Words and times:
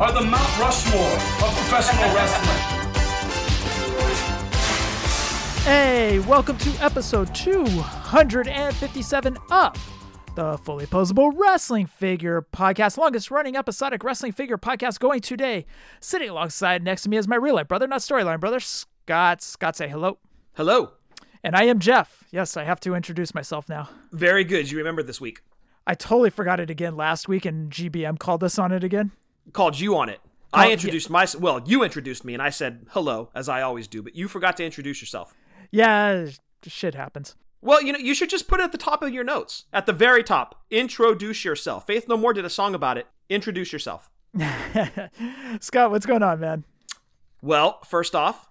are 0.00 0.12
the 0.12 0.20
Mount 0.20 0.58
Rushmore 0.60 1.02
of 1.02 1.54
professional 1.56 2.14
wrestling. 2.14 2.56
Hey, 5.64 6.20
welcome 6.20 6.56
to 6.58 6.70
episode 6.80 7.34
257 7.34 9.36
of 9.50 9.92
the 10.36 10.56
Fully 10.58 10.86
Poseable 10.86 11.32
Wrestling 11.34 11.86
Figure 11.86 12.46
Podcast, 12.52 12.96
longest 12.96 13.32
running 13.32 13.56
episodic 13.56 14.04
wrestling 14.04 14.30
figure 14.30 14.56
podcast 14.56 15.00
going 15.00 15.20
today. 15.20 15.66
Sitting 15.98 16.28
alongside 16.28 16.84
next 16.84 17.02
to 17.02 17.08
me 17.08 17.16
is 17.16 17.26
my 17.26 17.34
real 17.34 17.56
life 17.56 17.66
brother, 17.66 17.88
not 17.88 18.00
storyline 18.00 18.38
brother, 18.38 18.60
Scott. 18.60 19.42
Scott, 19.42 19.74
say 19.74 19.88
hello. 19.88 20.18
Hello. 20.54 20.92
And 21.42 21.56
I 21.56 21.64
am 21.64 21.80
Jeff. 21.80 22.22
Yes, 22.30 22.56
I 22.56 22.62
have 22.62 22.78
to 22.80 22.94
introduce 22.94 23.34
myself 23.34 23.68
now. 23.68 23.88
Very 24.12 24.44
good. 24.44 24.70
You 24.70 24.78
remember 24.78 25.02
this 25.02 25.20
week. 25.20 25.40
I 25.88 25.94
totally 25.94 26.30
forgot 26.30 26.60
it 26.60 26.70
again 26.70 26.96
last 26.96 27.26
week, 27.26 27.44
and 27.44 27.72
GBM 27.72 28.20
called 28.20 28.44
us 28.44 28.60
on 28.60 28.70
it 28.70 28.84
again. 28.84 29.10
Called 29.52 29.78
you 29.78 29.96
on 29.96 30.08
it. 30.08 30.20
Oh, 30.52 30.60
I 30.60 30.66
yeah. 30.66 30.72
introduced 30.72 31.10
myself. 31.10 31.42
Well, 31.42 31.62
you 31.66 31.82
introduced 31.82 32.24
me, 32.24 32.32
and 32.32 32.42
I 32.42 32.50
said 32.50 32.86
hello, 32.90 33.30
as 33.34 33.48
I 33.48 33.62
always 33.62 33.86
do, 33.86 34.02
but 34.02 34.14
you 34.16 34.28
forgot 34.28 34.56
to 34.58 34.64
introduce 34.64 35.00
yourself. 35.02 35.34
Yeah, 35.70 36.28
shit 36.66 36.94
happens. 36.94 37.34
Well, 37.60 37.82
you 37.82 37.92
know, 37.92 37.98
you 37.98 38.14
should 38.14 38.30
just 38.30 38.48
put 38.48 38.60
it 38.60 38.64
at 38.64 38.72
the 38.72 38.78
top 38.78 39.02
of 39.02 39.12
your 39.12 39.24
notes. 39.24 39.64
At 39.72 39.86
the 39.86 39.92
very 39.92 40.22
top. 40.22 40.62
Introduce 40.70 41.44
yourself. 41.44 41.86
Faith 41.86 42.06
No 42.08 42.16
More 42.16 42.32
did 42.32 42.44
a 42.44 42.50
song 42.50 42.74
about 42.74 42.96
it. 42.96 43.06
Introduce 43.28 43.72
yourself. 43.72 44.10
Scott, 45.60 45.90
what's 45.90 46.06
going 46.06 46.22
on, 46.22 46.40
man? 46.40 46.64
Well, 47.42 47.80
first 47.84 48.14
off, 48.14 48.48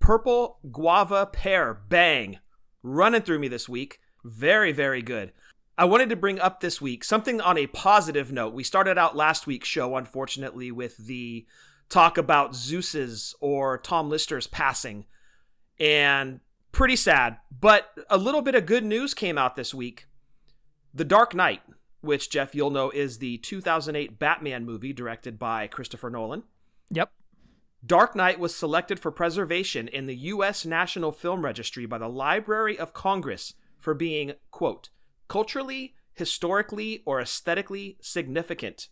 purple 0.00 0.58
guava 0.72 1.26
pear. 1.26 1.74
Bang. 1.74 2.38
Running 2.82 3.22
through 3.22 3.38
me 3.38 3.48
this 3.48 3.68
week. 3.68 4.00
Very, 4.24 4.72
very 4.72 5.02
good. 5.02 5.32
I 5.78 5.84
wanted 5.84 6.08
to 6.08 6.16
bring 6.16 6.40
up 6.40 6.58
this 6.58 6.80
week 6.80 7.04
something 7.04 7.40
on 7.40 7.56
a 7.56 7.68
positive 7.68 8.32
note. 8.32 8.52
We 8.52 8.64
started 8.64 8.98
out 8.98 9.14
last 9.14 9.46
week's 9.46 9.68
show, 9.68 9.94
unfortunately, 9.96 10.72
with 10.72 10.96
the 10.96 11.46
talk 11.88 12.18
about 12.18 12.56
Zeus's 12.56 13.32
or 13.40 13.78
Tom 13.78 14.10
Lister's 14.10 14.48
passing. 14.48 15.06
And 15.78 16.40
pretty 16.72 16.96
sad. 16.96 17.38
But 17.60 17.92
a 18.10 18.18
little 18.18 18.42
bit 18.42 18.56
of 18.56 18.66
good 18.66 18.84
news 18.84 19.14
came 19.14 19.38
out 19.38 19.54
this 19.54 19.72
week. 19.72 20.08
The 20.92 21.04
Dark 21.04 21.32
Knight, 21.32 21.62
which, 22.00 22.28
Jeff, 22.28 22.56
you'll 22.56 22.70
know 22.70 22.90
is 22.90 23.18
the 23.18 23.38
2008 23.38 24.18
Batman 24.18 24.64
movie 24.64 24.92
directed 24.92 25.38
by 25.38 25.68
Christopher 25.68 26.10
Nolan. 26.10 26.42
Yep. 26.90 27.12
Dark 27.86 28.16
Knight 28.16 28.40
was 28.40 28.52
selected 28.52 28.98
for 28.98 29.12
preservation 29.12 29.86
in 29.86 30.06
the 30.06 30.16
U.S. 30.16 30.66
National 30.66 31.12
Film 31.12 31.44
Registry 31.44 31.86
by 31.86 31.98
the 31.98 32.08
Library 32.08 32.76
of 32.76 32.92
Congress 32.92 33.54
for 33.78 33.94
being, 33.94 34.32
quote, 34.50 34.88
culturally, 35.28 35.94
historically, 36.14 37.02
or 37.06 37.20
aesthetically 37.20 37.98
significant. 38.00 38.88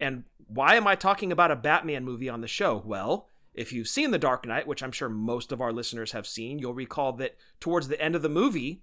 And 0.00 0.24
why 0.46 0.76
am 0.76 0.86
I 0.86 0.94
talking 0.94 1.32
about 1.32 1.50
a 1.50 1.56
Batman 1.56 2.04
movie 2.04 2.28
on 2.28 2.40
the 2.40 2.48
show? 2.48 2.82
Well, 2.84 3.28
if 3.54 3.72
you've 3.72 3.88
seen 3.88 4.12
The 4.12 4.18
Dark 4.18 4.46
Knight, 4.46 4.66
which 4.66 4.82
I'm 4.82 4.92
sure 4.92 5.08
most 5.08 5.50
of 5.50 5.60
our 5.60 5.72
listeners 5.72 6.12
have 6.12 6.26
seen, 6.26 6.58
you'll 6.58 6.74
recall 6.74 7.12
that 7.14 7.36
towards 7.58 7.88
the 7.88 8.00
end 8.00 8.14
of 8.14 8.22
the 8.22 8.28
movie, 8.28 8.82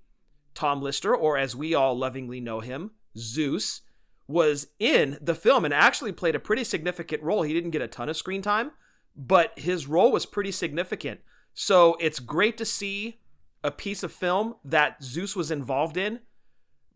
Tom 0.53 0.81
Lister, 0.81 1.16
or 1.16 1.38
as 1.38 1.55
we 1.55 1.73
all 1.73 1.97
lovingly 1.97 2.41
know 2.41 2.59
him, 2.59 2.91
Zeus, 3.17 3.81
was 4.28 4.67
in 4.79 5.17
the 5.22 5.35
film 5.35 5.63
and 5.63 5.73
actually 5.73 6.11
played 6.11 6.35
a 6.35 6.40
pretty 6.40 6.63
significant 6.63 7.23
role. 7.23 7.44
He 7.44 7.53
didn't 7.53 7.72
get 7.72 7.81
a 7.81 7.88
ton 7.88 8.09
of 8.09 8.17
screen 8.17 8.41
time, 8.41 8.72
but 9.16 9.57
his 9.57 9.88
role 9.88 10.11
was 10.11 10.25
pretty 10.25 10.51
significant. 10.51 11.22
So 11.53 11.95
it's 12.01 12.19
great 12.19 12.57
to 12.57 12.66
see 12.66 13.22
a 13.63 13.72
piece 13.72 14.03
of 14.03 14.11
film 14.11 14.56
that 14.63 15.01
Zeus 15.01 15.35
was 15.35 15.51
involved 15.51 15.95
in 15.95 16.19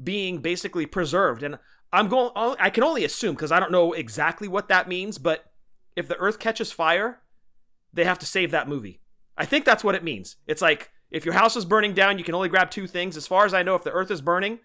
being 0.02 0.40
basically 0.40 0.86
preserved. 0.86 1.44
And 1.44 1.60
I'm 1.92 2.08
going, 2.08 2.32
I 2.36 2.70
can 2.70 2.84
only 2.84 3.04
assume 3.04 3.36
because 3.36 3.52
I 3.52 3.60
don't 3.60 3.72
know 3.72 3.94
exactly 3.94 4.48
what 4.48 4.68
that 4.70 4.88
means, 4.88 5.18
but 5.18 5.52
if 5.96 6.08
the 6.08 6.18
earth 6.18 6.40
catches 6.40 6.72
fire, 6.72 7.22
they 7.94 8.06
have 8.06 8.20
to 8.20 8.26
save 8.26 8.52
that 8.52 8.70
movie. 8.70 9.02
I 9.38 9.46
think 9.46 9.66
that's 9.66 9.84
what 9.84 9.96
it 9.96 10.04
means. 10.04 10.36
It's 10.48 10.62
like 10.62 10.92
if 11.12 11.26
your 11.26 11.34
house 11.34 11.56
is 11.56 11.66
burning 11.66 11.94
down, 11.94 12.18
you 12.18 12.24
can 12.24 12.36
only 12.36 12.50
grab 12.50 12.70
two 12.70 12.88
things. 12.88 13.18
As 13.18 13.28
far 13.28 13.46
as 13.46 13.54
I 13.54 13.64
know, 13.64 13.76
if 13.76 13.84
the 13.84 13.92
earth 13.92 14.12
is 14.12 14.22
burning, 14.22 14.60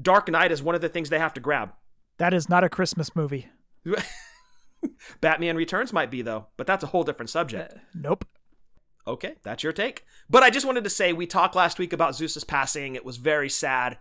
Dark 0.00 0.28
Knight 0.28 0.50
is 0.50 0.62
one 0.62 0.74
of 0.74 0.80
the 0.80 0.88
things 0.88 1.08
they 1.08 1.18
have 1.18 1.34
to 1.34 1.40
grab. 1.40 1.72
That 2.18 2.34
is 2.34 2.48
not 2.48 2.64
a 2.64 2.68
Christmas 2.68 3.14
movie. 3.14 3.48
Batman 5.20 5.56
Returns 5.56 5.92
might 5.92 6.10
be, 6.10 6.22
though, 6.22 6.48
but 6.56 6.66
that's 6.66 6.84
a 6.84 6.88
whole 6.88 7.04
different 7.04 7.30
subject. 7.30 7.74
Uh, 7.74 7.78
nope. 7.94 8.24
Okay, 9.06 9.34
that's 9.42 9.62
your 9.62 9.72
take. 9.72 10.04
But 10.30 10.42
I 10.42 10.50
just 10.50 10.66
wanted 10.66 10.84
to 10.84 10.90
say 10.90 11.12
we 11.12 11.26
talked 11.26 11.54
last 11.54 11.78
week 11.78 11.92
about 11.92 12.16
Zeus's 12.16 12.44
passing. 12.44 12.94
It 12.94 13.04
was 13.04 13.18
very 13.18 13.50
sad. 13.50 13.98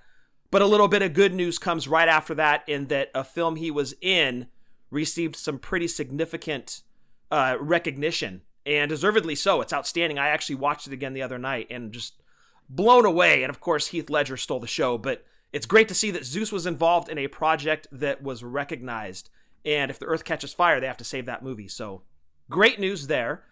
But 0.53 0.62
a 0.62 0.68
little 0.68 0.88
bit 0.88 1.02
of 1.02 1.16
good 1.16 1.34
news 1.34 1.58
comes 1.58 1.88
right 1.88 2.08
after 2.08 2.36
that 2.36 2.64
in 2.68 2.86
that 2.90 3.09
a 3.16 3.24
film 3.24 3.56
he 3.56 3.72
was 3.72 3.96
in 4.02 4.50
received 4.91 5.36
some 5.36 5.58
pretty 5.58 5.88
significant 5.88 6.84
uh, 7.31 7.58
recognition 7.59 8.44
and 8.64 8.88
deservedly 8.88 9.34
so. 9.34 9.62
It's 9.62 9.74
outstanding. 9.74 10.19
I 10.19 10.28
actually 10.28 10.58
watched 10.58 10.86
it 10.86 10.94
again 10.94 11.14
the 11.14 11.24
other 11.24 11.40
night 11.40 11.66
and 11.72 11.91
just 11.91 12.22
blown 12.69 13.03
away. 13.03 13.41
And 13.41 13.50
of 13.50 13.59
course, 13.62 13.88
Heath 13.88 14.12
Ledger 14.12 14.38
stole 14.38 14.59
the 14.59 14.68
show, 14.68 14.96
but 14.96 15.25
it's 15.52 15.66
great 15.66 15.88
to 15.88 15.96
see 15.96 16.12
that 16.12 16.24
Zeus 16.24 16.52
was 16.52 16.68
involved 16.68 17.09
in 17.09 17.18
a 17.18 17.28
project 17.28 17.88
that 17.91 18.22
was 18.22 18.44
recognized. 18.44 19.31
And 19.66 19.90
if 19.90 19.97
the 19.97 20.06
Earth 20.06 20.24
catches 20.24 20.53
fire, 20.53 20.80
they 20.80 20.85
have 20.85 20.97
to 20.97 21.03
save 21.03 21.25
that 21.25 21.41
movie. 21.41 21.68
So 21.68 22.03
great 22.52 22.80
news 22.80 23.08
there. 23.08 23.44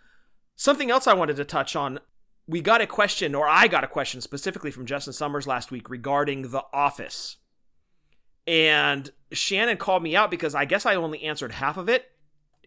Something 0.56 0.92
else 0.92 1.08
I 1.08 1.16
wanted 1.16 1.38
to 1.38 1.46
touch 1.46 1.76
on. 1.76 1.98
We 2.52 2.60
got 2.60 2.82
a 2.82 2.86
question, 2.86 3.34
or 3.34 3.48
I 3.48 3.70
got 3.70 3.86
a 3.86 3.88
question 3.88 4.20
specifically 4.20 4.72
from 4.72 4.86
Justin 4.86 5.14
Summers 5.14 5.48
last 5.48 5.72
week 5.72 5.90
regarding 5.90 6.52
The 6.52 6.66
Office. 6.74 7.38
And 8.46 9.10
Shannon 9.32 9.78
called 9.78 10.04
me 10.04 10.18
out 10.18 10.30
because 10.30 10.54
I 10.54 10.66
guess 10.66 10.86
I 10.86 10.96
only 10.96 11.24
answered 11.24 11.54
half 11.54 11.78
of 11.78 11.88
it. 11.88 12.12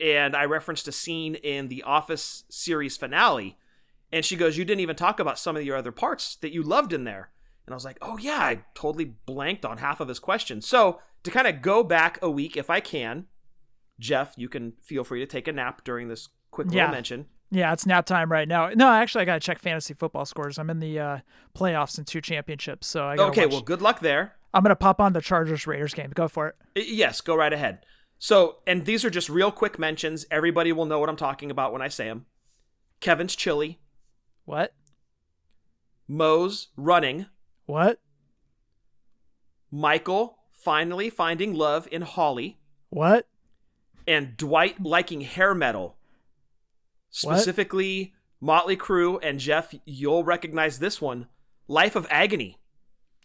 And 0.00 0.34
I 0.34 0.46
referenced 0.46 0.88
a 0.88 0.92
scene 0.92 1.34
in 1.34 1.68
the 1.68 1.82
Office 1.82 2.44
series 2.48 2.96
finale. 2.96 3.58
And 4.10 4.24
she 4.24 4.36
goes, 4.36 4.56
You 4.56 4.64
didn't 4.64 4.80
even 4.80 4.96
talk 4.96 5.20
about 5.20 5.38
some 5.38 5.54
of 5.54 5.64
your 5.64 5.76
other 5.76 5.92
parts 5.92 6.36
that 6.36 6.50
you 6.52 6.62
loved 6.62 6.94
in 6.94 7.04
there. 7.04 7.28
And 7.66 7.74
I 7.74 7.76
was 7.76 7.84
like, 7.84 7.98
Oh, 8.00 8.16
yeah, 8.16 8.38
I 8.38 8.64
totally 8.74 9.04
blanked 9.04 9.66
on 9.66 9.76
half 9.76 10.00
of 10.00 10.08
his 10.08 10.18
question. 10.18 10.62
So 10.62 11.02
to 11.24 11.30
kind 11.30 11.46
of 11.46 11.60
go 11.60 11.84
back 11.84 12.18
a 12.22 12.30
week, 12.30 12.56
if 12.56 12.70
I 12.70 12.80
can, 12.80 13.26
Jeff, 14.00 14.32
you 14.38 14.48
can 14.48 14.72
feel 14.80 15.04
free 15.04 15.20
to 15.20 15.26
take 15.26 15.46
a 15.46 15.52
nap 15.52 15.84
during 15.84 16.08
this 16.08 16.30
quick 16.50 16.68
little 16.68 16.80
Yeah. 16.80 16.90
mention. 16.90 17.26
Yeah, 17.50 17.72
it's 17.72 17.86
nap 17.86 18.04
time 18.06 18.32
right 18.32 18.48
now. 18.48 18.70
No, 18.70 18.88
actually, 18.88 19.22
I 19.22 19.24
gotta 19.26 19.40
check 19.40 19.58
fantasy 19.60 19.94
football 19.94 20.24
scores. 20.24 20.58
I'm 20.58 20.70
in 20.70 20.80
the 20.80 20.98
uh, 20.98 21.18
playoffs 21.54 21.98
and 21.98 22.06
two 22.06 22.20
championships, 22.20 22.86
so 22.86 23.04
I 23.04 23.16
Okay, 23.16 23.46
watch- 23.46 23.52
well, 23.52 23.60
good 23.62 23.80
luck 23.82 24.00
there. 24.00 24.34
I'm 24.52 24.62
gonna 24.62 24.76
pop 24.76 25.00
on 25.00 25.12
the 25.12 25.20
Chargers 25.20 25.66
Raiders 25.66 25.94
game. 25.94 26.10
Go 26.14 26.26
for 26.28 26.48
it. 26.74 26.86
Yes, 26.88 27.20
go 27.20 27.34
right 27.36 27.52
ahead. 27.52 27.84
So, 28.18 28.58
and 28.66 28.84
these 28.86 29.04
are 29.04 29.10
just 29.10 29.28
real 29.28 29.50
quick 29.50 29.78
mentions. 29.78 30.24
Everybody 30.30 30.72
will 30.72 30.86
know 30.86 30.98
what 31.00 31.08
I'm 31.08 31.16
talking 31.16 31.50
about 31.50 31.72
when 31.72 31.82
I 31.82 31.88
say 31.88 32.04
them. 32.06 32.26
Kevin's 33.00 33.36
chili, 33.36 33.80
What? 34.44 34.74
Mose 36.08 36.68
running, 36.76 37.26
What? 37.66 38.00
Michael 39.70 40.38
finally 40.52 41.10
finding 41.10 41.54
love 41.54 41.88
in 41.90 42.02
Holly, 42.02 42.58
What? 42.90 43.26
and 44.06 44.36
Dwight 44.36 44.80
liking 44.82 45.22
hair 45.22 45.54
metal. 45.54 45.96
What? 47.22 47.36
Specifically, 47.36 48.14
Motley 48.40 48.76
Crue 48.76 49.18
and 49.22 49.38
Jeff, 49.38 49.74
you'll 49.84 50.24
recognize 50.24 50.78
this 50.78 51.00
one 51.00 51.28
Life 51.68 51.96
of 51.96 52.06
Agony. 52.10 52.58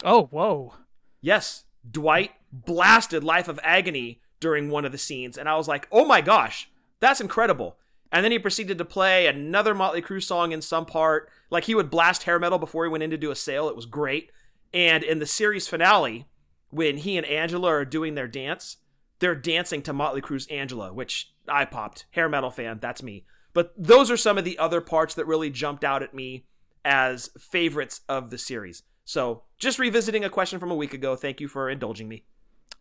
Oh, 0.04 0.28
whoa. 0.28 0.76
Yes, 1.22 1.66
Dwight 1.90 2.32
blasted 2.52 3.24
Life 3.24 3.48
of 3.48 3.60
Agony 3.64 4.22
during 4.40 4.70
one 4.70 4.86
of 4.86 4.92
the 4.92 4.98
scenes, 4.98 5.38
and 5.38 5.50
I 5.50 5.56
was 5.56 5.68
like, 5.68 5.88
oh 5.92 6.06
my 6.06 6.22
gosh, 6.22 6.70
that's 7.00 7.22
incredible. 7.22 7.78
And 8.12 8.24
then 8.24 8.32
he 8.32 8.40
proceeded 8.40 8.78
to 8.78 8.86
play 8.86 9.28
another 9.28 9.76
Motley 9.76 10.02
Crue 10.02 10.24
song 10.24 10.52
in 10.52 10.62
some 10.62 10.86
part. 10.86 11.30
Like 11.50 11.66
he 11.66 11.76
would 11.76 11.92
blast 11.92 12.24
hair 12.24 12.40
metal 12.40 12.58
before 12.58 12.86
he 12.86 12.90
went 12.90 13.04
in 13.04 13.12
to 13.12 13.18
do 13.18 13.32
a 13.32 13.36
sale. 13.36 13.70
It 13.70 13.76
was 13.76 13.86
great. 13.86 14.32
And 14.74 15.04
in 15.04 15.20
the 15.20 15.26
series 15.26 15.68
finale, 15.68 16.28
when 16.70 16.98
he 16.98 17.18
and 17.18 17.26
Angela 17.26 17.70
are 17.70 17.86
doing 17.86 18.16
their 18.16 18.28
dance, 18.28 18.78
they're 19.20 19.36
dancing 19.36 19.82
to 19.84 19.94
Motley 19.94 20.22
Crue's 20.22 20.48
Angela, 20.48 20.94
which 20.94 21.34
I 21.48 21.66
popped. 21.66 22.06
Hair 22.12 22.30
metal 22.30 22.52
fan, 22.52 22.80
that's 22.82 23.04
me. 23.04 23.26
But 23.54 23.74
those 23.78 24.12
are 24.12 24.18
some 24.18 24.38
of 24.38 24.46
the 24.46 24.58
other 24.58 24.82
parts 24.82 25.16
that 25.16 25.26
really 25.26 25.50
jumped 25.50 25.84
out 25.84 26.04
at 26.04 26.14
me 26.14 26.46
as 26.86 27.30
favorites 27.38 28.02
of 28.08 28.30
the 28.30 28.38
series. 28.38 28.84
So, 29.06 29.44
just 29.58 29.80
revisiting 29.80 30.24
a 30.24 30.30
question 30.30 30.60
from 30.60 30.72
a 30.72 30.76
week 30.76 30.94
ago. 30.94 31.16
Thank 31.16 31.42
you 31.42 31.48
for 31.48 31.70
indulging 31.70 32.08
me. 32.08 32.26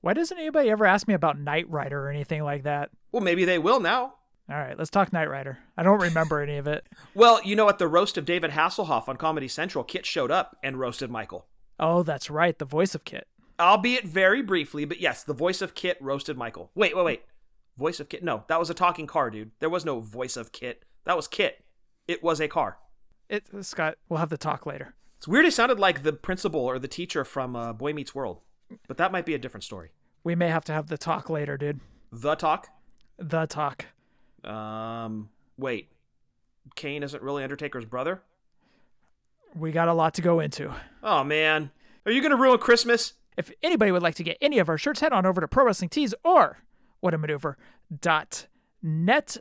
Why 0.00 0.12
doesn't 0.12 0.38
anybody 0.38 0.70
ever 0.70 0.86
ask 0.86 1.08
me 1.08 1.14
about 1.14 1.38
Knight 1.38 1.68
Rider 1.70 2.06
or 2.06 2.10
anything 2.10 2.44
like 2.44 2.64
that? 2.64 2.90
Well, 3.10 3.22
maybe 3.22 3.44
they 3.44 3.58
will 3.58 3.80
now. 3.80 4.14
All 4.50 4.56
right, 4.56 4.78
let's 4.78 4.90
talk 4.90 5.12
Knight 5.12 5.28
Rider. 5.28 5.58
I 5.76 5.82
don't 5.82 6.00
remember 6.00 6.40
any 6.40 6.56
of 6.56 6.66
it. 6.66 6.86
Well, 7.14 7.40
you 7.42 7.56
know, 7.56 7.68
at 7.68 7.78
the 7.78 7.88
roast 7.88 8.16
of 8.16 8.24
David 8.24 8.52
Hasselhoff 8.52 9.08
on 9.08 9.16
Comedy 9.16 9.48
Central, 9.48 9.82
KITT 9.82 10.04
showed 10.04 10.30
up 10.30 10.56
and 10.62 10.78
roasted 10.78 11.10
Michael. 11.10 11.46
Oh, 11.80 12.04
that's 12.04 12.30
right, 12.30 12.56
the 12.56 12.64
voice 12.64 12.94
of 12.94 13.04
KITT. 13.04 13.26
Albeit 13.58 14.04
very 14.04 14.40
briefly, 14.40 14.84
but 14.84 15.00
yes, 15.00 15.24
the 15.24 15.34
voice 15.34 15.60
of 15.60 15.74
KITT 15.74 15.96
roasted 16.00 16.36
Michael. 16.36 16.70
Wait, 16.76 16.94
wait, 16.96 17.04
wait. 17.04 17.22
Voice 17.78 18.00
of 18.00 18.08
KITT? 18.08 18.24
No, 18.24 18.44
that 18.48 18.58
was 18.58 18.70
a 18.70 18.74
talking 18.74 19.06
car, 19.06 19.30
dude. 19.30 19.52
There 19.60 19.70
was 19.70 19.84
no 19.84 20.00
voice 20.00 20.36
of 20.36 20.50
KITT. 20.52 20.84
That 21.04 21.16
was 21.16 21.28
KITT. 21.28 21.62
It 22.08 22.22
was 22.22 22.40
a 22.40 22.48
car. 22.48 22.78
It, 23.28 23.46
Scott, 23.64 23.96
we'll 24.08 24.18
have 24.18 24.30
the 24.30 24.36
talk 24.36 24.66
later. 24.66 24.94
It's 25.18 25.28
weird. 25.28 25.46
It 25.46 25.52
sounded 25.52 25.78
like 25.78 26.02
the 26.02 26.12
principal 26.12 26.60
or 26.60 26.78
the 26.78 26.88
teacher 26.88 27.24
from 27.24 27.54
uh, 27.54 27.72
Boy 27.72 27.92
Meets 27.92 28.14
World, 28.14 28.40
but 28.88 28.96
that 28.96 29.12
might 29.12 29.26
be 29.26 29.34
a 29.34 29.38
different 29.38 29.64
story. 29.64 29.90
We 30.24 30.34
may 30.34 30.48
have 30.48 30.64
to 30.64 30.72
have 30.72 30.88
the 30.88 30.98
talk 30.98 31.30
later, 31.30 31.56
dude. 31.56 31.80
The 32.10 32.34
talk. 32.34 32.68
The 33.18 33.46
talk. 33.46 33.86
Um, 34.44 35.30
wait. 35.56 35.88
Kane 36.74 37.02
isn't 37.02 37.22
really 37.22 37.44
Undertaker's 37.44 37.84
brother. 37.84 38.22
We 39.54 39.70
got 39.70 39.88
a 39.88 39.94
lot 39.94 40.14
to 40.14 40.22
go 40.22 40.40
into. 40.40 40.72
Oh 41.02 41.24
man, 41.24 41.70
are 42.04 42.12
you 42.12 42.22
gonna 42.22 42.36
ruin 42.36 42.58
Christmas? 42.58 43.14
If 43.36 43.50
anybody 43.62 43.92
would 43.92 44.02
like 44.02 44.16
to 44.16 44.24
get 44.24 44.36
any 44.40 44.58
of 44.58 44.68
our 44.68 44.78
shirts, 44.78 45.00
head 45.00 45.12
on 45.12 45.24
over 45.24 45.40
to 45.40 45.48
Pro 45.48 45.64
Wrestling 45.64 45.88
Tees 45.90 46.12
or 46.24 46.58
whatamaneuver.net. 47.02 49.36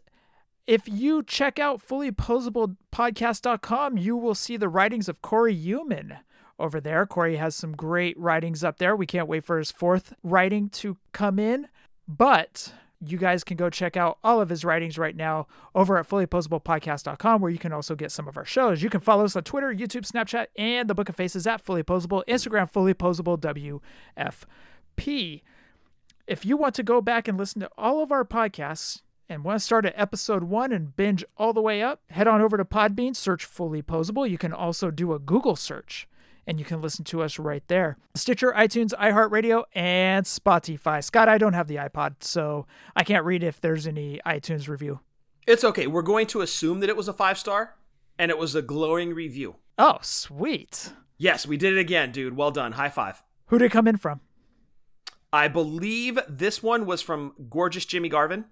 If 0.65 0.81
you 0.86 1.24
check 1.24 1.59
out 1.59 1.88
fullyposeablepodcast.com, 1.88 3.98
you 3.98 4.18
will 4.18 4.36
see 4.36 4.57
the 4.57 4.68
writings 4.68 5.07
of 5.07 5.21
Corey 5.21 5.56
Human 5.56 6.18
over 6.59 6.81
there. 6.81 7.06
Corey 7.06 7.38
has 7.38 7.56
some 7.56 7.74
great 7.74 8.19
writings 8.19 8.63
up 8.63 8.77
there. 8.77 8.95
We 8.95 9.06
can't 9.06 9.27
wait 9.27 9.45
for 9.45 9.59
his 9.59 9.71
fourth 9.71 10.13
writing 10.24 10.69
to 10.69 10.98
come 11.13 11.39
in. 11.39 11.68
But 12.07 12.74
you 13.06 13.18
guys 13.18 13.44
can 13.44 13.57
go 13.57 13.69
check 13.69 13.95
out 13.95 14.18
all 14.24 14.42
of 14.42 14.50
his 14.50 14.65
writings 14.65 14.98
right 14.98 15.15
now 15.15 15.48
over 15.75 15.98
at 15.98 16.09
fullyposeablepodcast.com, 16.09 17.42
where 17.42 17.51
you 17.51 17.59
can 17.59 17.71
also 17.71 17.95
get 17.95 18.12
some 18.12 18.27
of 18.27 18.38
our 18.38 18.45
shows. 18.45 18.81
You 18.81 18.89
can 18.89 19.01
follow 19.01 19.25
us 19.25 19.36
on 19.36 19.44
Twitter, 19.44 19.74
YouTube, 19.74 20.09
Snapchat, 20.09 20.48
and 20.57 20.89
the 20.89 20.95
Book 20.95 21.09
of 21.09 21.15
Faces 21.15 21.45
at 21.45 21.62
Fully 21.62 21.83
Poseable, 21.83 22.24
Instagram, 22.27 22.69
Fully 22.69 22.94
Poseable 22.94 23.38
WFP. 24.98 25.42
If 26.27 26.45
you 26.45 26.57
want 26.57 26.75
to 26.75 26.83
go 26.83 27.00
back 27.00 27.29
and 27.29 27.38
listen 27.38 27.62
to 27.62 27.69
all 27.77 28.03
of 28.03 28.12
our 28.12 28.25
podcasts 28.25 29.01
and 29.29 29.45
want 29.45 29.62
to 29.62 29.65
start 29.65 29.85
at 29.85 29.94
episode 29.95 30.44
one 30.44 30.74
and 30.74 30.94
binge 30.94 31.24
all 31.38 31.53
the 31.53 31.62
way 31.62 31.81
up, 31.81 32.01
head 32.09 32.27
on 32.27 32.41
over 32.41 32.57
to 32.57 32.65
Podbean, 32.65 33.15
search 33.15 33.45
Fully 33.45 33.81
Poseable. 33.81 34.29
You 34.29 34.38
can 34.38 34.51
also 34.51 34.91
do 34.91 35.13
a 35.13 35.19
Google 35.19 35.56
search 35.56 36.06
and 36.45 36.59
you 36.59 36.65
can 36.65 36.81
listen 36.81 37.06
to 37.06 37.21
us 37.24 37.39
right 37.39 37.63
there. 37.69 37.97
Stitcher, 38.13 38.51
iTunes, 38.51 38.94
iHeartRadio, 38.95 39.63
and 39.74 40.25
Spotify. 40.25 41.01
Scott, 41.01 41.29
I 41.29 41.38
don't 41.38 41.53
have 41.53 41.69
the 41.69 41.77
iPod, 41.77 42.15
so 42.19 42.68
I 42.94 43.06
can't 43.06 43.23
read 43.23 43.41
if 43.41 43.62
there's 43.62 43.88
any 43.88 44.19
iTunes 44.25 44.68
review. 44.68 45.00
It's 45.45 45.63
okay. 45.63 45.88
We're 45.88 46.01
going 46.01 46.27
to 46.27 46.41
assume 46.41 46.81
that 46.81 46.89
it 46.89 46.97
was 46.97 47.07
a 47.07 47.13
five 47.13 47.38
star 47.38 47.75
and 48.19 48.31
it 48.31 48.38
was 48.38 48.53
a 48.53 48.62
glowing 48.62 49.13
review. 49.13 49.56
Oh, 49.77 50.00
sweet. 50.01 50.91
Yes, 51.18 51.47
we 51.47 51.56
did 51.56 51.71
it 51.71 51.80
again, 51.80 52.12
dude. 52.12 52.35
Well 52.35 52.51
done. 52.51 52.73
High 52.73 52.89
five. 52.89 53.23
Who 53.45 53.57
did 53.57 53.65
it 53.68 53.71
come 53.71 53.88
in 53.88 53.95
from? 53.95 54.19
I 55.38 55.48
believe 55.48 56.19
this 56.28 56.63
one 56.63 56.86
was 56.86 57.01
from 57.01 57.34
gorgeous 57.50 57.86
Jimmy 57.86 58.10
Garvin. 58.10 58.45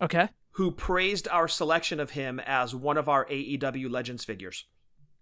Okay. 0.00 0.28
Who 0.52 0.70
praised 0.70 1.28
our 1.28 1.48
selection 1.48 2.00
of 2.00 2.10
him 2.10 2.40
as 2.40 2.74
one 2.74 2.98
of 2.98 3.08
our 3.08 3.24
AEW 3.26 3.90
Legends 3.90 4.24
figures. 4.24 4.66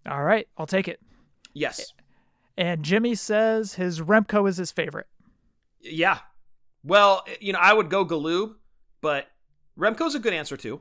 All 0.09 0.25
right, 0.25 0.49
I'll 0.57 0.67
take 0.67 0.89
it. 0.89 1.01
Yes. 1.53 1.93
And 2.57 2.83
Jimmy 2.83 3.15
says 3.15 3.75
his 3.75 4.01
Remco 4.01 4.49
is 4.49 4.57
his 4.57 4.73
favorite. 4.73 5.07
Yeah. 5.81 6.19
Well, 6.83 7.25
you 7.41 7.53
know, 7.53 7.59
I 7.61 7.75
would 7.75 7.91
go 7.91 8.05
Galoob, 8.05 8.55
but 9.01 9.29
Remco's 9.79 10.15
a 10.15 10.19
good 10.19 10.33
answer 10.33 10.57
too. 10.57 10.81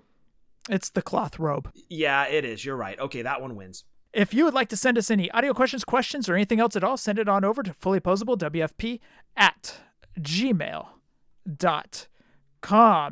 It's 0.70 0.90
the 0.90 1.02
cloth 1.02 1.38
robe. 1.38 1.72
Yeah, 1.90 2.26
it 2.28 2.46
is. 2.46 2.64
You're 2.64 2.76
right. 2.76 3.00
Okay, 3.00 3.22
that 3.22 3.42
one 3.42 3.56
wins. 3.56 3.84
If 4.14 4.34
you 4.34 4.46
would 4.46 4.54
like 4.54 4.70
to 4.70 4.78
send 4.78 4.98
us 4.98 5.12
any 5.12 5.30
audio 5.32 5.54
questions, 5.54 5.84
questions, 5.84 6.30
or 6.30 6.36
anything 6.36 6.60
else 6.60 6.76
at 6.76 6.84
all, 6.84 6.98
send 6.98 7.20
it 7.20 7.30
on 7.30 7.44
over 7.44 7.62
to 7.62 7.72
fullyposeablewfp 7.72 9.00
at 9.36 9.82
gmail.com. 10.22 10.86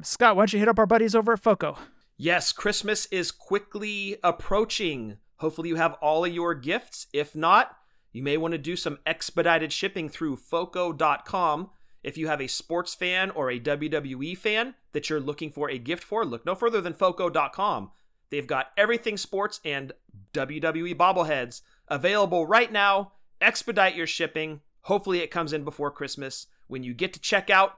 Scott, 0.04 0.36
why 0.36 0.42
don't 0.42 0.54
you 0.54 0.60
hit 0.60 0.68
up 0.68 0.80
our 0.80 0.86
buddies 0.86 1.16
over 1.16 1.34
at 1.34 1.40
FOCO? 1.40 1.78
Yes, 2.18 2.52
Christmas 2.52 3.06
is 3.08 3.32
quickly 3.32 4.18
approaching. 4.24 5.18
Hopefully, 5.38 5.70
you 5.70 5.76
have 5.76 5.94
all 6.02 6.26
of 6.26 6.34
your 6.34 6.56
gifts. 6.56 7.08
If 7.14 7.36
not, 7.36 7.78
you 8.12 8.24
may 8.24 8.38
want 8.38 8.54
to 8.54 8.58
do 8.58 8.76
some 8.76 8.98
expedited 9.06 9.72
shipping 9.72 10.10
through 10.10 10.38
FOCO.com. 10.38 11.70
If 12.04 12.18
you 12.18 12.28
have 12.28 12.42
a 12.42 12.48
sports 12.48 12.96
fan 12.96 13.30
or 13.32 13.52
a 13.52 13.60
WWE 13.60 14.36
fan 14.38 14.76
that 14.94 15.10
you're 15.10 15.20
looking 15.20 15.52
for 15.52 15.70
a 15.70 15.78
gift 15.78 16.04
for, 16.04 16.26
look 16.26 16.46
no 16.46 16.56
further 16.56 16.82
than 16.82 16.94
FOCO.com. 16.94 17.92
They've 18.30 18.48
got 18.48 18.72
everything 18.76 19.18
sports 19.18 19.60
and 19.64 19.92
WWE 20.34 20.96
bobbleheads 20.96 21.62
available 21.88 22.48
right 22.48 22.72
now. 22.72 23.14
Expedite 23.40 23.96
your 23.96 24.08
shipping. 24.08 24.62
Hopefully, 24.82 25.20
it 25.20 25.32
comes 25.32 25.54
in 25.54 25.64
before 25.64 25.92
Christmas. 25.92 26.48
When 26.68 26.84
you 26.84 26.94
get 26.94 27.14
to 27.14 27.20
checkout, 27.20 27.72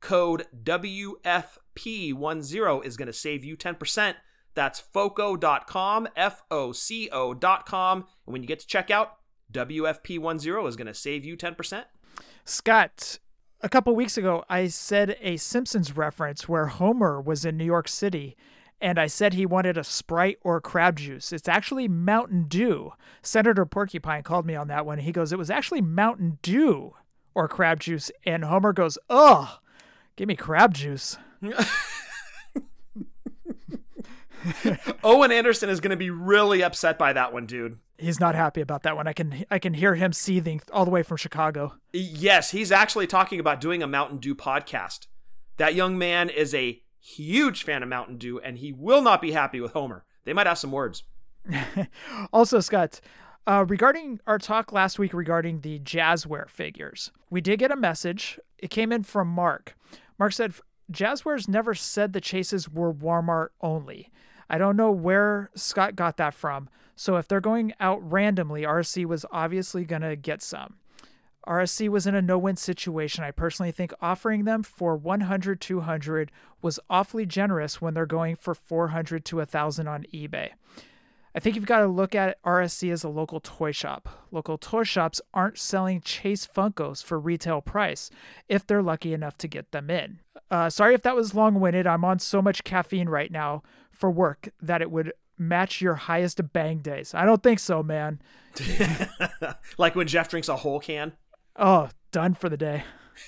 code 0.00 0.46
WFP10 0.64 2.84
is 2.84 2.96
going 2.96 3.06
to 3.06 3.12
save 3.12 3.44
you 3.44 3.56
10%. 3.56 4.14
That's 4.54 4.80
foco.com, 4.80 6.08
F 6.14 6.42
O 6.50 6.72
C 6.72 7.08
O.com. 7.10 8.06
And 8.26 8.32
when 8.32 8.42
you 8.42 8.48
get 8.48 8.60
to 8.60 8.66
checkout, 8.66 9.08
WFP10 9.52 10.68
is 10.68 10.76
going 10.76 10.86
to 10.86 10.94
save 10.94 11.24
you 11.24 11.36
10%. 11.36 11.84
Scott, 12.44 13.18
a 13.60 13.68
couple 13.68 13.94
weeks 13.94 14.18
ago, 14.18 14.44
I 14.48 14.66
said 14.66 15.16
a 15.20 15.36
Simpsons 15.36 15.96
reference 15.96 16.48
where 16.48 16.66
Homer 16.66 17.20
was 17.20 17.44
in 17.44 17.56
New 17.56 17.64
York 17.64 17.88
City 17.88 18.36
and 18.80 18.98
I 18.98 19.06
said 19.06 19.34
he 19.34 19.46
wanted 19.46 19.78
a 19.78 19.84
Sprite 19.84 20.38
or 20.42 20.60
crab 20.60 20.96
juice. 20.96 21.32
It's 21.32 21.48
actually 21.48 21.86
Mountain 21.86 22.46
Dew. 22.48 22.92
Senator 23.22 23.64
Porcupine 23.64 24.24
called 24.24 24.44
me 24.44 24.56
on 24.56 24.66
that 24.68 24.84
one. 24.84 24.98
He 24.98 25.12
goes, 25.12 25.32
It 25.32 25.38
was 25.38 25.50
actually 25.50 25.80
Mountain 25.80 26.38
Dew 26.42 26.94
or 27.34 27.48
crab 27.48 27.80
juice. 27.80 28.10
And 28.24 28.44
Homer 28.44 28.72
goes, 28.72 28.98
Ugh, 29.10 29.48
give 30.16 30.28
me 30.28 30.36
crab 30.36 30.74
juice. 30.74 31.18
Owen 35.04 35.32
Anderson 35.32 35.68
is 35.68 35.80
going 35.80 35.90
to 35.90 35.96
be 35.96 36.10
really 36.10 36.62
upset 36.62 36.98
by 36.98 37.12
that 37.12 37.32
one, 37.32 37.46
dude. 37.46 37.78
He's 37.98 38.18
not 38.18 38.34
happy 38.34 38.60
about 38.60 38.82
that 38.82 38.96
one. 38.96 39.06
I 39.06 39.12
can 39.12 39.44
I 39.50 39.58
can 39.60 39.74
hear 39.74 39.94
him 39.94 40.12
seething 40.12 40.60
all 40.72 40.84
the 40.84 40.90
way 40.90 41.04
from 41.04 41.16
Chicago. 41.16 41.74
Yes, 41.92 42.50
he's 42.50 42.72
actually 42.72 43.06
talking 43.06 43.38
about 43.38 43.60
doing 43.60 43.82
a 43.82 43.86
Mountain 43.86 44.18
Dew 44.18 44.34
podcast. 44.34 45.06
That 45.58 45.74
young 45.74 45.96
man 45.96 46.28
is 46.28 46.54
a 46.54 46.82
huge 46.98 47.62
fan 47.62 47.82
of 47.82 47.88
Mountain 47.88 48.18
Dew, 48.18 48.40
and 48.40 48.58
he 48.58 48.72
will 48.72 49.02
not 49.02 49.20
be 49.20 49.32
happy 49.32 49.60
with 49.60 49.72
Homer. 49.72 50.04
They 50.24 50.32
might 50.32 50.46
have 50.46 50.58
some 50.58 50.72
words. 50.72 51.04
also, 52.32 52.60
Scott, 52.60 53.00
uh, 53.46 53.64
regarding 53.68 54.20
our 54.26 54.38
talk 54.38 54.72
last 54.72 54.98
week 54.98 55.12
regarding 55.12 55.60
the 55.60 55.78
Jazzware 55.80 56.48
figures, 56.48 57.10
we 57.30 57.40
did 57.40 57.58
get 57.58 57.72
a 57.72 57.76
message. 57.76 58.38
It 58.58 58.70
came 58.70 58.92
in 58.92 59.02
from 59.02 59.28
Mark. 59.28 59.76
Mark 60.18 60.32
said 60.32 60.54
Jazzware's 60.90 61.48
never 61.48 61.74
said 61.74 62.12
the 62.12 62.20
chases 62.20 62.68
were 62.68 62.92
Walmart 62.92 63.48
only. 63.60 64.10
I 64.48 64.58
don't 64.58 64.76
know 64.76 64.92
where 64.92 65.50
Scott 65.54 65.96
got 65.96 66.16
that 66.18 66.34
from. 66.34 66.68
So 66.94 67.16
if 67.16 67.26
they're 67.26 67.40
going 67.40 67.72
out 67.80 67.98
randomly, 68.08 68.62
RSC 68.62 69.06
was 69.06 69.24
obviously 69.32 69.84
going 69.84 70.02
to 70.02 70.14
get 70.14 70.42
some. 70.42 70.76
RSC 71.46 71.88
was 71.88 72.06
in 72.06 72.14
a 72.14 72.22
no-win 72.22 72.56
situation. 72.56 73.24
I 73.24 73.32
personally 73.32 73.72
think 73.72 73.92
offering 74.00 74.44
them 74.44 74.62
for 74.62 74.96
100 74.96 75.60
200 75.60 76.30
was 76.60 76.78
awfully 76.88 77.26
generous 77.26 77.80
when 77.80 77.94
they're 77.94 78.06
going 78.06 78.36
for 78.36 78.54
400 78.54 79.24
to 79.24 79.36
1000 79.36 79.88
on 79.88 80.04
eBay. 80.14 80.50
I 81.34 81.40
think 81.40 81.56
you've 81.56 81.66
got 81.66 81.80
to 81.80 81.86
look 81.86 82.14
at 82.14 82.42
RSC 82.42 82.92
as 82.92 83.04
a 83.04 83.08
local 83.08 83.40
toy 83.40 83.72
shop. 83.72 84.26
Local 84.30 84.58
toy 84.58 84.82
shops 84.82 85.20
aren't 85.32 85.58
selling 85.58 86.00
Chase 86.02 86.46
Funkos 86.46 87.02
for 87.02 87.18
retail 87.18 87.62
price 87.62 88.10
if 88.48 88.66
they're 88.66 88.82
lucky 88.82 89.14
enough 89.14 89.38
to 89.38 89.48
get 89.48 89.72
them 89.72 89.88
in. 89.88 90.20
Uh, 90.50 90.68
sorry 90.68 90.94
if 90.94 91.02
that 91.02 91.16
was 91.16 91.34
long 91.34 91.58
winded. 91.58 91.86
I'm 91.86 92.04
on 92.04 92.18
so 92.18 92.42
much 92.42 92.64
caffeine 92.64 93.08
right 93.08 93.32
now 93.32 93.62
for 93.90 94.10
work 94.10 94.50
that 94.60 94.82
it 94.82 94.90
would 94.90 95.12
match 95.38 95.80
your 95.80 95.94
highest 95.94 96.52
bang 96.52 96.78
days. 96.78 97.14
I 97.14 97.24
don't 97.24 97.42
think 97.42 97.58
so, 97.58 97.82
man. 97.82 98.20
like 99.78 99.94
when 99.96 100.06
Jeff 100.06 100.28
drinks 100.28 100.48
a 100.48 100.56
whole 100.56 100.80
can? 100.80 101.12
Oh, 101.56 101.88
done 102.10 102.34
for 102.34 102.48
the 102.48 102.56
day. 102.58 102.84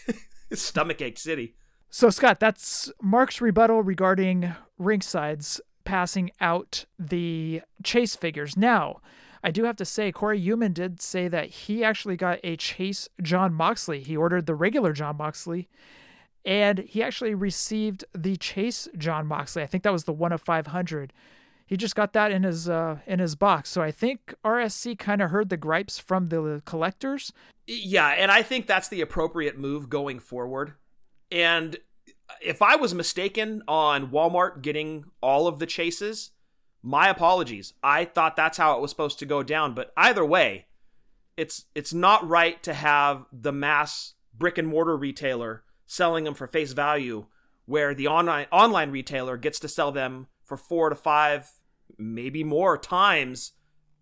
Stomachache 0.53 1.19
City. 1.19 1.55
So, 1.89 2.11
Scott, 2.11 2.41
that's 2.41 2.91
Mark's 3.01 3.41
rebuttal 3.41 3.83
regarding 3.83 4.55
Ringside's 4.79 5.61
passing 5.85 6.31
out 6.41 6.85
the 6.99 7.63
chase 7.83 8.17
figures. 8.17 8.57
Now, 8.57 9.01
I 9.43 9.51
do 9.51 9.65
have 9.65 9.77
to 9.77 9.85
say, 9.85 10.11
Corey 10.11 10.41
Human 10.41 10.73
did 10.73 11.03
say 11.03 11.29
that 11.29 11.51
he 11.51 11.85
actually 11.85 12.17
got 12.17 12.41
a 12.43 12.57
Chase 12.57 13.11
Jon 13.21 13.53
Moxley. 13.53 14.01
He 14.03 14.17
ordered 14.17 14.47
the 14.47 14.55
regular 14.55 14.95
Jon 14.95 15.19
Moxley, 15.19 15.69
and 16.47 16.79
he 16.79 17.03
actually 17.03 17.35
received 17.35 18.07
the 18.15 18.37
Chase 18.37 18.89
Jon 18.97 19.27
Moxley. 19.27 19.63
I 19.63 19.67
think 19.67 19.85
that 19.85 19.93
was 19.93 20.05
the 20.05 20.15
one 20.15 20.33
of 20.33 20.41
500. 20.41 21.13
He 21.67 21.77
just 21.77 21.95
got 21.95 22.15
that 22.15 22.33
in 22.33 22.43
his 22.43 22.69
uh, 22.69 22.99
in 23.07 23.19
his 23.19 23.35
box. 23.35 23.69
So 23.71 23.83
I 23.83 23.91
think 23.91 24.35
RSC 24.45 24.99
kind 24.99 25.21
of 25.21 25.31
heard 25.31 25.51
the 25.51 25.57
gripes 25.57 25.99
from 25.99 26.29
the 26.29 26.63
collectors. 26.65 27.33
Yeah, 27.67 28.09
and 28.09 28.31
I 28.31 28.43
think 28.43 28.67
that's 28.67 28.89
the 28.89 29.03
appropriate 29.03 29.59
move 29.59 29.89
going 29.89 30.21
forward. 30.21 30.75
And 31.31 31.79
if 32.41 32.63
I 32.63 32.77
was 32.77 32.95
mistaken 32.95 33.63
on 33.69 34.11
Walmart 34.11 34.63
getting 34.63 35.07
all 35.21 35.47
of 35.47 35.59
the 35.59 35.67
chases, 35.67 36.31
my 36.83 37.09
apologies. 37.09 37.73
I 37.83 38.05
thought 38.05 38.37
that's 38.37 38.59
how 38.59 38.77
it 38.77 38.83
was 38.83 38.91
supposed 38.91 39.19
to 39.21 39.27
go 39.27 39.43
down, 39.43 39.75
but 39.75 39.93
either 39.97 40.25
way, 40.25 40.67
it's 41.37 41.65
it's 41.75 41.93
not 41.93 42.29
right 42.29 42.63
to 42.63 42.75
have 42.75 43.27
the 43.33 43.53
mass 43.53 44.15
brick 44.37 44.59
and 44.59 44.69
mortar 44.69 44.97
retailer 44.97 45.65
selling 45.87 46.25
them 46.25 46.35
for 46.35 46.47
face 46.47 46.73
value 46.73 47.27
where 47.67 47.95
the 47.95 48.07
online 48.07 48.47
online 48.53 48.91
retailer 48.91 49.37
gets 49.37 49.59
to 49.59 49.69
sell 49.69 49.91
them 49.91 50.29
for 50.45 50.57
4 50.57 50.91
to 50.91 50.95
5 50.95 51.51
maybe 51.99 52.45
more 52.45 52.77
times 52.77 53.53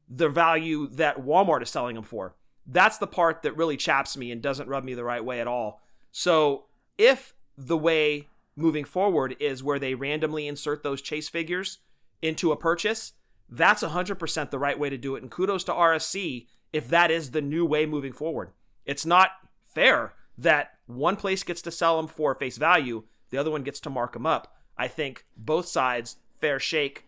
the 0.09 0.29
value 0.29 0.89
that 0.89 1.19
Walmart 1.19 1.63
is 1.63 1.71
selling 1.71 1.95
them 1.95 2.05
for. 2.05 2.37
That's 2.67 2.99
the 2.99 3.07
part 3.07 3.43
that 3.43 3.57
really 3.57 3.77
chaps 3.77 4.17
me 4.17 4.31
and 4.31 4.43
doesn't 4.43 4.69
rub 4.69 4.85
me 4.85 4.95
the 4.95 5.05
right 5.05 5.25
way 5.25 5.41
at 5.41 5.47
all. 5.47 5.81
So, 6.11 6.67
if 6.99 7.35
the 7.57 7.77
way 7.77 8.29
moving 8.57 8.85
forward 8.85 9.37
is 9.41 9.63
where 9.63 9.79
they 9.79 9.95
randomly 9.95 10.47
insert 10.47 10.83
those 10.83 11.03
chase 11.03 11.29
figures 11.29 11.79
into 12.21 12.53
a 12.53 12.57
purchase, 12.57 13.13
that's 13.49 13.83
100% 13.83 14.51
the 14.51 14.59
right 14.59 14.79
way 14.79 14.91
to 14.91 14.99
do 14.99 15.17
it. 15.17 15.23
And 15.23 15.31
kudos 15.31 15.65
to 15.65 15.73
RSC 15.73 16.47
if 16.73 16.89
that 16.89 17.11
is 17.11 17.31
the 17.31 17.43
new 17.43 17.67
way 17.67 17.85
moving 17.87 18.13
forward. 18.13 18.51
It's 18.85 19.05
not 19.05 19.31
fair 19.63 20.15
that 20.39 20.73
one 20.87 21.17
place 21.17 21.43
gets 21.43 21.63
to 21.63 21.71
sell 21.71 21.97
them 21.97 22.09
for 22.09 22.35
face 22.35 22.57
value, 22.57 23.05
the 23.31 23.39
other 23.39 23.51
one 23.51 23.63
gets 23.63 23.81
to 23.81 23.91
mark 23.91 24.13
them 24.15 24.27
up. 24.27 24.57
I 24.77 24.89
think 24.89 25.27
both 25.37 25.67
sides, 25.67 26.17
fair 26.41 26.59
shake, 26.59 27.05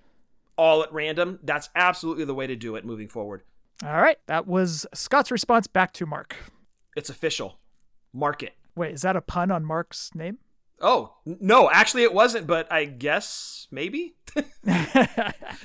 all 0.56 0.82
at 0.82 0.92
random. 0.92 1.38
That's 1.42 1.70
absolutely 1.74 2.24
the 2.24 2.34
way 2.34 2.46
to 2.46 2.56
do 2.56 2.76
it 2.76 2.84
moving 2.84 3.08
forward. 3.08 3.42
All 3.82 4.00
right. 4.00 4.18
That 4.26 4.46
was 4.46 4.86
Scott's 4.94 5.30
response 5.30 5.66
back 5.66 5.92
to 5.94 6.06
Mark. 6.06 6.36
It's 6.96 7.10
official. 7.10 7.58
Mark 8.12 8.42
it. 8.42 8.54
Wait, 8.76 8.94
is 8.94 9.02
that 9.02 9.16
a 9.16 9.20
pun 9.20 9.50
on 9.50 9.64
Mark's 9.64 10.10
name? 10.14 10.38
Oh, 10.80 11.14
no, 11.24 11.70
actually 11.70 12.02
it 12.02 12.12
wasn't, 12.12 12.46
but 12.46 12.70
I 12.70 12.84
guess 12.84 13.68
maybe. 13.70 14.16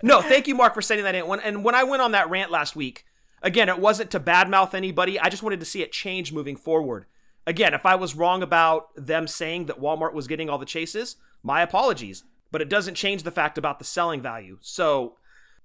no, 0.03 0.21
thank 0.21 0.47
you, 0.47 0.55
Mark, 0.55 0.73
for 0.73 0.81
sending 0.81 1.03
that 1.03 1.15
in. 1.15 1.27
When, 1.27 1.39
and 1.39 1.63
when 1.63 1.75
I 1.75 1.83
went 1.83 2.01
on 2.01 2.11
that 2.11 2.29
rant 2.29 2.51
last 2.51 2.75
week, 2.75 3.05
again, 3.41 3.69
it 3.69 3.79
wasn't 3.79 4.11
to 4.11 4.19
badmouth 4.19 4.73
anybody. 4.73 5.19
I 5.19 5.29
just 5.29 5.43
wanted 5.43 5.59
to 5.59 5.65
see 5.65 5.81
it 5.81 5.91
change 5.91 6.31
moving 6.31 6.55
forward. 6.55 7.05
Again, 7.47 7.73
if 7.73 7.85
I 7.85 7.95
was 7.95 8.15
wrong 8.15 8.43
about 8.43 8.89
them 8.95 9.27
saying 9.27 9.65
that 9.65 9.81
Walmart 9.81 10.13
was 10.13 10.27
getting 10.27 10.49
all 10.49 10.59
the 10.59 10.65
chases, 10.65 11.15
my 11.41 11.61
apologies. 11.61 12.23
But 12.51 12.61
it 12.61 12.69
doesn't 12.69 12.95
change 12.95 13.23
the 13.23 13.31
fact 13.31 13.57
about 13.57 13.79
the 13.79 13.85
selling 13.85 14.21
value. 14.21 14.57
So, 14.61 15.17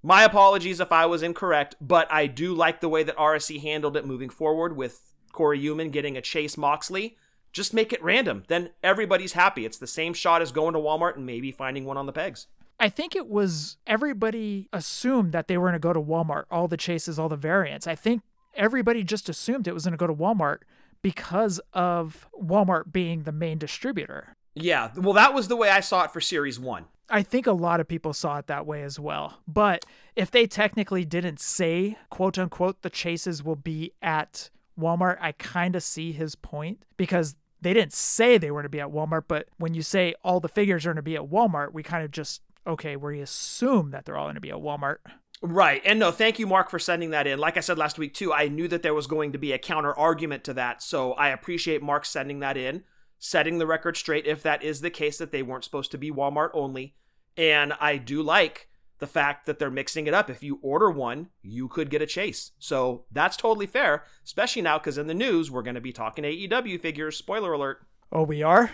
my 0.03 0.23
apologies 0.23 0.81
if 0.81 0.93
I 0.93 1.07
was 1.07 1.23
incorrect, 1.23 1.77
but 1.81 2.11
I 2.13 2.27
do 2.27 2.55
like 2.55 2.81
the 2.81 2.91
way 2.91 3.03
that 3.05 3.17
RSC 3.17 3.63
handled 3.63 3.97
it 3.97 4.07
moving 4.07 4.29
forward 4.29 4.77
with 4.77 5.01
Corey 5.33 5.59
Human 5.59 5.89
getting 5.91 6.17
a 6.17 6.21
Chase 6.21 6.59
Moxley. 6.59 7.17
Just 7.55 7.73
make 7.73 7.93
it 7.93 8.03
random. 8.03 8.43
Then 8.49 8.71
everybody's 8.83 9.33
happy. 9.33 9.65
It's 9.65 9.79
the 9.79 9.87
same 9.87 10.13
shot 10.13 10.43
as 10.43 10.53
going 10.53 10.75
to 10.75 10.81
Walmart 10.81 11.17
and 11.17 11.25
maybe 11.25 11.51
finding 11.51 11.87
one 11.87 11.97
on 11.97 12.05
the 12.05 12.13
pegs. 12.13 12.49
I 12.79 12.89
think 12.89 13.15
it 13.15 13.29
was 13.29 13.77
everybody 13.87 14.69
assumed 14.73 15.33
that 15.33 15.49
they 15.49 15.57
were 15.57 15.69
going 15.69 15.75
to 15.75 15.79
go 15.79 15.93
to 15.93 16.01
Walmart, 16.01 16.45
all 16.51 16.69
the 16.69 16.77
chases, 16.77 17.19
all 17.19 17.29
the 17.29 17.37
variants. 17.37 17.87
I 17.87 17.95
think 17.95 18.23
everybody 18.55 19.05
just 19.05 19.29
assumed 19.29 19.67
it 19.67 19.75
was 19.75 19.85
going 19.85 19.93
to 19.93 19.97
go 19.97 20.09
to 20.09 20.15
Walmart 20.15 20.59
because 21.01 21.61
of 21.73 22.29
Walmart 22.39 22.93
being 22.93 23.23
the 23.23 23.33
main 23.33 23.59
distributor. 23.59 24.35
Yeah, 24.55 24.91
well, 24.97 25.15
that 25.15 25.35
was 25.35 25.49
the 25.49 25.57
way 25.57 25.71
I 25.71 25.81
saw 25.81 26.05
it 26.05 26.11
for 26.11 26.21
Series 26.21 26.59
1. 26.59 26.87
I 27.09 27.23
think 27.23 27.47
a 27.47 27.53
lot 27.53 27.81
of 27.81 27.89
people 27.89 28.13
saw 28.13 28.39
it 28.39 28.47
that 28.47 28.67
way 28.67 28.83
as 28.83 28.99
well. 28.99 29.41
But 29.47 29.85
if 30.17 30.31
they 30.31 30.47
technically 30.47 31.05
didn't 31.05 31.39
say, 31.39 31.99
quote 32.11 32.39
unquote, 32.39 32.83
the 32.83 32.91
chases 32.91 33.45
will 33.45 33.57
be 33.57 33.93
at 34.01 34.51
Walmart, 34.79 35.19
I 35.21 35.33
kind 35.33 35.77
of 35.77 35.83
see 35.83 36.13
his 36.13 36.35
point 36.35 36.83
because 36.97 37.37
they 37.65 37.73
didn't 37.73 37.95
say 37.95 38.39
they 38.39 38.51
were 38.51 38.61
going 38.61 38.65
to 38.65 38.69
be 38.69 38.81
at 38.81 38.91
Walmart. 38.91 39.25
But 39.27 39.49
when 39.57 39.75
you 39.75 39.83
say 39.83 40.15
all 40.23 40.39
the 40.39 40.49
figures 40.49 40.85
are 40.85 40.91
going 40.91 40.97
to 40.97 41.03
be 41.03 41.17
at 41.17 41.23
Walmart, 41.23 41.73
we 41.73 41.83
kind 41.83 42.05
of 42.05 42.11
just, 42.11 42.43
okay, 42.67 42.95
we 42.95 43.21
assume 43.21 43.91
that 43.91 44.05
they're 44.05 44.17
all 44.17 44.27
going 44.27 44.37
to 44.37 44.41
be 44.41 44.51
at 44.51 44.57
Walmart. 44.57 44.99
Right. 45.43 45.83
And 45.85 45.99
no, 45.99 46.11
thank 46.11 46.39
you, 46.39 46.47
Mark, 46.47 46.71
for 46.71 46.79
sending 46.79 47.11
that 47.11 47.27
in. 47.27 47.39
Like 47.39 47.57
I 47.57 47.61
said 47.61 47.77
last 47.77 47.99
week, 47.99 48.15
too, 48.15 48.33
I 48.33 48.49
knew 48.49 48.69
that 48.69 48.83
there 48.83 48.95
was 48.95 49.07
going 49.07 49.33
to 49.33 49.39
be 49.39 49.53
a 49.53 49.59
counter 49.59 49.93
argument 49.99 50.45
to 50.45 50.55
that. 50.55 50.83
So 50.83 51.13
I 51.15 51.29
appreciate 51.29 51.83
Mark 51.83 52.05
sending 52.05 52.41
that 52.41 52.57
in, 52.57 52.85
setting 53.19 53.59
the 53.59 53.67
record 53.67 53.97
straight 53.97 54.27
if 54.27 54.43
that 54.43 54.63
is 54.63 54.81
the 54.81 54.91
case 54.91 55.19
that 55.19 55.33
they 55.33 55.43
weren't 55.43 55.65
supposed 55.65 55.91
to 55.91 55.99
be 55.99 56.11
Walmart 56.11 56.51
only. 56.55 56.95
And 57.37 57.73
I 57.81 57.97
do 57.97 58.23
like 58.23 58.69
the 58.99 59.07
fact 59.07 59.47
that 59.47 59.59
they're 59.59 59.71
mixing 59.71 60.07
it 60.07 60.15
up. 60.15 60.31
If 60.31 60.43
you 60.43 60.59
order 60.63 60.91
one, 60.91 61.29
you 61.43 61.69
could 61.69 61.91
get 61.91 62.03
a 62.03 62.07
chase. 62.07 62.53
So 62.59 63.05
that's 63.11 63.37
totally 63.37 63.67
fair, 63.67 64.05
especially 64.25 64.63
now 64.63 64.79
because 64.79 64.99
in 64.99 65.07
the 65.07 65.15
news, 65.15 65.51
we're 65.51 65.63
going 65.63 65.75
to 65.75 65.81
be 65.81 65.93
talking 65.93 66.25
AEW 66.25 66.81
figures. 66.81 67.17
Spoiler 67.17 67.53
alert. 67.53 67.87
Oh, 68.13 68.23
we 68.23 68.43
are? 68.43 68.71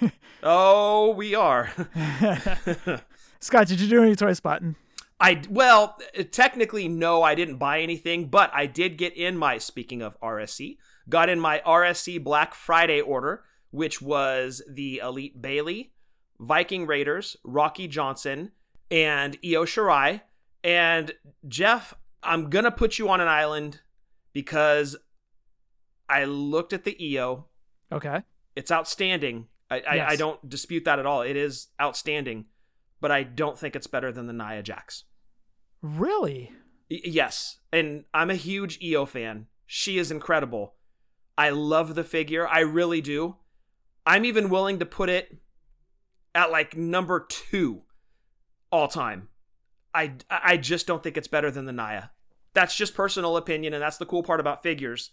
oh, 0.42 1.12
we 1.12 1.34
are. 1.34 1.72
Scott, 3.40 3.66
did 3.66 3.80
you 3.80 3.88
do 3.88 4.02
any 4.02 4.14
toy 4.14 4.34
spotting? 4.34 4.76
I 5.18 5.40
well, 5.48 5.98
technically 6.32 6.88
no, 6.88 7.22
I 7.22 7.36
didn't 7.36 7.56
buy 7.56 7.80
anything, 7.80 8.26
but 8.26 8.50
I 8.52 8.66
did 8.66 8.98
get 8.98 9.16
in 9.16 9.38
my 9.38 9.56
speaking 9.58 10.02
of 10.02 10.20
RSC, 10.20 10.78
got 11.08 11.28
in 11.28 11.38
my 11.38 11.62
RSC 11.64 12.22
Black 12.22 12.54
Friday 12.54 13.00
order, 13.00 13.44
which 13.70 14.02
was 14.02 14.62
the 14.68 14.98
Elite 14.98 15.40
Bayley, 15.40 15.92
Viking 16.40 16.86
Raiders, 16.86 17.36
Rocky 17.44 17.86
Johnson, 17.86 18.50
and 18.92 19.38
Io 19.42 19.64
Shirai. 19.64 20.20
And 20.62 21.12
Jeff, 21.48 21.94
I'm 22.22 22.50
gonna 22.50 22.70
put 22.70 22.98
you 22.98 23.08
on 23.08 23.20
an 23.20 23.26
island 23.26 23.80
because 24.32 24.96
I 26.08 26.24
looked 26.24 26.72
at 26.72 26.84
the 26.84 27.18
Io. 27.18 27.46
Okay. 27.90 28.22
It's 28.54 28.70
outstanding. 28.70 29.46
I, 29.70 29.76
yes. 29.76 29.86
I, 29.88 30.12
I 30.12 30.16
don't 30.16 30.48
dispute 30.48 30.84
that 30.84 30.98
at 30.98 31.06
all. 31.06 31.22
It 31.22 31.36
is 31.36 31.68
outstanding, 31.80 32.44
but 33.00 33.10
I 33.10 33.22
don't 33.22 33.58
think 33.58 33.74
it's 33.74 33.86
better 33.86 34.12
than 34.12 34.26
the 34.26 34.34
Nia 34.34 34.62
Jax. 34.62 35.04
Really? 35.80 36.52
Y- 36.90 37.00
yes. 37.04 37.58
And 37.72 38.04
I'm 38.12 38.30
a 38.30 38.34
huge 38.34 38.78
Io 38.84 39.06
fan. 39.06 39.46
She 39.66 39.96
is 39.96 40.10
incredible. 40.10 40.74
I 41.38 41.48
love 41.48 41.94
the 41.94 42.04
figure. 42.04 42.46
I 42.46 42.60
really 42.60 43.00
do. 43.00 43.36
I'm 44.04 44.26
even 44.26 44.50
willing 44.50 44.78
to 44.80 44.86
put 44.86 45.08
it 45.08 45.38
at 46.34 46.50
like 46.50 46.76
number 46.76 47.26
two 47.26 47.82
all 48.72 48.88
time. 48.88 49.28
I, 49.94 50.14
I 50.30 50.56
just 50.56 50.86
don't 50.86 51.02
think 51.02 51.16
it's 51.16 51.28
better 51.28 51.50
than 51.50 51.66
the 51.66 51.72
Nia. 51.72 52.10
That's 52.54 52.74
just 52.74 52.94
personal 52.94 53.36
opinion, 53.36 53.74
and 53.74 53.82
that's 53.82 53.98
the 53.98 54.06
cool 54.06 54.22
part 54.22 54.40
about 54.40 54.62
figures. 54.62 55.10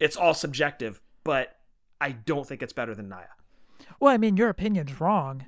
It's 0.00 0.16
all 0.16 0.34
subjective, 0.34 1.02
but 1.24 1.56
I 2.00 2.12
don't 2.12 2.46
think 2.46 2.62
it's 2.62 2.72
better 2.72 2.94
than 2.94 3.08
Nia. 3.08 3.28
Well, 4.00 4.12
I 4.12 4.16
mean, 4.16 4.36
your 4.36 4.48
opinion's 4.48 5.00
wrong. 5.00 5.46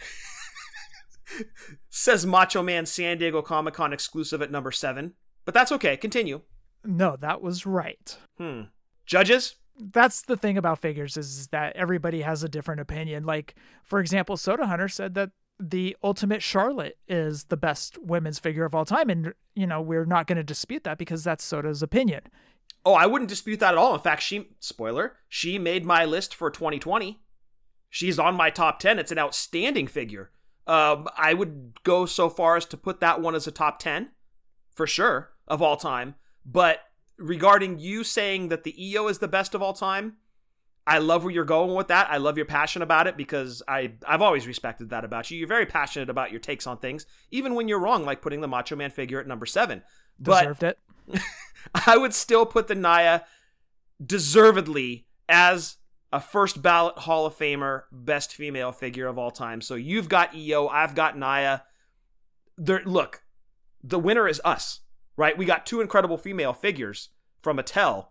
Says 1.90 2.26
Macho 2.26 2.62
Man 2.62 2.86
San 2.86 3.18
Diego 3.18 3.42
Comic 3.42 3.74
Con 3.74 3.92
exclusive 3.92 4.42
at 4.42 4.50
number 4.50 4.72
seven. 4.72 5.14
But 5.44 5.54
that's 5.54 5.72
okay. 5.72 5.96
Continue. 5.96 6.42
No, 6.84 7.16
that 7.16 7.42
was 7.42 7.66
right. 7.66 8.16
Hmm. 8.38 8.62
Judges? 9.06 9.56
That's 9.78 10.22
the 10.22 10.36
thing 10.36 10.58
about 10.58 10.80
figures 10.80 11.16
is 11.16 11.48
that 11.48 11.74
everybody 11.76 12.22
has 12.22 12.42
a 12.42 12.48
different 12.48 12.80
opinion. 12.80 13.24
Like, 13.24 13.54
for 13.84 14.00
example, 14.00 14.36
Soda 14.36 14.66
Hunter 14.66 14.88
said 14.88 15.14
that 15.14 15.30
the 15.60 15.96
Ultimate 16.02 16.42
Charlotte 16.42 16.98
is 17.06 17.44
the 17.44 17.56
best 17.56 17.98
women's 18.02 18.38
figure 18.38 18.64
of 18.64 18.74
all 18.74 18.84
time. 18.84 19.10
And, 19.10 19.34
you 19.54 19.66
know, 19.66 19.80
we're 19.80 20.06
not 20.06 20.26
going 20.26 20.36
to 20.36 20.42
dispute 20.42 20.84
that 20.84 20.98
because 20.98 21.22
that's 21.22 21.44
Soda's 21.44 21.82
opinion. 21.82 22.22
Oh, 22.84 22.94
I 22.94 23.06
wouldn't 23.06 23.28
dispute 23.28 23.60
that 23.60 23.74
at 23.74 23.78
all. 23.78 23.94
In 23.94 24.00
fact, 24.00 24.22
she, 24.22 24.48
spoiler, 24.58 25.16
she 25.28 25.58
made 25.58 25.84
my 25.84 26.04
list 26.04 26.34
for 26.34 26.50
2020. 26.50 27.20
She's 27.90 28.18
on 28.18 28.34
my 28.34 28.48
top 28.48 28.78
10. 28.78 28.98
It's 28.98 29.12
an 29.12 29.18
outstanding 29.18 29.86
figure. 29.86 30.30
Um, 30.66 31.08
I 31.16 31.34
would 31.34 31.82
go 31.82 32.06
so 32.06 32.30
far 32.30 32.56
as 32.56 32.64
to 32.66 32.76
put 32.76 33.00
that 33.00 33.20
one 33.20 33.34
as 33.34 33.46
a 33.46 33.52
top 33.52 33.80
10 33.80 34.10
for 34.72 34.86
sure 34.86 35.32
of 35.46 35.60
all 35.60 35.76
time. 35.76 36.14
But 36.46 36.80
regarding 37.18 37.78
you 37.78 38.02
saying 38.02 38.48
that 38.48 38.64
the 38.64 38.74
Io 38.96 39.08
is 39.08 39.18
the 39.18 39.28
best 39.28 39.54
of 39.54 39.60
all 39.60 39.74
time, 39.74 40.16
I 40.90 40.98
love 40.98 41.22
where 41.22 41.32
you're 41.32 41.44
going 41.44 41.76
with 41.76 41.86
that. 41.86 42.10
I 42.10 42.16
love 42.16 42.36
your 42.36 42.46
passion 42.46 42.82
about 42.82 43.06
it 43.06 43.16
because 43.16 43.62
I 43.68 43.92
I've 44.04 44.22
always 44.22 44.48
respected 44.48 44.90
that 44.90 45.04
about 45.04 45.30
you. 45.30 45.38
You're 45.38 45.46
very 45.46 45.64
passionate 45.64 46.10
about 46.10 46.32
your 46.32 46.40
takes 46.40 46.66
on 46.66 46.78
things, 46.78 47.06
even 47.30 47.54
when 47.54 47.68
you're 47.68 47.78
wrong, 47.78 48.04
like 48.04 48.20
putting 48.20 48.40
the 48.40 48.48
Macho 48.48 48.74
Man 48.74 48.90
figure 48.90 49.20
at 49.20 49.28
number 49.28 49.46
seven. 49.46 49.82
Deserved 50.20 50.60
but 50.60 50.78
it. 51.14 51.22
I 51.86 51.96
would 51.96 52.12
still 52.12 52.44
put 52.44 52.66
the 52.66 52.74
Nia 52.74 53.24
deservedly 54.04 55.06
as 55.28 55.76
a 56.12 56.20
first 56.20 56.60
ballot 56.60 56.98
Hall 56.98 57.24
of 57.24 57.38
Famer, 57.38 57.82
best 57.92 58.34
female 58.34 58.72
figure 58.72 59.06
of 59.06 59.16
all 59.16 59.30
time. 59.30 59.60
So 59.60 59.76
you've 59.76 60.08
got 60.08 60.34
Io, 60.34 60.66
I've 60.66 60.96
got 60.96 61.16
Nia. 61.16 61.62
There, 62.58 62.82
look, 62.84 63.22
the 63.80 64.00
winner 64.00 64.26
is 64.26 64.40
us, 64.44 64.80
right? 65.16 65.38
We 65.38 65.44
got 65.44 65.66
two 65.66 65.80
incredible 65.80 66.18
female 66.18 66.52
figures 66.52 67.10
from 67.42 67.58
Mattel, 67.58 68.08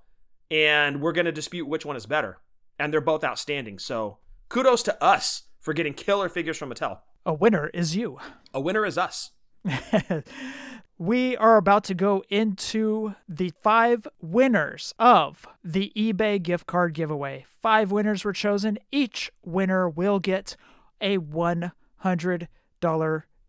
and 0.49 1.01
we're 1.01 1.11
going 1.11 1.25
to 1.25 1.33
dispute 1.33 1.67
which 1.67 1.85
one 1.85 1.97
is 1.97 2.05
better. 2.05 2.39
And 2.79 2.93
they're 2.93 3.01
both 3.01 3.23
outstanding. 3.23 3.77
So 3.77 4.17
kudos 4.47 4.81
to 4.83 5.03
us 5.03 5.43
for 5.59 5.73
getting 5.73 5.93
killer 5.93 6.29
figures 6.29 6.57
from 6.57 6.71
Mattel. 6.71 6.99
A 7.25 7.33
winner 7.33 7.67
is 7.73 7.95
you. 7.95 8.17
A 8.53 8.61
winner 8.61 8.85
is 8.85 8.97
us. 8.97 9.31
we 10.97 11.35
are 11.37 11.57
about 11.57 11.83
to 11.85 11.93
go 11.93 12.23
into 12.29 13.15
the 13.27 13.51
five 13.61 14.07
winners 14.21 14.93
of 14.97 15.45
the 15.63 15.91
eBay 15.95 16.41
gift 16.41 16.65
card 16.65 16.93
giveaway. 16.93 17.45
Five 17.61 17.91
winners 17.91 18.23
were 18.23 18.33
chosen. 18.33 18.79
Each 18.91 19.31
winner 19.43 19.89
will 19.89 20.19
get 20.19 20.55
a 21.01 21.17
$100 21.17 22.47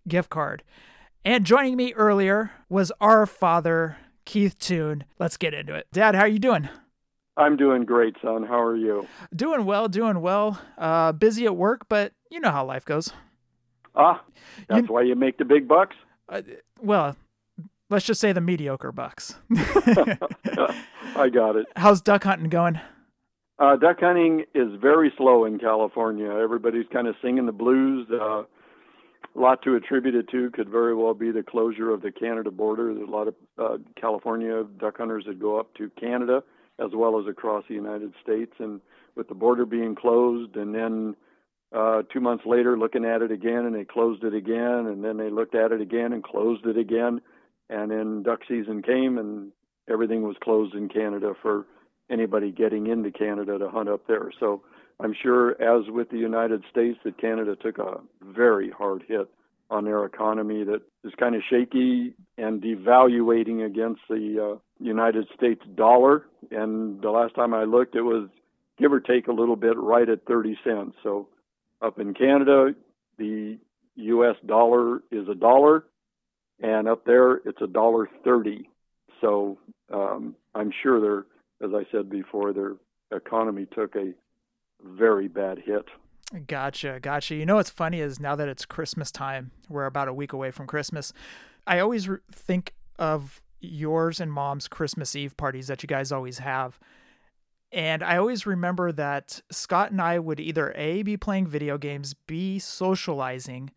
gift 0.09 0.31
card. 0.31 0.63
And 1.25 1.45
joining 1.45 1.77
me 1.77 1.93
earlier 1.95 2.51
was 2.69 2.91
our 3.01 3.27
father, 3.27 3.99
Keith 4.25 4.59
Toon. 4.59 5.05
Let's 5.19 5.37
get 5.37 5.55
into 5.55 5.75
it. 5.75 5.87
Dad, 5.93 6.15
how 6.15 6.23
are 6.23 6.29
you 6.29 6.39
doing? 6.39 6.69
I'm 7.41 7.57
doing 7.57 7.85
great, 7.85 8.17
son. 8.23 8.43
How 8.45 8.61
are 8.61 8.77
you? 8.77 9.07
Doing 9.35 9.65
well, 9.65 9.89
doing 9.89 10.21
well. 10.21 10.61
Uh, 10.77 11.13
busy 11.13 11.47
at 11.47 11.57
work, 11.57 11.89
but 11.89 12.13
you 12.31 12.39
know 12.41 12.51
how 12.51 12.65
life 12.65 12.85
goes. 12.85 13.13
Ah, 13.95 14.23
that's 14.69 14.87
You- 14.89 14.93
why 14.95 15.03
you 15.03 15.15
make 15.17 15.39
the 15.39 15.45
big 15.45 15.67
bucks. 15.67 15.97
Uh, 16.29 16.43
well, 16.81 17.17
let's 17.89 18.05
just 18.05 18.21
say 18.21 18.33
the 18.33 18.41
mediocre 18.41 18.93
bucks. 18.93 19.37
I 21.17 21.29
got 21.33 21.57
it. 21.57 21.67
How's 21.77 22.01
duck 22.01 22.25
hunting 22.25 22.49
going? 22.51 22.81
Uh, 23.59 23.77
duck 23.77 23.99
hunting 24.01 24.45
is 24.55 24.69
very 24.81 25.13
slow 25.17 25.45
in 25.45 25.59
California. 25.59 26.31
Everybody's 26.31 26.87
kind 26.93 27.07
of 27.09 27.15
singing 27.23 27.47
the 27.47 27.53
blues. 27.53 28.07
Uh, 28.11 28.43
a 28.43 29.39
lot 29.39 29.63
to 29.63 29.75
attribute 29.77 30.15
it 30.15 30.29
to 30.31 30.51
could 30.51 30.69
very 30.69 30.95
well 30.95 31.15
be 31.15 31.31
the 31.31 31.43
closure 31.43 31.91
of 31.91 32.03
the 32.03 32.11
Canada 32.13 32.51
border. 32.51 32.95
There's 32.95 33.07
a 33.09 33.11
lot 33.11 33.29
of 33.29 33.35
uh, 33.59 33.77
California 34.01 34.65
duck 34.79 34.99
hunters 34.99 35.25
that 35.27 35.39
go 35.41 35.59
up 35.59 35.75
to 35.75 35.91
Canada 36.01 36.43
as 36.83 36.91
well 36.95 37.21
as 37.21 37.27
across 37.27 37.65
the 37.69 37.75
United 37.75 38.13
States. 38.23 38.53
And 38.59 38.81
with 39.17 39.29
the 39.29 39.35
border 39.35 39.67
being 39.67 39.95
closed, 39.95 40.57
and 40.57 40.75
then 40.75 41.17
uh, 41.77 42.03
two 42.13 42.21
months 42.21 42.45
later 42.47 42.79
looking 42.79 43.05
at 43.05 43.23
it 43.23 43.31
again, 43.31 43.65
and 43.67 43.75
they 43.75 43.85
closed 43.85 44.25
it 44.25 44.35
again, 44.35 44.87
and 44.87 45.05
then 45.05 45.17
they 45.17 45.31
looked 45.31 45.55
at 45.55 45.73
it 45.73 45.81
again 45.81 46.13
and 46.13 46.25
closed 46.25 46.67
it 46.67 46.77
again. 46.77 47.21
And 47.69 47.91
then 47.91 48.23
duck 48.23 48.41
season 48.49 48.83
came, 48.83 49.19
and 49.19 49.53
everything 49.89 50.23
was 50.23 50.37
closed 50.43 50.75
in 50.75 50.89
Canada 50.89 51.35
for 51.41 51.67
anybody 52.11 52.51
getting 52.51 52.89
into 52.89 53.11
Canada 53.11 53.59
to 53.59 53.69
hunt 53.69 53.89
up 53.89 54.07
there. 54.09 54.33
So 54.41 54.63
I'm 54.99 55.15
sure, 55.15 55.51
as 55.63 55.89
with 55.89 56.11
the 56.11 56.19
United 56.19 56.65
States, 56.71 56.99
that 57.05 57.19
Canada 57.19 57.57
took 57.57 57.79
a 57.79 58.01
very 58.23 58.71
hard 58.71 59.05
hit 59.07 59.29
on 59.71 59.85
their 59.85 60.05
economy 60.05 60.65
that 60.65 60.83
is 61.05 61.13
kind 61.19 61.35
of 61.35 61.43
shaky 61.49 62.15
and 62.37 62.61
devaluating 62.63 63.65
against 63.65 64.01
the 64.09 64.55
uh, 64.55 64.59
United 64.79 65.27
States 65.37 65.63
dollar. 65.75 66.27
And 66.51 67.01
the 67.01 67.11
last 67.11 67.35
time 67.35 67.55
I 67.55 67.65
looked, 67.65 67.95
it 67.95 68.03
was 68.03 68.29
give 68.79 68.93
or 68.93 69.01
take 69.01 69.29
a 69.29 69.33
little 69.33 69.57
bit 69.57 69.79
right 69.79 70.09
at 70.09 70.27
30 70.27 70.59
cents. 70.65 70.97
So 71.03 71.29
up 71.81 71.99
in 71.99 72.15
Canada, 72.15 72.75
the 73.19 73.59
U.S. 73.97 74.37
dollar 74.47 75.03
is 75.11 75.29
a 75.29 75.35
dollar, 75.35 75.85
and 76.61 76.89
up 76.89 77.05
there 77.05 77.37
it's 77.37 77.61
a 77.63 77.67
dollar 77.67 78.09
30. 78.25 78.69
So 79.21 79.59
um, 79.93 80.35
I'm 80.55 80.73
sure 80.83 81.01
they're 81.01 81.27
as 81.63 81.71
I 81.75 81.85
said 81.93 82.09
before, 82.09 82.53
their 82.53 82.77
economy 83.13 83.67
took 83.75 83.95
a 83.97 84.13
very 84.83 85.29
bad 85.29 85.59
hit. 85.59 85.85
Gotcha, 86.47 87.01
gotcha. 87.01 87.35
You 87.35 87.45
know 87.45 87.57
what's 87.57 87.71
funny 87.71 88.01
is 88.01 88.21
now 88.21 88.37
that 88.37 88.49
it's 88.49 88.65
Christmas 88.65 89.11
time, 89.11 89.51
we're 89.69 89.87
about 89.87 90.07
a 90.07 90.15
week 90.15 90.33
away 90.33 90.53
from 90.53 90.67
Christmas. 90.69 91.13
I 91.67 91.81
always 91.81 92.09
re- 92.09 92.19
think 92.33 92.75
of 92.99 93.43
yours 93.61 94.21
and 94.21 94.33
mom's 94.33 94.69
Christmas 94.69 95.17
Eve 95.17 95.37
parties 95.37 95.67
that 95.67 95.83
you 95.83 95.89
guys 95.89 96.13
always 96.13 96.39
have. 96.39 96.79
And 97.73 98.03
I 98.03 98.17
always 98.17 98.47
remember 98.47 98.93
that 98.93 99.43
Scott 99.51 99.91
and 99.91 100.01
I 100.01 100.19
would 100.19 100.41
either 100.41 100.73
A, 100.77 101.03
be 101.03 101.17
playing 101.17 101.49
video 101.49 101.79
games, 101.79 102.15
B, 102.15 102.59
socializing, 102.59 103.71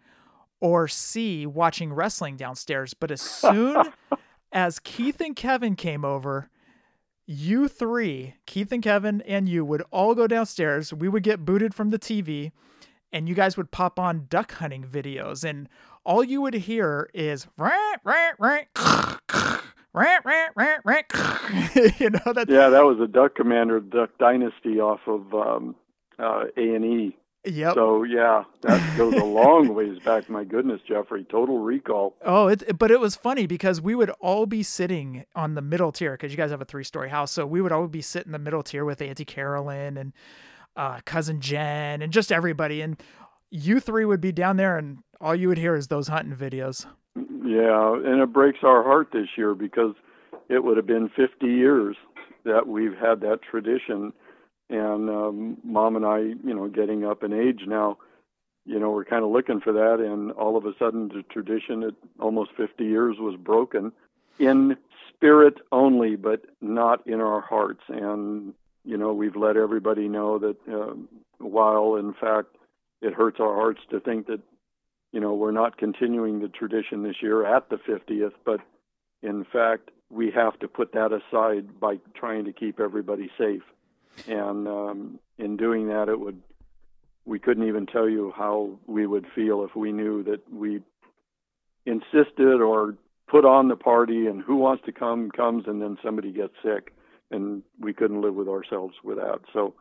or 0.60 0.88
C, 0.88 1.46
watching 1.46 1.92
wrestling 1.92 2.38
downstairs. 2.38 2.94
But 2.94 3.12
as 3.12 3.22
soon 3.22 3.94
as 4.52 4.80
Keith 4.80 5.20
and 5.22 5.36
Kevin 5.36 5.76
came 5.76 6.06
over, 6.06 6.50
you 7.26 7.68
three, 7.68 8.36
Keith 8.46 8.72
and 8.72 8.84
Kevin 8.84 9.22
and 9.22 9.48
you, 9.48 9.64
would 9.64 9.84
all 9.92 10.16
go 10.16 10.28
downstairs. 10.28 10.94
We 10.94 11.08
would 11.08 11.24
get 11.24 11.46
booted 11.46 11.74
from 11.74 11.90
the 11.90 12.00
TV, 12.00 12.52
and 13.12 13.30
you 13.30 13.36
guys 13.36 13.56
would 13.58 13.72
pop 13.72 14.00
on 14.00 14.28
duck 14.30 14.54
hunting 14.54 14.84
videos. 14.84 15.44
And 15.44 15.70
all 16.06 16.24
you 16.24 16.42
would 16.42 16.54
hear 16.54 17.10
is 17.14 17.48
rant, 17.58 18.02
rant, 18.04 18.38
rant, 18.40 18.68
rant, 19.94 20.26
rant, 20.26 20.54
rant, 20.56 20.82
rant. 20.84 21.06
you 22.00 22.10
know 22.10 22.34
that. 22.34 22.46
Yeah, 22.50 22.70
that 22.70 22.84
was 22.84 23.00
a 23.00 23.08
Duck 23.08 23.36
Commander 23.36 23.80
Duck 23.80 24.10
Dynasty 24.20 24.80
off 24.80 25.02
of 25.08 25.34
um, 25.34 25.76
uh, 26.20 26.46
A 26.58 26.76
and 26.76 26.86
E. 26.86 27.18
Yep. 27.46 27.74
So 27.74 28.04
yeah, 28.04 28.44
that 28.62 28.98
goes 28.98 29.14
a 29.16 29.24
long 29.26 29.74
ways 29.76 30.00
back. 30.00 30.30
My 30.30 30.46
goodness, 30.46 30.80
Jeffrey, 30.88 31.26
Total 31.30 31.58
Recall. 31.58 32.16
Oh, 32.24 32.48
it, 32.48 32.78
but 32.78 32.90
it 32.90 33.02
was 33.02 33.18
funny 33.18 33.48
because 33.48 33.82
we 33.82 33.96
would 33.96 34.12
all 34.22 34.46
be 34.46 34.64
sitting 34.64 35.26
on 35.36 35.56
the 35.56 35.62
middle 35.62 35.92
tier 35.92 36.14
because 36.14 36.32
you 36.32 36.38
guys 36.38 36.52
have 36.52 36.62
a 36.62 36.66
three 36.66 36.86
story 36.86 37.10
house. 37.10 37.32
So 37.32 37.46
we 37.46 37.62
would 37.62 37.74
all 37.74 37.88
be 37.88 38.02
sitting 38.02 38.30
in 38.30 38.32
the 38.32 38.40
middle 38.40 38.64
tier 38.64 38.86
with 38.86 39.02
Auntie 39.02 39.26
Carolyn 39.26 39.98
and 39.98 40.14
uh, 40.78 41.02
cousin 41.06 41.42
Jen 41.42 42.02
and 42.02 42.14
just 42.14 42.32
everybody. 42.32 42.82
And 42.82 43.02
you 43.50 43.80
three 43.82 44.06
would 44.06 44.22
be 44.22 44.32
down 44.32 44.58
there, 44.58 44.78
and 44.78 45.00
all 45.20 45.36
you 45.36 45.48
would 45.50 45.58
hear 45.58 45.76
is 45.76 45.88
those 45.88 46.08
hunting 46.08 46.36
videos. 46.36 46.86
Yeah, 47.16 47.94
and 47.94 48.22
it 48.22 48.34
breaks 48.34 48.60
our 48.64 48.84
heart 48.84 49.10
this 49.12 49.28
year 49.38 49.54
because 49.54 49.96
it 50.50 50.64
would 50.64 50.78
have 50.78 50.88
been 50.88 51.10
50 51.10 51.46
years 51.46 51.96
that 52.46 52.68
we've 52.68 52.96
had 52.96 53.22
that 53.22 53.42
tradition. 53.42 54.14
And 54.70 55.10
um, 55.10 55.58
mom 55.64 55.96
and 55.96 56.06
I, 56.06 56.20
you 56.20 56.54
know, 56.54 56.68
getting 56.68 57.06
up 57.06 57.24
in 57.24 57.34
age 57.34 57.62
now, 57.68 57.98
you 58.66 58.80
know, 58.80 58.92
we're 58.92 59.06
kind 59.06 59.24
of 59.24 59.32
looking 59.32 59.60
for 59.60 59.74
that. 59.74 60.00
And 60.00 60.32
all 60.32 60.58
of 60.58 60.66
a 60.66 60.74
sudden, 60.80 61.10
the 61.10 61.24
tradition 61.24 61.84
at 61.84 61.94
almost 62.20 62.52
50 62.56 62.84
years 62.84 63.18
was 63.20 63.36
broken 63.36 63.92
in 64.40 64.78
spirit 65.10 65.56
only, 65.72 66.16
but 66.16 66.46
not 66.62 67.06
in 67.06 67.22
our 67.22 67.42
hearts. 67.42 67.84
And, 67.90 68.54
you 68.86 68.98
know, 68.98 69.14
we've 69.14 69.36
let 69.36 69.58
everybody 69.58 70.08
know 70.08 70.40
that 70.40 70.58
um, 70.68 71.10
while, 71.40 71.96
in 71.96 72.14
fact, 72.14 72.56
it 73.02 73.14
hurts 73.14 73.40
our 73.40 73.54
hearts 73.54 73.82
to 73.92 74.00
think 74.00 74.28
that 74.28 74.40
you 75.14 75.20
know, 75.20 75.34
we're 75.34 75.52
not 75.52 75.78
continuing 75.78 76.42
the 76.42 76.48
tradition 76.50 77.04
this 77.04 77.22
year 77.22 77.46
at 77.46 77.70
the 77.70 77.78
50th, 77.78 78.34
but 78.44 78.60
in 79.22 79.46
fact, 79.46 79.92
we 80.10 80.32
have 80.32 80.60
to 80.60 80.68
put 80.68 80.92
that 80.94 81.12
aside 81.14 81.80
by 81.80 81.98
trying 82.16 82.46
to 82.46 82.52
keep 82.52 82.80
everybody 82.80 83.30
safe. 83.38 83.62
And 84.28 84.68
um, 84.68 85.20
in 85.38 85.58
doing 85.58 85.88
that, 85.88 86.10
it 86.10 86.20
would, 86.20 86.42
we 87.26 87.40
couldn't 87.40 87.68
even 87.68 87.86
tell 87.86 88.08
you 88.08 88.34
how 88.36 88.80
we 88.88 89.08
would 89.08 89.26
feel 89.34 89.64
if 89.64 89.76
we 89.76 89.92
knew 89.92 90.24
that 90.24 90.42
we 90.52 90.82
insisted 91.86 92.62
or 92.62 92.96
put 93.28 93.46
on 93.46 93.68
the 93.68 93.76
party 93.76 94.28
and 94.28 94.42
who 94.42 94.56
wants 94.56 94.84
to 94.86 94.92
come 94.92 95.32
comes 95.32 95.64
and 95.68 95.82
then 95.82 95.98
somebody 96.04 96.32
gets 96.32 96.54
sick 96.64 96.94
and 97.32 97.64
we 97.80 97.94
couldn't 97.94 98.22
live 98.22 98.36
with 98.36 98.48
ourselves 98.48 98.96
with 99.04 99.18
that. 99.18 99.40
So 99.52 99.74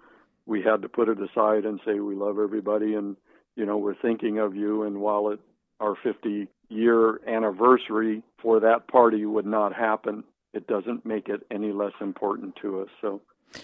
we 0.47 0.63
had 0.63 0.83
to 0.83 0.89
put 0.89 1.09
it 1.09 1.19
aside 1.19 1.65
and 1.65 1.81
say 1.85 2.01
we 2.01 2.15
love 2.15 2.39
everybody 2.39 2.95
and 2.95 3.17
you 3.57 3.67
know, 3.67 3.77
we're 3.77 3.95
thinking 3.95 4.39
of 4.39 4.57
you. 4.57 4.83
And 4.83 5.01
while 5.01 5.29
it, 5.31 5.41
our 5.81 5.95
50 6.03 6.49
year 6.69 7.21
anniversary 7.27 8.23
for 8.41 8.61
that 8.61 8.89
party 8.89 9.27
would 9.27 9.47
not 9.47 9.75
happen, 9.75 10.25
it 10.55 10.67
doesn't 10.67 11.05
make 11.05 11.29
it 11.29 11.47
any 11.51 11.73
less 11.73 11.93
important 12.01 12.57
to 12.63 12.81
us. 12.81 12.89
So, 13.01 13.21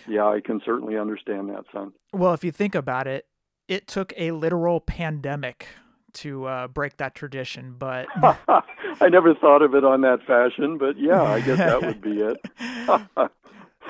yeah, 0.07 0.27
I 0.27 0.41
can 0.41 0.61
certainly 0.65 0.97
understand 0.97 1.49
that, 1.51 1.65
son. 1.73 1.93
Well, 2.13 2.35
if 2.35 2.45
you 2.45 2.53
think 2.53 2.75
about 2.75 3.07
it, 3.07 3.27
it 3.69 3.87
took 3.87 4.13
a 4.17 4.33
literal 4.33 4.81
pandemic 4.81 5.69
to 6.15 6.47
uh, 6.47 6.69
break 6.69 6.97
that 6.97 7.15
tradition, 7.15 7.75
but 7.79 8.07
I 8.23 9.09
never 9.11 9.35
thought 9.35 9.63
of 9.63 9.75
it 9.75 9.85
on 9.85 10.01
that 10.01 10.23
fashion, 10.27 10.79
but 10.79 10.99
yeah, 10.99 11.23
I 11.23 11.41
guess 11.41 11.59
that 11.59 11.83
would 11.83 12.01
be 12.01 12.21
it. 12.21 13.31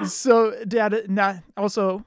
so, 0.08 0.64
Dad, 0.64 1.06
now 1.08 1.42
also 1.56 2.04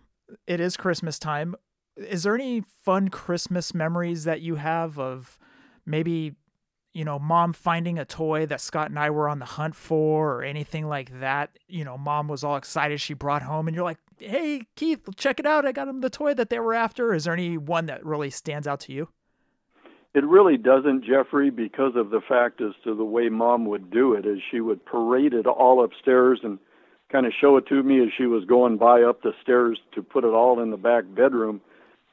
it 0.48 0.60
is 0.60 0.78
Christmas 0.78 1.18
time. 1.18 1.56
Is 1.98 2.24
there 2.24 2.36
any 2.36 2.62
fun 2.62 3.10
Christmas 3.10 3.74
memories 3.74 4.24
that 4.24 4.42
you 4.42 4.56
have 4.56 4.98
of 5.00 5.38
maybe, 5.86 6.36
you 6.94 7.06
know, 7.06 7.18
mom 7.20 7.54
finding 7.54 7.98
a 7.98 8.06
toy 8.06 8.46
that 8.46 8.62
Scott 8.62 8.90
and 8.90 9.00
I 9.00 9.10
were 9.10 9.30
on 9.30 9.40
the 9.40 9.46
hunt 9.46 9.76
for 9.76 10.36
or 10.36 10.44
anything 10.44 10.88
like 10.88 11.20
that? 11.20 11.58
You 11.68 11.86
know, 11.86 11.98
mom 11.98 12.28
was 12.28 12.44
all 12.44 12.58
excited 12.58 13.00
she 13.00 13.14
brought 13.14 13.44
home 13.44 13.68
and 13.68 13.76
you're 13.76 13.86
like, 13.86 14.00
hey, 14.18 14.64
Keith, 14.76 15.08
check 15.16 15.40
it 15.40 15.46
out. 15.46 15.66
I 15.66 15.72
got 15.72 15.88
him 15.88 16.02
the 16.02 16.10
toy 16.10 16.34
that 16.34 16.50
they 16.50 16.60
were 16.60 16.74
after. 16.74 17.14
Is 17.14 17.24
there 17.24 17.34
any 17.34 17.58
one 17.58 17.86
that 17.86 18.06
really 18.06 18.30
stands 18.30 18.68
out 18.68 18.82
to 18.82 18.94
you? 18.94 19.10
It 20.14 20.26
really 20.26 20.58
doesn't, 20.58 21.06
Jeffrey, 21.06 21.50
because 21.50 21.94
of 21.96 22.10
the 22.10 22.20
fact 22.28 22.60
as 22.60 22.74
to 22.84 22.94
the 22.94 23.06
way 23.06 23.30
mom 23.30 23.66
would 23.68 23.90
do 23.90 24.14
it, 24.14 24.26
is 24.26 24.40
she 24.52 24.60
would 24.60 24.86
parade 24.86 25.34
it 25.34 25.48
all 25.48 25.84
upstairs 25.84 26.42
and 26.44 26.60
kind 27.10 27.26
of 27.26 27.32
show 27.40 27.56
it 27.56 27.68
to 27.68 27.82
me 27.82 28.02
as 28.02 28.10
she 28.18 28.26
was 28.26 28.44
going 28.44 28.78
by 28.78 29.04
up 29.04 29.22
the 29.22 29.32
stairs 29.42 29.80
to 29.96 30.04
put 30.04 30.26
it 30.26 30.34
all 30.34 30.62
in 30.62 30.70
the 30.70 30.78
back 30.78 31.06
bedroom. 31.16 31.62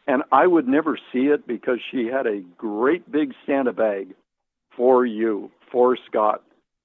And 0.07 0.23
I 0.31 0.47
would 0.47 0.69
never 0.69 0.97
see 1.13 1.27
it 1.27 1.47
because 1.47 1.81
she 1.91 2.07
had 2.07 2.27
a 2.27 2.43
great 2.57 3.11
big 3.11 3.35
Santa 3.45 3.73
bag 3.73 4.15
for 4.79 5.05
you, 5.05 5.51
for 5.71 5.99
Scott, 6.09 6.43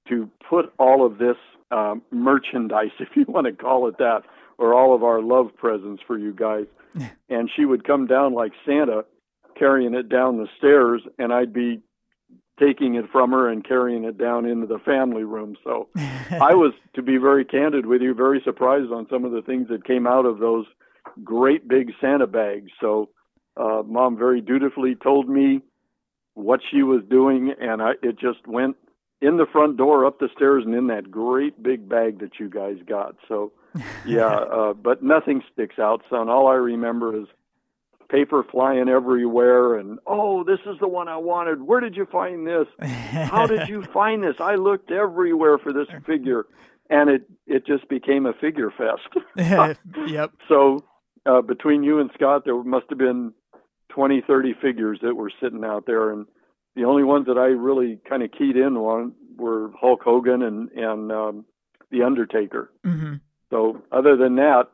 to 0.10 0.30
put 0.50 0.74
all 0.78 1.06
of 1.06 1.20
this 1.20 1.38
um, 1.72 2.02
merchandise, 2.12 2.92
if 3.00 3.10
you 3.16 3.24
want 3.30 3.48
to 3.48 3.54
call 3.54 3.88
it 3.88 3.98
that, 4.00 4.24
or 4.58 4.74
all 4.74 4.94
of 4.94 5.04
our 5.04 5.22
love 5.22 5.48
presents 5.56 6.04
for 6.06 6.18
you 6.18 6.34
guys. 6.34 6.66
and 7.30 7.50
she 7.56 7.66
would 7.66 7.88
come 7.88 8.06
down 8.06 8.34
like 8.34 8.52
Santa 8.66 9.06
carrying 9.58 9.94
it 9.94 10.10
down 10.10 10.38
the 10.38 10.48
stairs, 10.58 11.02
and 11.18 11.32
I'd 11.32 11.54
be 11.54 11.82
taking 12.60 12.96
it 12.96 13.06
from 13.12 13.32
her 13.32 13.50
and 13.50 13.66
carrying 13.68 14.04
it 14.04 14.18
down 14.18 14.46
into 14.46 14.68
the 14.68 14.80
family 14.80 15.24
room. 15.24 15.56
So 15.64 15.90
I 15.96 16.54
was, 16.54 16.74
to 16.96 17.02
be 17.02 17.18
very 17.18 17.46
candid 17.46 17.86
with 17.86 18.02
you, 18.02 18.14
very 18.14 18.42
surprised 18.44 18.92
on 18.92 19.08
some 19.10 19.26
of 19.26 19.32
the 19.32 19.42
things 19.42 19.68
that 19.70 19.86
came 19.86 20.06
out 20.06 20.26
of 20.26 20.40
those 20.40 20.66
great 21.24 21.68
big 21.68 21.92
Santa 22.00 22.28
bags. 22.28 22.72
So 22.80 23.10
uh, 23.58 23.84
mom 23.86 24.18
very 24.18 24.42
dutifully 24.42 24.96
told 24.96 25.30
me 25.30 25.62
what 26.36 26.62
she 26.72 26.84
was 26.84 27.02
doing, 27.10 27.54
and 27.60 27.82
I, 27.82 27.92
it 28.02 28.20
just 28.20 28.48
went 28.48 28.76
in 29.22 29.38
the 29.38 29.46
front 29.46 29.78
door, 29.78 30.06
up 30.06 30.20
the 30.20 30.30
stairs, 30.36 30.64
and 30.66 30.76
in 30.76 30.88
that 30.88 31.10
great 31.10 31.62
big 31.64 31.88
bag 31.88 32.20
that 32.20 32.40
you 32.40 32.50
guys 32.50 32.78
got. 32.86 33.16
So, 33.28 33.54
yeah, 34.06 34.28
uh, 34.28 34.74
but 34.74 35.02
nothing 35.04 35.42
sticks 35.52 35.80
out, 35.80 36.02
son. 36.10 36.30
All 36.30 36.48
I 36.48 36.56
remember 36.56 37.18
is 37.18 37.28
paper 38.10 38.46
flying 38.52 38.90
everywhere, 38.90 39.76
and 39.76 40.00
oh, 40.06 40.44
this 40.44 40.60
is 40.66 40.78
the 40.80 40.88
one 40.88 41.08
I 41.08 41.18
wanted. 41.18 41.64
Where 41.64 41.80
did 41.80 41.96
you 41.96 42.06
find 42.06 42.46
this? 42.46 42.68
How 42.80 43.48
did 43.48 43.70
you 43.70 43.84
find 43.94 44.24
this? 44.24 44.36
I 44.40 44.56
looked 44.56 44.92
everywhere 44.92 45.58
for 45.58 45.72
this 45.72 45.88
figure, 46.06 46.46
and 46.90 47.10
it 47.10 47.24
it 47.48 47.66
just 47.66 47.88
became 47.88 48.26
a 48.26 48.34
figure 48.34 48.72
fest. 48.72 49.26
yep. 49.38 50.32
So, 50.48 50.84
uh, 51.26 51.42
between 51.42 51.84
you 51.84 52.00
and 52.00 52.12
Scott, 52.14 52.44
there 52.46 52.62
must 52.64 52.86
have 52.90 52.98
been 52.98 53.34
20, 53.94 54.22
30 54.26 54.56
figures 54.62 55.00
that 55.04 55.16
were 55.16 55.32
sitting 55.42 55.64
out 55.64 55.86
there, 55.86 56.12
and 56.12 56.26
the 56.76 56.86
only 56.86 57.04
ones 57.04 57.28
that 57.28 57.38
I 57.38 57.48
really 57.48 58.00
kind 58.10 58.24
of 58.24 58.32
keyed 58.32 58.58
in 58.58 58.76
on 58.76 59.14
were 59.38 59.72
Hulk 59.80 60.02
Hogan 60.04 60.42
and 60.42 60.70
and 60.72 61.12
um, 61.12 61.46
the 61.92 62.04
Undertaker. 62.04 62.72
Mm-hmm. 62.86 63.16
So 63.50 63.84
other 63.92 64.16
than 64.16 64.36
that, 64.38 64.70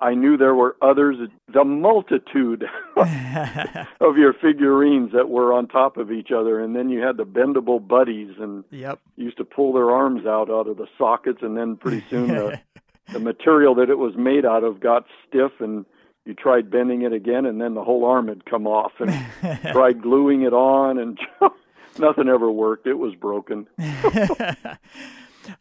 I 0.00 0.14
knew 0.14 0.36
there 0.36 0.54
were 0.54 0.76
others. 0.80 1.16
The 1.52 1.64
multitude 1.64 2.64
of 2.96 4.16
your 4.16 4.32
figurines 4.32 5.12
that 5.12 5.28
were 5.28 5.52
on 5.52 5.66
top 5.66 5.96
of 5.96 6.12
each 6.12 6.30
other, 6.30 6.60
and 6.60 6.74
then 6.74 6.88
you 6.88 7.00
had 7.00 7.16
the 7.16 7.26
bendable 7.26 7.86
buddies, 7.86 8.34
and 8.38 8.64
yep. 8.70 9.00
used 9.16 9.36
to 9.38 9.44
pull 9.44 9.72
their 9.72 9.90
arms 9.90 10.26
out 10.26 10.50
out 10.50 10.68
of 10.68 10.76
the 10.76 10.86
sockets, 10.96 11.40
and 11.42 11.56
then 11.56 11.76
pretty 11.76 12.04
soon 12.08 12.28
the, 12.28 12.60
the 13.12 13.20
material 13.20 13.74
that 13.74 13.90
it 13.90 13.98
was 13.98 14.14
made 14.16 14.46
out 14.46 14.62
of 14.62 14.80
got 14.80 15.06
stiff 15.28 15.52
and 15.60 15.84
you 16.24 16.34
tried 16.34 16.70
bending 16.70 17.02
it 17.02 17.12
again 17.12 17.46
and 17.46 17.60
then 17.60 17.74
the 17.74 17.84
whole 17.84 18.04
arm 18.04 18.28
had 18.28 18.44
come 18.44 18.66
off 18.66 18.92
and 18.98 19.10
tried 19.72 20.02
gluing 20.02 20.42
it 20.42 20.52
on 20.52 20.98
and 20.98 21.18
nothing 21.98 22.28
ever 22.28 22.50
worked. 22.50 22.86
It 22.86 22.98
was 22.98 23.14
broken. 23.14 23.66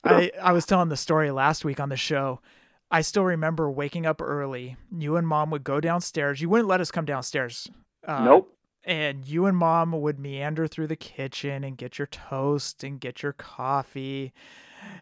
I 0.04 0.32
i 0.42 0.52
was 0.52 0.66
telling 0.66 0.90
the 0.90 0.98
story 0.98 1.32
last 1.32 1.64
week 1.64 1.80
on 1.80 1.90
the 1.90 1.98
show. 1.98 2.42
I 2.92 3.02
still 3.02 3.24
remember 3.24 3.70
waking 3.70 4.06
up 4.06 4.22
early. 4.22 4.76
You 4.96 5.16
and 5.16 5.28
mom 5.28 5.52
would 5.52 5.64
go 5.64 5.80
downstairs. 5.80 6.42
You 6.42 6.50
wouldn't 6.50 6.68
let 6.68 6.82
us 6.82 6.92
come 6.92 7.06
downstairs 7.06 7.70
uh, 8.08 8.24
nope. 8.24 8.58
and 8.84 9.26
you 9.26 9.46
and 9.46 9.58
mom 9.58 9.92
would 9.92 10.20
meander 10.20 10.68
through 10.68 10.88
the 10.88 10.96
kitchen 10.96 11.64
and 11.64 11.78
get 11.78 11.98
your 11.98 12.08
toast 12.08 12.84
and 12.84 13.00
get 13.00 13.24
your 13.24 13.34
coffee 13.34 14.34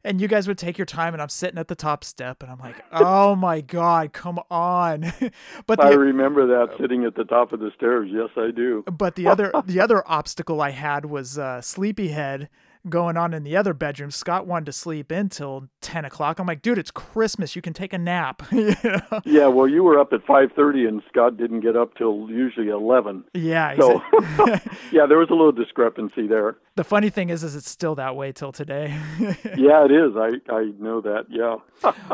and 0.04 0.22
you 0.22 0.28
guys 0.28 0.48
would 0.48 0.58
take 0.58 0.78
your 0.78 0.86
time 0.86 1.14
and 1.14 1.22
I'm 1.22 1.30
sitting 1.30 1.58
at 1.58 1.68
the 1.68 1.76
top 1.76 2.04
step 2.04 2.42
and 2.42 2.52
I'm 2.52 2.60
like, 2.60 2.84
"Oh 2.92 3.36
my 3.36 3.62
god, 3.62 4.14
come 4.14 4.40
on." 4.50 5.14
but 5.68 5.80
the, 5.80 5.86
I 5.86 5.92
remember 5.92 6.48
that 6.48 6.78
sitting 6.80 7.06
at 7.06 7.16
the 7.16 7.24
top 7.24 7.54
of 7.54 7.60
the 7.60 7.72
stairs. 7.76 8.10
Yes, 8.12 8.30
I 8.38 8.52
do. 8.52 8.84
But 8.92 9.16
the 9.16 9.28
other 9.28 9.52
the 9.66 9.80
other 9.80 10.04
obstacle 10.08 10.62
I 10.62 10.72
had 10.72 11.06
was 11.06 11.38
uh, 11.38 11.62
sleepyhead 11.62 12.50
going 12.90 13.18
on 13.18 13.34
in 13.34 13.44
the 13.44 13.56
other 13.56 13.74
bedroom. 13.74 14.12
Scott 14.12 14.48
wanted 14.48 14.66
to 14.68 14.74
sleep 14.74 15.12
until 15.12 15.68
ten 15.82 16.06
o'clock. 16.06 16.40
I'm 16.40 16.48
like, 16.48 16.62
dude, 16.62 16.78
it's 16.78 16.92
Christmas. 16.92 17.56
You 17.56 17.62
can 17.62 17.74
take 17.74 17.94
a 17.94 17.98
nap. 17.98 18.44
you 18.52 18.76
know? 18.84 19.22
Yeah, 19.26 19.48
well, 19.48 19.68
you 19.68 19.84
were 19.84 20.00
up 20.00 20.14
at 20.14 20.26
five 20.26 20.52
thirty, 20.56 20.86
and 20.86 21.02
Scott 21.10 21.38
didn't 21.38 21.62
get 21.62 21.76
up 21.76 21.96
till 21.96 22.30
usually 22.30 22.70
eleven. 22.70 23.24
Yeah. 23.34 23.76
So, 23.78 24.02
yeah, 24.92 25.06
there 25.06 25.18
was 25.18 25.30
a 25.30 25.34
little 25.34 25.52
discrepancy 25.52 26.28
there. 26.28 26.58
The 26.76 26.84
funny 26.84 27.10
thing 27.10 27.30
is, 27.30 27.44
is 27.44 27.56
it's 27.56 27.70
still 27.70 27.96
that 27.96 28.16
way 28.16 28.32
till 28.32 28.52
today. 28.52 28.98
yeah, 29.20 29.86
it 29.86 29.92
is. 29.92 30.16
I 30.16 30.54
I 30.54 30.72
know 30.80 31.02
that. 31.02 31.26
Yeah. 31.30 31.58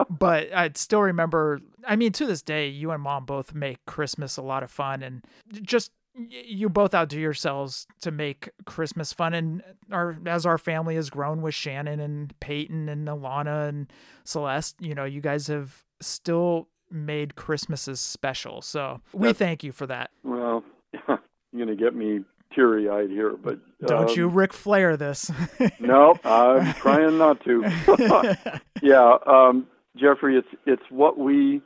but 0.10 0.54
I 0.54 0.72
still 0.76 1.02
remember. 1.02 1.62
I 1.86 1.96
mean, 1.98 2.14
to 2.14 2.26
this 2.26 2.42
day, 2.42 2.68
you 2.68 2.92
and 2.92 3.04
mom 3.04 3.26
both 3.26 3.54
make 3.54 3.86
Christmas 3.86 4.38
a 4.38 4.42
lot 4.42 4.64
of 4.64 4.72
fun, 4.72 5.04
and 5.04 5.26
just 5.62 5.92
you 6.16 6.70
both 6.70 6.94
outdo 6.94 7.20
yourselves 7.20 7.88
to 8.02 8.12
make 8.12 8.50
Christmas 8.66 9.14
fun. 9.14 9.34
And 9.34 9.64
our 9.92 10.18
as 10.26 10.46
our 10.46 10.58
family 10.58 10.96
has 10.96 11.10
grown 11.10 11.42
with 11.42 11.56
Shannon 11.56 12.00
and 12.00 12.38
Peyton 12.40 12.90
and 12.90 13.08
Alana 13.08 13.70
and 13.70 13.92
Celeste, 14.24 14.76
you 14.80 14.94
know, 14.94 15.06
you 15.06 15.22
guys 15.22 15.48
have 15.48 15.84
still 16.02 16.68
made 16.92 17.36
Christmases 17.36 18.00
special. 18.00 18.62
So 18.62 19.02
we 19.14 19.30
That's, 19.30 19.40
thank 19.40 19.64
you 19.64 19.72
for 19.72 19.88
that. 19.88 20.12
Well, 20.24 20.64
you're 20.94 21.20
gonna 21.58 21.76
get 21.76 21.96
me 21.96 22.22
teary 22.54 22.88
eyed 22.88 23.10
here, 23.10 23.36
but 23.36 23.60
don't 23.86 24.12
um, 24.12 24.16
you 24.16 24.28
Ric 24.28 24.54
Flair 24.54 24.96
this? 24.96 25.32
no, 25.80 26.16
I'm 26.24 26.74
trying 26.76 27.18
not 27.18 27.44
to. 27.46 28.62
yeah, 28.82 29.18
um, 29.26 29.68
Jeffrey, 29.98 30.38
it's 30.38 30.48
it's 30.66 30.84
what 30.90 31.18
we, 31.18 31.62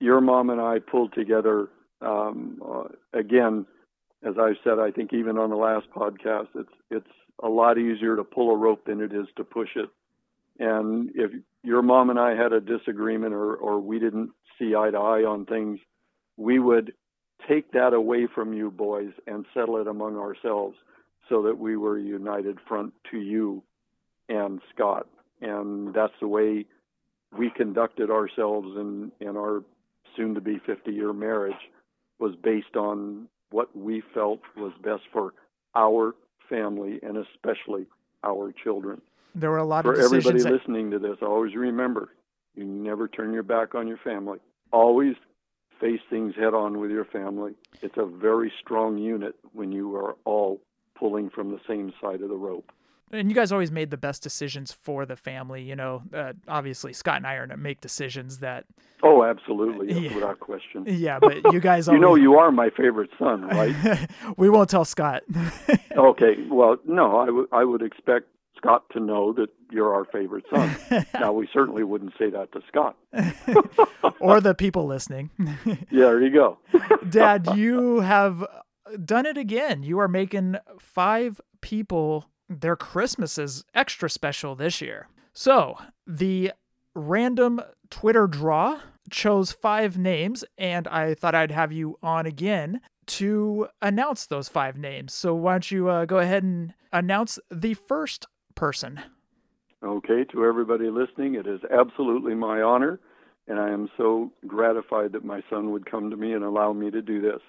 your 0.00 0.22
mom 0.22 0.48
and 0.48 0.60
I 0.60 0.78
pulled 0.78 1.12
together 1.12 1.68
um, 2.00 2.60
uh, 2.64 3.18
again, 3.18 3.66
as 4.22 4.34
I 4.38 4.52
said, 4.64 4.78
I 4.78 4.90
think 4.90 5.12
even 5.12 5.38
on 5.38 5.50
the 5.50 5.56
last 5.56 5.86
podcast, 5.94 6.48
it's 6.54 6.72
it's 6.90 7.06
a 7.42 7.48
lot 7.48 7.78
easier 7.78 8.16
to 8.16 8.24
pull 8.24 8.50
a 8.50 8.56
rope 8.56 8.84
than 8.86 9.00
it 9.00 9.12
is 9.12 9.26
to 9.36 9.44
push 9.44 9.70
it. 9.76 9.88
And 10.58 11.10
if 11.14 11.30
your 11.62 11.82
mom 11.82 12.10
and 12.10 12.18
I 12.18 12.34
had 12.34 12.52
a 12.52 12.60
disagreement 12.60 13.32
or 13.34 13.54
or 13.54 13.80
we 13.80 13.98
didn't 13.98 14.30
see 14.58 14.74
eye 14.74 14.90
to 14.90 14.98
eye 14.98 15.24
on 15.24 15.46
things, 15.46 15.78
we 16.36 16.58
would 16.58 16.92
take 17.48 17.72
that 17.72 17.92
away 17.92 18.26
from 18.32 18.52
you 18.52 18.70
boys 18.70 19.12
and 19.26 19.46
settle 19.54 19.76
it 19.78 19.86
among 19.86 20.16
ourselves 20.16 20.76
so 21.28 21.42
that 21.42 21.58
we 21.58 21.76
were 21.76 21.98
a 21.98 22.02
united 22.02 22.58
front 22.66 22.92
to 23.10 23.18
you 23.18 23.62
and 24.28 24.60
Scott. 24.74 25.06
And 25.40 25.94
that's 25.94 26.14
the 26.20 26.26
way 26.26 26.66
we 27.36 27.50
conducted 27.50 28.10
ourselves 28.10 28.68
in, 28.76 29.12
in 29.20 29.36
our 29.36 29.62
soon 30.16 30.34
to 30.34 30.40
be 30.40 30.58
50 30.66 30.90
year 30.90 31.12
marriage 31.12 31.54
was 32.18 32.34
based 32.36 32.76
on 32.76 33.28
what 33.50 33.74
we 33.76 34.02
felt 34.14 34.40
was 34.56 34.72
best 34.82 35.02
for 35.12 35.32
our 35.74 36.14
family 36.48 36.98
and 37.02 37.16
especially 37.16 37.86
our 38.24 38.52
children. 38.52 39.00
There 39.34 39.50
were 39.50 39.58
a 39.58 39.64
lot 39.64 39.84
for 39.84 39.92
of 39.92 39.98
decisions. 39.98 40.24
For 40.24 40.28
everybody 40.30 40.42
that... 40.44 40.52
listening 40.52 40.90
to 40.90 40.98
this. 40.98 41.18
Always 41.22 41.54
remember, 41.54 42.10
you 42.54 42.64
never 42.64 43.08
turn 43.08 43.32
your 43.32 43.42
back 43.42 43.74
on 43.74 43.86
your 43.86 43.98
family. 43.98 44.38
Always 44.72 45.14
face 45.80 46.00
things 46.10 46.34
head 46.34 46.54
on 46.54 46.78
with 46.78 46.90
your 46.90 47.04
family. 47.04 47.52
It's 47.82 47.96
a 47.96 48.06
very 48.06 48.52
strong 48.60 48.98
unit 48.98 49.36
when 49.52 49.72
you 49.72 49.94
are 49.96 50.16
all 50.24 50.60
pulling 50.98 51.30
from 51.30 51.52
the 51.52 51.60
same 51.68 51.92
side 52.00 52.22
of 52.22 52.28
the 52.28 52.36
rope 52.36 52.72
and 53.12 53.30
you 53.30 53.34
guys 53.34 53.52
always 53.52 53.70
made 53.70 53.90
the 53.90 53.96
best 53.96 54.22
decisions 54.22 54.72
for 54.72 55.06
the 55.06 55.16
family. 55.16 55.62
You 55.62 55.76
know, 55.76 56.02
uh, 56.12 56.32
obviously 56.46 56.92
Scott 56.92 57.16
and 57.16 57.26
I 57.26 57.34
are 57.34 57.46
going 57.46 57.56
to 57.56 57.62
make 57.62 57.80
decisions 57.80 58.38
that. 58.38 58.64
Oh, 59.02 59.22
absolutely, 59.22 59.92
yeah. 60.08 60.14
without 60.14 60.40
question. 60.40 60.84
Yeah, 60.86 61.18
but 61.20 61.52
you 61.52 61.60
guys. 61.60 61.88
Always... 61.88 61.98
you 61.98 62.06
know, 62.06 62.14
you 62.14 62.36
are 62.36 62.50
my 62.50 62.70
favorite 62.70 63.10
son, 63.18 63.42
right? 63.46 64.08
we 64.36 64.50
won't 64.50 64.70
tell 64.70 64.84
Scott. 64.84 65.22
okay, 65.96 66.36
well, 66.50 66.76
no, 66.84 67.18
I, 67.18 67.26
w- 67.26 67.48
I 67.52 67.64
would 67.64 67.82
expect 67.82 68.26
Scott 68.56 68.84
to 68.92 69.00
know 69.00 69.32
that 69.34 69.48
you're 69.70 69.94
our 69.94 70.04
favorite 70.06 70.44
son. 70.52 71.06
now, 71.14 71.32
we 71.32 71.48
certainly 71.52 71.84
wouldn't 71.84 72.14
say 72.18 72.30
that 72.30 72.50
to 72.52 72.60
Scott. 72.66 72.96
or 74.20 74.40
the 74.40 74.54
people 74.54 74.86
listening. 74.86 75.30
yeah, 75.66 75.76
there 75.90 76.22
you 76.22 76.30
go. 76.30 76.58
Dad, 77.08 77.56
you 77.56 78.00
have 78.00 78.44
done 79.04 79.26
it 79.26 79.38
again. 79.38 79.82
You 79.82 79.98
are 80.00 80.08
making 80.08 80.56
five 80.78 81.40
people 81.60 82.26
their 82.48 82.76
Christmas 82.76 83.38
is 83.38 83.64
extra 83.74 84.08
special 84.08 84.54
this 84.54 84.80
year. 84.80 85.08
So, 85.32 85.78
the 86.06 86.52
random 86.94 87.60
Twitter 87.90 88.26
draw 88.26 88.80
chose 89.10 89.52
five 89.52 89.96
names, 89.96 90.44
and 90.56 90.88
I 90.88 91.14
thought 91.14 91.34
I'd 91.34 91.50
have 91.50 91.72
you 91.72 91.98
on 92.02 92.26
again 92.26 92.80
to 93.06 93.68
announce 93.80 94.26
those 94.26 94.48
five 94.48 94.76
names. 94.76 95.14
So, 95.14 95.34
why 95.34 95.52
don't 95.54 95.70
you 95.70 95.88
uh, 95.88 96.04
go 96.04 96.18
ahead 96.18 96.42
and 96.42 96.74
announce 96.92 97.38
the 97.50 97.74
first 97.74 98.26
person? 98.54 99.00
Okay, 99.82 100.24
to 100.32 100.44
everybody 100.44 100.90
listening, 100.90 101.36
it 101.36 101.46
is 101.46 101.60
absolutely 101.70 102.34
my 102.34 102.60
honor, 102.62 102.98
and 103.46 103.60
I 103.60 103.70
am 103.70 103.88
so 103.96 104.32
gratified 104.46 105.12
that 105.12 105.24
my 105.24 105.42
son 105.48 105.70
would 105.70 105.88
come 105.88 106.10
to 106.10 106.16
me 106.16 106.32
and 106.32 106.42
allow 106.42 106.72
me 106.72 106.90
to 106.90 107.00
do 107.00 107.20
this. 107.20 107.40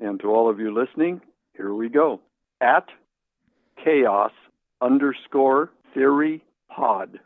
And 0.00 0.20
to 0.20 0.28
all 0.28 0.50
of 0.50 0.58
you 0.58 0.74
listening, 0.74 1.20
here 1.56 1.72
we 1.72 1.88
go. 1.88 2.20
At 2.60 2.86
chaos 3.82 4.32
underscore 4.80 5.70
theory 5.94 6.44
pod. 6.68 7.20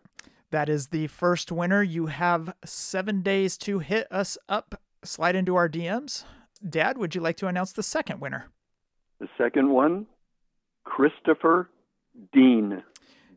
That 0.50 0.68
is 0.68 0.88
the 0.88 1.06
first 1.06 1.52
winner. 1.52 1.82
You 1.82 2.06
have 2.06 2.54
seven 2.64 3.22
days 3.22 3.56
to 3.58 3.78
hit 3.78 4.06
us 4.10 4.36
up, 4.48 4.80
slide 5.04 5.36
into 5.36 5.54
our 5.54 5.68
DMs. 5.68 6.24
Dad, 6.68 6.98
would 6.98 7.14
you 7.14 7.20
like 7.20 7.36
to 7.38 7.46
announce 7.46 7.72
the 7.72 7.82
second 7.82 8.20
winner? 8.20 8.48
The 9.20 9.28
second 9.38 9.70
one, 9.70 10.06
Christopher 10.84 11.70
Dean, 12.32 12.82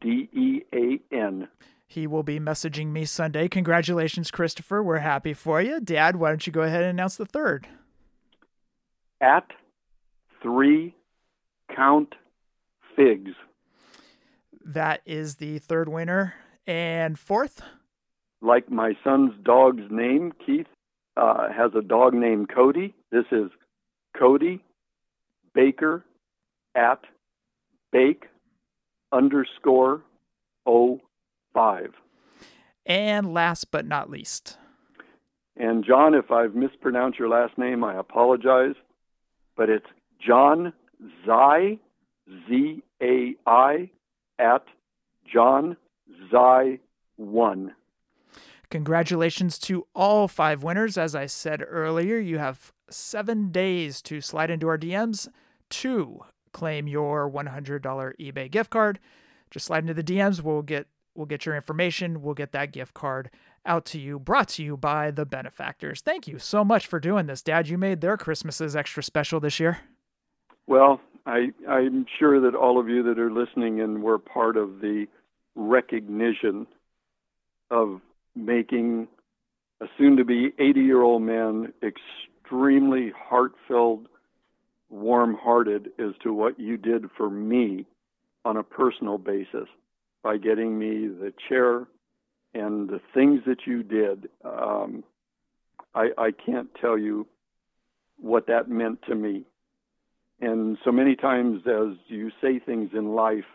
D 0.01 0.29
E 0.33 0.61
A 0.73 1.15
N. 1.15 1.47
He 1.85 2.07
will 2.07 2.23
be 2.23 2.39
messaging 2.39 2.87
me 2.87 3.05
Sunday. 3.05 3.47
Congratulations, 3.47 4.31
Christopher. 4.31 4.81
We're 4.81 4.99
happy 4.99 5.33
for 5.33 5.61
you. 5.61 5.79
Dad, 5.79 6.15
why 6.15 6.29
don't 6.29 6.47
you 6.47 6.51
go 6.51 6.61
ahead 6.61 6.81
and 6.81 6.89
announce 6.89 7.17
the 7.17 7.25
third? 7.25 7.67
At 9.21 9.45
three 10.41 10.95
count 11.75 12.15
Figs. 12.95 13.31
That 14.65 15.01
is 15.05 15.35
the 15.35 15.59
third 15.59 15.89
winner. 15.89 16.35
And 16.65 17.19
fourth? 17.19 17.61
Like 18.41 18.71
my 18.71 18.93
son's 19.03 19.33
dog's 19.43 19.83
name, 19.89 20.33
Keith 20.45 20.67
uh, 21.17 21.51
has 21.51 21.71
a 21.75 21.81
dog 21.81 22.13
named 22.13 22.49
Cody. 22.53 22.93
This 23.11 23.25
is 23.31 23.51
Cody 24.17 24.63
Baker 25.53 26.03
at 26.75 26.99
bake 27.91 28.25
underscore 29.11 30.01
o 30.65 31.01
five. 31.53 31.93
And 32.85 33.33
last 33.33 33.71
but 33.71 33.85
not 33.85 34.09
least. 34.09 34.57
And 35.55 35.85
John, 35.85 36.15
if 36.15 36.31
I've 36.31 36.55
mispronounced 36.55 37.19
your 37.19 37.29
last 37.29 37.57
name, 37.57 37.83
I 37.83 37.95
apologize, 37.97 38.75
but 39.55 39.69
it's 39.69 39.85
John 40.25 40.73
Zai, 41.25 41.79
Z 42.47 42.83
A 43.01 43.35
I, 43.45 43.89
at 44.39 44.65
John 45.31 45.77
Zai 46.31 46.79
1. 47.17 47.73
Congratulations 48.69 49.59
to 49.59 49.85
all 49.93 50.27
five 50.27 50.63
winners. 50.63 50.97
As 50.97 51.13
I 51.13 51.27
said 51.27 51.63
earlier, 51.67 52.17
you 52.17 52.39
have 52.39 52.71
seven 52.89 53.51
days 53.51 54.01
to 54.03 54.19
slide 54.19 54.49
into 54.49 54.67
our 54.67 54.77
DMs 54.77 55.27
to 55.69 56.21
claim 56.51 56.87
your 56.87 57.29
$100 57.29 57.81
eBay 57.81 58.49
gift 58.49 58.69
card. 58.69 58.99
Just 59.51 59.67
slide 59.67 59.83
into 59.83 59.93
the 59.93 60.03
DMs. 60.03 60.41
We'll 60.41 60.63
get 60.63 60.87
we'll 61.15 61.27
get 61.27 61.45
your 61.45 61.55
information. 61.55 62.23
We'll 62.23 62.33
get 62.33 62.51
that 62.53 62.71
gift 62.71 62.95
card 62.95 63.29
out 63.65 63.85
to 63.85 63.99
you. 63.99 64.17
Brought 64.17 64.49
to 64.49 64.63
you 64.63 64.75
by 64.75 65.11
the 65.11 65.25
benefactors. 65.25 66.01
Thank 66.01 66.27
you 66.27 66.39
so 66.39 66.65
much 66.65 66.87
for 66.87 66.99
doing 66.99 67.27
this, 67.27 67.43
Dad. 67.43 67.67
You 67.67 67.77
made 67.77 68.01
their 68.01 68.17
Christmases 68.17 68.75
extra 68.75 69.03
special 69.03 69.39
this 69.39 69.59
year. 69.59 69.79
Well, 70.65 70.99
I 71.25 71.51
I'm 71.69 72.05
sure 72.19 72.39
that 72.41 72.55
all 72.55 72.79
of 72.79 72.89
you 72.89 73.03
that 73.03 73.19
are 73.19 73.31
listening 73.31 73.81
and 73.81 74.03
were 74.03 74.19
part 74.19 74.57
of 74.57 74.81
the 74.81 75.07
recognition 75.55 76.67
of 77.69 78.01
making 78.35 79.07
a 79.81 79.85
soon 79.97 80.17
to 80.17 80.25
be 80.25 80.53
80 80.59 80.79
year 80.81 81.01
old 81.01 81.21
man 81.21 81.73
extremely 81.81 83.11
heartfelt, 83.15 84.01
warm 84.89 85.35
hearted 85.35 85.89
as 85.99 86.13
to 86.23 86.33
what 86.33 86.59
you 86.59 86.77
did 86.77 87.05
for 87.17 87.29
me 87.29 87.85
on 88.45 88.57
a 88.57 88.63
personal 88.63 89.17
basis 89.17 89.67
by 90.23 90.37
getting 90.37 90.77
me 90.77 91.07
the 91.07 91.33
chair 91.49 91.87
and 92.53 92.89
the 92.89 93.01
things 93.13 93.41
that 93.45 93.65
you 93.65 93.83
did. 93.83 94.29
Um, 94.43 95.03
I, 95.95 96.09
I 96.17 96.31
can't 96.31 96.69
tell 96.79 96.97
you 96.97 97.27
what 98.19 98.47
that 98.47 98.69
meant 98.69 99.01
to 99.07 99.15
me. 99.15 99.45
And 100.43 100.77
so 100.83 100.91
many 100.91 101.15
times, 101.15 101.61
as 101.65 101.95
you 102.07 102.29
say 102.41 102.59
things 102.59 102.89
in 102.93 103.15
life, 103.15 103.45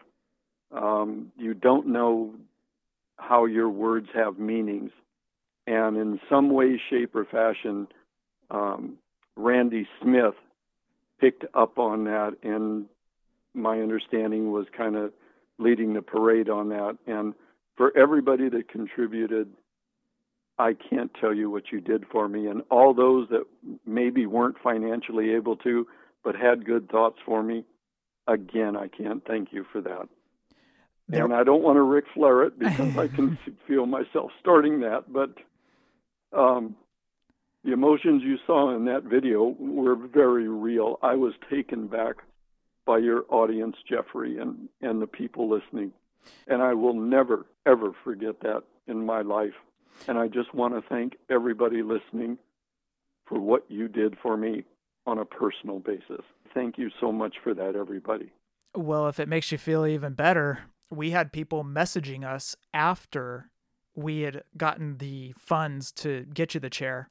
um, 0.73 1.31
you 1.37 1.53
don't 1.53 1.89
know 1.89 2.33
how 3.19 3.45
your 3.45 3.69
words 3.69 4.09
have 4.15 4.39
meanings. 4.39 4.91
And 5.67 5.99
in 5.99 6.19
some 6.31 6.49
way, 6.49 6.81
shape, 6.89 7.15
or 7.15 7.27
fashion, 7.27 7.89
um, 8.51 8.95
Randy 9.37 9.87
Smith 10.01 10.35
picked 11.21 11.45
up 11.53 11.79
on 11.79 12.05
that, 12.05 12.37
and 12.43 12.87
my 13.53 13.81
understanding 13.81 14.51
was 14.51 14.67
kind 14.75 14.97
of 14.97 15.13
leading 15.59 15.93
the 15.93 16.01
parade 16.01 16.49
on 16.49 16.71
that. 16.71 16.97
And 17.07 17.35
for 17.77 17.95
everybody 17.99 18.49
that 18.49 18.71
contributed, 18.71 19.53
I 20.59 20.73
can't 20.73 21.11
tell 21.21 21.35
you 21.35 21.51
what 21.51 21.65
you 21.71 21.83
did 21.83 22.07
for 22.11 22.29
me. 22.29 22.47
And 22.47 22.63
all 22.71 22.95
those 22.95 23.29
that 23.29 23.45
maybe 23.85 24.25
weren't 24.25 24.57
financially 24.63 25.35
able 25.35 25.57
to, 25.57 25.87
but 26.25 26.35
had 26.35 26.65
good 26.65 26.89
thoughts 26.91 27.19
for 27.25 27.43
me, 27.43 27.65
again, 28.27 28.77
I 28.77 28.89
can't 28.89 29.25
thank 29.27 29.53
you 29.53 29.65
for 29.73 29.81
that. 29.81 30.09
There... 31.09 31.25
And 31.25 31.35
I 31.35 31.45
don't 31.45 31.63
want 31.63 31.77
to 31.77 31.83
Ric 31.83 32.05
Flair 32.15 32.43
it 32.43 32.59
because 32.59 32.97
I 32.97 33.09
can 33.09 33.39
feel 33.67 33.87
myself 33.87 34.31
starting 34.41 34.81
that, 34.81 35.13
but 35.13 35.35
um, 36.37 36.77
the 37.65 37.73
emotions 37.73 38.23
you 38.23 38.37
saw 38.47 38.75
in 38.75 38.85
that 38.85 39.05
video 39.05 39.55
were 39.59 39.97
very 39.97 40.49
real. 40.49 40.99
I 41.03 41.15
was 41.15 41.33
taken 41.51 41.87
back 41.87 42.17
by 42.87 42.99
your 42.99 43.25
audience, 43.29 43.77
Jeffrey, 43.89 44.39
and, 44.39 44.69
and 44.81 45.01
the 45.03 45.07
people 45.07 45.49
listening. 45.49 45.93
And 46.47 46.63
I 46.63 46.75
will 46.75 46.95
never, 46.95 47.47
ever 47.67 47.93
forget 48.05 48.41
that 48.41 48.63
in 48.87 49.05
my 49.05 49.23
life. 49.23 49.55
And 50.07 50.19
I 50.19 50.29
just 50.29 50.55
want 50.55 50.75
to 50.75 50.89
thank 50.89 51.17
everybody 51.31 51.83
listening 51.83 52.39
for 53.27 53.39
what 53.39 53.65
you 53.69 53.89
did 53.89 54.17
for 54.23 54.37
me 54.37 54.65
on 55.09 55.19
a 55.19 55.25
personal 55.25 55.79
basis. 55.79 56.25
Thank 56.53 56.77
you 56.77 56.91
so 57.01 57.11
much 57.11 57.37
for 57.43 57.55
that, 57.55 57.75
everybody. 57.75 58.31
Well, 58.77 59.09
if 59.09 59.19
it 59.19 59.29
makes 59.29 59.51
you 59.51 59.57
feel 59.57 59.87
even 59.87 60.13
better, 60.13 60.61
we 60.91 61.11
had 61.11 61.33
people 61.33 61.65
messaging 61.65 62.25
us 62.25 62.55
after 62.75 63.51
we 63.95 64.21
had 64.21 64.43
gotten 64.57 64.99
the 64.99 65.33
funds 65.39 65.91
to 65.93 66.27
get 66.35 66.53
you 66.53 66.61
the 66.61 66.71
chair. 66.71 67.09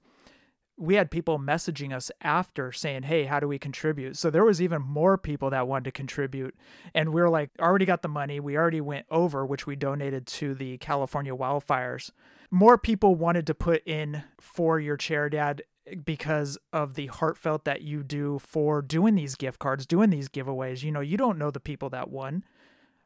We 0.80 0.94
had 0.94 1.10
people 1.10 1.40
messaging 1.40 1.92
us 1.92 2.12
after 2.22 2.72
saying, 2.72 3.04
Hey, 3.04 3.26
how 3.26 3.40
do 3.40 3.48
we 3.48 3.58
contribute? 3.58 4.16
So 4.16 4.30
there 4.30 4.46
was 4.46 4.62
even 4.62 4.82
more 4.84 5.18
people 5.18 5.50
that 5.50 5.68
wanted 5.68 5.86
to 5.86 5.92
contribute. 5.92 6.56
And 6.94 7.14
we 7.14 7.22
are 7.22 7.30
like, 7.30 7.50
already 7.60 7.86
got 7.86 8.04
the 8.04 8.08
money. 8.08 8.40
We 8.40 8.56
already 8.56 8.82
went 8.82 9.08
over, 9.10 9.44
which 9.44 9.66
we 9.66 9.76
donated 9.76 10.28
to 10.28 10.54
the 10.54 10.78
California 10.78 11.36
wildfires. 11.36 12.12
More 12.52 12.78
people 12.78 13.16
wanted 13.16 13.48
to 13.48 13.56
put 13.56 13.82
in 13.88 14.24
for 14.40 14.80
your 14.80 14.98
chair, 14.98 15.30
Dad, 15.30 15.64
because 16.04 16.58
of 16.74 16.96
the 16.96 17.08
heartfelt 17.08 17.66
that 17.66 17.82
you 17.82 18.04
do 18.04 18.40
for 18.40 18.82
doing 18.82 19.16
these 19.16 19.36
gift 19.36 19.60
cards, 19.60 19.86
doing 19.86 20.10
these 20.10 20.30
giveaways. 20.30 20.84
You 20.84 20.92
know, 20.92 21.02
you 21.02 21.18
don't 21.18 21.38
know 21.38 21.52
the 21.52 21.60
people 21.60 21.90
that 21.92 22.10
won. 22.10 22.44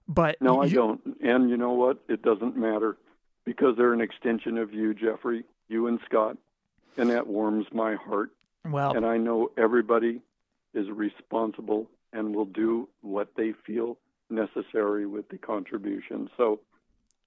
But 0.08 0.42
no, 0.42 0.64
you, 0.64 0.70
I 0.70 0.74
don't. 0.74 1.02
And 1.24 1.50
you 1.50 1.58
know 1.58 1.72
what? 1.72 2.00
It 2.10 2.22
doesn't 2.22 2.58
matter 2.58 2.98
because 3.46 3.76
they're 3.78 3.94
an 3.94 4.02
extension 4.02 4.58
of 4.58 4.74
you, 4.74 4.94
Jeffrey, 4.94 5.44
you 5.68 5.88
and 5.88 6.00
Scott, 6.06 6.38
and 6.98 7.10
that 7.10 7.28
warms 7.28 7.68
my 7.72 7.96
heart. 7.96 8.32
Well, 8.66 8.96
and 8.96 9.06
I 9.06 9.18
know 9.18 9.52
everybody 9.58 10.22
is 10.74 10.90
responsible 10.90 11.88
and 12.14 12.36
will 12.36 12.46
do 12.46 12.90
what 13.02 13.30
they 13.36 13.54
feel 13.66 13.98
necessary 14.30 15.06
with 15.06 15.30
the 15.30 15.38
contribution. 15.38 16.30
So, 16.38 16.60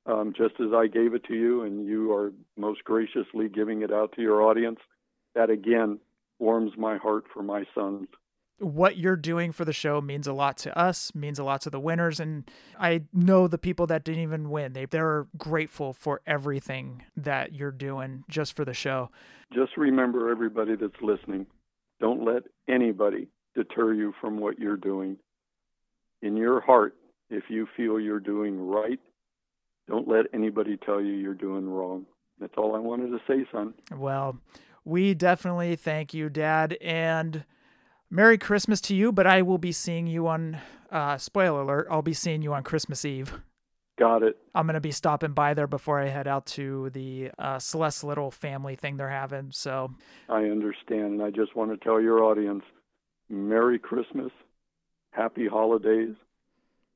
um, 0.07 0.33
just 0.37 0.61
as 0.61 0.73
I 0.75 0.87
gave 0.87 1.14
it 1.14 1.25
to 1.25 1.35
you, 1.35 1.62
and 1.62 1.87
you 1.87 2.12
are 2.12 2.33
most 2.57 2.85
graciously 2.85 3.49
giving 3.49 3.83
it 3.83 3.93
out 3.93 4.12
to 4.12 4.23
your 4.23 4.43
audience, 4.43 4.79
that 5.35 5.51
again 5.51 5.99
warms 6.38 6.73
my 6.77 6.97
heart 6.97 7.25
for 7.33 7.42
my 7.42 7.64
sons 7.75 8.09
what 8.59 8.97
you're 8.97 9.16
doing 9.16 9.53
for 9.53 9.64
the 9.64 9.73
show 9.73 10.01
means 10.01 10.27
a 10.27 10.33
lot 10.33 10.57
to 10.59 10.77
us, 10.79 11.14
means 11.14 11.38
a 11.38 11.44
lot 11.44 11.61
to 11.62 11.70
the 11.70 11.81
winners. 11.81 12.20
And 12.20 12.49
I 12.79 13.03
know 13.12 13.49
the 13.49 13.59
people 13.59 13.87
that 13.88 14.05
didn't 14.05 14.23
even 14.23 14.51
win, 14.51 14.73
they, 14.73 14.87
they're 14.87 15.27
grateful 15.37 15.92
for 15.92 16.20
everything 16.27 17.03
that 17.16 17.53
you're 17.53 17.73
doing 17.73 18.25
just 18.29 18.55
for 18.55 18.64
the 18.64 18.75
show. 18.75 19.11
Just 19.53 19.77
remember, 19.77 20.31
everybody 20.31 20.77
that's 20.77 21.01
listening, 21.03 21.47
don't 22.01 22.25
let 22.25 22.44
anybody 22.68 23.29
deter 23.55 23.92
you 23.92 24.14
from 24.20 24.38
what 24.38 24.59
you're 24.59 24.77
doing. 24.77 25.16
In 26.23 26.37
your 26.37 26.61
heart, 26.61 26.94
if 27.31 27.44
you 27.49 27.66
feel 27.77 28.01
you're 28.01 28.20
doing 28.20 28.59
right, 28.59 29.01
don't 29.88 30.09
let 30.09 30.27
anybody 30.33 30.79
tell 30.79 31.01
you 31.01 31.12
you're 31.12 31.35
doing 31.35 31.68
wrong. 31.68 32.07
That's 32.40 32.55
all 32.57 32.75
I 32.75 32.79
wanted 32.79 33.11
to 33.11 33.18
say, 33.29 33.47
son. 33.53 33.75
Well, 33.94 34.38
we 34.85 35.14
definitely 35.14 35.77
thank 35.77 36.12
you, 36.14 36.29
Dad. 36.29 36.77
And 36.81 37.44
Merry 38.11 38.38
Christmas 38.38 38.81
to 38.83 38.94
you, 38.94 39.12
but 39.12 39.27
I 39.27 39.42
will 39.42 39.59
be 39.59 39.73
seeing 39.73 40.07
you 40.07 40.29
on, 40.29 40.59
uh, 40.90 41.18
spoiler 41.18 41.62
alert, 41.62 41.88
I'll 41.90 42.03
be 42.03 42.12
seeing 42.12 42.42
you 42.42 42.53
on 42.53 42.62
Christmas 42.62 43.05
Eve. 43.05 43.40
Got 43.97 44.25
it. 44.25 44.37
I'm 44.55 44.66
going 44.66 44.75
to 44.75 44.81
be 44.81 44.90
stopping 44.90 45.33
by 45.33 45.55
there 45.55 45.68
before 45.68 46.01
I 46.01 46.09
head 46.09 46.27
out 46.27 46.47
to 46.47 46.90
the 46.90 47.31
uh, 47.38 47.61
Celeste 47.61 48.03
Little 48.03 48.31
family 48.31 48.75
thing 48.75 48.97
they're 48.97 49.09
having. 49.09 49.53
So 49.53 49.94
I 50.29 50.44
understand. 50.44 51.14
And 51.14 51.23
I 51.23 51.31
just 51.31 51.55
want 51.55 51.70
to 51.70 51.77
tell 51.77 52.01
your 52.01 52.25
audience 52.25 52.64
Merry 53.29 53.79
Christmas, 53.79 54.33
Happy 55.11 55.47
Holidays, 55.47 56.16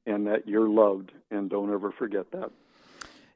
and 0.06 0.26
that 0.26 0.48
you're 0.48 0.68
loved. 0.68 1.12
And 1.30 1.48
don't 1.48 1.72
ever 1.72 1.92
forget 1.96 2.32
that. 2.32 2.50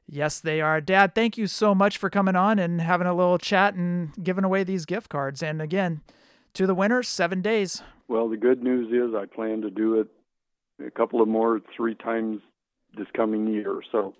Yes, 0.07 0.39
they 0.39 0.61
are. 0.61 0.81
Dad, 0.81 1.15
thank 1.15 1.37
you 1.37 1.47
so 1.47 1.73
much 1.73 1.97
for 1.97 2.09
coming 2.09 2.35
on 2.35 2.59
and 2.59 2.81
having 2.81 3.07
a 3.07 3.13
little 3.13 3.37
chat 3.37 3.73
and 3.73 4.13
giving 4.21 4.43
away 4.43 4.63
these 4.63 4.85
gift 4.85 5.09
cards. 5.09 5.41
And 5.41 5.61
again, 5.61 6.01
to 6.53 6.67
the 6.67 6.75
winners, 6.75 7.07
seven 7.07 7.41
days. 7.41 7.81
Well, 8.07 8.29
the 8.29 8.37
good 8.37 8.61
news 8.61 8.91
is 8.91 9.15
I 9.15 9.25
plan 9.25 9.61
to 9.61 9.69
do 9.69 9.99
it 9.99 10.07
a 10.85 10.91
couple 10.91 11.21
of 11.21 11.27
more, 11.27 11.61
three 11.75 11.95
times 11.95 12.41
this 12.95 13.07
coming 13.15 13.47
year. 13.47 13.81
So 13.91 14.13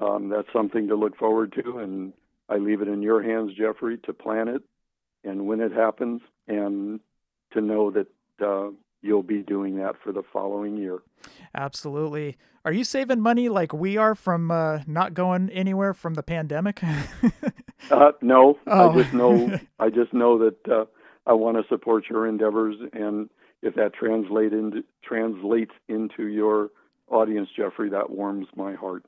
um, 0.00 0.28
that's 0.28 0.52
something 0.52 0.88
to 0.88 0.96
look 0.96 1.16
forward 1.16 1.52
to. 1.62 1.78
And 1.78 2.12
I 2.48 2.56
leave 2.56 2.80
it 2.80 2.88
in 2.88 3.02
your 3.02 3.22
hands, 3.22 3.52
Jeffrey, 3.56 3.98
to 4.04 4.12
plan 4.12 4.48
it 4.48 4.62
and 5.24 5.46
when 5.46 5.60
it 5.60 5.72
happens 5.72 6.20
and 6.46 7.00
to 7.52 7.60
know 7.60 7.90
that 7.90 8.06
uh, 8.44 8.70
you'll 9.02 9.22
be 9.22 9.42
doing 9.42 9.76
that 9.76 9.96
for 10.02 10.12
the 10.12 10.22
following 10.32 10.76
year. 10.76 10.98
Absolutely. 11.54 12.36
Are 12.64 12.72
you 12.72 12.84
saving 12.84 13.20
money 13.20 13.48
like 13.48 13.72
we 13.72 13.96
are 13.96 14.14
from 14.14 14.50
uh, 14.50 14.80
not 14.86 15.14
going 15.14 15.48
anywhere 15.50 15.94
from 15.94 16.14
the 16.14 16.22
pandemic? 16.22 16.82
uh, 17.90 18.12
no, 18.20 18.58
oh. 18.66 18.90
I 18.90 19.02
just 19.02 19.14
know 19.14 19.58
I 19.78 19.90
just 19.90 20.12
know 20.12 20.38
that 20.38 20.68
uh, 20.68 20.84
I 21.26 21.32
want 21.32 21.56
to 21.56 21.62
support 21.68 22.04
your 22.10 22.26
endeavors, 22.26 22.76
and 22.92 23.30
if 23.62 23.74
that 23.76 23.94
translate 23.94 24.52
into, 24.52 24.84
translates 25.02 25.72
into 25.88 26.26
your 26.26 26.70
audience, 27.08 27.48
Jeffrey, 27.56 27.90
that 27.90 28.10
warms 28.10 28.46
my 28.54 28.74
heart. 28.74 29.04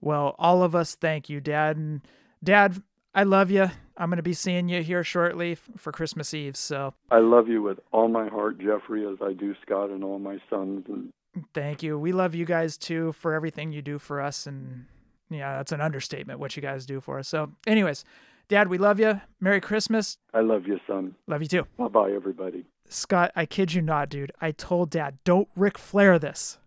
Well, 0.00 0.34
all 0.38 0.62
of 0.62 0.74
us 0.74 0.94
thank 0.94 1.28
you, 1.28 1.40
Dad. 1.40 1.76
And 1.76 2.00
Dad, 2.42 2.82
I 3.14 3.24
love 3.24 3.50
you. 3.50 3.70
I'm 3.96 4.10
going 4.10 4.16
to 4.16 4.22
be 4.22 4.32
seeing 4.32 4.68
you 4.68 4.82
here 4.82 5.04
shortly 5.04 5.54
for 5.54 5.92
Christmas 5.92 6.34
Eve. 6.34 6.56
So 6.56 6.94
I 7.10 7.18
love 7.18 7.48
you 7.48 7.62
with 7.62 7.78
all 7.92 8.08
my 8.08 8.28
heart, 8.28 8.58
Jeffrey, 8.58 9.06
as 9.06 9.18
I 9.22 9.32
do 9.32 9.54
Scott 9.62 9.90
and 9.90 10.02
all 10.02 10.18
my 10.18 10.38
sons. 10.50 10.84
And 10.88 11.12
thank 11.52 11.82
you. 11.82 11.98
We 11.98 12.12
love 12.12 12.34
you 12.34 12.44
guys 12.44 12.76
too 12.76 13.12
for 13.12 13.34
everything 13.34 13.72
you 13.72 13.82
do 13.82 13.98
for 13.98 14.20
us. 14.20 14.46
And 14.46 14.86
yeah, 15.30 15.56
that's 15.56 15.72
an 15.72 15.80
understatement 15.80 16.40
what 16.40 16.56
you 16.56 16.62
guys 16.62 16.86
do 16.86 17.00
for 17.00 17.18
us. 17.18 17.28
So, 17.28 17.52
anyways, 17.66 18.04
Dad, 18.48 18.68
we 18.68 18.78
love 18.78 19.00
you. 19.00 19.20
Merry 19.40 19.60
Christmas. 19.60 20.18
I 20.32 20.40
love 20.40 20.66
you, 20.66 20.78
son. 20.86 21.14
Love 21.26 21.42
you 21.42 21.48
too. 21.48 21.66
Bye 21.78 21.88
bye, 21.88 22.12
everybody. 22.12 22.66
Scott, 22.88 23.32
I 23.34 23.46
kid 23.46 23.72
you 23.72 23.80
not, 23.80 24.08
dude. 24.08 24.32
I 24.40 24.50
told 24.50 24.90
Dad, 24.90 25.18
don't 25.24 25.48
Ric 25.56 25.78
Flair 25.78 26.18
this. 26.18 26.58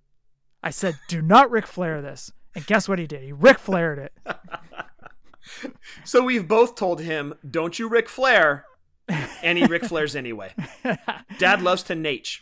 I 0.64 0.72
said, 0.72 0.98
do 1.08 1.22
not 1.22 1.52
Ric 1.52 1.68
Flair 1.68 2.02
this. 2.02 2.32
And 2.56 2.66
guess 2.66 2.90
what 2.90 2.98
he 2.98 3.06
did? 3.06 3.22
He 3.22 3.32
Ric 3.32 3.60
Flaired 3.60 4.00
it. 4.00 4.14
so 6.04 6.24
we've 6.24 6.48
both 6.48 6.76
told 6.76 7.02
him, 7.02 7.34
don't 7.50 7.78
you 7.80 7.88
Ric 7.88 8.10
Flair. 8.10 8.66
And 9.42 9.58
he 9.58 9.66
Ric 9.66 9.84
Flairs 9.84 10.16
anyway. 10.16 10.54
Dad 11.38 11.62
loves 11.62 11.84
to 11.84 11.96
Nate. 11.96 12.42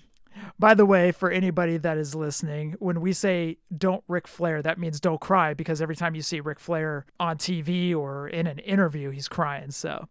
By 0.57 0.73
the 0.73 0.85
way, 0.85 1.11
for 1.11 1.29
anybody 1.29 1.77
that 1.77 1.97
is 1.97 2.15
listening, 2.15 2.75
when 2.79 3.01
we 3.01 3.13
say 3.13 3.57
don't 3.75 4.03
Ric 4.07 4.27
Flair, 4.27 4.61
that 4.61 4.79
means 4.79 4.99
don't 4.99 5.21
cry 5.21 5.53
because 5.53 5.81
every 5.81 5.95
time 5.95 6.15
you 6.15 6.21
see 6.21 6.39
Ric 6.39 6.59
Flair 6.59 7.05
on 7.19 7.37
TV 7.37 7.95
or 7.95 8.27
in 8.27 8.47
an 8.47 8.59
interview, 8.59 9.11
he's 9.11 9.27
crying. 9.27 9.71
So 9.71 10.07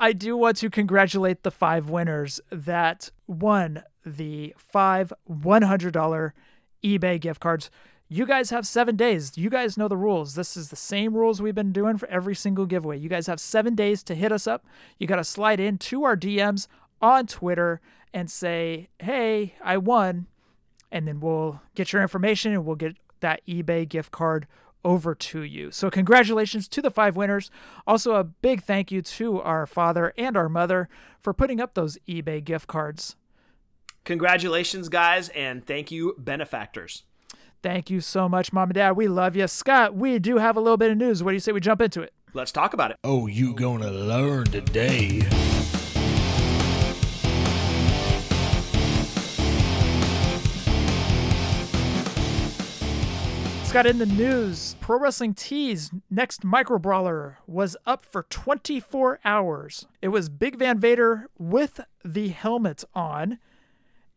I 0.00 0.12
do 0.12 0.36
want 0.36 0.56
to 0.58 0.70
congratulate 0.70 1.42
the 1.42 1.50
five 1.50 1.88
winners 1.88 2.40
that 2.50 3.10
won 3.26 3.82
the 4.04 4.54
five 4.56 5.12
$100 5.30 6.32
eBay 6.82 7.20
gift 7.20 7.40
cards. 7.40 7.70
You 8.12 8.26
guys 8.26 8.50
have 8.50 8.66
seven 8.66 8.96
days. 8.96 9.38
You 9.38 9.48
guys 9.48 9.78
know 9.78 9.88
the 9.88 9.96
rules. 9.96 10.34
This 10.34 10.54
is 10.54 10.68
the 10.68 10.76
same 10.76 11.14
rules 11.14 11.40
we've 11.40 11.54
been 11.54 11.72
doing 11.72 11.96
for 11.96 12.06
every 12.10 12.34
single 12.34 12.66
giveaway. 12.66 12.98
You 12.98 13.08
guys 13.08 13.26
have 13.26 13.40
seven 13.40 13.74
days 13.74 14.02
to 14.02 14.14
hit 14.14 14.30
us 14.30 14.46
up. 14.46 14.66
You 14.98 15.06
got 15.06 15.16
to 15.16 15.24
slide 15.24 15.58
into 15.58 16.04
our 16.04 16.14
DMs 16.14 16.66
on 17.00 17.26
Twitter 17.26 17.80
and 18.12 18.30
say, 18.30 18.90
hey, 18.98 19.54
I 19.64 19.78
won. 19.78 20.26
And 20.90 21.08
then 21.08 21.20
we'll 21.20 21.62
get 21.74 21.94
your 21.94 22.02
information 22.02 22.52
and 22.52 22.66
we'll 22.66 22.76
get 22.76 22.96
that 23.20 23.40
eBay 23.48 23.88
gift 23.88 24.10
card 24.10 24.46
over 24.84 25.14
to 25.14 25.40
you. 25.40 25.70
So, 25.70 25.88
congratulations 25.88 26.68
to 26.68 26.82
the 26.82 26.90
five 26.90 27.16
winners. 27.16 27.50
Also, 27.86 28.16
a 28.16 28.24
big 28.24 28.62
thank 28.62 28.92
you 28.92 29.00
to 29.00 29.40
our 29.40 29.66
father 29.66 30.12
and 30.18 30.36
our 30.36 30.50
mother 30.50 30.90
for 31.18 31.32
putting 31.32 31.62
up 31.62 31.72
those 31.72 31.96
eBay 32.06 32.44
gift 32.44 32.66
cards. 32.66 33.16
Congratulations, 34.04 34.90
guys, 34.90 35.30
and 35.30 35.64
thank 35.64 35.90
you, 35.90 36.14
benefactors. 36.18 37.04
Thank 37.62 37.90
you 37.90 38.00
so 38.00 38.28
much, 38.28 38.52
Mom 38.52 38.70
and 38.70 38.74
Dad. 38.74 38.96
We 38.96 39.06
love 39.06 39.36
you. 39.36 39.46
Scott, 39.46 39.94
we 39.94 40.18
do 40.18 40.38
have 40.38 40.56
a 40.56 40.60
little 40.60 40.76
bit 40.76 40.90
of 40.90 40.98
news. 40.98 41.22
What 41.22 41.30
do 41.30 41.34
you 41.34 41.40
say 41.40 41.52
we 41.52 41.60
jump 41.60 41.80
into 41.80 42.02
it? 42.02 42.12
Let's 42.34 42.50
talk 42.50 42.74
about 42.74 42.90
it. 42.90 42.96
Oh, 43.04 43.28
you 43.28 43.54
gonna 43.54 43.90
learn 43.90 44.46
today. 44.46 45.20
Scott, 53.64 53.86
in 53.86 53.98
the 53.98 54.06
news, 54.06 54.76
Pro 54.80 54.98
Wrestling 54.98 55.32
Tees 55.32 55.90
next 56.10 56.44
micro 56.44 56.78
brawler 56.78 57.38
was 57.46 57.74
up 57.86 58.04
for 58.04 58.24
24 58.24 59.20
hours. 59.24 59.86
It 60.02 60.08
was 60.08 60.28
Big 60.28 60.56
Van 60.56 60.78
Vader 60.78 61.28
with 61.38 61.80
the 62.04 62.28
helmet 62.28 62.84
on. 62.94 63.38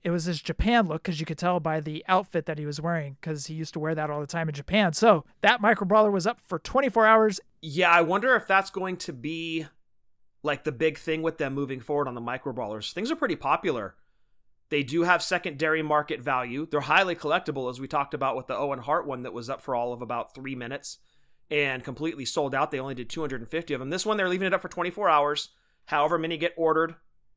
It 0.05 0.11
was 0.11 0.25
his 0.25 0.39
Japan 0.39 0.87
look 0.87 1.01
because 1.01 1.19
you 1.19 1.25
could 1.25 1.39
tell 1.39 1.59
by 1.59 1.79
the 1.79 2.05
outfit 2.07 2.45
that 2.45 2.59
he 2.59 2.67
was 2.67 2.79
wearing 2.79 3.17
because 3.19 3.47
he 3.47 3.55
used 3.55 3.73
to 3.73 3.79
wear 3.79 3.95
that 3.95 4.11
all 4.11 4.21
the 4.21 4.27
time 4.27 4.47
in 4.47 4.53
Japan. 4.53 4.93
So 4.93 5.25
that 5.41 5.61
micro 5.61 5.87
brawler 5.87 6.11
was 6.11 6.27
up 6.27 6.39
for 6.39 6.59
24 6.59 7.07
hours. 7.07 7.39
Yeah, 7.59 7.89
I 7.89 8.01
wonder 8.01 8.35
if 8.35 8.45
that's 8.45 8.69
going 8.69 8.97
to 8.97 9.13
be 9.13 9.65
like 10.43 10.63
the 10.63 10.71
big 10.71 10.99
thing 10.99 11.23
with 11.23 11.39
them 11.39 11.55
moving 11.55 11.79
forward 11.79 12.07
on 12.07 12.13
the 12.13 12.21
micro 12.21 12.53
brawlers. 12.53 12.93
Things 12.93 13.09
are 13.09 13.15
pretty 13.15 13.35
popular. 13.35 13.95
They 14.69 14.83
do 14.83 15.01
have 15.01 15.23
secondary 15.23 15.81
market 15.81 16.21
value. 16.21 16.67
They're 16.69 16.81
highly 16.81 17.15
collectible, 17.15 17.67
as 17.71 17.81
we 17.81 17.87
talked 17.87 18.13
about 18.13 18.37
with 18.37 18.45
the 18.45 18.55
Owen 18.55 18.77
Hart 18.77 19.07
one 19.07 19.23
that 19.23 19.33
was 19.33 19.49
up 19.49 19.59
for 19.59 19.73
all 19.73 19.91
of 19.91 20.03
about 20.03 20.35
three 20.35 20.53
minutes 20.53 20.99
and 21.49 21.83
completely 21.83 22.25
sold 22.25 22.53
out. 22.53 22.69
They 22.69 22.79
only 22.79 22.93
did 22.93 23.09
250 23.09 23.73
of 23.73 23.79
them. 23.79 23.89
This 23.89 24.05
one, 24.05 24.17
they're 24.17 24.29
leaving 24.29 24.45
it 24.45 24.53
up 24.53 24.61
for 24.61 24.69
24 24.69 25.09
hours. 25.09 25.49
However 25.85 26.19
many 26.19 26.37
get 26.37 26.53
ordered, 26.55 26.93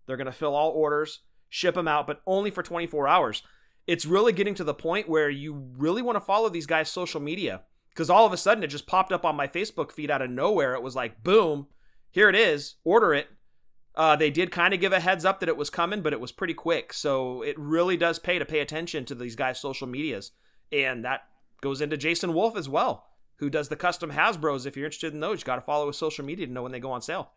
they're 0.06 0.18
going 0.18 0.26
to 0.26 0.32
fill 0.32 0.54
all 0.54 0.70
orders, 0.70 1.20
ship 1.48 1.74
them 1.74 1.88
out, 1.88 2.06
but 2.06 2.20
only 2.26 2.50
for 2.50 2.62
24 2.62 3.08
hours. 3.08 3.42
It's 3.86 4.04
really 4.04 4.32
getting 4.32 4.54
to 4.54 4.64
the 4.64 4.74
point 4.74 5.08
where 5.08 5.30
you 5.30 5.70
really 5.76 6.02
want 6.02 6.16
to 6.16 6.20
follow 6.20 6.48
these 6.48 6.66
guys' 6.66 6.90
social 6.90 7.20
media 7.20 7.62
because 7.90 8.10
all 8.10 8.26
of 8.26 8.32
a 8.32 8.36
sudden 8.36 8.62
it 8.62 8.68
just 8.68 8.86
popped 8.86 9.12
up 9.12 9.24
on 9.24 9.34
my 9.34 9.48
Facebook 9.48 9.90
feed 9.90 10.10
out 10.10 10.22
of 10.22 10.30
nowhere. 10.30 10.74
It 10.74 10.82
was 10.82 10.94
like, 10.94 11.24
boom, 11.24 11.66
here 12.10 12.28
it 12.28 12.36
is, 12.36 12.76
order 12.84 13.14
it. 13.14 13.28
Uh, 13.94 14.14
they 14.14 14.30
did 14.30 14.52
kind 14.52 14.72
of 14.72 14.78
give 14.78 14.92
a 14.92 15.00
heads 15.00 15.24
up 15.24 15.40
that 15.40 15.48
it 15.48 15.56
was 15.56 15.70
coming, 15.70 16.02
but 16.02 16.12
it 16.12 16.20
was 16.20 16.30
pretty 16.30 16.54
quick. 16.54 16.92
So 16.92 17.42
it 17.42 17.58
really 17.58 17.96
does 17.96 18.20
pay 18.20 18.38
to 18.38 18.44
pay 18.44 18.60
attention 18.60 19.04
to 19.06 19.14
these 19.14 19.34
guys' 19.34 19.58
social 19.58 19.88
medias. 19.88 20.30
And 20.70 21.04
that 21.04 21.22
goes 21.60 21.80
into 21.80 21.96
Jason 21.96 22.34
Wolf 22.34 22.56
as 22.56 22.68
well, 22.68 23.06
who 23.38 23.50
does 23.50 23.68
the 23.68 23.74
custom 23.74 24.12
Hasbros. 24.12 24.66
If 24.66 24.76
you're 24.76 24.86
interested 24.86 25.12
in 25.12 25.20
those, 25.20 25.40
you 25.40 25.46
got 25.46 25.56
to 25.56 25.60
follow 25.60 25.88
his 25.88 25.96
social 25.96 26.24
media 26.24 26.46
to 26.46 26.52
know 26.52 26.62
when 26.62 26.72
they 26.72 26.78
go 26.78 26.92
on 26.92 27.02
sale. 27.02 27.32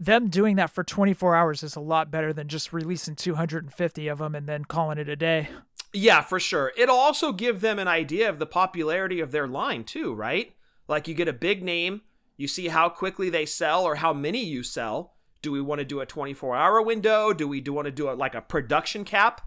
Them 0.00 0.28
doing 0.28 0.56
that 0.56 0.70
for 0.70 0.82
24 0.82 1.36
hours 1.36 1.62
is 1.62 1.76
a 1.76 1.80
lot 1.80 2.10
better 2.10 2.32
than 2.32 2.48
just 2.48 2.72
releasing 2.72 3.14
250 3.14 4.08
of 4.08 4.18
them 4.18 4.34
and 4.34 4.48
then 4.48 4.64
calling 4.64 4.96
it 4.96 5.10
a 5.10 5.16
day. 5.16 5.50
Yeah, 5.92 6.22
for 6.22 6.40
sure. 6.40 6.72
It'll 6.76 6.96
also 6.96 7.32
give 7.32 7.60
them 7.60 7.78
an 7.78 7.86
idea 7.86 8.30
of 8.30 8.38
the 8.38 8.46
popularity 8.46 9.20
of 9.20 9.30
their 9.30 9.46
line, 9.46 9.84
too, 9.84 10.14
right? 10.14 10.54
Like 10.88 11.06
you 11.06 11.12
get 11.12 11.28
a 11.28 11.34
big 11.34 11.62
name, 11.62 12.00
you 12.38 12.48
see 12.48 12.68
how 12.68 12.88
quickly 12.88 13.28
they 13.28 13.44
sell 13.44 13.84
or 13.84 13.96
how 13.96 14.14
many 14.14 14.42
you 14.42 14.62
sell 14.62 15.12
do 15.42 15.52
we 15.52 15.60
want 15.60 15.80
to 15.80 15.84
do 15.84 16.00
a 16.00 16.06
24 16.06 16.56
hour 16.56 16.80
window? 16.80 17.32
Do 17.32 17.46
we 17.46 17.60
do 17.60 17.72
want 17.72 17.86
to 17.86 17.92
do 17.92 18.10
a, 18.10 18.12
like 18.12 18.34
a 18.34 18.40
production 18.40 19.04
cap? 19.04 19.42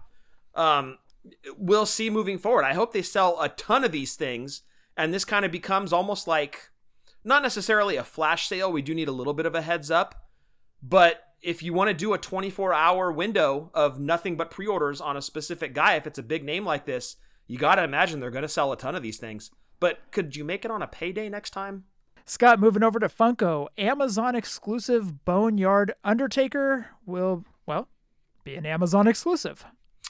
Um, 0.54 0.98
we'll 1.56 1.86
see 1.86 2.10
moving 2.10 2.38
forward. 2.38 2.64
I 2.64 2.74
hope 2.74 2.92
they 2.92 3.02
sell 3.02 3.40
a 3.40 3.48
ton 3.48 3.84
of 3.84 3.92
these 3.92 4.14
things, 4.14 4.62
and 4.96 5.12
this 5.12 5.24
kind 5.24 5.44
of 5.44 5.50
becomes 5.50 5.92
almost 5.92 6.28
like 6.28 6.70
not 7.24 7.42
necessarily 7.42 7.96
a 7.96 8.04
flash 8.04 8.48
sale. 8.48 8.70
We 8.70 8.82
do 8.82 8.94
need 8.94 9.08
a 9.08 9.12
little 9.12 9.34
bit 9.34 9.46
of 9.46 9.54
a 9.54 9.62
heads 9.62 9.90
up, 9.90 10.23
but 10.86 11.22
if 11.40 11.62
you 11.62 11.72
want 11.72 11.88
to 11.88 11.94
do 11.94 12.12
a 12.12 12.18
24 12.18 12.74
hour 12.74 13.10
window 13.10 13.70
of 13.74 13.98
nothing 13.98 14.36
but 14.36 14.50
pre 14.50 14.66
orders 14.66 15.00
on 15.00 15.16
a 15.16 15.22
specific 15.22 15.74
guy, 15.74 15.94
if 15.94 16.06
it's 16.06 16.18
a 16.18 16.22
big 16.22 16.44
name 16.44 16.64
like 16.64 16.84
this, 16.84 17.16
you 17.46 17.58
got 17.58 17.76
to 17.76 17.84
imagine 17.84 18.20
they're 18.20 18.30
going 18.30 18.42
to 18.42 18.48
sell 18.48 18.72
a 18.72 18.76
ton 18.76 18.94
of 18.94 19.02
these 19.02 19.18
things. 19.18 19.50
But 19.80 19.98
could 20.10 20.36
you 20.36 20.44
make 20.44 20.64
it 20.64 20.70
on 20.70 20.82
a 20.82 20.86
payday 20.86 21.28
next 21.28 21.50
time? 21.50 21.84
Scott, 22.26 22.58
moving 22.58 22.82
over 22.82 22.98
to 22.98 23.08
Funko, 23.08 23.68
Amazon 23.76 24.34
exclusive 24.34 25.24
Boneyard 25.24 25.94
Undertaker 26.02 26.86
will, 27.04 27.44
well, 27.66 27.88
be 28.44 28.54
an 28.54 28.64
Amazon 28.64 29.06
exclusive. 29.06 29.64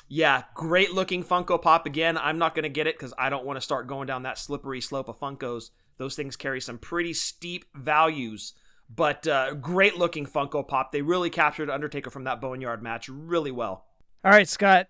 Yeah, 0.08 0.44
great 0.54 0.92
looking 0.92 1.24
Funko 1.24 1.60
Pop. 1.60 1.86
Again, 1.86 2.16
I'm 2.18 2.38
not 2.38 2.54
going 2.54 2.64
to 2.64 2.68
get 2.68 2.86
it 2.86 2.96
because 2.96 3.14
I 3.18 3.30
don't 3.30 3.44
want 3.44 3.56
to 3.56 3.60
start 3.60 3.88
going 3.88 4.06
down 4.06 4.22
that 4.22 4.38
slippery 4.38 4.80
slope 4.80 5.08
of 5.08 5.18
Funkos. 5.18 5.70
Those 5.96 6.14
things 6.14 6.36
carry 6.36 6.60
some 6.60 6.78
pretty 6.78 7.14
steep 7.14 7.64
values, 7.74 8.52
but 8.88 9.26
uh, 9.26 9.54
great 9.54 9.96
looking 9.96 10.26
Funko 10.26 10.66
Pop. 10.66 10.92
They 10.92 11.02
really 11.02 11.30
captured 11.30 11.70
Undertaker 11.70 12.10
from 12.10 12.24
that 12.24 12.40
Boneyard 12.40 12.82
match 12.82 13.08
really 13.08 13.50
well. 13.50 13.84
All 14.24 14.30
right, 14.30 14.48
Scott, 14.48 14.88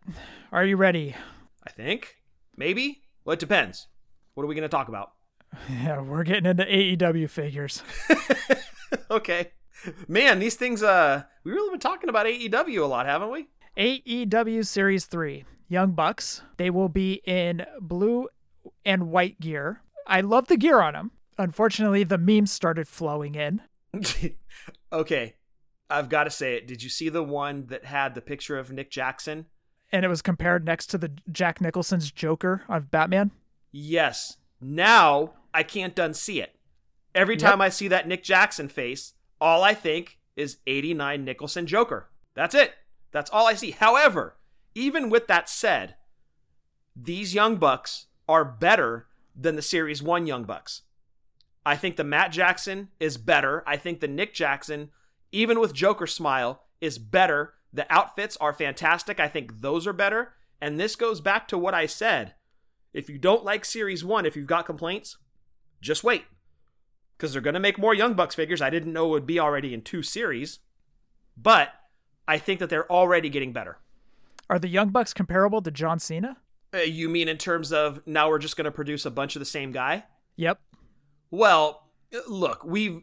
are 0.52 0.64
you 0.64 0.76
ready? 0.76 1.14
I 1.66 1.70
think. 1.70 2.16
Maybe. 2.56 3.02
Well, 3.24 3.34
it 3.34 3.40
depends. 3.40 3.88
What 4.34 4.44
are 4.44 4.46
we 4.46 4.54
going 4.54 4.62
to 4.62 4.68
talk 4.68 4.88
about? 4.88 5.12
Yeah, 5.70 6.00
we're 6.00 6.24
getting 6.24 6.46
into 6.46 6.64
AEW 6.64 7.30
figures. 7.30 7.82
okay. 9.10 9.52
Man, 10.08 10.40
these 10.40 10.56
things 10.56 10.82
uh 10.82 11.22
we 11.44 11.52
really 11.52 11.70
been 11.70 11.78
talking 11.78 12.08
about 12.08 12.26
AEW 12.26 12.82
a 12.82 12.86
lot, 12.86 13.06
haven't 13.06 13.30
we? 13.30 13.48
AEW 13.76 14.66
Series 14.66 15.06
3, 15.06 15.44
Young 15.68 15.92
Bucks. 15.92 16.42
They 16.56 16.70
will 16.70 16.88
be 16.88 17.22
in 17.24 17.64
blue 17.80 18.28
and 18.84 19.10
white 19.10 19.40
gear. 19.40 19.82
I 20.06 20.20
love 20.22 20.48
the 20.48 20.56
gear 20.56 20.80
on 20.80 20.94
them. 20.94 21.10
Unfortunately, 21.38 22.04
the 22.04 22.18
memes 22.18 22.50
started 22.50 22.88
flowing 22.88 23.34
in. 23.34 23.62
okay. 24.92 25.34
I've 25.90 26.08
got 26.08 26.24
to 26.24 26.30
say 26.30 26.54
it. 26.56 26.66
Did 26.66 26.82
you 26.82 26.88
see 26.88 27.08
the 27.08 27.22
one 27.22 27.66
that 27.66 27.84
had 27.84 28.14
the 28.14 28.20
picture 28.20 28.58
of 28.58 28.72
Nick 28.72 28.90
Jackson? 28.90 29.46
And 29.92 30.04
it 30.04 30.08
was 30.08 30.22
compared 30.22 30.64
next 30.64 30.86
to 30.88 30.98
the 30.98 31.12
Jack 31.30 31.60
Nicholson's 31.60 32.10
Joker 32.10 32.62
of 32.68 32.90
Batman? 32.90 33.30
Yes. 33.70 34.38
Now 34.60 35.34
I 35.52 35.62
can't 35.62 35.94
unsee 35.94 36.42
it. 36.42 36.56
Every 37.14 37.36
time 37.36 37.60
yep. 37.60 37.66
I 37.66 37.68
see 37.68 37.88
that 37.88 38.08
Nick 38.08 38.24
Jackson 38.24 38.68
face, 38.68 39.12
all 39.40 39.62
I 39.62 39.74
think 39.74 40.18
is 40.36 40.58
89 40.66 41.24
Nicholson 41.24 41.66
Joker. 41.66 42.10
That's 42.34 42.54
it. 42.54 42.72
That's 43.12 43.30
all 43.30 43.46
I 43.46 43.54
see. 43.54 43.70
However, 43.70 44.36
even 44.74 45.10
with 45.10 45.28
that 45.28 45.48
said, 45.48 45.94
these 46.96 47.34
Young 47.34 47.56
Bucks 47.56 48.06
are 48.28 48.44
better 48.44 49.06
than 49.36 49.54
the 49.54 49.62
Series 49.62 50.02
1 50.02 50.26
Young 50.26 50.44
Bucks. 50.44 50.82
I 51.66 51.76
think 51.76 51.96
the 51.96 52.04
Matt 52.04 52.30
Jackson 52.32 52.88
is 53.00 53.16
better. 53.16 53.62
I 53.66 53.76
think 53.76 54.00
the 54.00 54.08
Nick 54.08 54.34
Jackson, 54.34 54.90
even 55.32 55.58
with 55.60 55.72
Joker 55.72 56.06
Smile, 56.06 56.62
is 56.80 56.98
better 56.98 57.54
The 57.72 57.92
outfits 57.92 58.36
are 58.36 58.52
fantastic. 58.52 59.18
I 59.18 59.26
think 59.26 59.60
those 59.60 59.84
are 59.86 59.92
better. 59.92 60.34
And 60.60 60.78
this 60.78 60.94
goes 60.94 61.20
back 61.20 61.48
to 61.48 61.58
what 61.58 61.74
I 61.74 61.86
said. 61.86 62.34
If 62.92 63.10
you 63.10 63.18
don't 63.18 63.44
like 63.44 63.64
Series 63.64 64.04
1, 64.04 64.24
if 64.24 64.36
you've 64.36 64.46
got 64.46 64.64
complaints, 64.64 65.16
just 65.80 66.04
wait. 66.04 66.24
Because 67.16 67.32
they're 67.32 67.42
going 67.42 67.54
to 67.54 67.60
make 67.60 67.76
more 67.76 67.92
Young 67.92 68.14
Bucks 68.14 68.36
figures. 68.36 68.62
I 68.62 68.70
didn't 68.70 68.92
know 68.92 69.06
it 69.06 69.10
would 69.10 69.26
be 69.26 69.40
already 69.40 69.74
in 69.74 69.82
two 69.82 70.02
series. 70.02 70.60
But 71.36 71.70
I 72.28 72.38
think 72.38 72.60
that 72.60 72.70
they're 72.70 72.90
already 72.90 73.28
getting 73.28 73.52
better. 73.52 73.78
Are 74.48 74.60
the 74.60 74.68
Young 74.68 74.90
Bucks 74.90 75.12
comparable 75.12 75.60
to 75.62 75.72
John 75.72 75.98
Cena? 75.98 76.36
Uh, 76.72 76.78
you 76.78 77.08
mean 77.08 77.28
in 77.28 77.38
terms 77.38 77.72
of 77.72 78.06
now 78.06 78.28
we're 78.28 78.38
just 78.38 78.56
going 78.56 78.66
to 78.66 78.70
produce 78.70 79.04
a 79.04 79.10
bunch 79.10 79.34
of 79.34 79.40
the 79.40 79.46
same 79.46 79.72
guy? 79.72 80.04
Yep. 80.36 80.60
Well, 81.34 81.82
look, 82.28 82.64
we've 82.64 83.02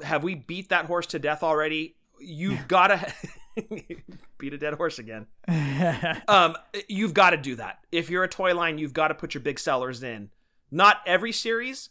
have 0.00 0.22
we 0.22 0.36
beat 0.36 0.68
that 0.68 0.84
horse 0.84 1.06
to 1.06 1.18
death 1.18 1.42
already? 1.42 1.96
You've 2.20 2.68
got 2.68 2.88
to 2.88 3.12
beat 4.38 4.52
a 4.52 4.58
dead 4.58 4.74
horse 4.74 5.00
again. 5.00 5.26
um, 6.28 6.56
you've 6.88 7.12
got 7.12 7.30
to 7.30 7.36
do 7.36 7.56
that. 7.56 7.80
If 7.90 8.08
you're 8.08 8.22
a 8.22 8.28
toy 8.28 8.54
line, 8.54 8.78
you've 8.78 8.92
got 8.92 9.08
to 9.08 9.14
put 9.14 9.34
your 9.34 9.40
big 9.40 9.58
sellers 9.58 10.04
in. 10.04 10.30
Not 10.70 10.98
every 11.06 11.32
series, 11.32 11.90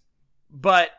but 0.50 0.92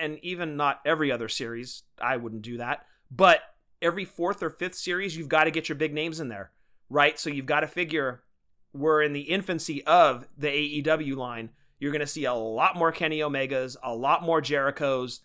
and 0.00 0.18
even 0.22 0.56
not 0.56 0.80
every 0.84 1.12
other 1.12 1.28
series. 1.28 1.84
I 2.00 2.16
wouldn't 2.16 2.42
do 2.42 2.56
that. 2.56 2.86
But 3.12 3.42
every 3.80 4.04
fourth 4.04 4.42
or 4.42 4.50
fifth 4.50 4.74
series, 4.74 5.16
you've 5.16 5.28
got 5.28 5.44
to 5.44 5.52
get 5.52 5.68
your 5.68 5.76
big 5.76 5.94
names 5.94 6.18
in 6.18 6.26
there, 6.26 6.50
right? 6.90 7.20
So 7.20 7.30
you've 7.30 7.46
got 7.46 7.60
to 7.60 7.68
figure 7.68 8.24
we're 8.72 9.00
in 9.00 9.12
the 9.12 9.20
infancy 9.20 9.84
of 9.84 10.26
the 10.36 10.48
AEW 10.82 11.16
line. 11.16 11.50
You're 11.78 11.92
going 11.92 12.00
to 12.00 12.06
see 12.06 12.24
a 12.24 12.34
lot 12.34 12.76
more 12.76 12.92
Kenny 12.92 13.18
Omegas, 13.20 13.76
a 13.82 13.94
lot 13.94 14.22
more 14.22 14.42
Jerichos, 14.42 15.20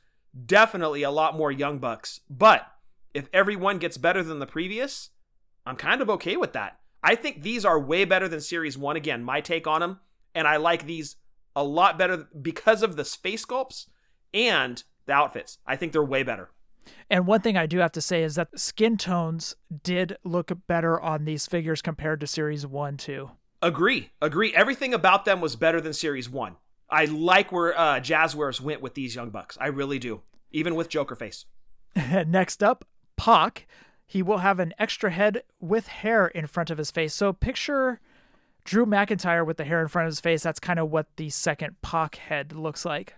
definitely 0.46 1.04
a 1.04 1.12
lot 1.12 1.36
more 1.36 1.52
Young 1.52 1.80
Bucks. 1.80 2.20
But 2.30 2.68
if 3.14 3.30
everyone 3.34 3.80
gets 3.80 3.98
better 3.98 4.24
than 4.24 4.40
the 4.40 4.46
previous, 4.46 5.10
I'm 5.66 5.76
kind 5.76 6.02
of 6.02 6.10
okay 6.10 6.38
with 6.38 6.54
that. 6.54 6.80
I 7.04 7.16
think 7.16 7.42
these 7.42 7.66
are 7.66 7.80
way 7.80 8.06
better 8.06 8.28
than 8.28 8.42
Series 8.42 8.78
1. 8.78 8.96
Again, 8.96 9.24
my 9.24 9.42
take 9.42 9.68
on 9.68 9.82
them. 9.82 10.00
And 10.36 10.48
I 10.48 10.58
like 10.58 10.86
these 10.86 11.18
a 11.56 11.64
lot 11.64 11.98
better 11.98 12.28
because 12.42 12.82
of 12.82 12.96
the 12.96 13.06
face 13.06 13.46
sculpts 13.46 13.88
and 14.34 14.84
the 15.06 15.14
outfits. 15.14 15.60
I 15.66 15.76
think 15.76 15.92
they're 15.92 16.04
way 16.04 16.24
better. 16.24 16.50
And 17.10 17.28
one 17.28 17.42
thing 17.42 17.56
I 17.58 17.66
do 17.66 17.78
have 17.78 17.92
to 17.94 18.02
say 18.02 18.24
is 18.24 18.36
that 18.36 18.52
the 18.52 18.60
skin 18.60 18.98
tones 18.98 19.56
did 19.84 20.18
look 20.24 20.52
better 20.68 21.00
on 21.00 21.26
these 21.26 21.48
figures 21.48 21.82
compared 21.82 22.20
to 22.22 22.28
Series 22.28 22.66
1, 22.66 22.98
too. 22.98 23.32
Agree. 23.64 24.12
Agree. 24.22 24.54
Everything 24.54 24.94
about 24.94 25.24
them 25.24 25.40
was 25.40 25.56
better 25.56 25.80
than 25.80 25.94
Series 25.94 26.30
1. 26.30 26.58
I 26.90 27.06
like 27.06 27.50
where 27.50 27.76
uh, 27.80 28.02
Jazzwares 28.02 28.60
went 28.60 28.82
with 28.82 28.94
these 28.94 29.16
Young 29.16 29.30
Bucks. 29.30 29.58
I 29.60 29.68
really 29.68 30.00
do. 30.00 30.22
Even 30.52 30.76
with 30.76 30.90
Joker 30.90 31.16
face. 31.16 31.46
Next 31.96 32.62
up, 32.62 32.84
Pac. 33.16 33.66
He 34.06 34.22
will 34.22 34.40
have 34.40 34.60
an 34.60 34.74
extra 34.78 35.12
head 35.12 35.44
with 35.62 35.88
hair 35.88 36.28
in 36.28 36.46
front 36.46 36.70
of 36.72 36.78
his 36.78 36.92
face. 36.92 37.14
So 37.14 37.32
picture 37.32 38.02
Drew 38.66 38.86
McIntyre 38.86 39.46
with 39.46 39.56
the 39.56 39.64
hair 39.64 39.82
in 39.82 39.88
front 39.88 40.08
of 40.08 40.12
his 40.12 40.20
face. 40.20 40.44
That's 40.44 40.60
kind 40.60 40.78
of 40.78 40.92
what 40.92 41.08
the 41.16 41.30
second 41.30 41.82
Pac 41.82 42.16
head 42.16 42.52
looks 42.52 42.84
like. 42.84 43.16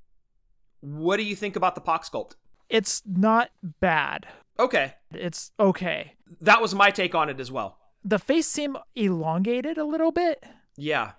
What 0.81 1.17
do 1.17 1.23
you 1.23 1.35
think 1.35 1.55
about 1.55 1.73
the 1.73 1.81
Pac 1.81 2.03
sculpt? 2.03 2.35
It's 2.69 3.01
not 3.03 3.49
bad. 3.79 4.27
Okay. 4.59 4.93
It's 5.11 5.51
okay. 5.59 6.13
That 6.39 6.61
was 6.61 6.75
my 6.75 6.91
take 6.91 7.15
on 7.15 7.29
it 7.29 7.39
as 7.39 7.51
well. 7.51 7.79
The 8.07 8.19
face 8.19 8.45
seemed 8.45 8.77
elongated 8.95 9.79
a 9.79 9.83
little 9.83 10.11
bit. 10.11 10.45
Yeah. 10.77 11.13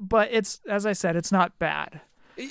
But 0.00 0.30
it's, 0.32 0.60
as 0.66 0.86
I 0.86 0.94
said, 0.94 1.14
it's 1.14 1.30
not 1.30 1.58
bad. 1.58 2.00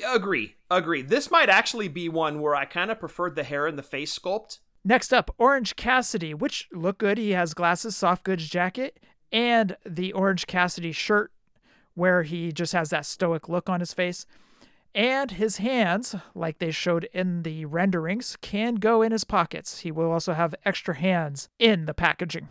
Agree. 0.08 0.56
Agree. 0.70 1.02
This 1.02 1.32
might 1.32 1.50
actually 1.50 1.88
be 1.88 2.08
one 2.08 2.42
where 2.42 2.56
I 2.56 2.66
kind 2.66 2.92
of 2.92 3.00
preferred 3.00 3.36
the 3.36 3.44
hair 3.44 3.66
and 3.66 3.78
the 3.78 3.84
face 3.84 4.18
sculpt. 4.18 4.60
Next 4.84 5.12
up, 5.12 5.34
Orange 5.40 5.76
Cassidy, 5.76 6.36
which 6.36 6.68
look 6.72 7.00
good. 7.00 7.18
He 7.18 7.32
has 7.32 7.56
glasses, 7.56 7.98
soft 7.98 8.24
goods 8.24 8.48
jacket, 8.48 9.00
and 9.32 9.76
the 9.84 10.14
Orange 10.14 10.46
Cassidy 10.46 10.92
shirt 10.92 11.32
where 11.96 12.22
he 12.24 12.52
just 12.52 12.74
has 12.74 12.92
that 12.92 13.06
stoic 13.06 13.50
look 13.50 13.68
on 13.68 13.80
his 13.80 13.94
face. 13.94 14.28
And 14.94 15.32
his 15.32 15.58
hands, 15.58 16.16
like 16.36 16.60
they 16.60 16.72
showed 16.72 17.10
in 17.14 17.42
the 17.42 17.66
renderings, 17.66 18.38
can 18.42 18.76
go 18.76 19.02
in 19.02 19.12
his 19.12 19.24
pockets. 19.24 19.80
He 19.80 19.92
will 19.92 20.12
also 20.12 20.34
have 20.34 20.54
extra 20.64 20.96
hands 20.96 21.50
in 21.58 21.86
the 21.86 21.94
packaging. 21.94 22.50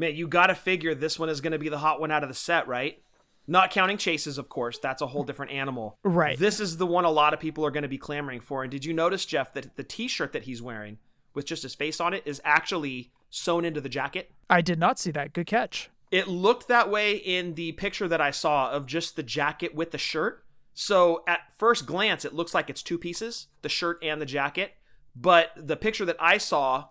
Man, 0.00 0.16
you 0.16 0.26
got 0.26 0.46
to 0.46 0.54
figure 0.54 0.94
this 0.94 1.18
one 1.18 1.28
is 1.28 1.42
going 1.42 1.52
to 1.52 1.58
be 1.58 1.68
the 1.68 1.76
hot 1.76 2.00
one 2.00 2.10
out 2.10 2.22
of 2.22 2.30
the 2.30 2.34
set, 2.34 2.66
right? 2.66 3.02
Not 3.46 3.70
counting 3.70 3.98
chases, 3.98 4.38
of 4.38 4.48
course. 4.48 4.78
That's 4.78 5.02
a 5.02 5.08
whole 5.08 5.24
different 5.24 5.52
animal. 5.52 5.98
Right. 6.02 6.38
This 6.38 6.58
is 6.58 6.78
the 6.78 6.86
one 6.86 7.04
a 7.04 7.10
lot 7.10 7.34
of 7.34 7.40
people 7.40 7.66
are 7.66 7.70
going 7.70 7.82
to 7.82 7.88
be 7.88 7.98
clamoring 7.98 8.40
for. 8.40 8.62
And 8.62 8.70
did 8.70 8.82
you 8.82 8.94
notice, 8.94 9.26
Jeff, 9.26 9.52
that 9.52 9.76
the 9.76 9.84
t 9.84 10.08
shirt 10.08 10.32
that 10.32 10.44
he's 10.44 10.62
wearing 10.62 10.96
with 11.34 11.44
just 11.44 11.64
his 11.64 11.74
face 11.74 12.00
on 12.00 12.14
it 12.14 12.22
is 12.24 12.40
actually 12.46 13.12
sewn 13.28 13.66
into 13.66 13.82
the 13.82 13.90
jacket? 13.90 14.30
I 14.48 14.62
did 14.62 14.78
not 14.78 14.98
see 14.98 15.10
that. 15.10 15.34
Good 15.34 15.46
catch. 15.46 15.90
It 16.10 16.28
looked 16.28 16.66
that 16.68 16.90
way 16.90 17.16
in 17.16 17.52
the 17.52 17.72
picture 17.72 18.08
that 18.08 18.22
I 18.22 18.30
saw 18.30 18.70
of 18.70 18.86
just 18.86 19.16
the 19.16 19.22
jacket 19.22 19.74
with 19.74 19.90
the 19.90 19.98
shirt. 19.98 20.46
So 20.72 21.24
at 21.28 21.40
first 21.58 21.84
glance, 21.84 22.24
it 22.24 22.32
looks 22.32 22.54
like 22.54 22.70
it's 22.70 22.82
two 22.82 22.96
pieces 22.96 23.48
the 23.60 23.68
shirt 23.68 24.02
and 24.02 24.18
the 24.18 24.26
jacket. 24.26 24.72
But 25.14 25.50
the 25.56 25.76
picture 25.76 26.06
that 26.06 26.16
I 26.18 26.38
saw, 26.38 26.86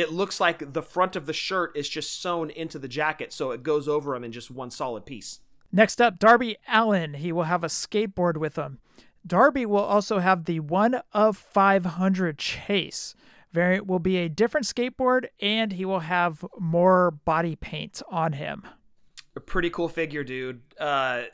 it 0.00 0.12
looks 0.12 0.40
like 0.40 0.72
the 0.72 0.82
front 0.82 1.14
of 1.14 1.26
the 1.26 1.32
shirt 1.32 1.76
is 1.76 1.88
just 1.88 2.20
sewn 2.20 2.50
into 2.50 2.78
the 2.78 2.88
jacket. 2.88 3.32
So 3.32 3.50
it 3.50 3.62
goes 3.62 3.86
over 3.86 4.14
them 4.14 4.24
in 4.24 4.32
just 4.32 4.50
one 4.50 4.70
solid 4.70 5.04
piece. 5.04 5.40
Next 5.70 6.00
up, 6.00 6.18
Darby 6.18 6.56
Allin. 6.66 7.14
He 7.14 7.30
will 7.32 7.44
have 7.44 7.62
a 7.62 7.68
skateboard 7.68 8.36
with 8.36 8.56
him. 8.56 8.78
Darby 9.26 9.66
will 9.66 9.84
also 9.84 10.18
have 10.18 10.46
the 10.46 10.60
1 10.60 11.02
of 11.12 11.36
500 11.36 12.38
chase. 12.38 13.14
Variant 13.52 13.86
will 13.86 13.98
be 13.98 14.16
a 14.16 14.28
different 14.28 14.66
skateboard, 14.66 15.26
and 15.40 15.72
he 15.72 15.84
will 15.84 16.00
have 16.00 16.44
more 16.58 17.10
body 17.10 17.56
paint 17.56 18.00
on 18.10 18.32
him. 18.32 18.66
A 19.36 19.40
pretty 19.40 19.70
cool 19.70 19.88
figure, 19.88 20.24
dude. 20.24 20.62
Uh, 20.78 21.24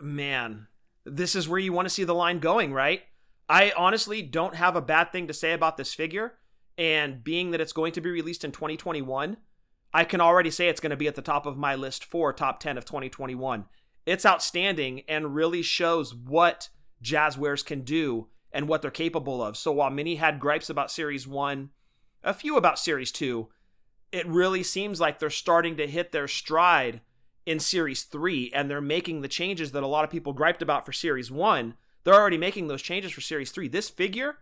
man, 0.00 0.68
this 1.04 1.34
is 1.34 1.48
where 1.48 1.58
you 1.58 1.72
want 1.72 1.86
to 1.86 1.94
see 1.94 2.04
the 2.04 2.14
line 2.14 2.38
going, 2.38 2.72
right? 2.72 3.02
I 3.48 3.72
honestly 3.76 4.22
don't 4.22 4.54
have 4.54 4.76
a 4.76 4.80
bad 4.80 5.10
thing 5.10 5.26
to 5.26 5.34
say 5.34 5.52
about 5.52 5.76
this 5.76 5.92
figure. 5.92 6.34
And 6.78 7.22
being 7.22 7.50
that 7.50 7.60
it's 7.60 7.72
going 7.72 7.92
to 7.92 8.00
be 8.00 8.10
released 8.10 8.44
in 8.44 8.52
2021, 8.52 9.36
I 9.94 10.04
can 10.04 10.20
already 10.20 10.50
say 10.50 10.68
it's 10.68 10.80
going 10.80 10.90
to 10.90 10.96
be 10.96 11.06
at 11.06 11.14
the 11.14 11.22
top 11.22 11.44
of 11.44 11.58
my 11.58 11.74
list 11.74 12.04
for 12.04 12.32
top 12.32 12.60
10 12.60 12.78
of 12.78 12.84
2021. 12.84 13.66
It's 14.06 14.26
outstanding 14.26 15.02
and 15.08 15.34
really 15.34 15.62
shows 15.62 16.14
what 16.14 16.70
Jazzwares 17.02 17.64
can 17.64 17.82
do 17.82 18.28
and 18.52 18.68
what 18.68 18.82
they're 18.82 18.90
capable 18.90 19.42
of. 19.42 19.56
So 19.56 19.72
while 19.72 19.90
many 19.90 20.16
had 20.16 20.40
gripes 20.40 20.70
about 20.70 20.90
Series 20.90 21.26
1, 21.26 21.70
a 22.24 22.34
few 22.34 22.56
about 22.56 22.78
Series 22.78 23.12
2, 23.12 23.48
it 24.12 24.26
really 24.26 24.62
seems 24.62 25.00
like 25.00 25.18
they're 25.18 25.30
starting 25.30 25.76
to 25.76 25.86
hit 25.86 26.12
their 26.12 26.28
stride 26.28 27.00
in 27.46 27.58
Series 27.58 28.04
3 28.04 28.50
and 28.54 28.70
they're 28.70 28.80
making 28.80 29.20
the 29.20 29.28
changes 29.28 29.72
that 29.72 29.82
a 29.82 29.86
lot 29.86 30.04
of 30.04 30.10
people 30.10 30.32
griped 30.32 30.62
about 30.62 30.86
for 30.86 30.92
Series 30.92 31.30
1. 31.30 31.74
They're 32.04 32.14
already 32.14 32.38
making 32.38 32.68
those 32.68 32.82
changes 32.82 33.12
for 33.12 33.20
Series 33.20 33.50
3. 33.50 33.68
This 33.68 33.88
figure 33.88 34.38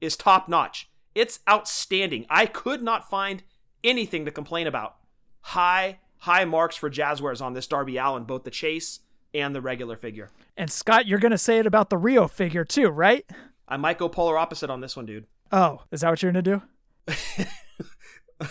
is 0.00 0.16
top 0.16 0.48
notch. 0.48 0.88
It's 1.14 1.40
outstanding. 1.48 2.26
I 2.28 2.46
could 2.46 2.82
not 2.82 3.08
find 3.08 3.42
anything 3.82 4.24
to 4.24 4.30
complain 4.30 4.66
about. 4.66 4.96
High, 5.40 6.00
high 6.18 6.44
marks 6.44 6.76
for 6.76 6.90
Jazzwares 6.90 7.40
on 7.40 7.52
this 7.52 7.66
Darby 7.66 7.96
Allin, 7.96 8.24
both 8.24 8.44
the 8.44 8.50
chase 8.50 9.00
and 9.32 9.54
the 9.54 9.60
regular 9.60 9.96
figure. 9.96 10.30
And 10.56 10.70
Scott, 10.70 11.06
you're 11.06 11.18
going 11.18 11.32
to 11.32 11.38
say 11.38 11.58
it 11.58 11.66
about 11.66 11.90
the 11.90 11.96
Riho 11.98 12.30
figure 12.30 12.64
too, 12.64 12.88
right? 12.88 13.24
I 13.68 13.76
might 13.76 13.98
go 13.98 14.08
polar 14.08 14.38
opposite 14.38 14.70
on 14.70 14.80
this 14.80 14.96
one, 14.96 15.06
dude. 15.06 15.26
Oh, 15.52 15.82
is 15.90 16.00
that 16.00 16.10
what 16.10 16.22
you're 16.22 16.32
going 16.32 16.44
to 16.44 16.60
do? 17.06 17.46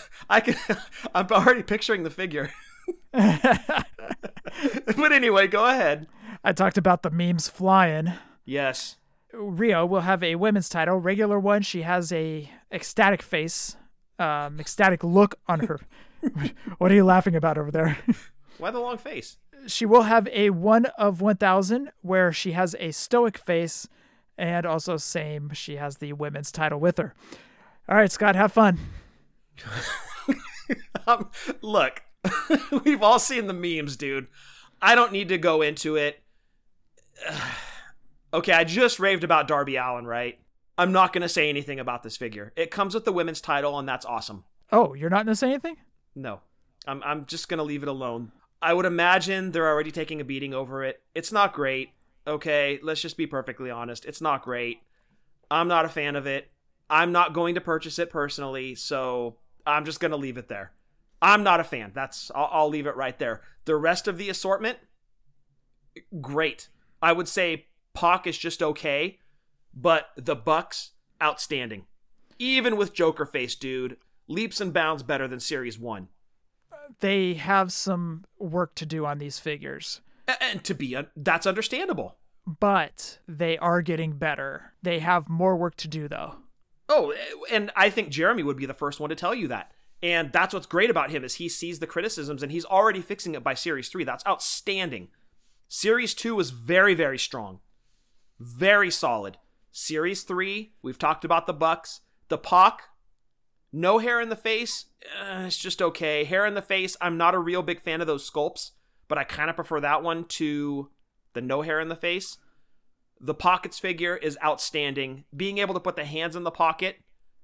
I 0.30 0.40
can 0.40 0.56
I'm 1.14 1.26
already 1.30 1.62
picturing 1.62 2.02
the 2.02 2.10
figure. 2.10 2.50
but 3.12 3.86
anyway, 5.12 5.46
go 5.46 5.66
ahead. 5.66 6.06
I 6.42 6.52
talked 6.52 6.78
about 6.78 7.02
the 7.02 7.10
memes 7.10 7.48
flying. 7.48 8.12
Yes. 8.44 8.96
Riho 9.34 9.88
will 9.88 10.00
have 10.00 10.22
a 10.22 10.36
women's 10.36 10.68
title. 10.68 10.98
Regular 10.98 11.38
one, 11.38 11.62
she 11.62 11.82
has 11.82 12.12
a 12.12 12.50
ecstatic 12.72 13.22
face, 13.22 13.76
um, 14.18 14.60
ecstatic 14.60 15.02
look 15.04 15.36
on 15.46 15.60
her. 15.60 15.80
what 16.78 16.90
are 16.90 16.94
you 16.94 17.04
laughing 17.04 17.36
about 17.36 17.58
over 17.58 17.70
there? 17.70 17.98
Why 18.58 18.70
the 18.70 18.80
long 18.80 18.98
face? 18.98 19.38
She 19.66 19.86
will 19.86 20.02
have 20.02 20.28
a 20.28 20.50
one 20.50 20.86
of 20.98 21.20
1000 21.20 21.90
where 22.02 22.32
she 22.32 22.52
has 22.52 22.76
a 22.78 22.92
stoic 22.92 23.38
face 23.38 23.88
and 24.36 24.66
also 24.66 24.96
same 24.96 25.50
she 25.52 25.76
has 25.76 25.98
the 25.98 26.12
women's 26.12 26.52
title 26.52 26.78
with 26.78 26.98
her. 26.98 27.14
All 27.88 27.96
right, 27.96 28.12
Scott, 28.12 28.36
have 28.36 28.52
fun. 28.52 28.78
um, 31.06 31.30
look, 31.62 32.02
we've 32.84 33.02
all 33.02 33.18
seen 33.18 33.46
the 33.46 33.52
memes, 33.52 33.96
dude. 33.96 34.26
I 34.80 34.94
don't 34.94 35.12
need 35.12 35.28
to 35.28 35.38
go 35.38 35.62
into 35.62 35.96
it. 35.96 36.22
okay, 38.34 38.52
I 38.52 38.64
just 38.64 38.98
raved 38.98 39.24
about 39.24 39.48
Darby 39.48 39.76
Allin, 39.76 40.06
right? 40.06 40.38
I'm 40.76 40.92
not 40.92 41.12
going 41.12 41.22
to 41.22 41.28
say 41.28 41.48
anything 41.48 41.78
about 41.78 42.02
this 42.02 42.16
figure. 42.16 42.52
It 42.56 42.70
comes 42.70 42.94
with 42.94 43.04
the 43.04 43.12
women's 43.12 43.40
title, 43.40 43.78
and 43.78 43.88
that's 43.88 44.04
awesome. 44.04 44.44
Oh, 44.72 44.92
you're 44.92 45.08
not 45.08 45.24
going 45.24 45.32
to 45.32 45.36
say 45.36 45.50
anything? 45.50 45.76
No. 46.14 46.40
I'm, 46.86 47.02
I'm 47.04 47.26
just 47.26 47.48
going 47.48 47.58
to 47.58 47.64
leave 47.64 47.82
it 47.82 47.88
alone. 47.88 48.32
I 48.60 48.74
would 48.74 48.86
imagine 48.86 49.52
they're 49.52 49.68
already 49.68 49.92
taking 49.92 50.20
a 50.20 50.24
beating 50.24 50.52
over 50.52 50.82
it. 50.82 51.00
It's 51.14 51.30
not 51.30 51.52
great. 51.52 51.90
Okay, 52.26 52.80
let's 52.82 53.00
just 53.00 53.16
be 53.16 53.26
perfectly 53.26 53.70
honest. 53.70 54.04
It's 54.04 54.20
not 54.20 54.42
great. 54.42 54.80
I'm 55.50 55.68
not 55.68 55.84
a 55.84 55.90
fan 55.90 56.16
of 56.16 56.26
it. 56.26 56.50
I'm 56.90 57.12
not 57.12 57.34
going 57.34 57.54
to 57.54 57.60
purchase 57.60 57.98
it 57.98 58.10
personally, 58.10 58.74
so 58.74 59.36
I'm 59.66 59.84
just 59.84 60.00
going 60.00 60.10
to 60.10 60.16
leave 60.16 60.38
it 60.38 60.48
there. 60.48 60.72
I'm 61.22 61.42
not 61.42 61.60
a 61.60 61.64
fan. 61.64 61.92
That's 61.94 62.30
I'll, 62.34 62.48
I'll 62.50 62.68
leave 62.68 62.86
it 62.86 62.96
right 62.96 63.18
there. 63.18 63.42
The 63.64 63.76
rest 63.76 64.08
of 64.08 64.18
the 64.18 64.28
assortment, 64.28 64.78
great. 66.20 66.68
I 67.00 67.12
would 67.12 67.28
say 67.28 67.66
Pac 67.94 68.26
is 68.26 68.36
just 68.36 68.62
okay, 68.62 69.18
but 69.74 70.08
the 70.16 70.36
Bucks 70.36 70.90
outstanding. 71.22 71.86
Even 72.38 72.76
with 72.76 72.92
Joker 72.92 73.24
face, 73.24 73.54
dude, 73.54 73.96
leaps 74.26 74.60
and 74.60 74.72
bounds 74.72 75.02
better 75.02 75.28
than 75.28 75.40
Series 75.40 75.78
One. 75.78 76.08
They 77.00 77.34
have 77.34 77.72
some 77.72 78.24
work 78.38 78.74
to 78.76 78.86
do 78.86 79.06
on 79.06 79.18
these 79.18 79.38
figures. 79.38 80.00
And 80.40 80.64
to 80.64 80.74
be 80.74 80.96
that's 81.16 81.46
understandable. 81.46 82.16
But 82.46 83.18
they 83.26 83.56
are 83.58 83.82
getting 83.82 84.12
better. 84.12 84.74
They 84.82 84.98
have 84.98 85.28
more 85.28 85.56
work 85.56 85.76
to 85.76 85.88
do 85.88 86.08
though. 86.08 86.36
Oh, 86.88 87.14
and 87.50 87.70
I 87.74 87.88
think 87.88 88.10
Jeremy 88.10 88.42
would 88.42 88.56
be 88.56 88.66
the 88.66 88.74
first 88.74 89.00
one 89.00 89.10
to 89.10 89.16
tell 89.16 89.34
you 89.34 89.48
that. 89.48 89.72
And 90.02 90.32
that's 90.32 90.52
what's 90.52 90.66
great 90.66 90.90
about 90.90 91.10
him 91.10 91.24
is 91.24 91.36
he 91.36 91.48
sees 91.48 91.78
the 91.78 91.86
criticisms 91.86 92.42
and 92.42 92.52
he's 92.52 92.66
already 92.66 93.00
fixing 93.00 93.34
it 93.34 93.42
by 93.42 93.54
series 93.54 93.88
3. 93.88 94.04
That's 94.04 94.26
outstanding. 94.26 95.08
Series 95.68 96.14
2 96.14 96.34
was 96.34 96.50
very 96.50 96.94
very 96.94 97.18
strong. 97.18 97.60
Very 98.44 98.90
solid. 98.90 99.38
Series 99.72 100.22
3, 100.22 100.74
we've 100.82 100.98
talked 100.98 101.24
about 101.24 101.46
the 101.46 101.54
Bucks. 101.54 102.00
The 102.28 102.36
Pac, 102.36 102.82
no 103.72 103.98
hair 103.98 104.20
in 104.20 104.28
the 104.28 104.36
face, 104.36 104.86
uh, 105.18 105.44
it's 105.46 105.56
just 105.56 105.80
okay. 105.80 106.24
Hair 106.24 106.44
in 106.44 106.52
the 106.52 106.60
face, 106.60 106.94
I'm 107.00 107.16
not 107.16 107.34
a 107.34 107.38
real 107.38 107.62
big 107.62 107.80
fan 107.80 108.02
of 108.02 108.06
those 108.06 108.30
sculpts, 108.30 108.72
but 109.08 109.16
I 109.16 109.24
kind 109.24 109.48
of 109.48 109.56
prefer 109.56 109.80
that 109.80 110.02
one 110.02 110.24
to 110.24 110.90
the 111.32 111.40
no 111.40 111.62
hair 111.62 111.80
in 111.80 111.88
the 111.88 111.96
face. 111.96 112.36
The 113.18 113.34
pockets 113.34 113.78
figure 113.78 114.16
is 114.16 114.36
outstanding. 114.44 115.24
Being 115.34 115.56
able 115.56 115.72
to 115.72 115.80
put 115.80 115.96
the 115.96 116.04
hands 116.04 116.36
in 116.36 116.42
the 116.42 116.50
pocket, 116.50 116.98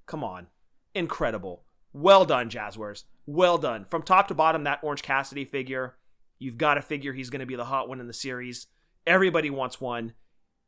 come 0.05 0.23
on. 0.23 0.47
Incredible. 0.93 1.63
Well 1.93 2.25
done, 2.25 2.47
Jazzwares. 2.47 3.05
Well 3.25 3.57
done. 3.57 3.85
From 3.85 4.03
top 4.03 4.27
to 4.27 4.35
bottom, 4.35 4.65
that 4.65 4.83
Orange 4.83 5.01
Cassidy 5.01 5.45
figure, 5.45 5.95
you've 6.37 6.59
got 6.59 6.75
to 6.75 6.81
figure 6.83 7.13
he's 7.13 7.31
going 7.31 7.39
to 7.39 7.47
be 7.47 7.55
the 7.55 7.65
hot 7.65 7.89
one 7.89 7.99
in 7.99 8.05
the 8.05 8.13
series. 8.13 8.67
Everybody 9.07 9.49
wants 9.49 9.81
one. 9.81 10.13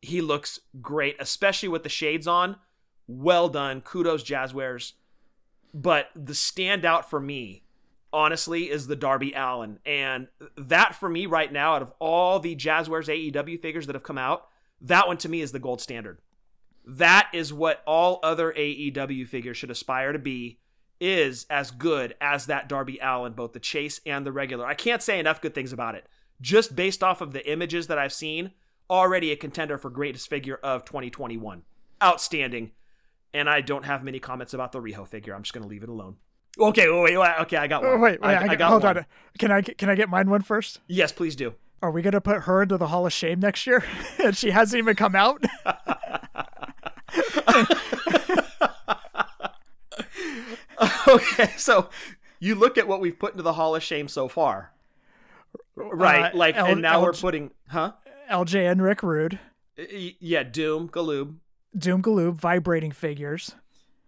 He 0.03 0.19
looks 0.19 0.59
great, 0.81 1.15
especially 1.17 1.69
with 1.69 1.83
the 1.83 1.89
shades 1.89 2.27
on. 2.27 2.57
Well 3.07 3.47
done. 3.47 3.79
Kudos, 3.79 4.21
Jazzwares. 4.21 4.93
But 5.73 6.09
the 6.13 6.33
standout 6.33 7.05
for 7.05 7.21
me, 7.21 7.63
honestly, 8.11 8.69
is 8.69 8.87
the 8.87 8.97
Darby 8.97 9.31
Allin. 9.31 9.79
And 9.85 10.27
that 10.57 10.93
for 10.93 11.07
me 11.07 11.25
right 11.25 11.51
now, 11.51 11.75
out 11.75 11.81
of 11.81 11.93
all 11.99 12.41
the 12.41 12.53
Jazzwares 12.53 13.07
AEW 13.07 13.61
figures 13.61 13.87
that 13.87 13.95
have 13.95 14.03
come 14.03 14.17
out, 14.17 14.47
that 14.81 15.07
one 15.07 15.17
to 15.19 15.29
me 15.29 15.39
is 15.39 15.53
the 15.53 15.59
gold 15.59 15.79
standard. 15.79 16.19
That 16.85 17.29
is 17.33 17.53
what 17.53 17.81
all 17.87 18.19
other 18.23 18.51
AEW 18.51 19.25
figures 19.25 19.55
should 19.55 19.71
aspire 19.71 20.11
to 20.11 20.19
be, 20.19 20.59
is 20.99 21.45
as 21.49 21.71
good 21.71 22.13
as 22.19 22.47
that 22.47 22.67
Darby 22.67 22.99
Allin, 23.01 23.31
both 23.31 23.53
the 23.53 23.59
chase 23.61 24.01
and 24.05 24.25
the 24.25 24.33
regular. 24.33 24.65
I 24.65 24.73
can't 24.73 25.01
say 25.01 25.17
enough 25.17 25.39
good 25.39 25.55
things 25.55 25.71
about 25.71 25.95
it. 25.95 26.07
Just 26.41 26.75
based 26.75 27.01
off 27.01 27.21
of 27.21 27.31
the 27.31 27.49
images 27.49 27.87
that 27.87 27.97
I've 27.97 28.11
seen, 28.11 28.51
already 28.89 29.31
a 29.31 29.35
contender 29.35 29.77
for 29.77 29.89
greatest 29.89 30.29
figure 30.29 30.59
of 30.63 30.85
2021. 30.85 31.63
Outstanding. 32.03 32.71
And 33.33 33.49
I 33.49 33.61
don't 33.61 33.85
have 33.85 34.03
many 34.03 34.19
comments 34.19 34.53
about 34.53 34.71
the 34.71 34.79
Riho 34.79 35.07
figure. 35.07 35.33
I'm 35.33 35.43
just 35.43 35.53
going 35.53 35.63
to 35.63 35.69
leave 35.69 35.83
it 35.83 35.89
alone. 35.89 36.17
Okay, 36.59 36.87
wait, 36.87 37.17
wait, 37.17 37.31
okay, 37.41 37.57
I 37.57 37.65
got 37.65 37.81
one. 37.81 37.99
Wait, 37.99 38.21
wait, 38.21 38.27
I, 38.27 38.45
I, 38.45 38.49
I 38.51 38.55
got 38.55 38.69
hold 38.69 38.83
one. 38.83 38.97
on. 38.99 39.05
Can 39.39 39.49
I 39.51 39.61
get- 39.61 39.77
can 39.79 39.89
I 39.89 39.95
get 39.95 40.07
mine 40.07 40.29
one 40.29 40.43
first? 40.43 40.81
Yes, 40.87 41.11
please 41.11 41.35
do. 41.35 41.55
Are 41.81 41.89
we 41.89 42.03
gonna 42.03 42.21
put 42.21 42.43
her 42.43 42.61
into 42.61 42.77
the 42.77 42.87
Hall 42.87 43.07
of 43.07 43.11
Shame 43.11 43.39
next 43.39 43.65
year? 43.65 43.83
and 44.23 44.37
she 44.37 44.51
hasn't 44.51 44.77
even 44.77 44.95
come 44.95 45.15
out. 45.15 45.43
okay, 51.07 51.49
so 51.57 51.89
you 52.39 52.55
look 52.55 52.77
at 52.77 52.87
what 52.87 52.99
we've 52.99 53.17
put 53.17 53.31
into 53.33 53.43
the 53.43 53.53
Hall 53.53 53.75
of 53.75 53.83
Shame 53.83 54.07
so 54.07 54.27
far. 54.27 54.71
Right, 55.75 56.33
Uh, 56.33 56.37
like, 56.37 56.55
L- 56.55 56.65
and 56.67 56.81
now 56.81 57.01
we're 57.01 57.13
putting, 57.13 57.51
huh? 57.67 57.93
LJ 58.33 58.69
and 58.71 58.81
Rick 58.81 59.03
Rude, 59.03 59.39
Yeah, 59.77 60.43
Doom, 60.43 60.89
Galoob. 60.89 61.35
Doom 61.77 62.01
Galoob, 62.01 62.33
vibrating 62.35 62.91
figures. 62.91 63.55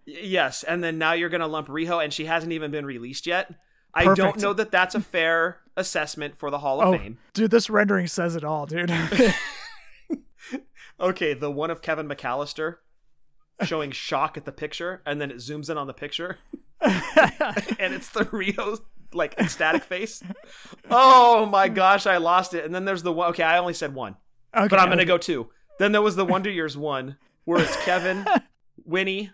Yes, 0.05 0.63
and 0.63 0.83
then 0.83 0.97
now 0.97 1.13
you're 1.13 1.29
going 1.29 1.41
to 1.41 1.47
lump 1.47 1.67
Riho, 1.67 2.03
and 2.03 2.11
she 2.13 2.25
hasn't 2.25 2.51
even 2.51 2.71
been 2.71 2.85
released 2.85 3.25
yet. 3.27 3.53
I 3.93 4.13
don't 4.13 4.39
know 4.41 4.53
that 4.53 4.71
that's 4.71 4.93
a 4.95 4.99
fair 5.01 5.57
assessment 5.77 6.35
for 6.37 6.49
the 6.51 6.59
Hall 6.59 6.81
of 6.81 6.87
Oh, 6.89 6.97
Fame. 6.97 7.17
dude, 7.33 7.51
this 7.51 7.69
rendering 7.69 8.07
says 8.07 8.35
it 8.35 8.43
all, 8.43 8.65
dude. 8.65 8.91
Okay, 10.97 11.33
the 11.33 11.51
one 11.51 11.71
of 11.71 11.81
Kevin 11.81 12.07
McAllister 12.07 12.77
showing 13.63 13.91
shock 13.91 14.37
at 14.37 14.45
the 14.45 14.51
picture, 14.53 15.01
and 15.05 15.19
then 15.19 15.29
it 15.29 15.37
zooms 15.37 15.69
in 15.69 15.77
on 15.77 15.87
the 15.87 15.93
picture, 15.93 16.37
and 16.81 17.93
it's 17.93 18.07
the 18.09 18.23
Riho's 18.31 18.79
like 19.13 19.35
ecstatic 19.37 19.83
face. 19.83 20.21
Oh 20.89 21.45
my 21.45 21.67
gosh, 21.69 22.05
I 22.05 22.17
lost 22.17 22.53
it. 22.53 22.65
And 22.65 22.73
then 22.73 22.85
there's 22.85 23.03
the 23.03 23.11
one. 23.13 23.29
Okay, 23.29 23.43
I 23.43 23.57
only 23.57 23.73
said 23.73 23.93
one, 23.93 24.15
okay, 24.55 24.67
but 24.67 24.79
I'm 24.79 24.89
gonna 24.89 25.05
go 25.05 25.17
two. 25.17 25.49
Then 25.79 25.91
there 25.91 26.01
was 26.01 26.15
the 26.15 26.25
Wonder 26.25 26.49
Years 26.49 26.77
one, 26.77 27.17
where 27.43 27.61
it's 27.61 27.75
Kevin, 27.83 28.25
Winnie, 28.85 29.31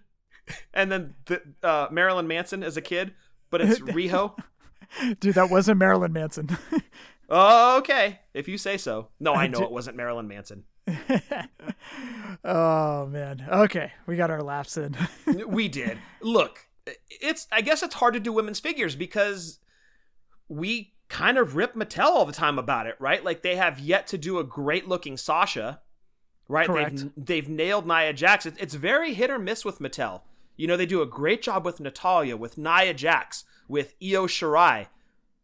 and 0.74 0.92
then 0.92 1.16
the, 1.26 1.42
uh, 1.64 1.88
Marilyn 1.92 2.28
Manson 2.28 2.64
as 2.64 2.78
a 2.78 2.82
kid, 2.82 3.14
but 3.50 3.62
it's 3.62 3.80
Riho. 3.82 4.36
dude, 5.20 5.36
that 5.36 5.50
wasn't 5.50 5.78
Marilyn 5.80 6.14
Manson. 6.14 6.58
Oh, 7.34 7.78
okay, 7.78 8.20
if 8.34 8.50
you 8.50 8.58
say 8.58 8.76
so. 8.76 9.08
No, 9.18 9.34
I 9.34 9.48
know 9.48 9.62
it 9.62 9.72
wasn't 9.72 9.96
Marilyn 9.96 10.28
Manson. 10.28 10.66
oh 12.44 13.06
man. 13.08 13.48
Okay, 13.50 13.94
we 14.06 14.18
got 14.18 14.30
our 14.30 14.42
laughs 14.42 14.76
in. 14.76 14.98
we 15.48 15.70
did. 15.70 15.98
Look, 16.22 16.68
it's 17.10 17.48
I 17.52 17.62
guess 17.62 17.84
it's 17.84 17.96
hard 17.96 18.14
to 18.14 18.20
do 18.20 18.34
women's 18.34 18.60
figures 18.60 18.96
because 18.96 19.60
we 20.48 20.94
kind 21.10 21.38
of 21.38 21.56
rip 21.56 21.76
Mattel 21.76 22.06
all 22.06 22.26
the 22.26 22.34
time 22.34 22.58
about 22.58 22.88
it, 22.88 22.96
right? 23.00 23.24
Like 23.24 23.42
they 23.42 23.56
have 23.56 23.80
yet 23.80 24.08
to 24.08 24.18
do 24.18 24.39
a 24.39 24.44
great 24.44 24.88
looking 24.88 25.18
Sasha, 25.18 25.82
right? 26.48 26.68
Correct. 26.68 26.98
They've 26.98 27.12
they've 27.18 27.50
nailed 27.50 27.88
Nia 27.88 28.14
Jax. 28.14 28.46
It's, 28.46 28.58
it's 28.60 28.76
very 28.76 29.14
hit 29.14 29.30
or 29.30 29.39
miss 29.39 29.66
with 29.66 29.80
Mattel. 29.80 30.22
You 30.58 30.68
know, 30.68 30.78
they 30.78 30.86
do 30.86 31.02
a 31.02 31.08
great 31.08 31.42
job 31.42 31.66
with 31.66 31.80
Natalya, 31.80 32.38
with 32.38 32.58
Nia 32.58 32.94
Jax, 32.94 33.44
with 33.68 33.96
Io 34.02 34.28
Shirai. 34.28 34.88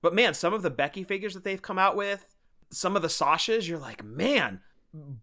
But 0.01 0.13
man, 0.13 0.33
some 0.33 0.53
of 0.53 0.61
the 0.61 0.69
Becky 0.69 1.03
figures 1.03 1.33
that 1.33 1.43
they've 1.43 1.61
come 1.61 1.79
out 1.79 1.95
with, 1.95 2.27
some 2.69 2.95
of 2.95 3.01
the 3.01 3.07
Sashas, 3.07 3.67
you're 3.67 3.79
like, 3.79 4.03
man. 4.03 4.61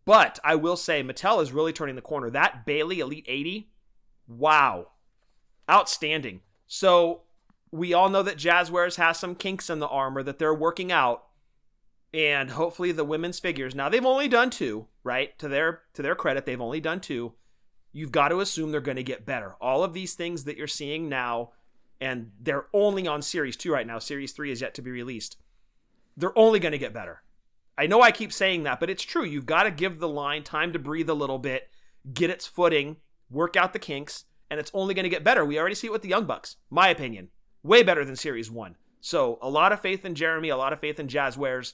But 0.04 0.38
I 0.44 0.56
will 0.56 0.76
say, 0.76 1.02
Mattel 1.02 1.42
is 1.42 1.52
really 1.52 1.72
turning 1.72 1.94
the 1.96 2.02
corner. 2.02 2.30
That 2.30 2.66
Bayley 2.66 3.00
Elite 3.00 3.24
80, 3.26 3.70
wow. 4.28 4.88
Outstanding. 5.70 6.40
So 6.66 7.22
we 7.70 7.92
all 7.92 8.08
know 8.08 8.22
that 8.22 8.38
Jazzwares 8.38 8.96
has 8.96 9.18
some 9.18 9.34
kinks 9.34 9.68
in 9.68 9.78
the 9.80 9.88
armor 9.88 10.22
that 10.22 10.38
they're 10.38 10.54
working 10.54 10.92
out. 10.92 11.24
And 12.12 12.50
hopefully 12.50 12.92
the 12.92 13.04
women's 13.04 13.40
figures. 13.40 13.74
Now 13.74 13.88
they've 13.88 14.04
only 14.04 14.28
done 14.28 14.50
two, 14.50 14.86
right? 15.02 15.36
To 15.40 15.48
their 15.48 15.82
to 15.94 16.02
their 16.02 16.14
credit, 16.14 16.46
they've 16.46 16.60
only 16.60 16.80
done 16.80 17.00
two. 17.00 17.32
You've 17.92 18.12
got 18.12 18.28
to 18.28 18.40
assume 18.40 18.70
they're 18.70 18.80
going 18.80 18.96
to 18.96 19.02
get 19.02 19.26
better. 19.26 19.56
All 19.60 19.82
of 19.82 19.94
these 19.94 20.14
things 20.14 20.44
that 20.44 20.56
you're 20.56 20.66
seeing 20.66 21.08
now, 21.08 21.50
and 22.00 22.30
they're 22.40 22.66
only 22.72 23.06
on 23.06 23.22
Series 23.22 23.56
2 23.56 23.72
right 23.72 23.86
now. 23.86 23.98
Series 23.98 24.32
3 24.32 24.52
is 24.52 24.60
yet 24.60 24.74
to 24.74 24.82
be 24.82 24.90
released. 24.90 25.36
They're 26.16 26.36
only 26.38 26.58
going 26.58 26.72
to 26.72 26.78
get 26.78 26.92
better. 26.92 27.22
I 27.76 27.86
know 27.86 28.02
I 28.02 28.12
keep 28.12 28.32
saying 28.32 28.62
that, 28.64 28.78
but 28.78 28.90
it's 28.90 29.02
true. 29.02 29.24
You've 29.24 29.46
got 29.46 29.64
to 29.64 29.70
give 29.70 29.98
the 29.98 30.08
line 30.08 30.44
time 30.44 30.72
to 30.72 30.78
breathe 30.78 31.08
a 31.08 31.14
little 31.14 31.38
bit, 31.38 31.68
get 32.12 32.30
its 32.30 32.46
footing, 32.46 32.96
work 33.30 33.56
out 33.56 33.72
the 33.72 33.78
kinks, 33.78 34.24
and 34.54 34.60
it's 34.60 34.70
only 34.72 34.94
going 34.94 35.02
to 35.02 35.10
get 35.10 35.24
better. 35.24 35.44
We 35.44 35.58
already 35.58 35.74
see 35.74 35.88
it 35.88 35.92
with 35.92 36.02
the 36.02 36.08
Young 36.08 36.26
Bucks, 36.26 36.58
my 36.70 36.86
opinion. 36.86 37.30
Way 37.64 37.82
better 37.82 38.04
than 38.04 38.14
Series 38.14 38.52
1. 38.52 38.76
So, 39.00 39.36
a 39.42 39.50
lot 39.50 39.72
of 39.72 39.80
faith 39.80 40.04
in 40.04 40.14
Jeremy, 40.14 40.48
a 40.48 40.56
lot 40.56 40.72
of 40.72 40.78
faith 40.78 41.00
in 41.00 41.08
Jazzwares, 41.08 41.72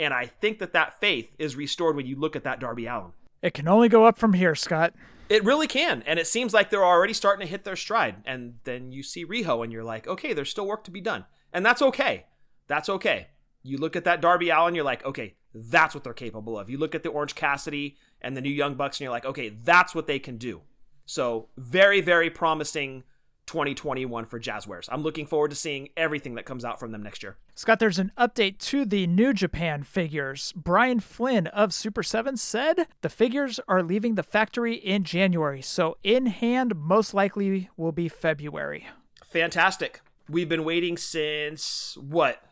and 0.00 0.12
I 0.12 0.26
think 0.26 0.58
that 0.58 0.72
that 0.72 0.98
faith 0.98 1.28
is 1.38 1.54
restored 1.54 1.94
when 1.94 2.04
you 2.04 2.16
look 2.16 2.34
at 2.34 2.42
that 2.42 2.58
Darby 2.58 2.86
Allin. 2.86 3.12
it 3.42 3.54
can 3.54 3.68
only 3.68 3.88
go 3.88 4.06
up 4.06 4.18
from 4.18 4.32
here, 4.32 4.56
Scott. 4.56 4.92
It 5.28 5.44
really 5.44 5.68
can, 5.68 6.02
and 6.04 6.18
it 6.18 6.26
seems 6.26 6.52
like 6.52 6.68
they're 6.68 6.84
already 6.84 7.12
starting 7.12 7.46
to 7.46 7.50
hit 7.50 7.62
their 7.62 7.76
stride. 7.76 8.16
And 8.24 8.54
then 8.64 8.90
you 8.90 9.04
see 9.04 9.24
Riho, 9.24 9.62
and 9.62 9.72
you're 9.72 9.84
like, 9.84 10.08
okay, 10.08 10.32
there's 10.32 10.50
still 10.50 10.66
work 10.66 10.82
to 10.84 10.90
be 10.90 11.00
done, 11.00 11.26
and 11.52 11.64
that's 11.64 11.80
okay. 11.80 12.26
That's 12.66 12.88
okay. 12.88 13.28
You 13.62 13.78
look 13.78 13.94
at 13.94 14.02
that 14.02 14.20
Darby 14.20 14.50
Allin, 14.50 14.74
you're 14.74 14.82
like, 14.82 15.04
okay, 15.04 15.36
that's 15.54 15.94
what 15.94 16.02
they're 16.02 16.12
capable 16.12 16.58
of. 16.58 16.68
You 16.68 16.78
look 16.78 16.96
at 16.96 17.04
the 17.04 17.08
Orange 17.10 17.36
Cassidy 17.36 17.96
and 18.20 18.36
the 18.36 18.40
new 18.40 18.50
Young 18.50 18.74
Bucks, 18.74 18.96
and 18.96 19.04
you're 19.04 19.12
like, 19.12 19.26
okay, 19.26 19.50
that's 19.62 19.94
what 19.94 20.08
they 20.08 20.18
can 20.18 20.38
do. 20.38 20.62
So 21.06 21.48
very, 21.56 22.00
very 22.00 22.28
promising 22.30 23.04
2021 23.46 24.24
for 24.24 24.40
Jazzwares. 24.40 24.88
I'm 24.90 25.02
looking 25.02 25.24
forward 25.24 25.50
to 25.50 25.56
seeing 25.56 25.90
everything 25.96 26.34
that 26.34 26.44
comes 26.46 26.64
out 26.64 26.80
from 26.80 26.90
them 26.90 27.02
next 27.02 27.22
year. 27.22 27.36
Scott, 27.54 27.78
there's 27.78 28.00
an 28.00 28.10
update 28.18 28.58
to 28.58 28.84
the 28.84 29.06
New 29.06 29.32
Japan 29.32 29.84
figures. 29.84 30.52
Brian 30.56 30.98
Flynn 30.98 31.46
of 31.48 31.72
Super 31.72 32.02
7 32.02 32.36
said 32.36 32.88
the 33.02 33.08
figures 33.08 33.60
are 33.68 33.84
leaving 33.84 34.16
the 34.16 34.24
factory 34.24 34.74
in 34.74 35.04
January, 35.04 35.62
so 35.62 35.96
in 36.02 36.26
hand 36.26 36.74
most 36.74 37.14
likely 37.14 37.70
will 37.76 37.92
be 37.92 38.08
February. 38.08 38.88
Fantastic. 39.24 40.00
We've 40.28 40.48
been 40.48 40.64
waiting 40.64 40.96
since 40.96 41.96
what? 42.00 42.42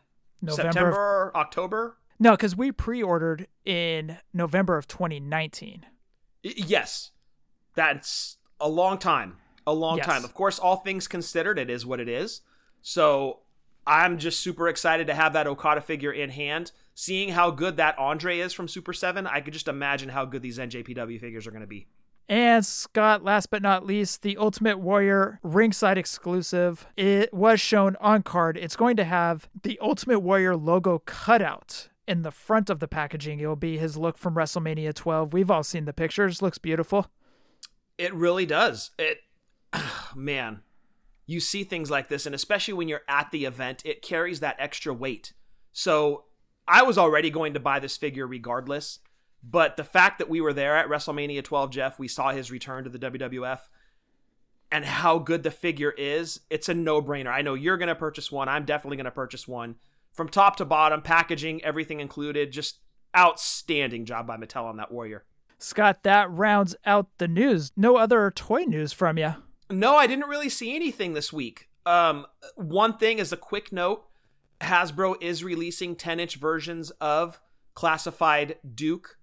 November. 0.41 0.69
of- 0.69 0.75
September, 0.75 1.33
October? 1.35 1.97
no, 2.21 2.33
because 2.33 2.55
we 2.57 2.71
pre 2.71 3.03
ordered 3.03 3.49
in 3.65 4.19
November 4.33 4.77
of 4.79 4.87
2019. 4.87 5.87
Y- 6.45 6.53
Yes, 6.57 7.11
that's 7.75 8.37
a 8.61 8.69
long 8.69 8.99
time. 8.99 9.37
A 9.67 9.73
long 9.73 9.97
Yes. 9.99 10.07
time. 10.07 10.25
Of 10.25 10.35
course, 10.35 10.59
all 10.59 10.77
things 10.77 11.09
considered, 11.09 11.59
it 11.59 11.71
is 11.71 11.87
what 11.87 11.99
it 12.01 12.09
is. 12.09 12.43
So 12.83 13.41
I'm 13.87 14.19
just 14.19 14.41
super 14.41 14.69
excited 14.69 15.07
to 15.07 15.15
have 15.15 15.33
that 15.33 15.47
Okada 15.47 15.81
figure 15.81 16.13
in 16.13 16.31
hand. 16.31 16.73
Seeing 16.95 17.31
how 17.31 17.51
good 17.51 17.77
that 17.79 17.99
Andre 17.99 18.39
is 18.39 18.53
from 18.53 18.69
Super 18.69 18.93
7, 18.93 19.27
I 19.27 19.41
could 19.41 19.53
just 19.53 19.67
imagine 19.69 20.11
how 20.11 20.25
good 20.27 20.43
these 20.43 20.59
NJPW 20.59 21.19
figures 21.19 21.47
are 21.47 21.51
going 21.51 21.63
to 21.63 21.67
be. 21.67 21.89
And 22.29 22.65
Scott, 22.65 23.23
last 23.25 23.51
but 23.51 23.61
not 23.63 23.85
least, 23.85 24.23
the 24.23 24.37
Ultimate 24.39 24.79
Warrior 24.79 25.41
ringside 25.43 25.99
exclusive. 25.99 26.87
It 26.97 27.35
was 27.35 27.61
shown 27.61 27.97
on 28.01 28.23
card. 28.23 28.57
It's 28.57 28.77
going 28.77 28.97
to 28.97 29.05
have 29.05 29.49
the 29.63 29.79
Ultimate 29.83 30.21
Warrior 30.21 30.57
logo 30.57 31.01
cutout 31.01 31.89
in 32.07 32.23
the 32.23 32.31
front 32.31 32.71
of 32.71 32.81
the 32.81 32.89
packaging. 32.89 33.41
It 33.41 33.47
will 33.47 33.57
be 33.57 33.77
his 33.77 33.97
look 33.97 34.17
from 34.17 34.35
WrestleMania 34.35 34.95
12. 34.95 35.33
We've 35.33 35.51
all 35.51 35.63
seen 35.65 35.85
the 35.85 35.93
pictures. 35.93 36.41
Looks 36.41 36.59
beautiful. 36.59 37.09
It 37.99 38.15
really 38.15 38.47
does. 38.47 38.91
It, 38.99 39.19
man, 40.15 40.63
you 41.27 41.41
see 41.41 41.65
things 41.65 41.91
like 41.91 42.09
this, 42.09 42.27
and 42.27 42.35
especially 42.35 42.75
when 42.75 42.89
you're 42.89 43.03
at 43.09 43.31
the 43.31 43.45
event, 43.45 43.83
it 43.85 44.03
carries 44.03 44.41
that 44.41 44.57
extra 44.59 44.93
weight. 44.93 45.33
So 45.73 46.25
I 46.67 46.83
was 46.83 46.99
already 46.99 47.31
going 47.31 47.55
to 47.55 47.61
buy 47.61 47.79
this 47.79 47.97
figure 47.97 48.27
regardless. 48.27 49.01
But 49.43 49.77
the 49.77 49.85
fact 49.85 50.19
that 50.19 50.31
we 50.31 50.41
were 50.41 50.55
there 50.55 50.77
at 50.77 50.89
WrestleMania 50.89 51.45
12, 51.45 51.71
Jeff, 51.71 51.99
we 51.99 52.09
saw 52.09 52.31
his 52.31 52.51
return 52.51 52.85
to 52.85 52.91
the 52.91 52.99
WWF 52.99 53.61
and 54.73 54.85
how 54.85 55.19
good 55.19 55.43
the 55.43 55.51
figure 55.51 55.93
is, 55.99 56.41
it's 56.51 56.69
a 56.69 56.75
no 56.75 57.03
brainer. 57.03 57.29
I 57.29 57.43
know 57.43 57.55
you're 57.55 57.77
going 57.77 57.89
to 57.89 57.95
purchase 57.95 58.33
one. 58.33 58.49
I'm 58.49 58.65
definitely 58.65 58.97
going 58.97 59.05
to 59.05 59.11
purchase 59.11 59.47
one. 59.47 59.77
From 60.13 60.29
top 60.29 60.57
to 60.57 60.65
bottom, 60.65 61.03
packaging, 61.03 61.63
everything 61.63 62.01
included, 62.01 62.53
just 62.53 62.79
outstanding 63.17 64.05
job 64.07 64.27
by 64.27 64.37
Mattel 64.37 64.65
on 64.65 64.79
that 64.79 64.91
Warrior. 64.91 65.25
Scott, 65.65 66.03
that 66.03 66.31
rounds 66.31 66.77
out 66.85 67.07
the 67.17 67.27
news. 67.27 67.73
No 67.75 67.97
other 67.97 68.31
toy 68.31 68.65
news 68.65 68.93
from 68.93 69.17
you. 69.17 69.37
No, 69.71 69.97
I 69.97 70.07
didn't 70.07 70.29
really 70.29 70.51
see 70.51 70.77
anything 70.77 71.15
this 71.15 71.33
week. 71.33 71.71
Um, 71.87 72.27
one 72.55 72.99
thing 72.99 73.19
is 73.19 73.33
a 73.33 73.37
quick 73.39 73.73
note 73.73 74.05
Hasbro 74.61 75.15
is 75.23 75.43
releasing 75.43 75.97
10 75.97 76.21
inch 76.21 76.37
versions 76.37 76.91
of 77.01 77.41
classified 77.73 78.57
Duke 78.75 79.17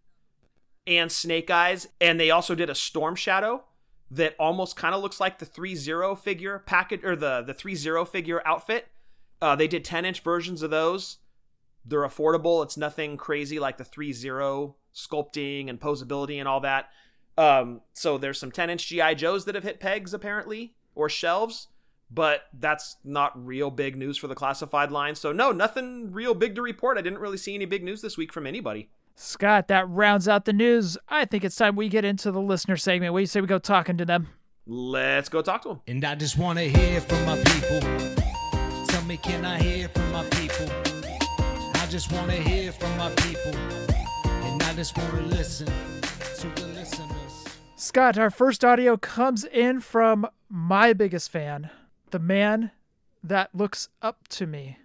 and 0.88 1.12
Snake 1.12 1.52
Eyes, 1.52 1.88
and 2.02 2.20
they 2.20 2.32
also 2.32 2.56
did 2.56 2.72
a 2.72 2.76
Storm 2.76 3.16
Shadow 3.16 3.64
that 4.10 4.36
almost 4.40 4.76
kind 4.76 4.96
of 4.96 5.02
looks 5.02 5.20
like 5.20 5.38
the 5.38 5.46
3-0 5.46 6.18
figure 6.18 6.58
package 6.66 7.04
or 7.04 7.16
the 7.16 7.44
the 7.44 7.54
3-0 7.54 8.08
figure 8.08 8.42
outfit. 8.48 8.88
Uh, 9.40 9.56
they 9.56 9.68
did 9.68 9.86
10 9.86 10.06
inch 10.06 10.22
versions 10.22 10.64
of 10.64 10.72
those. 10.72 11.20
They're 11.86 12.02
affordable. 12.02 12.64
It's 12.64 12.78
nothing 12.78 13.18
crazy 13.18 13.60
like 13.60 13.78
the 13.78 13.84
3-0 13.84 14.76
sculpting 14.94 15.70
and 15.70 15.80
posability 15.80 16.38
and 16.40 16.48
all 16.48 16.60
that. 16.62 16.90
Um, 17.38 17.82
so 17.94 18.18
there's 18.18 18.40
some 18.40 18.52
10 18.52 18.70
inch 18.70 18.88
GI 18.88 19.16
Joes 19.16 19.46
that 19.46 19.56
have 19.56 19.64
hit 19.64 19.80
pegs 19.80 20.14
apparently 20.14 20.76
or 20.96 21.10
shelves, 21.10 21.70
but 22.10 22.44
that's 22.54 22.98
not 23.04 23.46
real 23.46 23.72
big 23.72 23.96
news 23.96 24.18
for 24.18 24.28
the 24.28 24.36
classified 24.36 24.92
line. 24.92 25.16
So 25.16 25.32
no, 25.32 25.52
nothing 25.52 26.12
real 26.12 26.34
big 26.34 26.56
to 26.56 26.62
report. 26.62 26.98
I 26.98 27.02
didn't 27.02 27.20
really 27.20 27.38
see 27.38 27.56
any 27.56 27.66
big 27.66 27.84
news 27.84 28.02
this 28.02 28.18
week 28.18 28.34
from 28.34 28.46
anybody. 28.46 28.90
Scott, 29.16 29.68
that 29.68 29.88
rounds 29.90 30.28
out 30.28 30.46
the 30.46 30.54
news. 30.54 30.98
I 31.08 31.26
think 31.26 31.44
it's 31.44 31.56
time 31.56 31.76
we 31.76 31.90
get 31.90 32.06
into 32.06 32.32
the 32.32 32.42
listener 32.42 32.78
segment. 32.78 33.14
What 33.14 33.20
do 33.20 33.22
you 33.22 33.28
say 33.28 33.42
we 33.42 33.48
go 33.48 33.60
talking 33.60 33.98
to 33.98 34.06
them? 34.06 34.28
Let's 34.66 35.30
go 35.30 35.42
talk 35.42 35.64
to 35.64 35.70
them. 35.70 35.82
And 35.88 36.04
I 36.06 36.16
just 36.16 36.38
want 36.38 36.60
to 36.60 36.70
hear 36.70 37.02
from 37.02 37.26
my 37.26 37.38
people. 37.44 37.80
Tell 38.88 39.04
me, 39.04 39.18
can 39.18 39.46
I 39.46 39.62
hear 39.62 39.90
from 39.90 40.12
my 40.12 40.24
people? 40.30 41.01
I 41.92 41.94
just 41.94 42.14
want 42.14 42.32
to 42.32 42.38
hear 42.38 42.72
from 42.72 42.98
my 42.98 43.10
people. 43.16 43.54
And 44.24 44.64
I 44.64 44.74
just 44.76 44.98
want 44.98 45.14
to 45.14 45.24
listen 45.24 45.68
to 45.68 46.48
the 46.56 46.68
listeners. 46.68 47.46
Scott, 47.76 48.18
our 48.18 48.30
first 48.30 48.64
audio 48.64 48.96
comes 48.96 49.44
in 49.44 49.82
from 49.82 50.26
my 50.48 50.94
biggest 50.94 51.30
fan, 51.30 51.70
the 52.12 52.20
man 52.20 52.72
that 53.22 53.54
looks 53.54 53.90
up 54.02 54.30
to 54.30 54.48
me, 54.48 54.78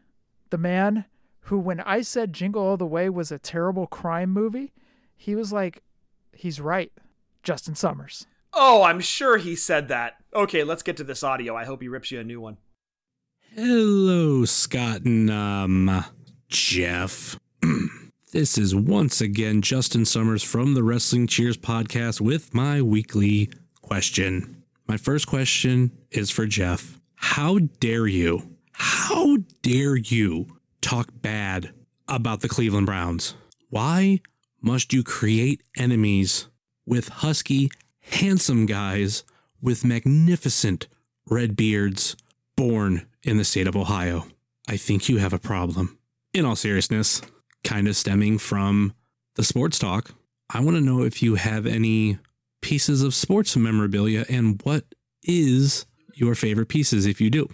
the 0.50 0.58
man 0.58 1.04
who, 1.42 1.60
when 1.60 1.78
I 1.78 2.00
said 2.00 2.32
Jingle 2.32 2.64
All 2.64 2.76
the 2.76 2.84
Way 2.84 3.08
was 3.08 3.30
a 3.30 3.38
terrible 3.38 3.86
crime 3.86 4.30
movie, 4.30 4.72
he 5.16 5.36
was 5.36 5.52
like, 5.52 5.84
he's 6.32 6.60
right. 6.60 6.90
Justin 7.44 7.76
Summers. 7.76 8.26
Oh, 8.52 8.82
I'm 8.82 8.98
sure 8.98 9.36
he 9.36 9.54
said 9.54 9.86
that. 9.86 10.16
Okay, 10.34 10.64
let's 10.64 10.82
get 10.82 10.96
to 10.96 11.04
this 11.04 11.22
audio. 11.22 11.54
I 11.54 11.66
hope 11.66 11.82
he 11.82 11.86
rips 11.86 12.10
you 12.10 12.18
a 12.18 12.24
new 12.24 12.40
one. 12.40 12.56
Hello, 13.54 14.44
Scott 14.44 15.02
and 15.02 15.30
um, 15.30 16.04
Jeff. 16.48 17.38
this 18.32 18.56
is 18.56 18.74
once 18.74 19.20
again 19.20 19.62
Justin 19.62 20.04
Summers 20.04 20.42
from 20.42 20.74
the 20.74 20.82
Wrestling 20.82 21.26
Cheers 21.26 21.56
podcast 21.56 22.20
with 22.20 22.54
my 22.54 22.80
weekly 22.80 23.50
question. 23.82 24.62
My 24.86 24.96
first 24.96 25.26
question 25.26 25.90
is 26.10 26.30
for 26.30 26.46
Jeff. 26.46 27.00
How 27.16 27.58
dare 27.80 28.06
you? 28.06 28.56
How 28.72 29.38
dare 29.62 29.96
you 29.96 30.58
talk 30.80 31.08
bad 31.20 31.72
about 32.06 32.40
the 32.40 32.48
Cleveland 32.48 32.86
Browns? 32.86 33.34
Why 33.68 34.20
must 34.60 34.92
you 34.92 35.02
create 35.02 35.62
enemies 35.76 36.48
with 36.84 37.08
husky, 37.08 37.70
handsome 38.00 38.66
guys 38.66 39.24
with 39.60 39.84
magnificent 39.84 40.86
red 41.28 41.56
beards 41.56 42.16
born 42.54 43.06
in 43.24 43.36
the 43.36 43.44
state 43.44 43.66
of 43.66 43.74
Ohio? 43.76 44.26
I 44.68 44.76
think 44.76 45.08
you 45.08 45.18
have 45.18 45.32
a 45.32 45.38
problem. 45.38 45.98
In 46.36 46.44
all 46.44 46.54
seriousness, 46.54 47.22
kind 47.64 47.88
of 47.88 47.96
stemming 47.96 48.36
from 48.36 48.92
the 49.36 49.42
sports 49.42 49.78
talk, 49.78 50.10
I 50.50 50.60
want 50.60 50.76
to 50.76 50.82
know 50.82 51.02
if 51.02 51.22
you 51.22 51.36
have 51.36 51.64
any 51.64 52.18
pieces 52.60 53.00
of 53.00 53.14
sports 53.14 53.56
memorabilia 53.56 54.26
and 54.28 54.60
what 54.62 54.84
is 55.22 55.86
your 56.12 56.34
favorite 56.34 56.68
pieces 56.68 57.06
if 57.06 57.22
you 57.22 57.30
do. 57.30 57.48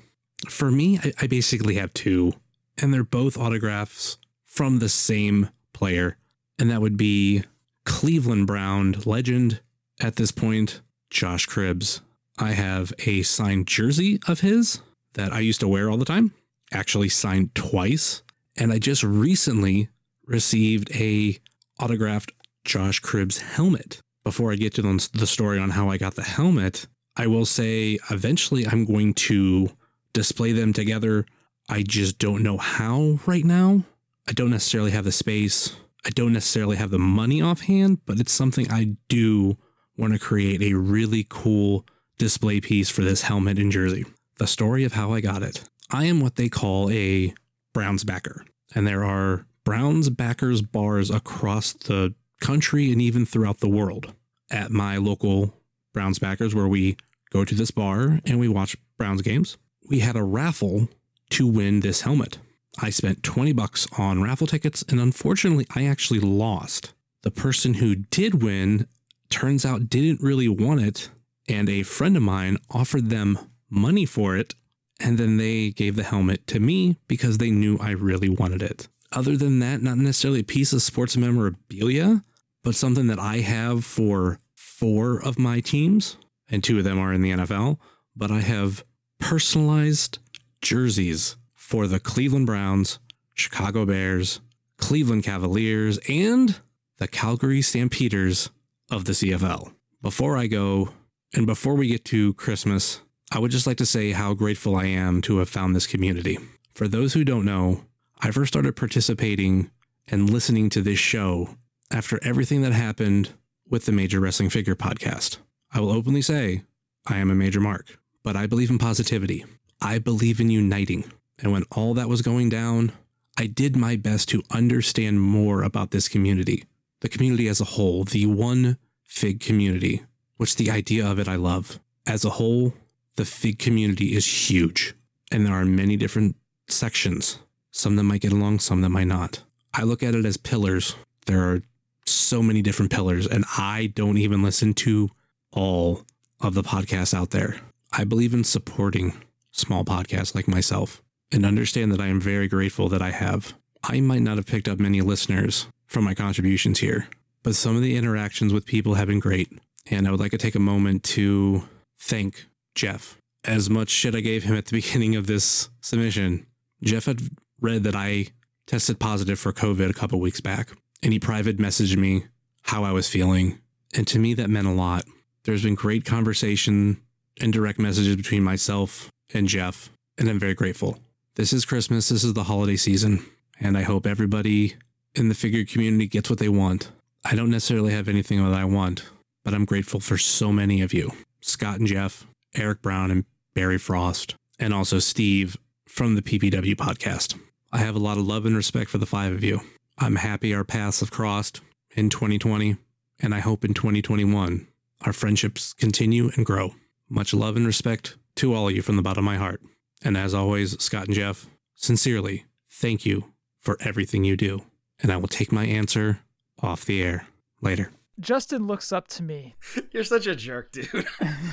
For 0.49 0.73
me, 0.73 0.99
I, 0.99 1.13
I 1.21 1.27
basically 1.29 1.77
have 1.77 1.95
two 1.95 2.33
and 2.77 2.93
they're 2.93 3.05
both 3.05 3.39
autographs 3.39 4.19
from 4.47 4.81
the 4.81 4.89
same 4.89 5.51
player, 5.73 6.17
and 6.59 6.69
that 6.69 6.81
would 6.81 6.97
be 6.97 7.45
Cleveland 7.85 8.49
Brown 8.49 8.97
legend 9.05 9.61
at 10.01 10.17
this 10.17 10.33
point, 10.33 10.81
Josh 11.09 11.47
Cribbs. 11.47 12.01
I 12.37 12.51
have 12.51 12.93
a 13.07 13.23
signed 13.23 13.69
jersey 13.69 14.19
of 14.27 14.41
his 14.41 14.83
that 15.15 15.33
I 15.33 15.39
used 15.39 15.61
to 15.61 15.69
wear 15.69 15.89
all 15.89 15.99
the 15.99 16.05
time, 16.05 16.35
actually 16.73 17.11
signed 17.11 17.55
twice, 17.55 18.22
and 18.57 18.73
I 18.73 18.79
just 18.79 19.03
recently 19.03 19.89
received 20.27 20.91
a 20.95 21.39
autographed 21.79 22.33
Josh 22.65 23.01
Cribbs 23.01 23.41
helmet. 23.41 24.01
Before 24.25 24.53
I 24.53 24.57
get 24.57 24.75
to 24.75 24.83
the 24.83 25.27
story 25.27 25.59
on 25.59 25.71
how 25.71 25.91
I 25.91 25.99
got 25.99 26.15
the 26.15 26.23
helmet, 26.23 26.87
I 27.17 27.27
will 27.27 27.45
say 27.45 27.99
eventually 28.11 28.67
I'm 28.67 28.85
going 28.85 29.15
to 29.15 29.71
display 30.13 30.53
them 30.53 30.73
together 30.73 31.27
I 31.69 31.83
just 31.83 32.19
don't 32.19 32.43
know 32.43 32.59
how 32.59 33.19
right 33.27 33.45
now. 33.45 33.85
I 34.29 34.33
don't 34.33 34.51
necessarily 34.51 34.91
have 34.91 35.05
the 35.05 35.13
space. 35.13 35.75
I 36.05 36.11
don't 36.11 36.33
necessarily 36.33 36.77
have 36.77 36.91
the 36.91 36.99
money 36.99 37.41
offhand, 37.41 38.05
but 38.05 38.19
it's 38.19 38.33
something 38.33 38.71
I 38.71 38.97
do 39.09 39.57
want 39.97 40.13
to 40.13 40.19
create 40.19 40.63
a 40.63 40.75
really 40.75 41.27
cool 41.29 41.87
display 42.19 42.61
piece 42.61 42.91
for 42.91 43.03
this 43.03 43.23
helmet 43.23 43.59
and 43.59 43.71
jersey. 43.71 44.05
The 44.39 44.47
story 44.47 44.85
of 44.85 44.93
how 44.93 45.13
I 45.13 45.21
got 45.21 45.43
it. 45.43 45.65
I 45.91 46.07
am 46.07 46.21
what 46.21 46.37
they 46.37 46.49
call 46.49 46.91
a 46.91 47.35
Browns 47.73 48.05
backer, 48.05 48.45
and 48.75 48.87
there 48.87 49.05
are 49.05 49.47
Browns 49.65 50.11
backers 50.11 50.63
bars 50.63 51.11
across 51.11 51.73
the 51.73 52.15
country 52.41 52.93
and 52.93 53.01
even 53.01 53.25
throughout 53.25 53.61
the 53.61 53.69
world. 53.69 54.13
At 54.51 54.71
my 54.71 54.97
local 54.99 55.55
Browns 55.95 56.19
backers, 56.19 56.55
where 56.55 56.69
we 56.69 56.97
go 57.31 57.45
to 57.45 57.55
this 57.55 57.71
bar 57.71 58.21
and 58.27 58.39
we 58.39 58.49
watch 58.49 58.77
Browns 58.99 59.23
games, 59.23 59.57
we 59.89 60.01
had 60.01 60.17
a 60.17 60.23
raffle 60.23 60.89
to 61.31 61.47
win 61.47 61.81
this 61.81 62.03
helmet. 62.03 62.39
I 62.81 62.91
spent 62.91 63.23
20 63.23 63.53
bucks 63.53 63.87
on 63.99 64.23
raffle 64.23 64.47
tickets 64.47 64.85
and 64.89 65.01
unfortunately 65.01 65.67
I 65.75 65.87
actually 65.87 66.21
lost. 66.21 66.93
The 67.23 67.31
person 67.31 67.75
who 67.75 67.97
did 67.97 68.43
win 68.43 68.87
turns 69.31 69.65
out 69.65 69.89
didn't 69.89 70.21
really 70.21 70.49
want 70.49 70.81
it 70.81 71.11
and 71.49 71.69
a 71.69 71.83
friend 71.83 72.17
of 72.17 72.23
mine 72.23 72.59
offered 72.71 73.11
them 73.11 73.39
money 73.71 74.05
for 74.05 74.37
it 74.37 74.55
and 75.03 75.19
then 75.19 75.37
they 75.37 75.71
gave 75.71 75.97
the 75.97 76.03
helmet 76.05 76.47
to 76.47 76.61
me 76.61 76.97
because 77.09 77.39
they 77.39 77.51
knew 77.51 77.79
I 77.81 77.91
really 77.91 78.29
wanted 78.29 78.63
it. 78.63 78.89
Other 79.11 79.37
than 79.37 79.59
that, 79.59 79.83
not 79.83 79.99
necessarily 79.99 80.41
a 80.41 80.45
piece 80.45 80.73
of 80.73 80.81
sports 80.81 81.17
memorabilia, 81.17 82.25
but 82.63 82.75
something 82.75 83.09
that 83.09 83.19
I 83.19 83.39
have 83.39 83.85
for 83.85 84.39
four 84.55 85.23
of 85.23 85.39
my 85.39 85.61
teams, 85.61 86.17
and 86.49 86.63
two 86.63 86.79
of 86.79 86.85
them 86.85 86.99
are 86.99 87.13
in 87.13 87.21
the 87.21 87.33
NFL, 87.33 87.79
but 88.17 88.31
I 88.31 88.41
have 88.41 88.85
personalized 89.19 90.19
jerseys 90.61 91.37
for 91.55 91.87
the 91.87 92.01
Cleveland 92.01 92.47
Browns, 92.47 92.99
Chicago 93.35 93.85
Bears, 93.85 94.41
Cleveland 94.79 95.25
Cavaliers, 95.25 95.99
and 96.09 96.61
the 96.99 97.09
Calgary 97.09 97.63
Stampeders 97.63 98.51
of 98.91 99.05
the 99.05 99.13
CFL. 99.13 99.73
Before 100.01 100.37
I 100.37 100.47
go, 100.47 100.91
and 101.35 101.47
before 101.47 101.75
we 101.75 101.89
get 101.89 102.05
to 102.07 102.35
Christmas, 102.35 103.01
I 103.35 103.39
would 103.39 103.51
just 103.51 103.67
like 103.67 103.79
to 103.79 103.87
say 103.87 104.13
how 104.13 104.35
grateful 104.35 104.77
I 104.77 104.85
am 104.85 105.23
to 105.23 105.39
have 105.39 105.49
found 105.49 105.75
this 105.75 105.87
community. 105.87 106.39
For 106.75 106.87
those 106.87 107.15
who 107.15 107.25
don't 107.25 107.47
know, 107.47 107.87
I 108.21 108.31
first 108.31 108.53
started 108.53 108.77
participating 108.77 109.71
and 110.07 110.29
listening 110.29 110.69
to 110.69 110.83
this 110.83 110.99
show 110.99 111.57
after 111.91 112.21
everything 112.23 112.61
that 112.61 112.73
happened 112.73 113.31
with 113.67 113.87
the 113.87 113.93
Major 113.93 114.21
Wrestling 114.21 114.51
Figure 114.51 114.75
podcast. 114.75 115.39
I 115.73 115.81
will 115.81 115.93
openly 115.93 116.21
say 116.21 116.65
I 117.07 117.17
am 117.17 117.31
a 117.31 117.35
major 117.35 117.59
mark, 117.59 117.99
but 118.23 118.37
I 118.37 118.47
believe 118.47 118.69
in 118.69 118.77
positivity. 118.77 119.47
I 119.81 119.99
believe 119.99 120.39
in 120.39 120.51
uniting. 120.51 121.11
And 121.39 121.53
when 121.53 121.65
all 121.73 121.95
that 121.95 122.11
was 122.11 122.21
going 122.21 122.51
down, 122.51 122.93
I 123.39 123.47
did 123.47 123.77
my 123.77 123.97
best 123.97 124.29
to 124.29 124.43
understand 124.51 125.23
more 125.23 125.63
about 125.63 125.91
this 125.91 126.07
community, 126.07 126.65
the 127.01 127.09
community 127.09 127.49
as 127.49 127.63
a 127.63 127.65
whole, 127.65 128.05
the 128.05 128.27
one 128.27 128.77
fig 129.05 129.41
community, 129.41 130.03
which 130.37 130.57
the 130.57 130.71
idea 130.71 131.07
of 131.07 131.19
it 131.19 131.29
I 131.29 131.37
love. 131.37 131.81
As 132.07 132.27
a 132.27 132.31
whole, 132.31 132.75
the 133.17 133.25
fig 133.25 133.59
community 133.59 134.15
is 134.15 134.51
huge, 134.51 134.95
and 135.31 135.47
there 135.47 135.55
are 135.55 135.65
many 135.65 135.97
different 135.97 136.37
sections. 136.69 137.39
Some 137.71 137.97
that 137.97 138.05
might 138.05 138.21
get 138.21 138.33
along, 138.33 138.61
some 138.61 138.81
that 138.83 138.91
might 138.91 139.07
not. 139.07 139.43
I 139.75 139.83
look 139.83 140.03
at 140.03 140.15
it 140.15 140.25
as 140.25 140.37
pillars. 140.37 140.95
There 141.27 141.41
are 141.41 141.63
so 142.05 142.43
many 142.43 142.63
different 142.63 142.93
pillars, 142.93 143.27
and 143.27 143.45
I 143.57 143.93
don't 143.95 144.19
even 144.19 144.43
listen 144.43 144.75
to 144.75 145.11
all 145.53 146.03
of 146.41 146.55
the 146.55 146.63
podcasts 146.63 147.15
out 147.15 147.31
there. 147.31 147.61
I 147.93 148.05
believe 148.05 148.35
in 148.35 148.45
supporting 148.45 149.15
small 149.51 149.85
podcasts 149.85 150.35
like 150.35 150.49
myself 150.49 151.03
and 151.31 151.47
understand 151.47 151.93
that 151.93 152.01
I 152.01 152.09
am 152.09 152.21
very 152.21 152.49
grateful 152.49 152.89
that 152.89 153.03
I 153.03 153.11
have. 153.11 153.55
I 153.85 154.01
might 154.01 154.23
not 154.23 154.37
have 154.37 154.47
picked 154.47 154.69
up 154.69 154.79
many 154.79 155.01
listeners 155.01 155.67
from 155.87 156.05
my 156.05 156.15
contributions 156.15 156.81
here, 156.81 157.09
but 157.43 157.55
some 157.55 157.77
of 157.77 157.83
the 157.83 157.97
interactions 157.97 158.53
with 158.53 158.67
people 158.67 158.95
have 158.95 159.09
been 159.09 159.21
great. 159.21 159.53
And 159.91 160.07
I 160.07 160.11
would 160.11 160.21
like 160.21 160.31
to 160.31 160.39
take 160.39 160.55
a 160.55 160.61
moment 160.61 161.03
to 161.05 161.65
thank 161.99 162.47
Jeff. 162.75 163.19
As 163.45 163.69
much 163.69 163.89
shit 163.89 164.15
I 164.15 164.21
gave 164.21 164.45
him 164.45 164.57
at 164.57 164.67
the 164.67 164.77
beginning 164.81 165.17
of 165.17 165.27
this 165.27 165.69
submission, 165.81 166.47
Jeff 166.83 167.07
had 167.07 167.21
read 167.61 167.85
that 167.85 167.97
I 167.97 168.27
tested 168.67 168.99
positive 168.99 169.39
for 169.39 169.53
COVID 169.53 169.91
a 169.91 169.95
couple 169.95 170.21
weeks 170.21 170.41
back, 170.41 170.71
and 171.03 171.13
he 171.13 171.19
private 171.19 171.59
messaged 171.59 171.97
me 171.97 172.25
how 172.63 172.85
I 172.85 172.93
was 172.93 173.09
feeling. 173.09 173.59
And 173.95 174.07
to 174.09 174.19
me, 174.19 174.35
that 174.35 174.51
meant 174.51 174.67
a 174.67 174.73
lot. 174.73 175.05
There's 175.45 175.63
been 175.63 175.75
great 175.75 176.05
conversation 176.05 177.01
and 177.41 177.53
direct 177.53 177.79
messages 177.79 178.17
between 178.17 178.43
myself 178.43 179.11
and 179.35 179.49
Jeff, 179.49 179.91
and 180.19 180.29
I'm 180.29 180.39
very 180.39 180.55
grateful. 180.55 180.99
This 181.35 181.53
is 181.53 181.65
Christmas, 181.65 182.09
this 182.09 182.25
is 182.25 182.35
the 182.35 182.45
holiday 182.45 182.77
season, 182.77 183.25
and 183.59 183.77
I 183.77 183.83
hope 183.83 184.07
everybody 184.07 184.75
in 185.15 185.29
the 185.29 185.35
figure 185.35 185.65
community 185.65 186.07
gets 186.07 186.31
what 186.31 186.39
they 186.39 186.49
want. 186.49 186.91
I 187.25 187.35
don't 187.35 187.51
necessarily 187.51 187.93
have 187.93 188.09
anything 188.09 188.43
that 188.45 188.59
I 188.59 188.65
want, 188.65 189.05
but 189.45 189.55
I'm 189.55 189.65
grateful 189.65 190.01
for 190.01 190.19
so 190.19 190.53
many 190.53 190.83
of 190.83 190.93
you 190.93 191.13
Scott 191.41 191.79
and 191.79 191.89
Jeff, 191.89 192.27
Eric 192.55 192.83
Brown, 192.83 193.11
and 193.11 193.25
Barry 193.55 193.79
Frost, 193.79 194.35
and 194.59 194.73
also 194.73 194.99
Steve 194.99 195.57
from 195.87 196.15
the 196.15 196.23
PPW 196.23 196.75
podcast. 196.75 197.39
I 197.73 197.79
have 197.79 197.95
a 197.95 198.01
lot 198.01 198.19
of 198.19 198.27
love 198.27 198.47
and 198.47 198.57
respect 198.57 198.91
for 198.91 198.99
the 198.99 199.07
five 199.07 199.33
of 199.33 199.43
you. 199.43 199.61
I'm 199.99 200.17
happy 200.17 200.55
our 200.55 200.65
paths 200.65 201.01
have 201.01 201.11
crossed 201.11 201.61
in 201.95 202.11
2020, 202.11 202.77
and 203.21 203.35
I 203.35 203.41
hope 203.41 203.65
in 203.65 203.75
2021 203.75 204.67
our 205.03 205.13
friendships 205.13 205.73
continue 205.75 206.31
and 206.37 206.47
grow. 206.47 206.75
Much 207.09 207.35
love 207.35 207.57
and 207.57 207.67
respect 207.67 208.17
to 208.37 208.55
all 208.55 208.69
of 208.69 208.75
you 208.75 208.83
from 208.83 208.97
the 208.97 209.03
bottom 209.03 209.27
of 209.27 209.33
my 209.33 209.37
heart. 209.37 209.61
And 210.05 210.17
as 210.17 210.35
always, 210.35 210.81
Scott 210.83 211.07
and 211.07 211.15
Jeff, 211.15 211.47
sincerely, 211.75 212.45
thank 212.71 213.05
you 213.05 213.33
for 213.59 213.77
everything 213.81 214.25
you 214.25 214.37
do. 214.37 214.63
And 215.01 215.13
I 215.13 215.17
will 215.17 215.29
take 215.29 215.53
my 215.53 215.65
answer 215.65 216.21
off 216.63 216.85
the 216.85 217.03
air 217.03 217.27
later. 217.61 217.91
Justin 218.21 218.67
looks 218.67 218.93
up 218.93 219.09
to 219.09 219.23
me. 219.23 219.55
You're 219.93 220.05
such 220.05 220.27
a 220.27 220.37
jerk, 220.37 220.73
dude. 220.73 220.89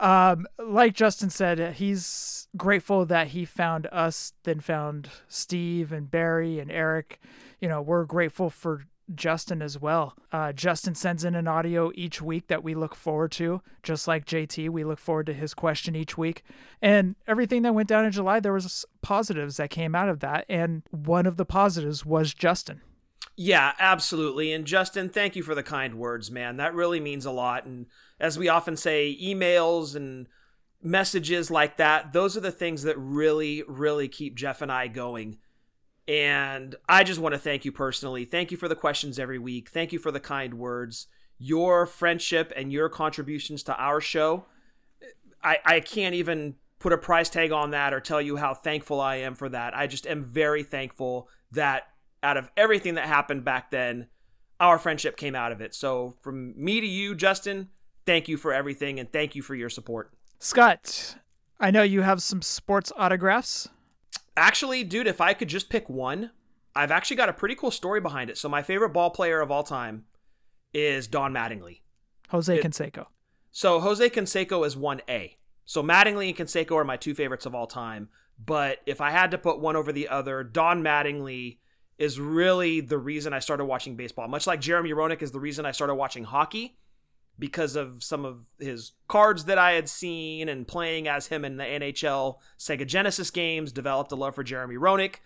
um, 0.00 0.46
like 0.58 0.94
Justin 0.94 1.30
said, 1.30 1.74
he's 1.74 2.48
grateful 2.56 3.04
that 3.06 3.28
he 3.28 3.44
found 3.44 3.86
us, 3.92 4.32
then 4.44 4.60
found 4.60 5.10
Steve 5.28 5.92
and 5.92 6.10
Barry 6.10 6.58
and 6.58 6.70
Eric. 6.70 7.20
You 7.60 7.68
know, 7.68 7.82
we're 7.82 8.04
grateful 8.04 8.50
for 8.50 8.84
Justin 9.14 9.62
as 9.62 9.80
well. 9.80 10.14
Uh, 10.32 10.52
Justin 10.52 10.94
sends 10.94 11.24
in 11.24 11.34
an 11.34 11.48
audio 11.48 11.90
each 11.94 12.20
week 12.20 12.48
that 12.48 12.62
we 12.62 12.74
look 12.74 12.94
forward 12.94 13.32
to, 13.32 13.62
just 13.82 14.06
like 14.06 14.26
JT. 14.26 14.68
We 14.70 14.84
look 14.84 14.98
forward 14.98 15.26
to 15.26 15.34
his 15.34 15.54
question 15.54 15.96
each 15.96 16.18
week. 16.18 16.44
And 16.82 17.16
everything 17.26 17.62
that 17.62 17.74
went 17.74 17.88
down 17.88 18.04
in 18.04 18.12
July, 18.12 18.40
there 18.40 18.52
was 18.52 18.84
positives 19.02 19.56
that 19.56 19.70
came 19.70 19.94
out 19.94 20.08
of 20.08 20.20
that. 20.20 20.44
And 20.48 20.82
one 20.90 21.26
of 21.26 21.36
the 21.36 21.46
positives 21.46 22.04
was 22.04 22.34
Justin. 22.34 22.82
Yeah, 23.40 23.74
absolutely. 23.78 24.52
And 24.52 24.66
Justin, 24.66 25.08
thank 25.08 25.36
you 25.36 25.44
for 25.44 25.54
the 25.54 25.62
kind 25.62 25.94
words, 25.94 26.28
man. 26.28 26.56
That 26.56 26.74
really 26.74 26.98
means 26.98 27.24
a 27.24 27.30
lot. 27.30 27.66
And 27.66 27.86
as 28.18 28.36
we 28.36 28.48
often 28.48 28.76
say, 28.76 29.16
emails 29.22 29.94
and 29.94 30.26
messages 30.82 31.48
like 31.48 31.76
that, 31.76 32.12
those 32.12 32.36
are 32.36 32.40
the 32.40 32.50
things 32.50 32.82
that 32.82 32.98
really, 32.98 33.62
really 33.68 34.08
keep 34.08 34.34
Jeff 34.34 34.60
and 34.60 34.72
I 34.72 34.88
going. 34.88 35.38
And 36.08 36.74
I 36.88 37.04
just 37.04 37.20
want 37.20 37.32
to 37.32 37.38
thank 37.38 37.64
you 37.64 37.70
personally. 37.70 38.24
Thank 38.24 38.50
you 38.50 38.56
for 38.56 38.66
the 38.66 38.74
questions 38.74 39.20
every 39.20 39.38
week. 39.38 39.68
Thank 39.68 39.92
you 39.92 40.00
for 40.00 40.10
the 40.10 40.18
kind 40.18 40.54
words. 40.54 41.06
Your 41.38 41.86
friendship 41.86 42.52
and 42.56 42.72
your 42.72 42.88
contributions 42.88 43.62
to 43.64 43.76
our 43.76 44.00
show, 44.00 44.46
I, 45.44 45.58
I 45.64 45.78
can't 45.78 46.16
even 46.16 46.56
put 46.80 46.92
a 46.92 46.98
price 46.98 47.28
tag 47.28 47.52
on 47.52 47.70
that 47.70 47.94
or 47.94 48.00
tell 48.00 48.20
you 48.20 48.38
how 48.38 48.52
thankful 48.52 49.00
I 49.00 49.16
am 49.16 49.36
for 49.36 49.48
that. 49.48 49.76
I 49.76 49.86
just 49.86 50.08
am 50.08 50.24
very 50.24 50.64
thankful 50.64 51.28
that 51.52 51.84
out 52.22 52.36
of 52.36 52.50
everything 52.56 52.94
that 52.94 53.06
happened 53.06 53.44
back 53.44 53.70
then, 53.70 54.08
our 54.60 54.78
friendship 54.78 55.16
came 55.16 55.34
out 55.34 55.52
of 55.52 55.60
it. 55.60 55.74
So 55.74 56.16
from 56.22 56.54
me 56.56 56.80
to 56.80 56.86
you, 56.86 57.14
Justin, 57.14 57.68
thank 58.06 58.28
you 58.28 58.36
for 58.36 58.52
everything 58.52 58.98
and 58.98 59.12
thank 59.12 59.34
you 59.34 59.42
for 59.42 59.54
your 59.54 59.70
support. 59.70 60.12
Scott, 60.38 61.16
I 61.60 61.70
know 61.70 61.82
you 61.82 62.02
have 62.02 62.22
some 62.22 62.42
sports 62.42 62.92
autographs. 62.96 63.68
Actually, 64.36 64.84
dude, 64.84 65.06
if 65.06 65.20
I 65.20 65.34
could 65.34 65.48
just 65.48 65.68
pick 65.68 65.88
one, 65.88 66.30
I've 66.74 66.90
actually 66.90 67.16
got 67.16 67.28
a 67.28 67.32
pretty 67.32 67.54
cool 67.54 67.70
story 67.70 68.00
behind 68.00 68.30
it. 68.30 68.38
So 68.38 68.48
my 68.48 68.62
favorite 68.62 68.90
ball 68.90 69.10
player 69.10 69.40
of 69.40 69.50
all 69.50 69.64
time 69.64 70.04
is 70.72 71.06
Don 71.08 71.32
Mattingly. 71.32 71.80
Jose 72.28 72.56
it, 72.56 72.64
Canseco. 72.64 73.06
So 73.50 73.80
Jose 73.80 74.08
Canseco 74.10 74.64
is 74.64 74.76
1A. 74.76 75.36
So 75.64 75.82
Mattingly 75.82 76.28
and 76.28 76.36
Canseco 76.36 76.76
are 76.76 76.84
my 76.84 76.96
two 76.96 77.14
favorites 77.14 77.46
of 77.46 77.54
all 77.54 77.66
time. 77.66 78.08
But 78.38 78.78
if 78.86 79.00
I 79.00 79.10
had 79.10 79.32
to 79.32 79.38
put 79.38 79.58
one 79.58 79.74
over 79.74 79.92
the 79.92 80.08
other, 80.08 80.44
Don 80.44 80.82
Mattingly 80.82 81.58
is 81.98 82.20
really 82.20 82.80
the 82.80 82.98
reason 82.98 83.32
I 83.32 83.40
started 83.40 83.64
watching 83.64 83.96
baseball. 83.96 84.28
Much 84.28 84.46
like 84.46 84.60
Jeremy 84.60 84.90
Roenick 84.90 85.22
is 85.22 85.32
the 85.32 85.40
reason 85.40 85.66
I 85.66 85.72
started 85.72 85.96
watching 85.96 86.24
hockey 86.24 86.78
because 87.38 87.76
of 87.76 88.02
some 88.02 88.24
of 88.24 88.46
his 88.58 88.92
cards 89.06 89.44
that 89.44 89.58
I 89.58 89.72
had 89.72 89.88
seen 89.88 90.48
and 90.48 90.66
playing 90.66 91.06
as 91.06 91.28
him 91.28 91.44
in 91.44 91.56
the 91.56 91.64
NHL 91.64 92.36
Sega 92.58 92.86
Genesis 92.86 93.30
games, 93.30 93.72
developed 93.72 94.12
a 94.12 94.16
love 94.16 94.34
for 94.34 94.42
Jeremy 94.42 94.76
Roenick. 94.76 95.16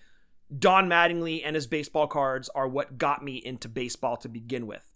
Don 0.56 0.88
Mattingly 0.88 1.40
and 1.44 1.54
his 1.54 1.66
baseball 1.66 2.06
cards 2.06 2.50
are 2.54 2.68
what 2.68 2.98
got 2.98 3.24
me 3.24 3.36
into 3.36 3.68
baseball 3.68 4.16
to 4.18 4.28
begin 4.28 4.66
with. 4.66 4.92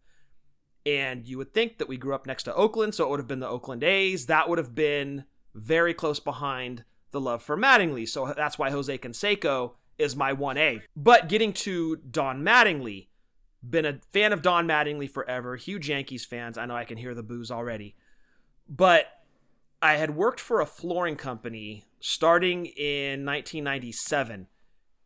And 0.84 1.26
you 1.26 1.38
would 1.38 1.54
think 1.54 1.78
that 1.78 1.88
we 1.88 1.96
grew 1.96 2.14
up 2.14 2.26
next 2.26 2.44
to 2.44 2.54
Oakland, 2.54 2.94
so 2.94 3.04
it 3.04 3.10
would 3.10 3.20
have 3.20 3.26
been 3.26 3.40
the 3.40 3.48
Oakland 3.48 3.82
A's. 3.82 4.26
That 4.26 4.48
would 4.48 4.58
have 4.58 4.74
been 4.74 5.24
very 5.54 5.94
close 5.94 6.20
behind 6.20 6.84
the 7.10 7.20
love 7.20 7.42
for 7.42 7.56
Mattingly. 7.56 8.06
So 8.06 8.32
that's 8.36 8.58
why 8.58 8.70
Jose 8.70 8.96
Canseco 8.98 9.72
is 9.98 10.16
my 10.16 10.32
1A. 10.32 10.82
But 10.94 11.28
getting 11.28 11.52
to 11.54 11.96
Don 11.96 12.42
Mattingly, 12.42 13.08
been 13.68 13.84
a 13.84 14.00
fan 14.12 14.32
of 14.32 14.42
Don 14.42 14.66
Mattingly 14.66 15.10
forever, 15.10 15.56
huge 15.56 15.88
Yankees 15.88 16.24
fans. 16.24 16.58
I 16.58 16.66
know 16.66 16.76
I 16.76 16.84
can 16.84 16.98
hear 16.98 17.14
the 17.14 17.22
boos 17.22 17.50
already. 17.50 17.96
But 18.68 19.06
I 19.82 19.94
had 19.94 20.16
worked 20.16 20.40
for 20.40 20.60
a 20.60 20.66
flooring 20.66 21.16
company 21.16 21.84
starting 22.00 22.66
in 22.66 23.24
1997 23.24 24.48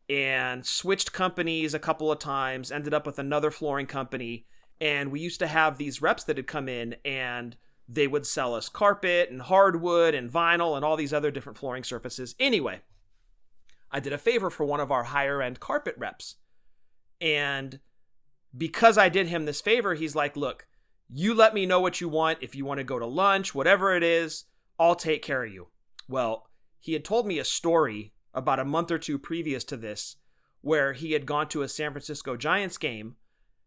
and 0.09 0.67
switched 0.67 1.13
companies 1.13 1.73
a 1.73 1.79
couple 1.79 2.11
of 2.11 2.19
times, 2.19 2.73
ended 2.73 2.93
up 2.93 3.07
with 3.07 3.19
another 3.19 3.51
flooring 3.51 3.87
company. 3.87 4.47
And 4.81 5.13
we 5.13 5.21
used 5.21 5.39
to 5.41 5.47
have 5.47 5.79
these 5.79 6.03
reps 6.03 6.25
that 6.25 6.37
had 6.37 6.47
come 6.47 6.69
in 6.69 6.97
and 7.05 7.57
they 7.89 8.07
would 8.07 8.27
sell 8.27 8.55
us 8.55 8.69
carpet 8.69 9.31
and 9.31 9.43
hardwood 9.43 10.15
and 10.15 10.31
vinyl 10.31 10.77
and 10.77 10.85
all 10.85 10.97
these 10.97 11.13
other 11.13 11.31
different 11.31 11.59
flooring 11.59 11.85
surfaces. 11.85 12.35
Anyway, 12.39 12.81
I 13.91 14.01
did 14.01 14.13
a 14.13 14.19
favor 14.19 14.51
for 14.51 14.65
one 14.65 14.81
of 14.81 14.93
our 14.93 15.05
higher 15.05 15.43
end 15.43 15.61
carpet 15.61 15.95
reps. 15.99 16.37
And 17.21 17.81
because 18.57 18.97
I 18.97 19.09
did 19.09 19.29
him 19.29 19.45
this 19.45 19.61
favor, 19.61 19.95
he's 19.95 20.15
like, 20.15 20.37
look, 20.37 20.67
you 21.13 21.35
let 21.35 21.55
me 21.55 21.67
know 21.67 21.81
what 21.81 22.01
you 22.01 22.09
want. 22.09 22.39
If 22.41 22.55
you 22.55 22.65
want 22.65 22.79
to 22.79 22.85
go 22.85 22.99
to 22.99 23.07
lunch, 23.07 23.55
whatever 23.55 23.95
it 23.95 24.03
is, 24.03 24.45
I'll 24.79 24.95
take 24.95 25.23
care 25.23 25.45
of 25.45 25.53
you. 25.53 25.69
Well, 26.09 26.49
he 26.79 26.93
had 26.95 27.05
told 27.05 27.27
me 27.27 27.39
a 27.39 27.45
story 27.45 28.13
about 28.33 28.61
a 28.61 28.65
month 28.65 28.91
or 28.91 28.99
two 28.99 29.19
previous 29.19 29.65
to 29.65 29.77
this 29.77 30.17
where 30.63 30.93
he 30.93 31.13
had 31.13 31.27
gone 31.27 31.49
to 31.49 31.63
a 31.63 31.69
San 31.69 31.93
Francisco 31.93 32.37
Giants 32.37 32.79
game 32.79 33.17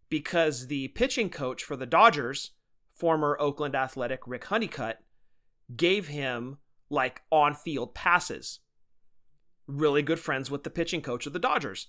because 0.09 0.67
the 0.67 0.89
pitching 0.89 1.30
coach 1.30 1.63
for 1.63 1.76
the 1.76 1.86
Dodgers, 1.86 2.51
former 2.89 3.36
Oakland 3.39 3.76
Athletic 3.76 4.21
Rick 4.28 4.45
Honeycutt, 4.45 4.99
gave 5.76 6.07
him 6.07 6.57
like 6.89 7.24
on 7.32 7.55
field 7.55 7.95
passes. 7.95 8.59
Really 9.68 10.01
good 10.01 10.20
friends 10.20 10.51
with 10.51 10.64
the 10.64 10.70
pitching 10.70 11.01
coach 11.01 11.26
of 11.26 11.34
the 11.34 11.39
Dodgers. 11.39 11.88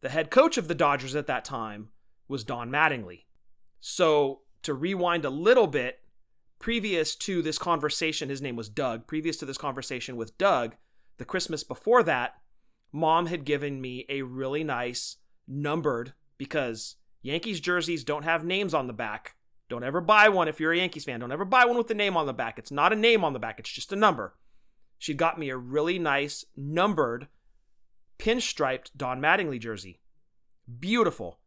The 0.00 0.10
head 0.10 0.30
coach 0.30 0.56
of 0.56 0.68
the 0.68 0.74
Dodgers 0.74 1.16
at 1.16 1.26
that 1.26 1.44
time 1.44 1.88
was 2.28 2.44
Don 2.44 2.70
Mattingly. 2.70 3.24
So, 3.80 4.40
to 4.62 4.74
rewind 4.74 5.24
a 5.24 5.30
little 5.30 5.66
bit, 5.66 6.00
previous 6.58 7.14
to 7.16 7.42
this 7.42 7.58
conversation, 7.58 8.28
his 8.28 8.42
name 8.42 8.56
was 8.56 8.68
Doug. 8.68 9.06
Previous 9.06 9.36
to 9.38 9.46
this 9.46 9.58
conversation 9.58 10.16
with 10.16 10.36
Doug, 10.38 10.76
the 11.18 11.24
Christmas 11.24 11.64
before 11.64 12.02
that, 12.04 12.36
mom 12.92 13.26
had 13.26 13.44
given 13.44 13.80
me 13.80 14.06
a 14.08 14.22
really 14.22 14.64
nice 14.64 15.16
numbered 15.46 16.12
because 16.38 16.96
Yankees 17.22 17.60
jerseys 17.60 18.04
don't 18.04 18.24
have 18.24 18.44
names 18.44 18.74
on 18.74 18.86
the 18.86 18.92
back. 18.92 19.36
Don't 19.68 19.84
ever 19.84 20.00
buy 20.00 20.28
one 20.28 20.48
if 20.48 20.60
you're 20.60 20.72
a 20.72 20.78
Yankees 20.78 21.04
fan. 21.04 21.20
Don't 21.20 21.32
ever 21.32 21.44
buy 21.44 21.64
one 21.64 21.76
with 21.76 21.88
the 21.88 21.94
name 21.94 22.16
on 22.16 22.26
the 22.26 22.32
back. 22.32 22.58
It's 22.58 22.70
not 22.70 22.92
a 22.92 22.96
name 22.96 23.24
on 23.24 23.32
the 23.32 23.38
back, 23.38 23.58
it's 23.58 23.72
just 23.72 23.92
a 23.92 23.96
number. 23.96 24.34
She 24.98 25.14
got 25.14 25.38
me 25.38 25.50
a 25.50 25.56
really 25.56 25.98
nice 25.98 26.44
numbered 26.56 27.28
pinstriped 28.18 28.90
Don 28.96 29.20
Mattingly 29.20 29.60
jersey. 29.60 30.00
Beautiful. 30.80 31.38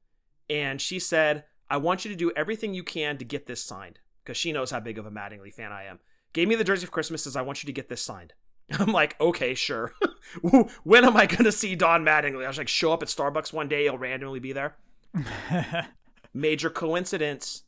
And 0.50 0.82
she 0.82 1.00
said, 1.00 1.46
I 1.70 1.78
want 1.78 2.04
you 2.06 2.12
to 2.12 2.18
do 2.18 2.32
everything 2.36 2.74
you 2.74 2.84
can 2.84 3.18
to 3.18 3.26
get 3.26 3.46
this 3.46 3.64
signed 3.64 4.00
because 4.24 4.38
she 4.38 4.52
knows 4.52 4.72
how 4.72 4.80
big 4.80 4.98
of 4.98 5.06
a 5.06 5.12
Mattingly 5.12 5.54
fan 5.54 5.72
I 5.72 5.86
am. 5.86 6.00
Gave 6.34 6.48
me 6.48 6.56
the 6.56 6.64
jersey 6.64 6.86
for 6.86 6.92
Christmas, 6.92 7.24
says, 7.24 7.36
I 7.36 7.42
want 7.42 7.64
you 7.64 7.68
to 7.68 7.74
get 7.74 7.90
this 7.90 8.02
signed. 8.02 8.34
I'm 8.72 8.92
like, 8.92 9.20
okay, 9.20 9.54
sure. 9.56 9.94
when 10.84 11.06
am 11.06 11.18
I 11.18 11.26
going 11.26 11.46
to 11.46 11.52
see 11.52 11.76
Don 11.76 12.04
Mattingly? 12.06 12.46
I 12.46 12.48
was 12.48 12.58
like, 12.58 12.68
show 12.68 12.94
up 12.94 13.02
at 13.02 13.10
Starbucks 13.10 13.54
one 13.54 13.68
day, 13.68 13.84
he'll 13.84 13.98
randomly 13.98 14.40
be 14.40 14.54
there. 14.54 14.76
Major 16.34 16.70
coincidence. 16.70 17.64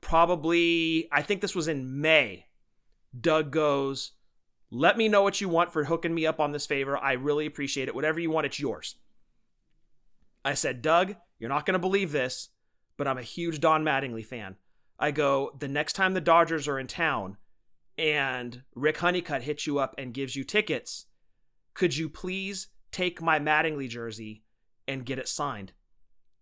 Probably, 0.00 1.08
I 1.10 1.22
think 1.22 1.40
this 1.40 1.54
was 1.54 1.68
in 1.68 2.00
May. 2.00 2.46
Doug 3.18 3.50
goes, 3.50 4.12
let 4.76 4.98
me 4.98 5.08
know 5.08 5.22
what 5.22 5.40
you 5.40 5.48
want 5.48 5.72
for 5.72 5.84
hooking 5.84 6.14
me 6.14 6.26
up 6.26 6.38
on 6.38 6.52
this 6.52 6.66
favor. 6.66 6.98
I 6.98 7.12
really 7.12 7.46
appreciate 7.46 7.88
it. 7.88 7.94
Whatever 7.94 8.20
you 8.20 8.30
want, 8.30 8.46
it's 8.46 8.60
yours. 8.60 8.96
I 10.44 10.54
said, 10.54 10.82
Doug, 10.82 11.16
you're 11.38 11.48
not 11.48 11.64
going 11.64 11.72
to 11.72 11.78
believe 11.78 12.12
this, 12.12 12.50
but 12.96 13.08
I'm 13.08 13.18
a 13.18 13.22
huge 13.22 13.58
Don 13.60 13.84
Mattingly 13.84 14.24
fan. 14.24 14.56
I 14.98 15.10
go, 15.12 15.52
the 15.58 15.68
next 15.68 15.94
time 15.94 16.12
the 16.12 16.20
Dodgers 16.20 16.68
are 16.68 16.78
in 16.78 16.86
town 16.86 17.38
and 17.96 18.62
Rick 18.74 18.98
Honeycutt 18.98 19.42
hits 19.42 19.66
you 19.66 19.78
up 19.78 19.94
and 19.96 20.12
gives 20.12 20.36
you 20.36 20.44
tickets, 20.44 21.06
could 21.74 21.96
you 21.96 22.08
please 22.08 22.68
take 22.92 23.22
my 23.22 23.38
Mattingly 23.38 23.88
jersey 23.88 24.42
and 24.86 25.06
get 25.06 25.18
it 25.18 25.28
signed? 25.28 25.72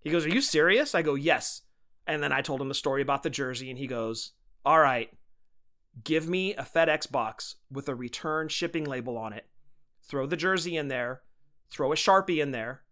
He 0.00 0.10
goes, 0.10 0.26
Are 0.26 0.30
you 0.30 0.40
serious? 0.40 0.94
I 0.94 1.02
go, 1.02 1.14
Yes. 1.14 1.62
And 2.06 2.22
then 2.22 2.32
I 2.32 2.42
told 2.42 2.60
him 2.60 2.68
the 2.68 2.74
story 2.74 3.00
about 3.00 3.22
the 3.22 3.30
jersey, 3.30 3.70
and 3.70 3.78
he 3.78 3.86
goes, 3.86 4.32
All 4.64 4.78
right, 4.78 5.10
give 6.02 6.28
me 6.28 6.54
a 6.54 6.62
FedEx 6.62 7.10
box 7.10 7.56
with 7.70 7.88
a 7.88 7.94
return 7.94 8.48
shipping 8.48 8.84
label 8.84 9.16
on 9.16 9.32
it. 9.32 9.46
Throw 10.02 10.26
the 10.26 10.36
jersey 10.36 10.76
in 10.76 10.88
there, 10.88 11.22
throw 11.70 11.92
a 11.92 11.96
Sharpie 11.96 12.42
in 12.42 12.50
there, 12.50 12.82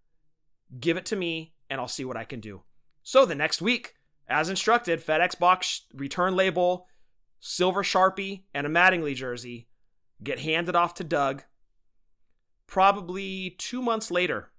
give 0.79 0.97
it 0.97 1.07
to 1.07 1.17
me, 1.17 1.55
and 1.69 1.81
I'll 1.81 1.89
see 1.89 2.05
what 2.05 2.17
I 2.17 2.25
can 2.25 2.41
do. 2.41 2.63
So 3.03 3.27
the 3.27 3.35
next 3.35 3.61
week, 3.61 3.95
as 4.29 4.49
instructed, 4.49 5.05
FedEx 5.05 5.39
box, 5.39 5.83
return 5.93 6.37
label, 6.37 6.87
silver 7.41 7.83
Sharpie, 7.83 8.45
and 8.55 8.67
a 8.67 8.71
Mattingly 8.71 9.15
jersey 9.15 9.69
get 10.23 10.39
handed 10.41 10.77
off 10.77 10.95
to 10.95 11.05
Doug. 11.05 11.43
Probably 12.67 13.57
two 13.59 13.83
months 13.83 14.11
later, 14.11 14.53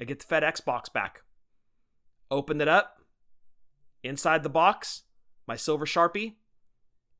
I 0.00 0.04
get 0.04 0.20
the 0.20 0.26
FedEx 0.26 0.64
box 0.64 0.88
back. 0.88 1.22
Opened 2.30 2.62
it 2.62 2.68
up. 2.68 3.02
Inside 4.04 4.44
the 4.44 4.48
box, 4.48 5.02
my 5.46 5.56
silver 5.56 5.84
Sharpie 5.84 6.36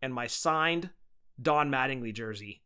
and 0.01 0.15
my 0.15 0.27
signed 0.27 0.91
Don 1.41 1.71
Mattingly 1.71 2.13
jersey. 2.13 2.63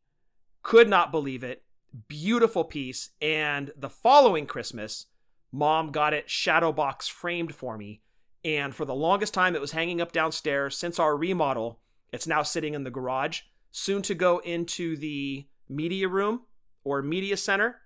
Could 0.63 0.89
not 0.89 1.11
believe 1.11 1.43
it. 1.45 1.65
Beautiful 2.09 2.65
piece. 2.65 3.11
And 3.21 3.73
the 3.77 3.91
following 3.91 4.47
Christmas, 4.47 5.07
mom 5.51 5.91
got 5.91 6.15
it 6.15 6.31
shadow 6.31 6.73
box 6.73 7.09
framed 7.09 7.55
for 7.55 7.77
me. 7.77 8.03
And 8.45 8.75
for 8.75 8.85
the 8.85 8.95
longest 8.95 9.35
time, 9.35 9.55
it 9.55 9.61
was 9.61 9.73
hanging 9.73 10.01
up 10.01 10.13
downstairs. 10.13 10.77
Since 10.77 10.99
our 10.99 11.17
remodel, 11.17 11.81
it's 12.13 12.27
now 12.27 12.43
sitting 12.43 12.75
in 12.75 12.85
the 12.85 12.91
garage, 12.91 13.43
soon 13.71 14.03
to 14.03 14.15
go 14.15 14.39
into 14.39 14.97
the 14.97 15.47
media 15.69 16.09
room 16.09 16.43
or 16.85 17.03
media 17.03 17.37
center, 17.37 17.83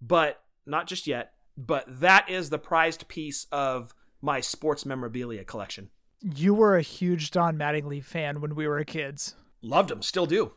but 0.00 0.42
not 0.66 0.86
just 0.86 1.06
yet. 1.06 1.32
But 1.56 1.84
that 2.00 2.30
is 2.30 2.50
the 2.50 2.58
prized 2.58 3.08
piece 3.08 3.46
of 3.52 3.94
my 4.22 4.40
sports 4.40 4.86
memorabilia 4.86 5.44
collection. 5.44 5.90
You 6.22 6.54
were 6.54 6.76
a 6.76 6.82
huge 6.82 7.30
Don 7.30 7.56
Mattingly 7.56 8.04
fan 8.04 8.40
when 8.40 8.54
we 8.54 8.68
were 8.68 8.82
kids. 8.84 9.34
Loved 9.62 9.90
him, 9.90 10.02
still 10.02 10.26
do. 10.26 10.52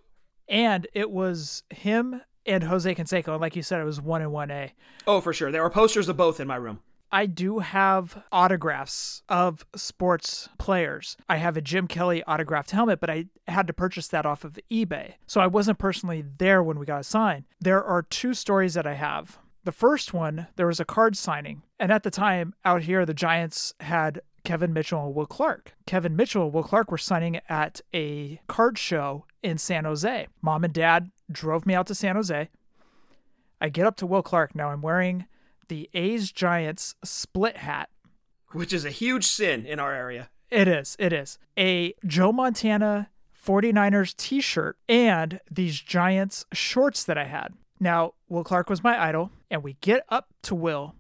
And 0.48 0.88
it 0.94 1.10
was 1.10 1.64
him 1.70 2.22
and 2.46 2.66
Jose 2.66 2.94
Canseco. 2.96 3.30
And 3.30 3.42
like 3.42 3.56
you 3.56 3.64
said, 3.64 3.80
it 3.80 3.86
was 3.86 4.02
one 4.02 4.22
and 4.22 4.32
one 4.32 4.52
A. 4.52 4.74
Oh, 5.08 5.22
for 5.22 5.34
sure. 5.34 5.52
There 5.52 5.64
were 5.64 5.70
posters 5.70 6.10
of 6.10 6.18
both 6.18 6.40
in 6.40 6.48
my 6.48 6.56
room. 6.56 6.80
I 7.12 7.28
do 7.28 7.60
have 7.60 8.24
autographs 8.32 9.22
of 9.30 9.68
sports 9.76 10.50
players. 10.58 11.16
I 11.30 11.38
have 11.38 11.56
a 11.56 11.62
Jim 11.62 11.88
Kelly 11.88 12.24
autographed 12.24 12.72
helmet, 12.72 13.00
but 13.00 13.12
I 13.12 13.28
had 13.48 13.68
to 13.68 13.74
purchase 13.74 14.08
that 14.08 14.26
off 14.26 14.44
of 14.44 14.58
eBay. 14.72 15.14
So 15.28 15.40
I 15.40 15.46
wasn't 15.46 15.78
personally 15.78 16.24
there 16.40 16.64
when 16.64 16.80
we 16.80 16.88
got 16.88 17.02
a 17.02 17.04
sign. 17.04 17.46
There 17.62 17.84
are 17.84 18.02
two 18.02 18.34
stories 18.34 18.74
that 18.74 18.88
I 18.88 18.96
have. 18.96 19.38
The 19.64 19.72
first 19.72 20.12
one, 20.14 20.48
there 20.56 20.66
was 20.66 20.80
a 20.80 20.86
card 20.86 21.16
signing. 21.16 21.62
And 21.80 21.92
at 21.92 22.02
the 22.02 22.10
time, 22.10 22.56
out 22.66 22.82
here, 22.82 23.06
the 23.06 23.14
Giants 23.14 23.76
had 23.80 24.22
Kevin 24.44 24.74
Mitchell 24.74 25.06
and 25.06 25.16
Will 25.16 25.26
Clark. 25.26 25.74
Kevin 25.86 26.16
Mitchell 26.16 26.46
and 26.46 26.54
Will 26.54 26.64
Clark 26.64 26.92
were 26.92 26.98
signing 26.98 27.40
at 27.48 27.82
a 27.94 28.40
card 28.48 28.78
show 28.78 29.26
in 29.42 29.58
San 29.58 29.86
Jose. 29.86 30.28
Mom 30.42 30.64
and 30.64 30.74
dad 30.74 31.12
drove 31.32 31.66
me 31.66 31.74
out 31.74 31.88
to 31.88 31.96
San 31.96 32.16
Jose. 32.16 32.50
I 33.62 33.70
get 33.70 33.86
up 33.86 33.96
to 33.98 34.06
Will 34.06 34.22
Clark. 34.24 34.56
Now 34.56 34.70
I'm 34.70 34.82
wearing 34.82 35.26
the 35.70 35.90
A's 35.94 36.32
Giants 36.32 36.96
split 37.04 37.58
hat, 37.58 37.90
which 38.52 38.74
is 38.74 38.84
a 38.86 38.90
huge 38.90 39.26
sin 39.26 39.66
in 39.66 39.80
our 39.80 39.94
area. 39.94 40.30
It 40.52 40.68
is. 40.68 40.96
It 41.00 41.14
is. 41.14 41.40
A 41.58 41.96
Joe 42.06 42.32
Montana 42.32 43.10
49ers 43.44 44.16
t 44.16 44.42
shirt 44.42 44.78
and 44.88 45.40
these 45.50 45.80
Giants 45.80 46.46
shorts 46.54 47.04
that 47.06 47.18
I 47.18 47.26
had. 47.26 47.54
Now, 47.80 48.14
Will 48.30 48.44
Clark 48.44 48.70
was 48.70 48.84
my 48.84 49.02
idol, 49.02 49.32
and 49.50 49.64
we 49.64 49.78
get 49.82 50.06
up 50.10 50.28
to 50.44 50.56
Will, 50.56 50.96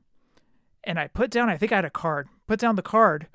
and 0.84 1.00
I 1.00 1.08
put 1.08 1.30
down, 1.30 1.50
I 1.50 1.56
think 1.56 1.72
I 1.72 1.76
had 1.76 1.86
a 1.86 1.90
card, 1.90 2.28
put 2.54 2.60
down 2.60 2.76
the 2.76 2.84
card. 2.84 3.26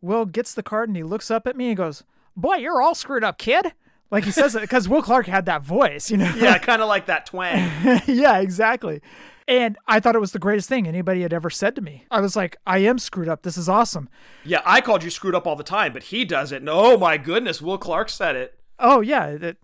Will 0.00 0.24
gets 0.24 0.54
the 0.54 0.62
card 0.62 0.88
and 0.88 0.96
he 0.96 1.02
looks 1.02 1.28
up 1.28 1.48
at 1.48 1.56
me 1.56 1.68
and 1.68 1.76
goes, 1.76 2.04
Boy, 2.36 2.54
you're 2.54 2.80
all 2.80 2.94
screwed 2.94 3.24
up, 3.24 3.36
kid. 3.36 3.72
Like 4.12 4.22
he 4.22 4.30
says 4.30 4.54
it 4.54 4.60
because 4.60 4.88
Will 4.88 5.02
Clark 5.02 5.26
had 5.26 5.44
that 5.46 5.64
voice, 5.64 6.08
you 6.08 6.18
know? 6.18 6.32
Yeah, 6.36 6.56
kind 6.60 6.80
of 6.80 6.86
like 6.86 7.06
that 7.06 7.26
twang. 7.26 7.68
yeah, 8.06 8.38
exactly. 8.38 9.02
And 9.48 9.76
I 9.88 9.98
thought 9.98 10.14
it 10.14 10.20
was 10.20 10.30
the 10.30 10.38
greatest 10.38 10.68
thing 10.68 10.86
anybody 10.86 11.22
had 11.22 11.32
ever 11.32 11.50
said 11.50 11.74
to 11.74 11.82
me. 11.82 12.04
I 12.12 12.20
was 12.20 12.36
like, 12.36 12.56
I 12.64 12.78
am 12.78 13.00
screwed 13.00 13.28
up. 13.28 13.42
This 13.42 13.56
is 13.56 13.68
awesome. 13.68 14.08
Yeah, 14.44 14.62
I 14.64 14.80
called 14.82 15.02
you 15.02 15.10
screwed 15.10 15.34
up 15.34 15.44
all 15.44 15.56
the 15.56 15.64
time, 15.64 15.92
but 15.92 16.04
he 16.04 16.24
does 16.24 16.52
it. 16.52 16.62
And 16.62 16.68
oh 16.68 16.96
my 16.96 17.18
goodness, 17.18 17.60
Will 17.60 17.78
Clark 17.78 18.08
said 18.08 18.36
it. 18.36 18.56
Oh, 18.78 19.00
yeah. 19.00 19.36
That, 19.36 19.56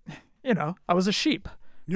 you 0.43 0.55
know, 0.55 0.75
I 0.89 0.95
was 0.95 1.07
a 1.07 1.13
sheep. 1.13 1.49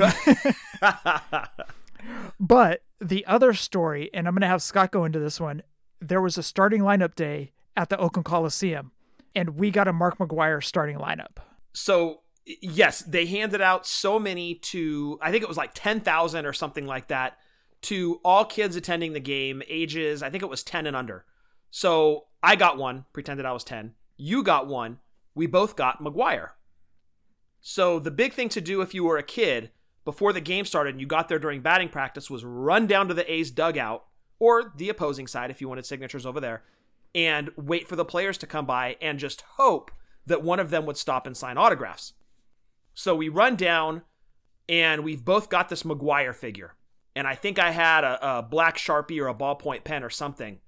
but 2.38 2.82
the 3.00 3.26
other 3.26 3.52
story, 3.54 4.10
and 4.12 4.26
I'm 4.26 4.34
going 4.34 4.42
to 4.42 4.48
have 4.48 4.62
Scott 4.62 4.90
go 4.90 5.04
into 5.04 5.18
this 5.18 5.40
one, 5.40 5.62
there 6.00 6.20
was 6.20 6.38
a 6.38 6.42
starting 6.42 6.82
lineup 6.82 7.14
day 7.14 7.52
at 7.76 7.88
the 7.88 7.98
Oakland 7.98 8.24
Coliseum, 8.24 8.92
and 9.34 9.50
we 9.50 9.70
got 9.70 9.88
a 9.88 9.92
Mark 9.92 10.18
McGwire 10.18 10.62
starting 10.62 10.98
lineup. 10.98 11.38
So, 11.72 12.20
yes, 12.44 13.00
they 13.00 13.26
handed 13.26 13.60
out 13.60 13.86
so 13.86 14.18
many 14.18 14.54
to, 14.56 15.18
I 15.22 15.30
think 15.30 15.42
it 15.42 15.48
was 15.48 15.56
like 15.56 15.72
10,000 15.74 16.46
or 16.46 16.52
something 16.52 16.86
like 16.86 17.08
that, 17.08 17.38
to 17.82 18.20
all 18.24 18.44
kids 18.44 18.74
attending 18.74 19.12
the 19.12 19.20
game, 19.20 19.62
ages, 19.68 20.22
I 20.22 20.30
think 20.30 20.42
it 20.42 20.48
was 20.48 20.64
10 20.64 20.86
and 20.86 20.96
under. 20.96 21.24
So 21.70 22.26
I 22.42 22.56
got 22.56 22.78
one, 22.78 23.04
pretended 23.12 23.46
I 23.46 23.52
was 23.52 23.64
10. 23.64 23.94
You 24.16 24.42
got 24.42 24.66
one. 24.66 24.98
We 25.34 25.46
both 25.46 25.76
got 25.76 26.02
McGwire. 26.02 26.50
So 27.60 27.98
the 27.98 28.10
big 28.10 28.32
thing 28.32 28.48
to 28.50 28.60
do 28.60 28.80
if 28.80 28.94
you 28.94 29.04
were 29.04 29.18
a 29.18 29.22
kid 29.22 29.70
before 30.04 30.32
the 30.32 30.40
game 30.40 30.64
started 30.64 30.90
and 30.90 31.00
you 31.00 31.06
got 31.06 31.28
there 31.28 31.38
during 31.38 31.60
batting 31.60 31.88
practice 31.88 32.30
was 32.30 32.44
run 32.44 32.86
down 32.86 33.08
to 33.08 33.14
the 33.14 33.30
A's 33.30 33.50
dugout 33.50 34.04
or 34.38 34.72
the 34.76 34.88
opposing 34.88 35.26
side 35.26 35.50
if 35.50 35.60
you 35.60 35.68
wanted 35.68 35.86
signatures 35.86 36.26
over 36.26 36.40
there 36.40 36.62
and 37.14 37.50
wait 37.56 37.88
for 37.88 37.96
the 37.96 38.04
players 38.04 38.38
to 38.38 38.46
come 38.46 38.66
by 38.66 38.96
and 39.00 39.18
just 39.18 39.42
hope 39.56 39.90
that 40.26 40.42
one 40.42 40.60
of 40.60 40.70
them 40.70 40.86
would 40.86 40.96
stop 40.96 41.26
and 41.26 41.36
sign 41.36 41.56
autographs. 41.56 42.12
So 42.94 43.14
we 43.14 43.28
run 43.28 43.56
down 43.56 44.02
and 44.68 45.02
we've 45.02 45.24
both 45.24 45.48
got 45.48 45.68
this 45.68 45.82
McGwire 45.82 46.34
figure. 46.34 46.74
And 47.16 47.26
I 47.26 47.34
think 47.34 47.58
I 47.58 47.70
had 47.70 48.04
a, 48.04 48.38
a 48.38 48.42
black 48.42 48.76
Sharpie 48.76 49.20
or 49.20 49.28
a 49.28 49.34
ballpoint 49.34 49.84
pen 49.84 50.04
or 50.04 50.10
something. 50.10 50.58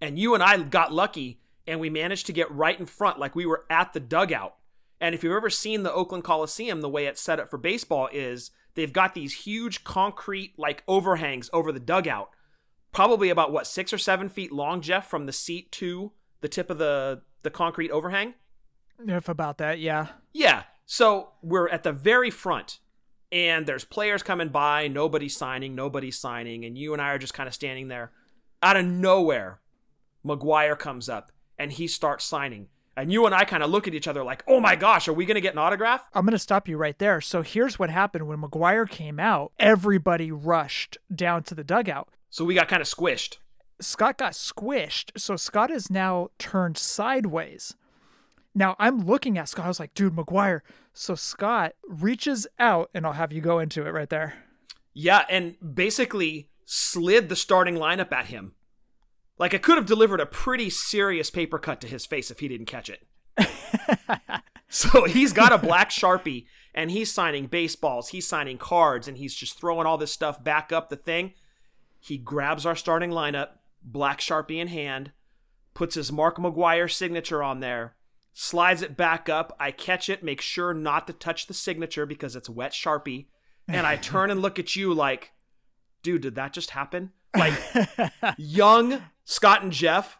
And 0.00 0.18
you 0.18 0.34
and 0.34 0.42
I 0.42 0.56
got 0.62 0.92
lucky 0.92 1.40
and 1.66 1.80
we 1.80 1.90
managed 1.90 2.26
to 2.26 2.32
get 2.32 2.50
right 2.50 2.78
in 2.78 2.86
front 2.86 3.18
like 3.18 3.36
we 3.36 3.46
were 3.46 3.64
at 3.68 3.92
the 3.92 4.00
dugout 4.00 4.54
and 5.00 5.14
if 5.14 5.22
you've 5.22 5.32
ever 5.32 5.50
seen 5.50 5.82
the 5.82 5.92
Oakland 5.92 6.24
Coliseum, 6.24 6.80
the 6.80 6.88
way 6.88 7.06
it's 7.06 7.20
set 7.20 7.38
up 7.38 7.48
for 7.48 7.58
baseball 7.58 8.08
is 8.12 8.50
they've 8.74 8.92
got 8.92 9.14
these 9.14 9.44
huge 9.44 9.84
concrete 9.84 10.58
like 10.58 10.82
overhangs 10.88 11.48
over 11.52 11.70
the 11.70 11.80
dugout, 11.80 12.30
probably 12.98 13.30
about 13.30 13.52
what 13.52 13.64
six 13.64 13.92
or 13.92 13.98
seven 13.98 14.28
feet 14.28 14.50
long, 14.50 14.80
Jeff, 14.80 15.08
from 15.08 15.26
the 15.26 15.32
seat 15.32 15.70
to 15.70 16.10
the 16.40 16.48
tip 16.48 16.68
of 16.68 16.78
the 16.78 17.22
the 17.44 17.50
concrete 17.50 17.92
overhang. 17.92 18.34
If 19.06 19.28
about 19.28 19.58
that, 19.58 19.78
yeah. 19.78 20.08
Yeah. 20.32 20.64
So 20.84 21.28
we're 21.40 21.68
at 21.68 21.84
the 21.84 21.92
very 21.92 22.28
front, 22.28 22.80
and 23.30 23.66
there's 23.66 23.84
players 23.84 24.24
coming 24.24 24.48
by, 24.48 24.88
nobody's 24.88 25.36
signing, 25.36 25.76
nobody's 25.76 26.18
signing, 26.18 26.64
and 26.64 26.76
you 26.76 26.92
and 26.92 27.00
I 27.00 27.10
are 27.10 27.18
just 27.18 27.34
kind 27.34 27.46
of 27.46 27.54
standing 27.54 27.86
there. 27.86 28.10
Out 28.64 28.76
of 28.76 28.84
nowhere, 28.84 29.60
McGwire 30.26 30.76
comes 30.76 31.08
up 31.08 31.30
and 31.56 31.70
he 31.70 31.86
starts 31.86 32.24
signing 32.24 32.66
and 32.96 33.12
you 33.12 33.26
and 33.26 33.34
I 33.34 33.44
kind 33.44 33.62
of 33.62 33.70
look 33.70 33.86
at 33.86 33.94
each 33.94 34.08
other 34.08 34.24
like, 34.24 34.42
oh 34.48 34.58
my 34.58 34.74
gosh, 34.74 35.06
are 35.06 35.12
we 35.12 35.24
going 35.24 35.36
to 35.36 35.40
get 35.40 35.52
an 35.52 35.58
autograph? 35.60 36.08
I'm 36.14 36.24
going 36.24 36.32
to 36.32 36.38
stop 36.38 36.66
you 36.66 36.76
right 36.76 36.98
there. 36.98 37.20
So 37.20 37.42
here's 37.42 37.78
what 37.78 37.90
happened 37.90 38.26
when 38.26 38.40
McGwire 38.40 38.88
came 38.88 39.20
out, 39.20 39.52
everybody 39.58 40.32
rushed 40.32 40.98
down 41.14 41.44
to 41.44 41.54
the 41.54 41.62
dugout. 41.62 42.08
So 42.30 42.44
we 42.44 42.54
got 42.54 42.68
kind 42.68 42.82
of 42.82 42.88
squished. 42.88 43.38
Scott 43.80 44.18
got 44.18 44.32
squished. 44.32 45.18
So 45.18 45.36
Scott 45.36 45.70
is 45.70 45.90
now 45.90 46.28
turned 46.38 46.76
sideways. 46.76 47.74
Now 48.54 48.76
I'm 48.78 49.06
looking 49.06 49.38
at 49.38 49.48
Scott. 49.48 49.66
I 49.66 49.68
was 49.68 49.80
like, 49.80 49.94
dude, 49.94 50.16
McGwire. 50.16 50.60
So 50.92 51.14
Scott 51.14 51.74
reaches 51.88 52.46
out, 52.58 52.90
and 52.92 53.06
I'll 53.06 53.12
have 53.12 53.32
you 53.32 53.40
go 53.40 53.60
into 53.60 53.86
it 53.86 53.90
right 53.90 54.10
there. 54.10 54.34
Yeah, 54.92 55.24
and 55.30 55.54
basically 55.74 56.50
slid 56.64 57.28
the 57.28 57.36
starting 57.36 57.76
lineup 57.76 58.12
at 58.12 58.26
him. 58.26 58.54
Like 59.38 59.54
I 59.54 59.58
could 59.58 59.76
have 59.76 59.86
delivered 59.86 60.20
a 60.20 60.26
pretty 60.26 60.70
serious 60.70 61.30
paper 61.30 61.58
cut 61.58 61.80
to 61.82 61.86
his 61.86 62.04
face 62.04 62.30
if 62.30 62.40
he 62.40 62.48
didn't 62.48 62.66
catch 62.66 62.90
it. 62.90 63.06
so 64.68 65.04
he's 65.04 65.32
got 65.32 65.52
a 65.52 65.58
black 65.58 65.90
sharpie 65.90 66.46
and 66.74 66.90
he's 66.90 67.12
signing 67.12 67.46
baseballs, 67.46 68.08
he's 68.08 68.26
signing 68.26 68.58
cards, 68.58 69.06
and 69.06 69.18
he's 69.18 69.34
just 69.34 69.58
throwing 69.58 69.86
all 69.86 69.98
this 69.98 70.12
stuff 70.12 70.42
back 70.42 70.72
up 70.72 70.88
the 70.88 70.96
thing. 70.96 71.32
He 72.08 72.18
grabs 72.18 72.64
our 72.64 72.76
starting 72.76 73.10
lineup, 73.10 73.50
black 73.82 74.20
sharpie 74.20 74.58
in 74.58 74.68
hand, 74.68 75.12
puts 75.74 75.94
his 75.94 76.10
Mark 76.10 76.36
McGwire 76.38 76.90
signature 76.90 77.42
on 77.42 77.60
there, 77.60 77.96
slides 78.32 78.82
it 78.82 78.96
back 78.96 79.28
up. 79.28 79.54
I 79.60 79.70
catch 79.70 80.08
it, 80.08 80.22
make 80.22 80.40
sure 80.40 80.72
not 80.72 81.06
to 81.06 81.12
touch 81.12 81.46
the 81.46 81.54
signature 81.54 82.06
because 82.06 82.34
it's 82.34 82.48
wet 82.48 82.72
sharpie, 82.72 83.26
and 83.68 83.86
I 83.86 83.96
turn 84.00 84.30
and 84.30 84.40
look 84.40 84.58
at 84.58 84.74
you 84.74 84.94
like, 84.94 85.32
dude, 86.02 86.22
did 86.22 86.34
that 86.36 86.54
just 86.54 86.70
happen? 86.70 87.12
Like, 87.36 87.54
young 88.38 89.02
Scott 89.24 89.62
and 89.62 89.72
Jeff 89.72 90.18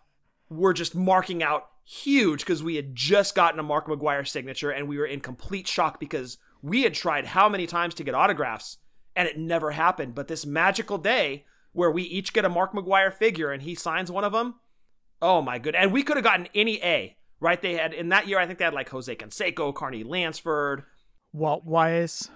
were 0.50 0.74
just 0.74 0.94
marking 0.94 1.42
out 1.42 1.70
huge 1.84 2.40
because 2.40 2.62
we 2.62 2.76
had 2.76 2.94
just 2.94 3.34
gotten 3.34 3.58
a 3.58 3.62
Mark 3.62 3.86
McGwire 3.86 4.28
signature 4.28 4.70
and 4.70 4.88
we 4.88 4.98
were 4.98 5.06
in 5.06 5.20
complete 5.20 5.66
shock 5.66 5.98
because 5.98 6.36
we 6.60 6.82
had 6.82 6.92
tried 6.92 7.28
how 7.28 7.48
many 7.48 7.66
times 7.66 7.94
to 7.94 8.04
get 8.04 8.14
autographs 8.14 8.76
and 9.16 9.26
it 9.26 9.38
never 9.38 9.70
happened. 9.70 10.14
But 10.14 10.28
this 10.28 10.44
magical 10.44 10.98
day 10.98 11.46
where 11.72 11.90
we 11.90 12.02
each 12.02 12.32
get 12.32 12.44
a 12.44 12.48
Mark 12.48 12.72
McGwire 12.72 13.12
figure 13.12 13.50
and 13.50 13.62
he 13.62 13.74
signs 13.74 14.10
one 14.10 14.24
of 14.24 14.32
them, 14.32 14.56
oh 15.22 15.42
my 15.42 15.58
good. 15.58 15.74
And 15.74 15.92
we 15.92 16.02
could 16.02 16.16
have 16.16 16.24
gotten 16.24 16.48
any 16.54 16.82
A, 16.82 17.16
right? 17.40 17.60
They 17.60 17.74
had 17.74 17.94
in 17.94 18.08
that 18.08 18.28
year, 18.28 18.38
I 18.38 18.46
think 18.46 18.58
they 18.58 18.64
had 18.64 18.74
like 18.74 18.88
Jose 18.88 19.14
Canseco, 19.14 19.74
Carney 19.74 20.04
Lansford, 20.04 20.84
Walt 21.32 21.64
Weiss. 21.64 22.30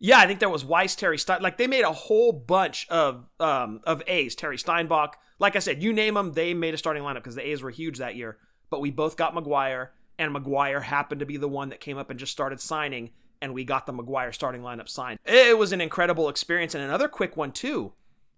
Yeah, 0.00 0.18
I 0.18 0.26
think 0.26 0.38
there 0.38 0.48
was 0.48 0.64
Weiss, 0.64 0.94
Terry 0.94 1.18
Stein. 1.18 1.42
Like 1.42 1.58
they 1.58 1.66
made 1.66 1.84
a 1.84 1.92
whole 1.92 2.32
bunch 2.32 2.86
of 2.88 3.26
um 3.40 3.80
of 3.84 4.02
A's. 4.06 4.34
Terry 4.34 4.56
Steinbach. 4.56 5.16
Like 5.40 5.56
I 5.56 5.60
said, 5.60 5.82
you 5.82 5.92
name 5.92 6.14
them, 6.14 6.32
they 6.32 6.54
made 6.54 6.74
a 6.74 6.78
starting 6.78 7.02
lineup 7.02 7.16
because 7.16 7.36
the 7.36 7.48
A's 7.48 7.62
were 7.62 7.70
huge 7.70 7.98
that 7.98 8.16
year. 8.16 8.38
But 8.70 8.80
we 8.80 8.90
both 8.90 9.16
got 9.16 9.34
McGwire, 9.34 9.90
and 10.18 10.34
McGwire 10.34 10.82
happened 10.82 11.20
to 11.20 11.26
be 11.26 11.36
the 11.36 11.48
one 11.48 11.68
that 11.70 11.80
came 11.80 11.96
up 11.96 12.10
and 12.10 12.18
just 12.18 12.32
started 12.32 12.60
signing, 12.60 13.10
and 13.40 13.54
we 13.54 13.64
got 13.64 13.86
the 13.86 13.92
McGwire 13.92 14.34
starting 14.34 14.62
lineup 14.62 14.88
signed. 14.88 15.20
It 15.24 15.56
was 15.56 15.72
an 15.72 15.80
incredible 15.80 16.28
experience, 16.28 16.74
and 16.74 16.84
another 16.84 17.08
quick 17.08 17.36
one 17.36 17.52
too. 17.52 17.92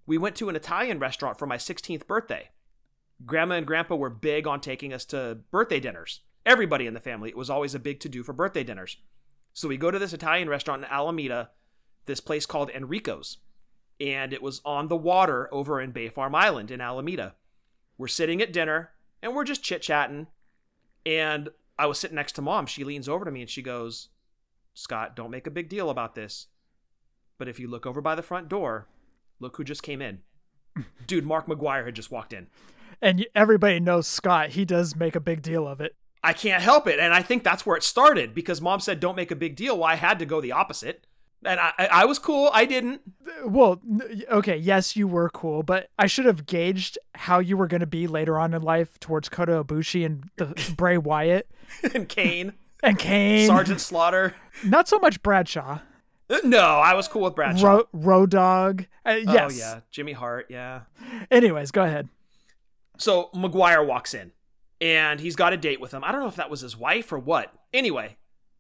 We 0.07 0.19
went 0.19 0.37
to 0.37 0.49
an 0.49 0.57
Italian 0.57 0.99
restaurant 0.99 1.39
for 1.39 1.47
my 1.47 1.57
16th 1.57 2.07
birthday. 2.07 2.51
Grandma 3.27 3.57
and 3.57 3.67
Grandpa 3.67 3.97
were 3.97 4.11
big 4.11 4.47
on 4.47 4.61
taking 4.61 4.93
us 4.93 5.05
to 5.07 5.39
birthday 5.51 5.81
dinners. 5.81 6.21
Everybody 6.47 6.87
in 6.87 6.95
the 6.95 7.01
family, 7.01 7.29
it 7.29 7.37
was 7.37 7.51
always 7.51 7.75
a 7.75 7.79
big 7.79 8.01
to 8.01 8.09
do 8.09 8.23
for 8.23 8.33
birthday 8.33 8.65
dinners. 8.65 8.97
So 9.53 9.69
we 9.69 9.77
go 9.77 9.91
to 9.91 9.99
this 9.99 10.13
Italian 10.13 10.49
restaurant 10.49 10.83
in 10.83 10.91
Alameda, 10.91 11.51
this 12.07 12.21
place 12.21 12.47
called 12.47 12.71
Enrico's. 12.71 13.39
And 14.01 14.33
it 14.33 14.43
was 14.43 14.63
on 14.65 14.89
the 14.89 14.97
water 14.97 15.53
over 15.53 15.81
in 15.81 15.91
Bay 15.91 16.09
Farm 16.09 16.35
Island 16.35 16.71
in 16.71 16.81
Alameda. 16.81 17.35
We're 17.99 18.09
sitting 18.09 18.41
at 18.41 18.53
dinner 18.53 18.93
and 19.23 19.35
we're 19.35 19.45
just 19.45 19.63
chit 19.63 19.83
chatting. 19.83 20.29
And 21.05 21.51
I 21.79 21.87
was 21.87 21.99
sitting 21.99 22.15
next 22.15 22.33
to 22.33 22.43
mom. 22.43 22.67
She 22.67 22.85
leans 22.85 23.09
over 23.09 23.27
to 23.27 23.31
me 23.31 23.43
and 23.43 23.51
she 23.51 23.61
goes, 23.61 24.09
Scott, 24.73 25.15
don't 25.15 25.31
make 25.31 25.47
a 25.47 25.51
big 25.51 25.69
deal 25.69 25.91
about 25.91 26.15
this. 26.15 26.47
But 27.37 27.49
if 27.49 27.61
you 27.61 27.69
look 27.69 27.87
over 27.87 28.01
by 28.01 28.15
the 28.15 28.23
front 28.23 28.49
door, 28.49 28.89
look 29.41 29.57
who 29.57 29.65
just 29.65 29.83
came 29.83 30.01
in. 30.01 30.21
Dude, 31.07 31.27
Mark 31.27 31.47
McGwire 31.47 31.85
had 31.85 31.95
just 31.95 32.11
walked 32.11 32.33
in. 32.33 32.47
And 33.03 33.27
everybody 33.35 33.81
knows 33.81 34.07
Scott. 34.07 34.51
He 34.51 34.65
does 34.65 34.95
make 34.95 35.17
a 35.17 35.21
big 35.21 35.43
deal 35.43 35.67
of 35.67 35.81
it. 35.81 35.97
I 36.23 36.33
can't 36.33 36.63
help 36.63 36.87
it. 36.87 36.99
And 36.99 37.15
I 37.15 37.23
think 37.23 37.43
that's 37.43 37.65
where 37.65 37.77
it 37.77 37.83
started 37.83 38.35
because 38.35 38.61
mom 38.61 38.81
said, 38.81 39.01
don't 39.01 39.17
make 39.17 39.31
a 39.31 39.37
big 39.37 39.57
deal. 39.57 39.79
Well, 39.79 39.89
I 39.89 39.97
had 39.97 40.19
to 40.19 40.27
go 40.27 40.41
the 40.41 40.53
opposite. 40.53 41.07
And 41.43 41.59
I, 41.59 41.73
I 41.91 42.05
was 42.05 42.19
cool. 42.19 42.51
I 42.53 42.67
didn't. 42.67 43.01
Well, 43.47 43.81
okay, 44.31 44.59
yes, 44.59 44.95
you 44.95 45.09
were 45.09 45.31
cool, 45.31 45.63
but 45.63 45.89
I 45.99 46.07
should 46.07 46.27
have 46.27 46.45
gauged 46.45 46.99
how 47.15 47.39
you 47.39 47.57
were 47.57 47.67
going 47.67 47.81
to 47.81 47.87
be 47.87 48.07
later 48.07 48.39
on 48.39 48.53
in 48.53 48.61
life 48.61 49.01
towards 49.01 49.31
Kota 49.31 49.65
Ibushi 49.65 50.05
and 50.05 50.29
the 50.37 50.73
Bray 50.77 50.99
Wyatt 50.99 51.51
and 51.95 52.07
Kane 52.07 52.53
and 52.83 52.99
Kane, 52.99 53.47
Sergeant 53.47 53.81
Slaughter. 53.81 54.35
Not 54.63 54.87
so 54.87 54.99
much 54.99 55.23
Bradshaw. 55.23 55.79
No, 56.45 56.61
I 56.61 56.95
was 56.95 57.09
cool 57.09 57.23
with 57.23 57.35
Bradshaw. 57.35 57.67
Ro- 57.67 57.89
Road 57.93 58.31
Dog. 58.31 58.87
Uh, 59.05 59.19
yes. 59.27 59.53
Oh 59.53 59.59
yeah, 59.59 59.81
Jimmy 59.91 60.13
Hart. 60.13 60.47
Yeah. 60.49 60.83
Anyways, 61.31 61.71
go 61.71 61.83
ahead. 61.83 62.09
So 62.99 63.31
McGwire 63.35 63.85
walks 63.85 64.15
in, 64.15 64.33
and 64.81 65.21
he's 65.21 65.37
got 65.37 65.53
a 65.53 65.57
date 65.57 65.81
with 65.81 65.93
him. 65.93 66.05
I 66.05 66.13
don't 66.13 66.21
know 66.21 66.29
if 66.29 66.37
that 66.37 66.51
was 66.51 66.61
his 66.61 66.77
wife 66.77 67.13
or 67.13 67.19
what. 67.19 67.53
Anyway, 67.73 68.17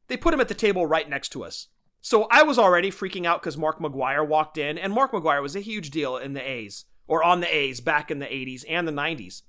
they 0.08 0.16
put 0.16 0.34
him 0.34 0.40
at 0.40 0.48
the 0.48 0.54
table 0.54 0.86
right 0.86 1.08
next 1.08 1.28
to 1.30 1.44
us. 1.44 1.68
So 2.00 2.26
I 2.30 2.42
was 2.42 2.58
already 2.58 2.90
freaking 2.90 3.26
out 3.26 3.40
because 3.42 3.58
Mark 3.58 3.78
McGwire 3.78 4.26
walked 4.26 4.56
in, 4.58 4.78
and 4.78 4.92
Mark 4.92 5.12
McGwire 5.12 5.42
was 5.42 5.54
a 5.54 5.60
huge 5.60 5.90
deal 5.90 6.16
in 6.16 6.32
the 6.32 6.40
A's, 6.40 6.86
or 7.06 7.22
on 7.22 7.40
the 7.40 7.54
A's 7.54 7.80
back 7.80 8.10
in 8.10 8.18
the 8.18 8.26
80s 8.26 8.64
and 8.68 8.88
the 8.88 8.92
90s. 8.92 9.42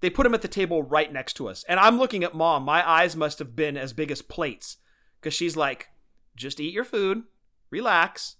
They 0.00 0.10
put 0.10 0.26
him 0.26 0.34
at 0.34 0.42
the 0.42 0.48
table 0.48 0.82
right 0.82 1.12
next 1.12 1.32
to 1.34 1.48
us. 1.48 1.64
And 1.68 1.80
I'm 1.80 1.98
looking 1.98 2.22
at 2.24 2.34
mom. 2.34 2.62
My 2.62 2.88
eyes 2.88 3.16
must 3.16 3.38
have 3.40 3.56
been 3.56 3.76
as 3.76 3.92
big 3.92 4.10
as 4.10 4.22
plates 4.22 4.76
because 5.20 5.34
she's 5.34 5.56
like, 5.56 5.88
just 6.36 6.60
eat 6.60 6.74
your 6.74 6.84
food, 6.84 7.24
relax. 7.70 8.36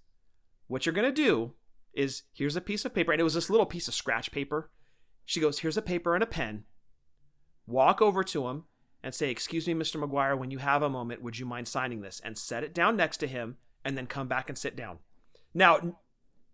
What 0.66 0.86
you're 0.86 0.94
going 0.94 1.12
to 1.12 1.12
do 1.12 1.52
is 1.92 2.22
here's 2.32 2.56
a 2.56 2.60
piece 2.60 2.84
of 2.84 2.94
paper. 2.94 3.12
And 3.12 3.20
it 3.20 3.24
was 3.24 3.34
this 3.34 3.50
little 3.50 3.66
piece 3.66 3.88
of 3.88 3.94
scratch 3.94 4.32
paper. 4.32 4.70
She 5.24 5.40
goes, 5.40 5.60
here's 5.60 5.76
a 5.76 5.82
paper 5.82 6.14
and 6.14 6.22
a 6.22 6.26
pen. 6.26 6.64
Walk 7.66 8.02
over 8.02 8.22
to 8.24 8.48
him 8.48 8.64
and 9.02 9.14
say, 9.14 9.30
Excuse 9.30 9.66
me, 9.66 9.74
Mr. 9.74 10.02
McGwire, 10.02 10.36
when 10.36 10.50
you 10.50 10.58
have 10.58 10.82
a 10.82 10.90
moment, 10.90 11.22
would 11.22 11.38
you 11.38 11.46
mind 11.46 11.68
signing 11.68 12.00
this? 12.00 12.20
And 12.24 12.36
set 12.36 12.64
it 12.64 12.74
down 12.74 12.96
next 12.96 13.18
to 13.18 13.26
him 13.26 13.56
and 13.84 13.96
then 13.96 14.06
come 14.06 14.28
back 14.28 14.48
and 14.48 14.58
sit 14.58 14.76
down. 14.76 14.98
Now, 15.52 15.98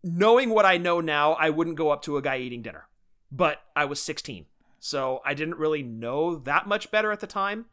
knowing 0.03 0.51
what 0.51 0.67
I 0.67 0.77
know 0.77 1.01
now, 1.01 1.33
I 1.35 1.51
wouldn't 1.51 1.77
go 1.77 1.91
up 1.91 2.03
to 2.03 2.17
a 2.17 2.23
guy 2.23 2.39
eating 2.39 2.63
dinner, 2.63 2.89
but 3.31 3.63
I 3.75 3.85
was 3.85 4.03
16. 4.03 4.47
So 4.81 5.21
I 5.25 5.35
didn't 5.35 5.59
really 5.59 5.83
know 5.83 6.37
that 6.37 6.67
much 6.67 6.91
better 6.91 7.13
at 7.13 7.21
the 7.21 7.27
time. 7.27 7.67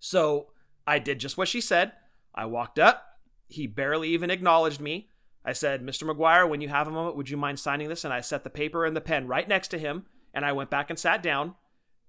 So 0.00 0.48
I 0.86 0.98
did 0.98 1.20
just 1.20 1.36
what 1.36 1.48
she 1.48 1.60
said. 1.60 1.92
I 2.34 2.46
walked 2.46 2.78
up. 2.78 3.18
He 3.48 3.66
barely 3.66 4.08
even 4.10 4.30
acknowledged 4.30 4.80
me. 4.80 5.08
I 5.44 5.52
said, 5.52 5.82
Mr. 5.82 6.04
McGwire, 6.04 6.48
when 6.48 6.60
you 6.60 6.68
have 6.68 6.86
a 6.86 6.92
moment, 6.92 7.16
would 7.16 7.28
you 7.28 7.36
mind 7.36 7.58
signing 7.58 7.88
this? 7.88 8.04
And 8.04 8.14
I 8.14 8.20
set 8.20 8.44
the 8.44 8.50
paper 8.50 8.84
and 8.84 8.96
the 8.96 9.00
pen 9.00 9.26
right 9.26 9.48
next 9.48 9.68
to 9.68 9.78
him. 9.78 10.06
And 10.32 10.44
I 10.44 10.52
went 10.52 10.70
back 10.70 10.88
and 10.88 10.98
sat 10.98 11.22
down. 11.22 11.54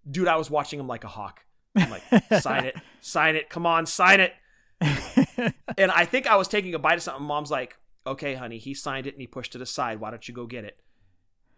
Dude, 0.10 0.28
I 0.28 0.36
was 0.36 0.50
watching 0.50 0.80
him 0.80 0.88
like 0.88 1.04
a 1.04 1.10
hawk. 1.10 1.46
I'm 1.76 1.90
like, 1.90 2.04
sign 2.42 2.66
it, 2.66 2.76
sign 3.02 3.36
it, 3.36 3.50
come 3.50 3.66
on, 3.66 3.86
sign 3.86 4.20
it. 4.20 4.34
and 5.78 5.92
I 5.92 6.06
think 6.06 6.28
I 6.28 6.36
was 6.36 6.48
taking 6.48 6.76
a 6.76 6.80
bite 6.80 6.96
of 6.96 7.02
something. 7.02 7.26
Mom's 7.26 7.52
like, 7.52 7.78
okay, 8.06 8.36
honey, 8.36 8.58
he 8.58 8.74
signed 8.74 9.08
it 9.08 9.14
and 9.14 9.22
he 9.22 9.28
pushed 9.28 9.56
it 9.56 9.62
aside. 9.62 10.00
Why 10.00 10.12
don't 10.12 10.28
you 10.28 10.34
go 10.34 10.46
get 10.46 10.66
it? 10.66 10.80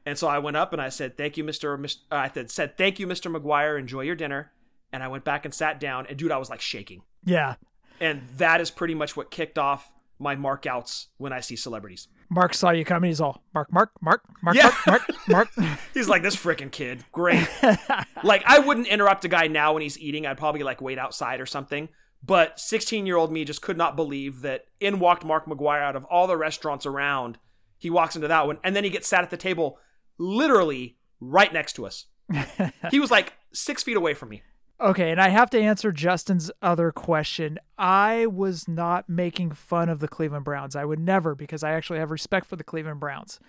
And 0.06 0.18
so 0.18 0.28
I 0.28 0.40
went 0.40 0.58
up 0.58 0.72
and 0.72 0.82
I 0.82 0.90
said, 0.90 1.18
thank 1.18 1.36
you, 1.36 1.44
Mr. 1.44 1.78
Mr. 1.80 1.98
Uh, 2.12 2.16
I 2.16 2.32
said, 2.34 2.52
said, 2.52 2.78
thank 2.78 3.00
you, 3.00 3.08
Mr. 3.08 3.36
McGwire. 3.36 3.80
Enjoy 3.80 4.02
your 4.02 4.16
dinner. 4.16 4.52
And 4.94 5.02
I 5.02 5.08
went 5.08 5.26
back 5.26 5.46
and 5.46 5.54
sat 5.54 5.80
down. 5.80 6.06
And 6.08 6.18
dude, 6.18 6.32
I 6.32 6.38
was 6.38 6.50
like 6.50 6.62
shaking. 6.62 7.02
Yeah. 7.26 7.56
And 8.00 8.24
that 8.38 8.62
is 8.62 8.72
pretty 8.72 8.96
much 8.96 9.16
what 9.16 9.32
kicked 9.32 9.58
off 9.58 9.92
my 10.20 10.36
mark 10.36 10.66
outs 10.66 11.08
when 11.18 11.34
I 11.34 11.40
see 11.42 11.56
celebrities. 11.56 12.08
Mark 12.30 12.54
saw 12.54 12.72
you 12.72 12.86
coming. 12.86 13.10
He's 13.10 13.22
all 13.22 13.44
Mark, 13.54 13.72
Mark, 13.72 13.92
Mark, 14.02 14.22
Mark, 14.42 14.56
Yeah. 14.56 14.74
Mark, 14.88 15.02
Mark, 15.28 15.50
Mark. 15.58 15.80
He's 15.94 16.08
like, 16.10 16.24
this 16.24 16.36
freaking 16.36 16.72
kid. 16.72 17.04
Great. 17.12 17.48
like, 18.24 18.44
I 18.46 18.60
wouldn't 18.60 18.88
interrupt 18.88 19.26
a 19.26 19.28
guy 19.28 19.48
now 19.48 19.74
when 19.74 19.84
he's 19.84 20.00
eating. 20.00 20.26
I'd 20.26 20.38
probably 20.38 20.64
like 20.64 20.82
wait 20.82 20.98
outside 20.98 21.40
or 21.40 21.46
something. 21.46 21.90
But 22.24 22.60
16 22.60 23.06
year 23.06 23.18
old 23.18 23.32
me 23.32 23.46
just 23.46 23.62
could 23.62 23.78
not 23.78 23.96
believe 23.96 24.42
that 24.42 24.66
in 24.80 25.00
walked 25.00 25.24
Mark 25.24 25.46
McGwire 25.46 25.84
out 25.84 25.96
of 25.96 26.06
all 26.06 26.26
the 26.26 26.38
restaurants 26.38 26.86
around. 26.86 27.38
He 27.78 27.90
walks 27.90 28.16
into 28.16 28.28
that 28.28 28.48
one 28.48 28.58
and 28.64 28.76
then 28.76 28.84
he 28.84 28.90
gets 28.90 29.08
sat 29.08 29.24
at 29.24 29.30
the 29.30 29.38
table 29.38 29.78
literally 30.18 30.98
right 31.20 31.54
next 31.54 31.74
to 31.74 31.86
us. 31.86 32.06
he 32.92 33.00
was 33.00 33.12
like 33.12 33.34
six 33.54 33.84
feet 33.84 33.98
away 33.98 34.16
from 34.16 34.30
me. 34.30 34.42
Okay, 34.80 35.10
and 35.10 35.22
I 35.22 35.30
have 35.30 35.50
to 35.52 35.60
answer 35.60 35.92
Justin's 35.92 36.52
other 36.62 36.92
question. 36.92 37.60
I 37.78 38.26
was 38.26 38.68
not 38.68 39.08
making 39.08 39.52
fun 39.52 39.88
of 39.88 40.00
the 40.00 40.08
Cleveland 40.08 40.44
Browns. 40.44 40.76
I 40.76 40.84
would 40.84 41.00
never 41.00 41.34
because 41.34 41.64
I 41.64 41.72
actually 41.72 42.00
have 42.00 42.12
respect 42.12 42.46
for 42.46 42.58
the 42.58 42.64
Cleveland 42.64 43.00
Browns. 43.00 43.40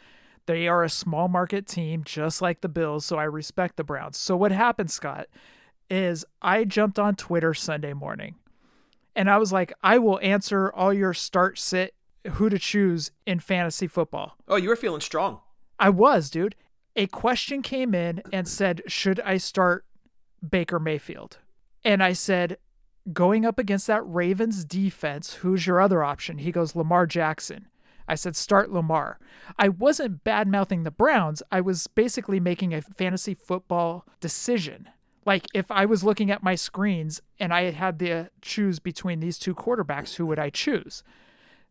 They 0.47 0.68
are 0.68 0.85
a 0.85 0.89
small 0.91 1.27
market 1.27 1.66
team 1.66 2.05
just 2.05 2.41
like 2.41 2.61
the 2.61 2.68
Bills, 2.68 3.05
so 3.05 3.16
I 3.18 3.24
respect 3.24 3.77
the 3.77 3.83
Browns. 3.83 4.16
So 4.16 4.37
what 4.37 4.53
happened, 4.53 4.93
Scott, 4.93 5.27
is 5.91 6.24
I 6.41 6.64
jumped 6.64 6.99
on 6.99 7.16
Twitter 7.16 7.55
Sunday 7.55 7.93
morning 7.93 8.37
and 9.16 9.31
I 9.31 9.39
was 9.39 9.51
like, 9.51 9.72
I 9.83 9.99
will 9.99 10.20
answer 10.20 10.70
all 10.70 10.93
your 10.93 11.14
start 11.14 11.59
sit 11.59 11.95
who 12.33 12.51
to 12.51 12.59
choose 12.59 13.11
in 13.27 13.41
fantasy 13.41 13.87
football. 13.87 14.37
Oh, 14.47 14.57
you 14.57 14.68
were 14.68 14.77
feeling 14.77 15.01
strong. 15.01 15.41
I 15.79 15.89
was, 15.89 16.29
dude. 16.29 16.55
A 16.95 17.07
question 17.07 17.62
came 17.62 17.95
in 17.95 18.22
and 18.33 18.47
said, 18.47 18.83
Should 18.87 19.20
I 19.20 19.39
start 19.39 19.86
Baker 20.49 20.78
Mayfield? 20.78 21.39
And 21.84 22.03
I 22.03 22.12
said, 22.12 22.59
Going 23.12 23.45
up 23.47 23.59
against 23.59 23.87
that 23.87 24.03
Ravens 24.05 24.64
defense, 24.64 25.34
who's 25.34 25.66
your 25.66 25.80
other 25.80 26.03
option? 26.03 26.39
He 26.39 26.51
goes, 26.51 26.74
Lamar 26.74 27.07
Jackson. 27.07 27.68
I 28.09 28.16
said, 28.16 28.34
Start 28.34 28.70
Lamar. 28.70 29.18
I 29.59 29.68
wasn't 29.68 30.24
bad 30.24 30.49
mouthing 30.49 30.82
the 30.82 30.91
Browns. 30.91 31.43
I 31.53 31.61
was 31.61 31.87
basically 31.87 32.41
making 32.41 32.74
a 32.74 32.82
fantasy 32.82 33.34
football 33.34 34.07
decision. 34.20 34.89
Like 35.24 35.47
if 35.53 35.70
I 35.70 35.87
was 35.87 36.05
looking 36.05 36.30
at 36.30 36.43
my 36.43 36.55
screens 36.55 37.20
and 37.39 37.53
I 37.53 37.70
had 37.72 37.99
to 37.99 38.30
choose 38.43 38.78
between 38.78 39.20
these 39.20 39.39
two 39.39 39.55
quarterbacks, 39.55 40.14
who 40.14 40.26
would 40.26 40.39
I 40.39 40.51
choose? 40.51 41.03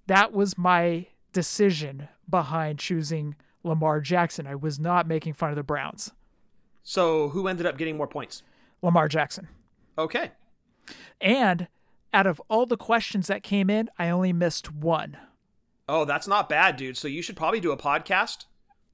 That 0.07 0.33
was 0.33 0.57
my 0.57 1.07
decision 1.31 2.09
behind 2.29 2.79
choosing 2.79 3.35
Lamar 3.63 4.01
Jackson. 4.01 4.45
I 4.45 4.55
was 4.55 4.77
not 4.77 5.07
making 5.07 5.33
fun 5.33 5.49
of 5.49 5.55
the 5.55 5.63
Browns. 5.63 6.11
So 6.83 7.29
who 7.29 7.47
ended 7.47 7.65
up 7.65 7.77
getting 7.77 7.97
more 7.97 8.07
points? 8.07 8.43
Lamar 8.85 9.07
Jackson. 9.09 9.47
Okay. 9.97 10.31
And 11.19 11.67
out 12.13 12.27
of 12.27 12.41
all 12.49 12.65
the 12.65 12.77
questions 12.77 13.27
that 13.27 13.43
came 13.43 13.69
in, 13.69 13.89
I 13.99 14.09
only 14.09 14.31
missed 14.33 14.71
one. 14.71 15.17
Oh, 15.89 16.05
that's 16.05 16.27
not 16.27 16.49
bad, 16.49 16.77
dude. 16.77 16.97
So 16.97 17.07
you 17.07 17.21
should 17.21 17.35
probably 17.35 17.59
do 17.59 17.71
a 17.71 17.77
podcast 17.77 18.45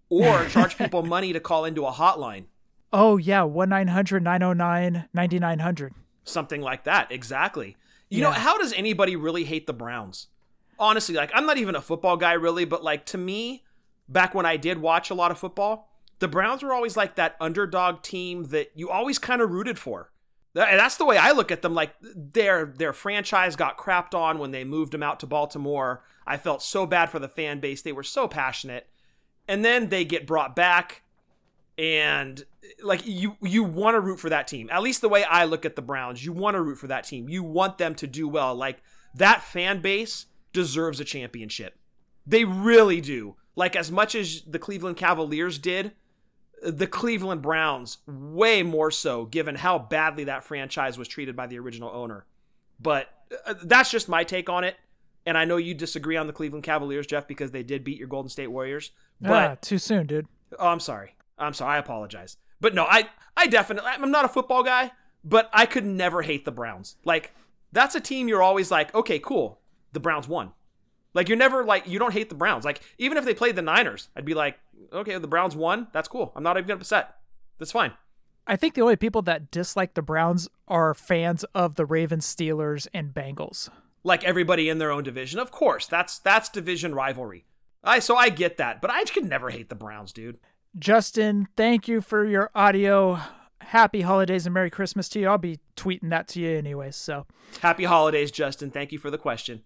or 0.10 0.46
charge 0.48 0.78
people 0.80 1.04
money 1.04 1.34
to 1.34 1.40
call 1.40 1.66
into 1.66 1.86
a 1.86 1.92
hotline. 1.92 2.46
Oh, 2.94 3.18
yeah. 3.18 3.44
1 3.44 3.70
900 3.70 4.24
909 4.24 5.08
9900. 5.14 5.94
Something 6.24 6.62
like 6.62 6.84
that. 6.84 7.12
Exactly. 7.12 7.78
You 8.10 8.20
Yeah. 8.20 8.26
know, 8.26 8.32
how 8.32 8.58
does 8.58 8.74
anybody 8.74 9.16
really 9.16 9.46
hate 9.46 9.68
the 9.68 9.74
Browns? 9.74 10.28
Honestly, 10.78 11.16
like, 11.16 11.32
I'm 11.34 11.46
not 11.46 11.58
even 11.58 11.76
a 11.76 11.82
football 11.82 12.18
guy, 12.18 12.34
really, 12.34 12.66
but 12.66 12.84
like, 12.84 13.06
to 13.08 13.18
me, 13.18 13.64
back 14.10 14.34
when 14.34 14.46
I 14.46 14.58
did 14.58 14.80
watch 14.80 15.10
a 15.10 15.14
lot 15.14 15.32
of 15.32 15.38
football, 15.38 15.90
the 16.22 16.28
Browns 16.28 16.62
were 16.62 16.72
always 16.72 16.96
like 16.96 17.16
that 17.16 17.36
underdog 17.42 18.04
team 18.04 18.44
that 18.46 18.72
you 18.76 18.92
always 18.92 19.18
kind 19.18 19.42
of 19.42 19.50
rooted 19.50 19.80
for. 19.80 20.12
And 20.54 20.80
that's 20.80 20.98
the 20.98 21.06
way 21.06 21.18
I 21.18 21.32
look 21.32 21.52
at 21.52 21.64
them. 21.64 21.74
Like 21.74 21.96
their 22.02 22.66
their 22.66 22.94
franchise 22.94 23.56
got 23.56 23.78
crapped 23.78 24.14
on 24.14 24.38
when 24.38 24.52
they 24.52 24.64
moved 24.64 24.94
them 24.94 25.02
out 25.02 25.20
to 25.22 25.28
Baltimore. 25.28 26.04
I 26.28 26.38
felt 26.38 26.62
so 26.62 26.86
bad 26.86 27.10
for 27.10 27.18
the 27.18 27.28
fan 27.28 27.60
base. 27.60 27.82
They 27.82 27.92
were 27.92 28.04
so 28.04 28.28
passionate. 28.28 28.88
And 29.48 29.66
then 29.66 29.90
they 29.90 30.06
get 30.06 30.28
brought 30.28 30.56
back 30.56 31.02
and 31.76 32.46
like 32.84 33.02
you 33.08 33.38
you 33.42 33.64
want 33.64 33.96
to 33.96 34.00
root 34.00 34.20
for 34.20 34.30
that 34.30 34.48
team. 34.48 34.70
At 34.72 34.84
least 34.84 35.02
the 35.02 35.10
way 35.10 35.24
I 35.24 35.46
look 35.46 35.66
at 35.66 35.76
the 35.76 35.82
Browns, 35.82 36.24
you 36.24 36.34
want 36.34 36.54
to 36.54 36.62
root 36.62 36.78
for 36.78 36.88
that 36.88 37.06
team. 37.06 37.30
You 37.30 37.42
want 37.42 37.80
them 37.80 37.96
to 37.96 38.06
do 38.06 38.28
well. 38.28 38.54
Like 38.54 38.84
that 39.16 39.42
fan 39.42 39.82
base 39.82 40.28
deserves 40.54 41.00
a 41.00 41.06
championship. 41.06 41.80
They 42.28 42.46
really 42.46 43.02
do. 43.02 43.38
Like 43.56 43.76
as 43.76 43.92
much 43.92 44.14
as 44.14 44.42
the 44.42 44.60
Cleveland 44.60 44.98
Cavaliers 44.98 45.58
did, 45.58 45.94
the 46.62 46.88
Cleveland 46.88 47.42
Browns 47.42 47.98
way 48.06 48.64
more 48.64 48.92
so 48.92 49.26
given 49.26 49.56
how 49.56 49.80
badly 49.80 50.26
that 50.26 50.44
franchise 50.44 50.98
was 50.98 51.08
treated 51.08 51.36
by 51.36 51.48
the 51.48 51.60
original 51.60 51.90
owner. 51.90 52.26
But 52.80 53.10
uh, 53.46 53.56
that's 53.64 53.92
just 53.92 54.08
my 54.08 54.24
take 54.24 54.50
on 54.50 54.64
it. 54.64 54.76
And 55.26 55.38
I 55.38 55.46
know 55.46 55.58
you 55.58 55.74
disagree 55.74 56.18
on 56.18 56.28
the 56.28 56.34
Cleveland 56.34 56.64
Cavaliers, 56.64 57.06
Jeff, 57.06 57.28
because 57.28 57.52
they 57.52 57.64
did 57.64 57.84
beat 57.84 57.98
your 57.98 58.08
Golden 58.08 58.30
State 58.30 58.48
Warriors. 58.48 58.92
But 59.20 59.32
ah, 59.52 59.56
too 59.62 59.78
soon, 59.78 60.08
dude. 60.08 60.28
Oh, 60.58 60.68
I'm 60.68 60.80
sorry. 60.80 61.16
I'm 61.38 61.54
sorry. 61.54 61.76
I 61.76 61.78
apologize. 61.78 62.38
But 62.60 62.74
no, 62.74 62.86
I 62.86 63.10
I 63.38 63.48
definitely 63.48 63.90
I'm 63.92 64.12
not 64.12 64.26
a 64.26 64.30
football 64.30 64.64
guy, 64.64 64.92
but 65.24 65.50
I 65.54 65.66
could 65.66 65.86
never 65.86 66.22
hate 66.22 66.46
the 66.46 66.52
Browns. 66.52 66.96
Like 67.06 67.34
that's 67.72 67.96
a 67.96 68.00
team 68.00 68.28
you're 68.28 68.42
always 68.42 68.72
like, 68.72 68.94
okay, 68.96 69.20
cool. 69.20 69.60
The 69.94 70.00
Browns 70.00 70.28
won. 70.28 70.54
Like 71.14 71.28
you're 71.28 71.38
never 71.38 71.66
like 71.66 71.88
you 71.88 72.00
don't 72.00 72.14
hate 72.14 72.30
the 72.30 72.36
Browns. 72.36 72.66
Like 72.66 72.82
even 72.98 73.18
if 73.18 73.26
they 73.26 73.34
played 73.34 73.56
the 73.56 73.62
Niners, 73.62 74.10
I'd 74.16 74.26
be 74.26 74.34
like, 74.34 74.60
okay, 74.94 75.18
the 75.18 75.28
Browns 75.28 75.56
won. 75.56 75.88
That's 75.94 76.08
cool. 76.08 76.32
I'm 76.36 76.44
not 76.44 76.58
even 76.58 76.72
upset. 76.72 77.16
That's 77.60 77.72
fine. 77.72 77.94
I 78.48 78.56
think 78.56 78.74
the 78.74 78.82
only 78.82 78.96
people 78.96 79.22
that 79.24 79.52
dislike 79.52 79.94
the 79.94 80.02
Browns 80.02 80.50
are 80.68 80.94
fans 80.94 81.44
of 81.54 81.76
the 81.76 81.86
Ravens, 81.86 82.26
Steelers, 82.26 82.88
and 82.94 83.14
Bengals. 83.14 83.70
Like 84.04 84.24
everybody 84.24 84.68
in 84.68 84.80
their 84.80 84.92
own 84.92 85.04
division. 85.04 85.40
Of 85.40 85.52
course, 85.52 85.86
that's 85.86 86.18
that's 86.20 86.50
division 86.50 86.96
rivalry. 86.96 87.46
I 87.84 88.00
so 88.00 88.16
I 88.16 88.30
get 88.30 88.58
that, 88.58 88.82
but 88.82 88.90
I 88.92 89.04
could 89.04 89.26
never 89.26 89.52
hate 89.52 89.70
the 89.70 89.76
Browns, 89.76 90.12
dude. 90.12 90.40
Justin, 90.80 91.48
thank 91.56 91.88
you 91.88 92.02
for 92.02 92.26
your 92.26 92.50
audio. 92.56 93.20
Happy 93.62 94.02
holidays 94.02 94.46
and 94.48 94.54
Merry 94.54 94.70
Christmas 94.72 95.08
to 95.10 95.20
you. 95.20 95.28
I'll 95.28 95.38
be 95.38 95.60
tweeting 95.78 96.10
that 96.10 96.28
to 96.30 96.40
you 96.40 96.58
anyways. 96.58 96.96
So 96.96 97.26
Happy 97.62 97.84
holidays, 97.84 98.32
Justin. 98.32 98.72
Thank 98.72 98.92
you 98.92 98.98
for 98.98 99.12
the 99.12 99.18
question. 99.20 99.62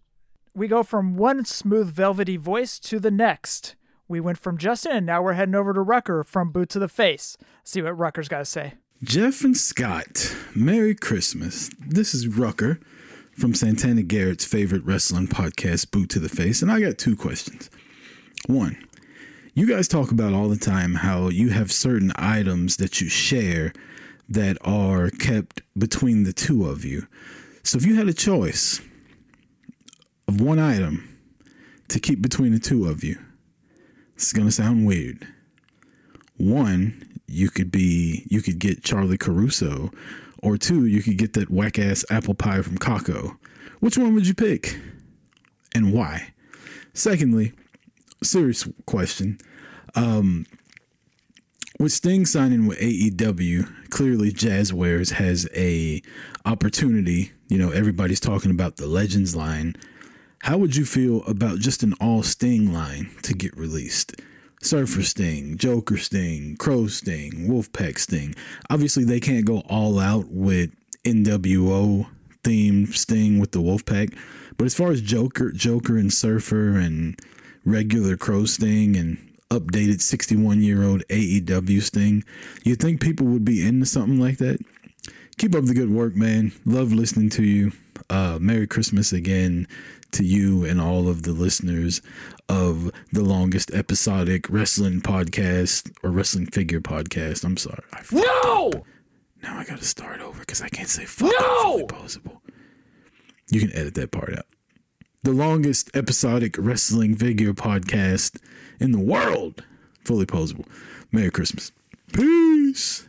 we 0.53 0.68
go 0.68 0.84
from 0.84 1.16
one 1.16 1.45
smooth, 1.45 1.89
velvety 1.89 2.38
voice 2.38 2.78
to 2.80 2.99
the 2.99 3.11
next. 3.11 3.76
We 4.07 4.19
went 4.19 4.37
from 4.37 4.59
Justin, 4.59 4.91
and 4.91 5.05
now 5.05 5.23
we're 5.23 5.33
heading 5.33 5.55
over 5.55 5.73
to 5.73 5.81
Rucker 5.81 6.23
from 6.23 6.51
Boot 6.51 6.69
to 6.69 6.79
the 6.79 6.87
Face. 6.87 7.37
See 7.63 7.81
what 7.81 7.97
Rucker's 7.97 8.27
got 8.27 8.39
to 8.39 8.45
say. 8.45 8.73
Jeff 9.03 9.43
and 9.43 9.57
Scott, 9.57 10.35
Merry 10.53 10.93
Christmas. 10.93 11.71
This 11.79 12.13
is 12.13 12.27
Rucker 12.27 12.79
from 13.31 13.55
Santana 13.55 14.03
Garrett's 14.03 14.45
favorite 14.45 14.85
wrestling 14.85 15.27
podcast, 15.27 15.89
Boot 15.89 16.09
to 16.09 16.19
the 16.19 16.29
Face, 16.29 16.61
and 16.61 16.71
I 16.71 16.79
got 16.81 16.99
two 16.99 17.15
questions. 17.15 17.71
One, 18.45 18.77
you 19.55 19.65
guys 19.65 19.87
talk 19.87 20.11
about 20.11 20.33
all 20.33 20.49
the 20.49 20.55
time 20.57 20.93
how 20.93 21.29
you 21.29 21.49
have 21.49 21.71
certain 21.71 22.11
items 22.15 22.77
that 22.77 23.01
you 23.01 23.09
share 23.09 23.73
that 24.29 24.57
are 24.61 25.09
kept 25.09 25.63
between 25.75 26.23
the 26.23 26.33
two 26.33 26.67
of 26.67 26.85
you. 26.85 27.07
So 27.63 27.79
if 27.79 27.85
you 27.87 27.95
had 27.95 28.07
a 28.07 28.13
choice 28.13 28.81
of 30.27 30.39
one 30.39 30.59
item 30.59 31.17
to 31.87 31.99
keep 31.99 32.21
between 32.21 32.51
the 32.51 32.59
two 32.59 32.87
of 32.87 33.03
you, 33.03 33.17
this 34.16 34.28
is 34.28 34.34
going 34.34 34.47
to 34.47 34.51
sound 34.51 34.86
weird. 34.86 35.28
One, 36.38 37.13
you 37.28 37.49
could 37.49 37.72
be 37.72 38.26
you 38.30 38.41
could 38.41 38.59
get 38.59 38.84
Charly 38.84 39.18
Caruso, 39.18 39.91
or 40.39 40.57
two, 40.57 40.86
you 40.86 41.01
could 41.01 41.18
get 41.18 41.34
that 41.34 41.49
whack 41.49 41.80
ass 41.80 42.05
apple 42.09 42.34
pie 42.36 42.61
from 42.61 42.78
Kako. 42.78 43.38
Which 43.80 43.97
one 43.97 44.13
would 44.16 44.28
you 44.28 44.34
pick? 44.34 44.78
And 45.74 45.93
why? 45.93 46.34
Secondly, 46.93 47.53
serious 48.24 48.68
question. 48.86 49.38
Um 49.95 50.45
with 51.78 51.91
Sting 51.91 52.26
signing 52.26 52.68
with 52.68 52.80
AEW, 52.80 53.89
clearly 53.89 54.32
Jazwares 54.32 55.11
has 55.11 55.47
a 55.53 56.01
opportunity. 56.45 57.34
You 57.49 57.57
know, 57.57 57.72
everybody's 57.72 58.22
talking 58.22 58.51
about 58.51 58.78
the 58.78 58.88
Legends 58.88 59.36
line. 59.36 59.76
How 60.45 60.59
would 60.59 60.75
you 60.75 60.85
feel 60.85 61.23
about 61.23 61.57
just 61.57 61.81
an 61.81 61.95
all 61.99 62.21
Sting 62.21 62.71
line 62.71 63.09
to 63.23 63.33
get 63.33 63.57
released? 63.57 64.21
Surfer 64.61 65.01
Sting, 65.01 65.57
Joker 65.57 65.97
Sting, 65.97 66.55
Crow 66.57 66.85
Sting, 66.85 67.47
Wolfpack 67.49 67.97
Sting. 67.97 68.35
Obviously, 68.69 69.03
they 69.05 69.19
can't 69.19 69.43
go 69.43 69.61
all 69.61 69.97
out 69.97 70.27
with 70.27 70.69
NWO 71.03 72.05
theme 72.43 72.85
Sting 72.93 73.39
with 73.39 73.53
the 73.53 73.59
Wolfpack, 73.59 74.15
but 74.55 74.65
as 74.65 74.75
far 74.75 74.91
as 74.91 75.01
Joker, 75.01 75.51
Joker 75.51 75.97
and 75.97 76.13
Surfer 76.13 76.77
and 76.77 77.19
regular 77.65 78.15
Crow 78.15 78.45
Sting 78.45 78.95
and 78.95 79.17
updated 79.49 79.99
61 79.99 80.61
year 80.61 80.83
old 80.83 81.01
AEW 81.09 81.81
Sting, 81.81 82.23
you 82.63 82.75
think 82.75 83.01
people 83.01 83.25
would 83.25 83.45
be 83.45 83.67
into 83.67 83.87
something 83.87 84.19
like 84.19 84.37
that? 84.37 84.59
Keep 85.39 85.55
up 85.55 85.65
the 85.65 85.73
good 85.73 85.89
work, 85.89 86.15
man. 86.15 86.51
Love 86.65 86.93
listening 86.93 87.31
to 87.31 87.43
you. 87.43 87.71
Uh, 88.09 88.37
Merry 88.39 88.67
Christmas 88.67 89.11
again 89.11 89.67
to 90.16 90.24
you 90.24 90.63
and 90.63 90.80
all 90.80 91.09
of 91.09 91.24
the 91.24 91.34
listeners 91.34 92.01
of 92.47 92.89
the 93.11 93.24
longest 93.24 93.74
episodic 93.74 94.49
wrestling 94.49 95.01
podcast 95.01 95.91
or 96.03 96.09
wrestling 96.09 96.45
figure 96.47 96.80
podcast. 96.80 97.43
I'm 97.43 97.57
sorry. 97.57 97.84
I 97.91 98.01
No! 98.11 98.86
Now 99.43 99.59
I 99.59 99.66
got 99.66 99.80
to 99.80 99.86
start 99.86 100.22
over 100.22 100.39
because 100.39 100.61
I 100.61 100.70
can't 100.70 100.88
say 100.88 101.05
fuck 101.05 101.34
no! 101.38 101.86
possible. 101.86 102.41
You 103.51 103.59
can 103.59 103.74
edit 103.74 103.96
that 103.96 104.12
part 104.12 104.37
out. 104.37 104.46
The 105.24 105.33
longest 105.33 105.92
episodic 105.93 106.55
wrestling 106.58 107.16
figure 107.16 107.54
podcast 107.54 108.39
in 108.79 108.92
the 108.92 109.00
world. 109.00 109.63
Fully 110.05 110.25
Poseable. 110.25 110.66
Merry 111.12 111.32
Christmas. 111.32 111.71
Peace. 112.13 113.08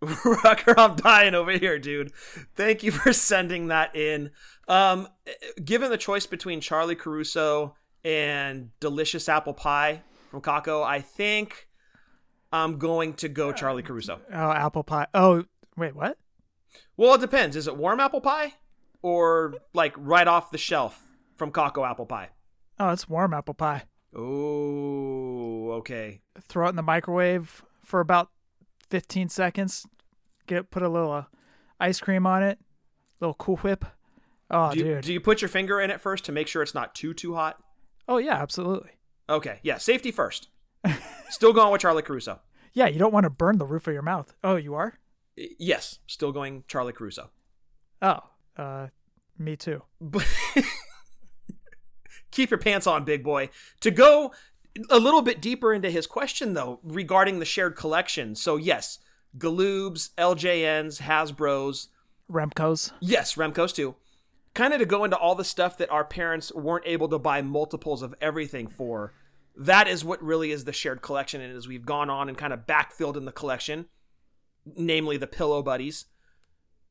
Rucker, 0.24 0.78
I'm 0.78 0.96
dying 0.96 1.34
over 1.34 1.52
here, 1.52 1.78
dude. 1.78 2.12
Thank 2.54 2.82
you 2.82 2.90
for 2.92 3.12
sending 3.12 3.66
that 3.66 3.94
in. 3.94 4.30
Um, 4.70 5.08
given 5.62 5.90
the 5.90 5.98
choice 5.98 6.26
between 6.26 6.60
Charly 6.60 6.96
Caruso 6.96 7.74
and 8.04 8.70
delicious 8.78 9.28
apple 9.28 9.52
pie 9.52 10.02
from 10.30 10.40
Kako, 10.40 10.84
I 10.84 11.00
think 11.00 11.66
I'm 12.52 12.78
going 12.78 13.14
to 13.14 13.28
go 13.28 13.52
Charly 13.52 13.84
Caruso. 13.84 14.20
Oh, 14.32 14.52
apple 14.52 14.84
pie. 14.84 15.08
Oh, 15.12 15.44
wait, 15.76 15.96
what? 15.96 16.18
Well, 16.96 17.14
it 17.14 17.20
depends. 17.20 17.56
Is 17.56 17.66
it 17.66 17.76
warm 17.76 17.98
apple 17.98 18.20
pie 18.20 18.54
or 19.02 19.54
like 19.74 19.92
right 19.96 20.28
off 20.28 20.52
the 20.52 20.58
shelf 20.58 21.02
from 21.36 21.50
Kako 21.50 21.88
apple 21.90 22.06
pie? 22.06 22.28
Oh, 22.78 22.90
it's 22.90 23.08
warm 23.08 23.34
apple 23.34 23.54
pie. 23.54 23.82
Oh, 24.14 25.70
okay. 25.78 26.20
Throw 26.40 26.66
it 26.66 26.70
in 26.70 26.76
the 26.76 26.82
microwave 26.82 27.64
for 27.84 27.98
about 27.98 28.30
15 28.88 29.30
seconds. 29.30 29.84
Get 30.46 30.70
put 30.70 30.84
a 30.84 30.88
little 30.88 31.10
uh, 31.10 31.24
ice 31.80 31.98
cream 31.98 32.24
on 32.24 32.44
it. 32.44 32.60
Little 33.18 33.34
Cool 33.34 33.56
Whip. 33.56 33.84
Oh, 34.50 34.72
do 34.72 34.78
you, 34.78 34.84
dude. 34.84 35.04
do 35.04 35.12
you 35.12 35.20
put 35.20 35.40
your 35.42 35.48
finger 35.48 35.80
in 35.80 35.90
it 35.90 36.00
first 36.00 36.24
to 36.24 36.32
make 36.32 36.48
sure 36.48 36.62
it's 36.62 36.74
not 36.74 36.94
too 36.94 37.14
too 37.14 37.34
hot? 37.34 37.62
oh, 38.08 38.18
yeah, 38.18 38.34
absolutely. 38.34 38.90
Okay, 39.28 39.60
yeah, 39.62 39.78
safety 39.78 40.10
first. 40.10 40.48
Still 41.28 41.52
going 41.52 41.70
with 41.70 41.80
Charly 41.82 42.02
Caruso. 42.02 42.40
Yeah, 42.72 42.86
you 42.86 43.00
don't 43.00 43.12
want 43.12 43.24
to 43.24 43.30
burn 43.30 43.58
the 43.58 43.66
roof 43.66 43.88
of 43.88 43.92
your 43.92 44.02
mouth. 44.02 44.32
Oh, 44.44 44.54
you 44.54 44.74
are? 44.74 44.96
Yes, 45.36 45.98
still 46.06 46.30
going 46.30 46.62
Charly 46.68 46.92
Caruso. 46.94 47.30
Oh, 48.00 48.20
uh, 48.56 48.86
me 49.36 49.56
too. 49.56 49.82
But 50.00 50.24
keep 52.30 52.48
your 52.48 52.58
pants 52.58 52.86
on, 52.86 53.04
big 53.04 53.24
boy. 53.24 53.50
To 53.80 53.90
go 53.90 54.32
a 54.88 55.00
little 55.00 55.20
bit 55.20 55.40
deeper 55.42 55.72
into 55.72 55.90
his 55.90 56.06
question, 56.06 56.54
though, 56.54 56.78
regarding 56.84 57.40
the 57.40 57.44
shared 57.44 57.74
collection. 57.74 58.36
So, 58.36 58.56
yes, 58.56 59.00
Galoobs, 59.36 60.10
LJNs, 60.16 61.00
Hasbros, 61.02 61.88
Remco's. 62.30 62.92
Yes, 63.00 63.34
Remco's 63.34 63.72
too. 63.72 63.96
Kind 64.54 64.72
of 64.72 64.80
to 64.80 64.86
go 64.86 65.04
into 65.04 65.16
all 65.16 65.34
the 65.34 65.44
stuff 65.44 65.78
that 65.78 65.90
our 65.90 66.04
parents 66.04 66.52
weren't 66.52 66.86
able 66.86 67.08
to 67.08 67.18
buy 67.18 67.40
multiples 67.42 68.02
of 68.02 68.14
everything 68.20 68.66
for. 68.66 69.14
That 69.56 69.86
is 69.86 70.04
what 70.04 70.22
really 70.22 70.50
is 70.50 70.64
the 70.64 70.72
shared 70.72 71.02
collection. 71.02 71.40
And 71.40 71.56
as 71.56 71.68
we've 71.68 71.86
gone 71.86 72.10
on 72.10 72.28
and 72.28 72.36
kind 72.36 72.52
of 72.52 72.66
backfilled 72.66 73.16
in 73.16 73.24
the 73.24 73.32
collection, 73.32 73.86
namely 74.76 75.16
the 75.16 75.26
Pillow 75.26 75.62
Buddies, 75.62 76.06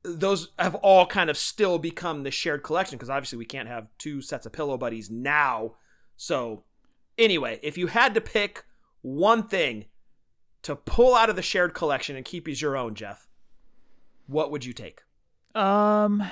those 0.04 0.52
have 0.58 0.76
all 0.76 1.06
kind 1.06 1.30
of 1.30 1.38
still 1.38 1.78
become 1.78 2.24
the 2.24 2.32
shared 2.32 2.64
collection 2.64 2.98
because 2.98 3.10
obviously 3.10 3.38
we 3.38 3.46
can't 3.46 3.68
have 3.68 3.88
two 3.98 4.22
sets 4.22 4.46
of 4.46 4.54
Pillow 4.54 4.78
Buddies 4.78 5.10
now. 5.10 5.76
So, 6.16 6.64
anyway, 7.18 7.60
if 7.62 7.78
you 7.78 7.88
had 7.88 8.14
to 8.14 8.22
pick 8.22 8.64
one 9.02 9.44
thing 9.48 9.86
to 10.64 10.76
pull 10.76 11.16
out 11.16 11.30
of 11.30 11.36
the 11.36 11.42
shared 11.42 11.74
collection 11.74 12.16
and 12.16 12.26
keep 12.26 12.48
as 12.48 12.62
your 12.62 12.78
own, 12.78 12.96
Jeff, 12.96 13.28
what 14.28 14.52
would 14.52 14.66
you 14.66 14.74
take? 14.74 15.02
Um, 15.56 16.24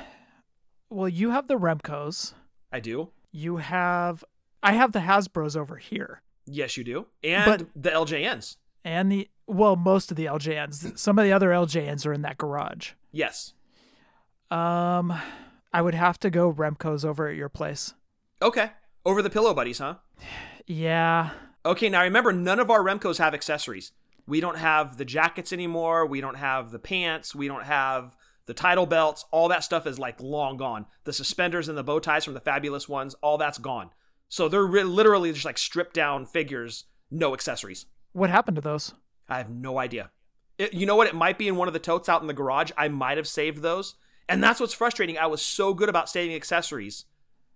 well, 0.90 1.10
you 1.10 1.32
have 1.32 1.48
the 1.48 1.58
Remcos. 1.58 2.34
I 2.72 2.80
do. 2.80 3.10
You 3.32 3.58
have, 3.58 4.24
I 4.64 4.74
have 4.74 4.92
the 4.92 5.00
Hasbro's 5.00 5.56
over 5.56 5.78
here. 5.78 6.22
Yes, 6.46 6.78
you 6.78 6.84
do, 6.84 7.08
and 7.24 7.46
But- 7.46 7.68
the 7.82 7.90
LJNs. 7.92 8.58
And 8.86 9.12
the, 9.12 9.30
well, 9.48 9.76
most 9.76 10.12
of 10.12 10.18
the 10.18 10.26
LJNs. 10.26 10.98
Some 10.98 11.20
of 11.20 11.26
the 11.26 11.34
other 11.34 11.50
LJNs 11.50 12.06
are 12.06 12.14
in 12.14 12.22
that 12.22 12.38
garage. 12.38 12.92
Yes. 13.12 13.54
Um, 14.50 15.14
I 15.74 15.82
would 15.82 15.94
have 15.96 16.18
to 16.20 16.30
go 16.30 16.52
Remco's 16.54 17.04
over 17.04 17.28
at 17.28 17.36
your 17.36 17.50
place. 17.50 17.94
Okay. 18.42 18.72
Over 19.06 19.22
the 19.22 19.30
Pillow 19.30 19.54
Buddies, 19.54 19.80
huh? 19.80 19.96
Yeah. 20.66 21.32
Okay. 21.66 21.90
Now 21.90 22.02
remember, 22.04 22.32
none 22.32 22.60
of 22.62 22.70
our 22.72 22.82
Remcos 22.82 23.18
have 23.18 23.34
accessories. 23.34 23.92
We 24.26 24.40
don't 24.40 24.58
have 24.58 24.98
the 24.98 25.06
jackets 25.06 25.52
anymore. 25.52 26.06
We 26.06 26.22
don't 26.22 26.36
have 26.36 26.72
the 26.72 26.80
pants. 26.80 27.34
We 27.36 27.48
don't 27.48 27.64
have 27.64 28.16
the 28.48 28.54
title 28.54 28.86
belts. 28.86 29.26
All 29.32 29.48
that 29.50 29.64
stuff 29.64 29.86
is 29.86 30.00
like 30.00 30.22
long 30.22 30.58
gone. 30.58 30.88
The 31.04 31.14
suspenders 31.14 31.70
and 31.70 31.78
the 31.78 31.84
bow 31.84 32.00
ties 32.00 32.26
from 32.26 32.34
the 32.34 32.40
fabulous 32.40 32.90
ones, 32.90 33.14
all 33.22 33.38
that's 33.38 33.60
gone. 33.60 33.92
So 34.30 34.50
they're 34.50 34.66
re- 34.66 34.84
literally 34.84 35.32
just 35.32 35.46
like 35.46 35.58
stripped 35.58 35.94
down 35.94 36.26
figures, 36.26 36.86
no 37.12 37.34
accessories. 37.34 37.86
What 38.14 38.30
happened 38.30 38.56
to 38.56 38.62
those? 38.62 38.94
I 39.30 39.38
have 39.38 39.50
no 39.50 39.78
idea. 39.78 40.12
It, 40.58 40.74
you 40.74 40.86
know 40.86 40.96
what? 40.96 41.08
It 41.08 41.16
might 41.16 41.38
be 41.38 41.48
in 41.48 41.56
one 41.56 41.68
of 41.68 41.74
the 41.74 41.80
totes 41.80 42.10
out 42.10 42.22
in 42.22 42.28
the 42.28 42.34
garage. 42.34 42.72
I 42.78 42.88
might 42.88 43.18
have 43.18 43.28
saved 43.28 43.62
those. 43.62 43.96
And 44.30 44.44
that's 44.44 44.60
what's 44.60 44.74
frustrating. 44.74 45.18
I 45.18 45.28
was 45.28 45.42
so 45.42 45.74
good 45.74 45.88
about 45.88 46.10
saving 46.10 46.36
accessories, 46.36 47.06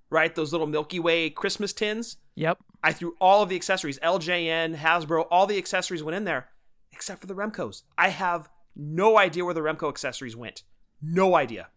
right? 0.09 0.33
Those 0.33 0.51
little 0.51 0.67
Milky 0.67 0.99
Way 0.99 1.29
Christmas 1.29 1.73
tins. 1.73 2.17
Yep. 2.35 2.59
I 2.83 2.93
threw 2.93 3.15
all 3.19 3.43
of 3.43 3.49
the 3.49 3.55
accessories, 3.55 3.99
LJN, 3.99 4.77
Hasbro, 4.77 5.27
all 5.29 5.47
the 5.47 5.57
accessories 5.57 6.03
went 6.03 6.15
in 6.15 6.23
there, 6.23 6.49
except 6.93 7.19
for 7.19 7.27
the 7.27 7.35
Remcos. 7.35 7.83
I 7.97 8.09
have 8.09 8.49
no 8.75 9.17
idea 9.17 9.43
where 9.43 9.53
the 9.53 9.61
Remco 9.61 9.89
accessories 9.89 10.35
went. 10.35 10.63
No 11.01 11.35
idea. 11.35 11.67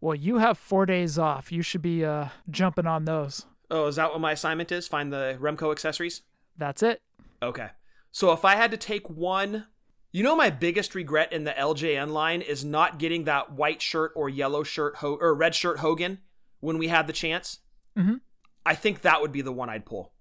Well, 0.00 0.14
you 0.14 0.38
have 0.38 0.56
four 0.58 0.86
days 0.86 1.18
off. 1.18 1.52
You 1.52 1.62
should 1.62 1.82
be 1.82 2.04
uh 2.04 2.28
jumping 2.50 2.86
on 2.86 3.04
those. 3.04 3.46
Oh, 3.70 3.86
is 3.86 3.96
that 3.96 4.10
what 4.10 4.20
my 4.20 4.32
assignment 4.32 4.72
is? 4.72 4.88
Find 4.88 5.12
the 5.12 5.38
Remco 5.40 5.70
accessories? 5.70 6.22
That's 6.56 6.82
it. 6.82 7.02
Okay. 7.42 7.68
So 8.10 8.32
if 8.32 8.44
I 8.44 8.56
had 8.56 8.70
to 8.72 8.76
take 8.76 9.08
one, 9.08 9.66
you 10.10 10.24
know, 10.24 10.34
my 10.34 10.50
biggest 10.50 10.94
regret 10.94 11.32
in 11.32 11.44
the 11.44 11.52
LJN 11.52 12.10
line 12.10 12.42
is 12.42 12.64
not 12.64 12.98
getting 12.98 13.24
that 13.24 13.52
white 13.52 13.80
shirt 13.80 14.12
or 14.16 14.28
yellow 14.28 14.64
shirt 14.64 14.96
Ho- 14.96 15.18
or 15.20 15.34
red 15.34 15.54
shirt 15.54 15.78
Hogan 15.78 16.18
when 16.58 16.78
we 16.78 16.88
had 16.88 17.06
the 17.06 17.12
chance. 17.12 17.60
Mm-hmm. 17.96 18.16
I 18.66 18.74
think 18.74 19.02
that 19.02 19.20
would 19.20 19.32
be 19.32 19.42
the 19.42 19.52
one 19.52 19.70
I'd 19.70 19.86
pull 19.86 20.12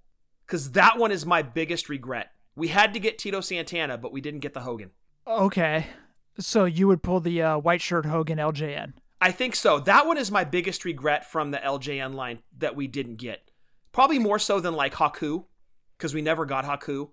because 0.45 0.71
that 0.71 0.97
one 0.97 1.11
is 1.11 1.25
my 1.25 1.41
biggest 1.41 1.89
regret. 1.89 2.31
We 2.55 2.67
had 2.67 2.93
to 2.93 2.99
get 2.99 3.17
Tito 3.17 3.41
Santana, 3.41 3.97
but 3.97 4.13
we 4.13 4.21
didn't 4.21 4.41
get 4.41 4.53
the 4.53 4.61
Hogan. 4.61 4.91
Okay. 5.27 5.87
So 6.39 6.65
you 6.65 6.87
would 6.87 7.03
pull 7.03 7.19
the 7.19 7.41
uh, 7.41 7.57
white 7.57 7.81
shirt 7.81 8.05
Hogan 8.05 8.37
LJN. 8.37 8.93
I 9.21 9.31
think 9.31 9.55
so. 9.55 9.79
That 9.79 10.07
one 10.07 10.17
is 10.17 10.31
my 10.31 10.45
biggest 10.45 10.85
regret 10.85 11.29
from 11.29 11.51
the 11.51 11.57
LJN 11.57 12.15
line 12.15 12.39
that 12.57 12.75
we 12.75 12.87
didn't 12.87 13.15
get. 13.15 13.51
Probably 13.91 14.19
more 14.19 14.39
so 14.39 14.61
than 14.61 14.73
like 14.73 14.93
Haku, 14.93 15.45
because 15.97 16.13
we 16.13 16.21
never 16.21 16.45
got 16.45 16.63
Haku. 16.63 17.09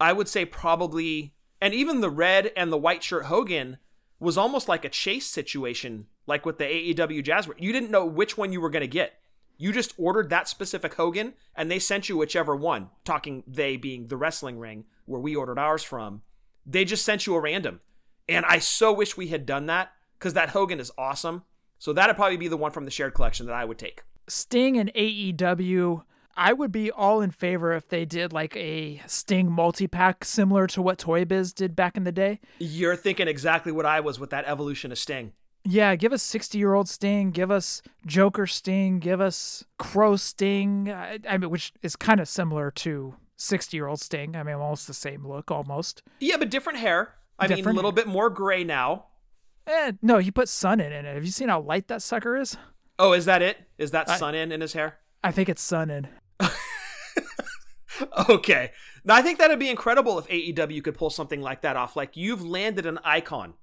I 0.00 0.12
would 0.12 0.28
say 0.28 0.44
probably, 0.44 1.34
and 1.60 1.74
even 1.74 2.00
the 2.00 2.10
red 2.10 2.52
and 2.56 2.70
the 2.70 2.76
white 2.76 3.02
shirt 3.02 3.24
Hogan 3.24 3.78
was 4.20 4.38
almost 4.38 4.68
like 4.68 4.84
a 4.84 4.88
chase 4.88 5.26
situation, 5.26 6.06
like 6.26 6.46
with 6.46 6.58
the 6.58 6.64
AEW 6.64 7.24
Jazz. 7.24 7.48
You 7.58 7.72
didn't 7.72 7.90
know 7.90 8.06
which 8.06 8.38
one 8.38 8.52
you 8.52 8.60
were 8.60 8.70
going 8.70 8.82
to 8.82 8.86
get. 8.86 9.14
You 9.56 9.72
just 9.72 9.94
ordered 9.98 10.30
that 10.30 10.48
specific 10.48 10.94
Hogan, 10.94 11.34
and 11.56 11.68
they 11.68 11.80
sent 11.80 12.08
you 12.08 12.16
whichever 12.16 12.54
one. 12.54 12.90
Talking 13.04 13.42
they 13.48 13.76
being 13.76 14.06
the 14.06 14.16
wrestling 14.16 14.60
ring 14.60 14.84
where 15.06 15.20
we 15.20 15.34
ordered 15.34 15.58
ours 15.58 15.82
from. 15.82 16.22
They 16.64 16.84
just 16.84 17.04
sent 17.04 17.26
you 17.26 17.34
a 17.34 17.40
random, 17.40 17.80
and 18.28 18.44
I 18.46 18.58
so 18.58 18.92
wish 18.92 19.16
we 19.16 19.28
had 19.28 19.46
done 19.46 19.66
that 19.66 19.92
because 20.18 20.34
that 20.34 20.50
Hogan 20.50 20.80
is 20.80 20.92
awesome. 20.98 21.44
So 21.78 21.92
that'd 21.92 22.16
probably 22.16 22.36
be 22.36 22.48
the 22.48 22.56
one 22.56 22.72
from 22.72 22.84
the 22.84 22.90
shared 22.90 23.14
collection 23.14 23.46
that 23.46 23.54
I 23.54 23.64
would 23.64 23.78
take. 23.78 24.02
Sting 24.26 24.76
and 24.76 24.92
AEW, 24.94 26.02
I 26.36 26.52
would 26.52 26.72
be 26.72 26.90
all 26.90 27.20
in 27.20 27.30
favor 27.30 27.72
if 27.72 27.88
they 27.88 28.04
did 28.04 28.32
like 28.32 28.56
a 28.56 29.02
Sting 29.06 29.50
multi 29.50 29.86
pack 29.86 30.24
similar 30.24 30.66
to 30.68 30.82
what 30.82 30.98
Toy 30.98 31.24
Biz 31.24 31.52
did 31.52 31.74
back 31.74 31.96
in 31.96 32.04
the 32.04 32.12
day. 32.12 32.40
You're 32.58 32.96
thinking 32.96 33.28
exactly 33.28 33.72
what 33.72 33.86
I 33.86 34.00
was 34.00 34.20
with 34.20 34.30
that 34.30 34.44
evolution 34.46 34.92
of 34.92 34.98
Sting. 34.98 35.32
Yeah, 35.64 35.96
give 35.96 36.12
us 36.12 36.22
60 36.22 36.58
year 36.58 36.74
old 36.74 36.88
Sting, 36.88 37.30
give 37.30 37.50
us 37.50 37.82
Joker 38.06 38.46
Sting, 38.46 39.00
give 39.00 39.20
us 39.20 39.64
Crow 39.78 40.16
Sting, 40.16 40.90
I, 40.90 41.18
I 41.28 41.38
mean, 41.38 41.50
which 41.50 41.72
is 41.82 41.96
kind 41.96 42.20
of 42.20 42.28
similar 42.28 42.70
to 42.72 43.14
60 43.36 43.76
year 43.76 43.86
old 43.86 44.00
Sting. 44.00 44.36
I 44.36 44.42
mean, 44.42 44.54
almost 44.56 44.86
the 44.86 44.94
same 44.94 45.26
look, 45.26 45.50
almost. 45.50 46.02
Yeah, 46.20 46.36
but 46.36 46.50
different 46.50 46.78
hair. 46.78 47.14
I 47.38 47.46
mean, 47.48 47.64
a 47.64 47.72
little 47.72 47.92
bit 47.92 48.06
more 48.06 48.30
gray 48.30 48.64
now. 48.64 49.06
Eh, 49.66 49.92
no, 50.02 50.18
he 50.18 50.30
put 50.30 50.48
sun 50.48 50.80
in 50.80 50.92
it. 50.92 51.04
Have 51.04 51.24
you 51.24 51.30
seen 51.30 51.48
how 51.48 51.60
light 51.60 51.88
that 51.88 52.02
sucker 52.02 52.36
is? 52.36 52.56
Oh, 52.98 53.12
is 53.12 53.26
that 53.26 53.42
it? 53.42 53.58
Is 53.78 53.90
that 53.92 54.08
I- 54.08 54.16
sun 54.16 54.34
in 54.34 54.50
in 54.52 54.60
his 54.60 54.72
hair? 54.72 54.98
I 55.22 55.30
think 55.32 55.48
it's 55.48 55.62
sun 55.62 55.90
in. 55.90 56.08
Okay. 58.28 58.70
Now 59.04 59.16
I 59.16 59.22
think 59.22 59.38
that'd 59.38 59.58
be 59.58 59.70
incredible 59.70 60.18
if 60.18 60.28
AEW 60.28 60.84
could 60.84 60.94
pull 60.96 61.10
something 61.10 61.40
like 61.40 61.62
that 61.62 61.76
off. 61.76 61.96
Like 61.96 62.16
you've 62.16 62.44
landed 62.44 62.86
an 62.86 62.98
icon, 63.04 63.54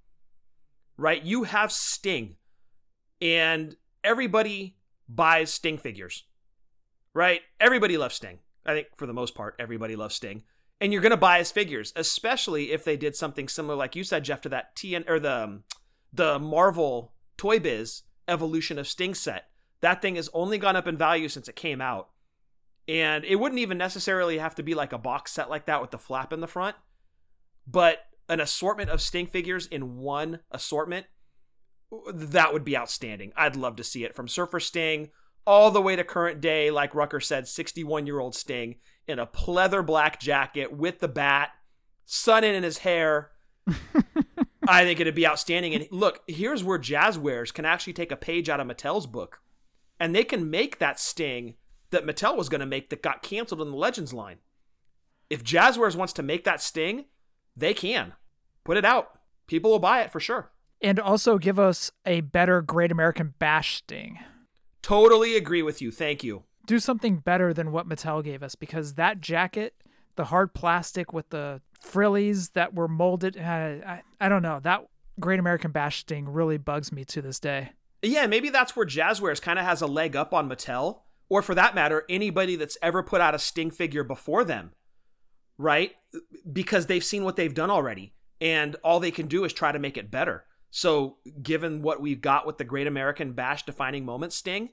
right? 0.98 1.24
You 1.24 1.44
have 1.44 1.72
Sting, 1.72 2.36
and 3.22 3.76
everybody 4.04 4.78
buys 5.08 5.54
Sting 5.54 5.78
figures, 5.78 6.26
right? 7.14 7.42
Everybody 7.60 7.98
loves 7.98 8.16
Sting. 8.16 8.40
I 8.66 8.74
think 8.74 8.88
for 8.96 9.06
the 9.06 9.14
most 9.14 9.36
part, 9.36 9.56
everybody 9.60 9.96
loves 9.96 10.16
Sting, 10.16 10.44
and 10.80 10.92
you're 10.92 11.02
gonna 11.02 11.18
buy 11.18 11.40
his 11.40 11.52
figures, 11.52 11.94
especially 11.96 12.72
if 12.72 12.84
they 12.84 12.98
did 12.98 13.16
something 13.16 13.48
similar, 13.48 13.76
like 13.76 13.96
you 13.96 14.04
said, 14.04 14.24
Jeff, 14.24 14.42
to 14.42 14.50
that 14.50 14.76
TN 14.76 15.10
or 15.10 15.20
the 15.20 15.44
um, 15.44 15.64
the 16.14 16.40
Marvel 16.40 17.14
Toy 17.38 17.60
Biz 17.60 18.04
Evolution 18.28 18.80
of 18.80 18.88
Sting 18.88 19.14
set. 19.14 19.50
That 19.82 20.02
thing 20.02 20.16
has 20.16 20.30
only 20.34 20.58
gone 20.58 20.76
up 20.76 20.88
in 20.88 20.98
value 20.98 21.30
since 21.30 21.48
it 21.48 21.56
came 21.56 21.82
out. 21.82 22.10
And 22.88 23.26
it 23.26 23.36
wouldn't 23.36 23.60
even 23.60 23.78
necessarily 23.78 24.38
have 24.38 24.56
to 24.56 24.64
be 24.64 24.76
like 24.76 24.94
a 24.94 24.98
box 24.98 25.32
set 25.32 25.50
like 25.50 25.66
that 25.66 25.82
with 25.82 25.92
the 25.92 25.98
flap 25.98 26.32
in 26.32 26.40
the 26.40 26.48
front, 26.48 26.76
but 27.68 28.00
an 28.30 28.40
assortment 28.40 28.90
of 28.90 29.02
Sting 29.02 29.28
figures 29.28 29.68
in 29.68 29.98
one 29.98 30.40
assortment, 30.52 31.08
that 32.14 32.54
would 32.54 32.64
be 32.64 32.78
outstanding. 32.78 33.32
I'd 33.36 33.56
love 33.56 33.76
to 33.78 33.84
see 33.84 34.04
it 34.04 34.16
from 34.16 34.28
Surfer 34.28 34.60
Sting 34.60 35.10
all 35.46 35.72
the 35.72 35.82
way 35.82 35.96
to 35.96 36.04
current 36.04 36.42
day, 36.42 36.72
like 36.72 36.96
Rucker 36.96 37.20
said, 37.20 37.48
61 37.48 38.08
year 38.08 38.20
old 38.20 38.36
Sting 38.36 38.76
in 39.08 39.20
a 39.20 39.28
pleather 39.28 39.86
black 39.86 40.20
jacket 40.20 40.74
with 40.74 41.00
the 41.00 41.08
bat, 41.08 41.52
sun 42.06 42.44
in 42.44 42.64
his 42.64 42.80
hair. 42.80 43.32
I 44.68 44.84
think 44.84 45.00
it'd 45.00 45.16
be 45.16 45.28
outstanding. 45.28 45.74
And 45.76 45.88
look, 45.92 46.22
here's 46.28 46.64
where 46.64 46.80
Jazwares 46.80 47.54
can 47.54 47.66
actually 47.66 47.94
take 47.94 48.12
a 48.12 48.18
page 48.18 48.50
out 48.50 48.60
of 48.60 48.68
Mattel's 48.68 49.08
book, 49.08 49.42
and 50.00 50.16
they 50.16 50.24
can 50.24 50.50
make 50.50 50.80
that 50.80 51.00
Sting 51.00 51.56
that 51.92 52.06
Mattel 52.06 52.36
was 52.36 52.50
going 52.50 52.60
to 52.60 52.66
make 52.66 52.90
that 52.90 53.04
got 53.04 53.22
canceled 53.22 53.62
in 53.62 53.72
the 53.72 53.78
Legends 53.78 54.14
line. 54.14 54.38
If 55.30 55.44
Jazwares 55.44 55.96
wants 55.96 56.14
to 56.14 56.24
make 56.24 56.44
that 56.44 56.62
Sting, 56.62 57.06
they 57.56 57.74
can. 57.74 58.14
Put 58.64 58.78
it 58.78 58.86
out. 58.86 59.20
People 59.48 59.72
will 59.72 59.80
buy 59.80 60.02
it 60.02 60.12
for 60.12 60.20
sure. 60.20 60.52
And 60.82 61.00
also 61.00 61.38
give 61.38 61.58
us 61.58 61.92
a 62.06 62.22
better 62.22 62.62
Great 62.62 62.92
American 62.92 63.34
Bash 63.40 63.78
Sting. 63.78 64.20
Totally 64.82 65.36
agree 65.36 65.64
with 65.64 65.82
you. 65.82 65.92
Thank 65.92 66.24
you. 66.24 66.44
Do 66.66 66.80
something 66.80 67.18
better 67.18 67.54
than 67.54 67.72
what 67.72 67.88
Mattel 67.88 68.24
gave 68.24 68.42
us 68.42 68.56
because 68.56 68.96
that 68.96 69.22
jacket, 69.22 69.76
the 70.16 70.26
hard 70.26 70.54
plastic 70.54 71.14
with 71.14 71.30
the 71.30 71.62
frillies 71.82 72.50
that 72.50 72.74
were 72.74 72.88
molded, 72.88 73.38
uh, 73.38 73.42
I, 73.42 74.02
I 74.20 74.30
don't 74.30 74.42
know. 74.42 74.60
That 74.60 74.88
Great 75.20 75.40
American 75.40 75.72
Bash 75.72 76.00
Sting 76.00 76.28
really 76.28 76.58
bugs 76.58 76.92
me 76.92 77.06
to 77.06 77.22
this 77.22 77.40
day. 77.40 77.72
Yeah, 78.02 78.28
maybe 78.28 78.50
that's 78.50 78.76
where 78.76 78.86
Jazwares 78.86 79.42
kind 79.42 79.58
of 79.58 79.66
has 79.66 79.82
a 79.82 79.88
leg 79.88 80.16
up 80.16 80.34
on 80.34 80.50
Mattel, 80.50 81.02
or 81.30 81.42
for 81.42 81.56
that 81.56 81.76
matter, 81.76 82.04
anybody 82.10 82.56
that's 82.56 82.78
ever 82.82 83.02
put 83.02 83.22
out 83.22 83.36
a 83.36 83.40
Sting 83.40 83.72
figure 83.72 84.04
before 84.04 84.44
them, 84.44 84.74
right? 85.58 85.94
Because 86.52 86.86
they've 86.86 87.04
seen 87.04 87.24
what 87.24 87.36
they've 87.36 87.54
done 87.54 87.72
already, 87.72 88.14
and 88.40 88.76
all 88.84 89.00
they 89.00 89.12
can 89.12 89.28
do 89.28 89.44
is 89.44 89.54
try 89.54 89.72
to 89.72 89.80
make 89.80 89.98
it 89.98 90.12
better. 90.12 90.46
So, 90.70 91.18
given 91.42 91.82
what 91.82 92.02
we've 92.02 92.22
got 92.22 92.46
with 92.46 92.58
the 92.58 92.66
Great 92.66 92.86
American 92.86 93.32
Bash 93.32 93.64
defining 93.64 94.06
moment 94.06 94.34
Sting, 94.34 94.72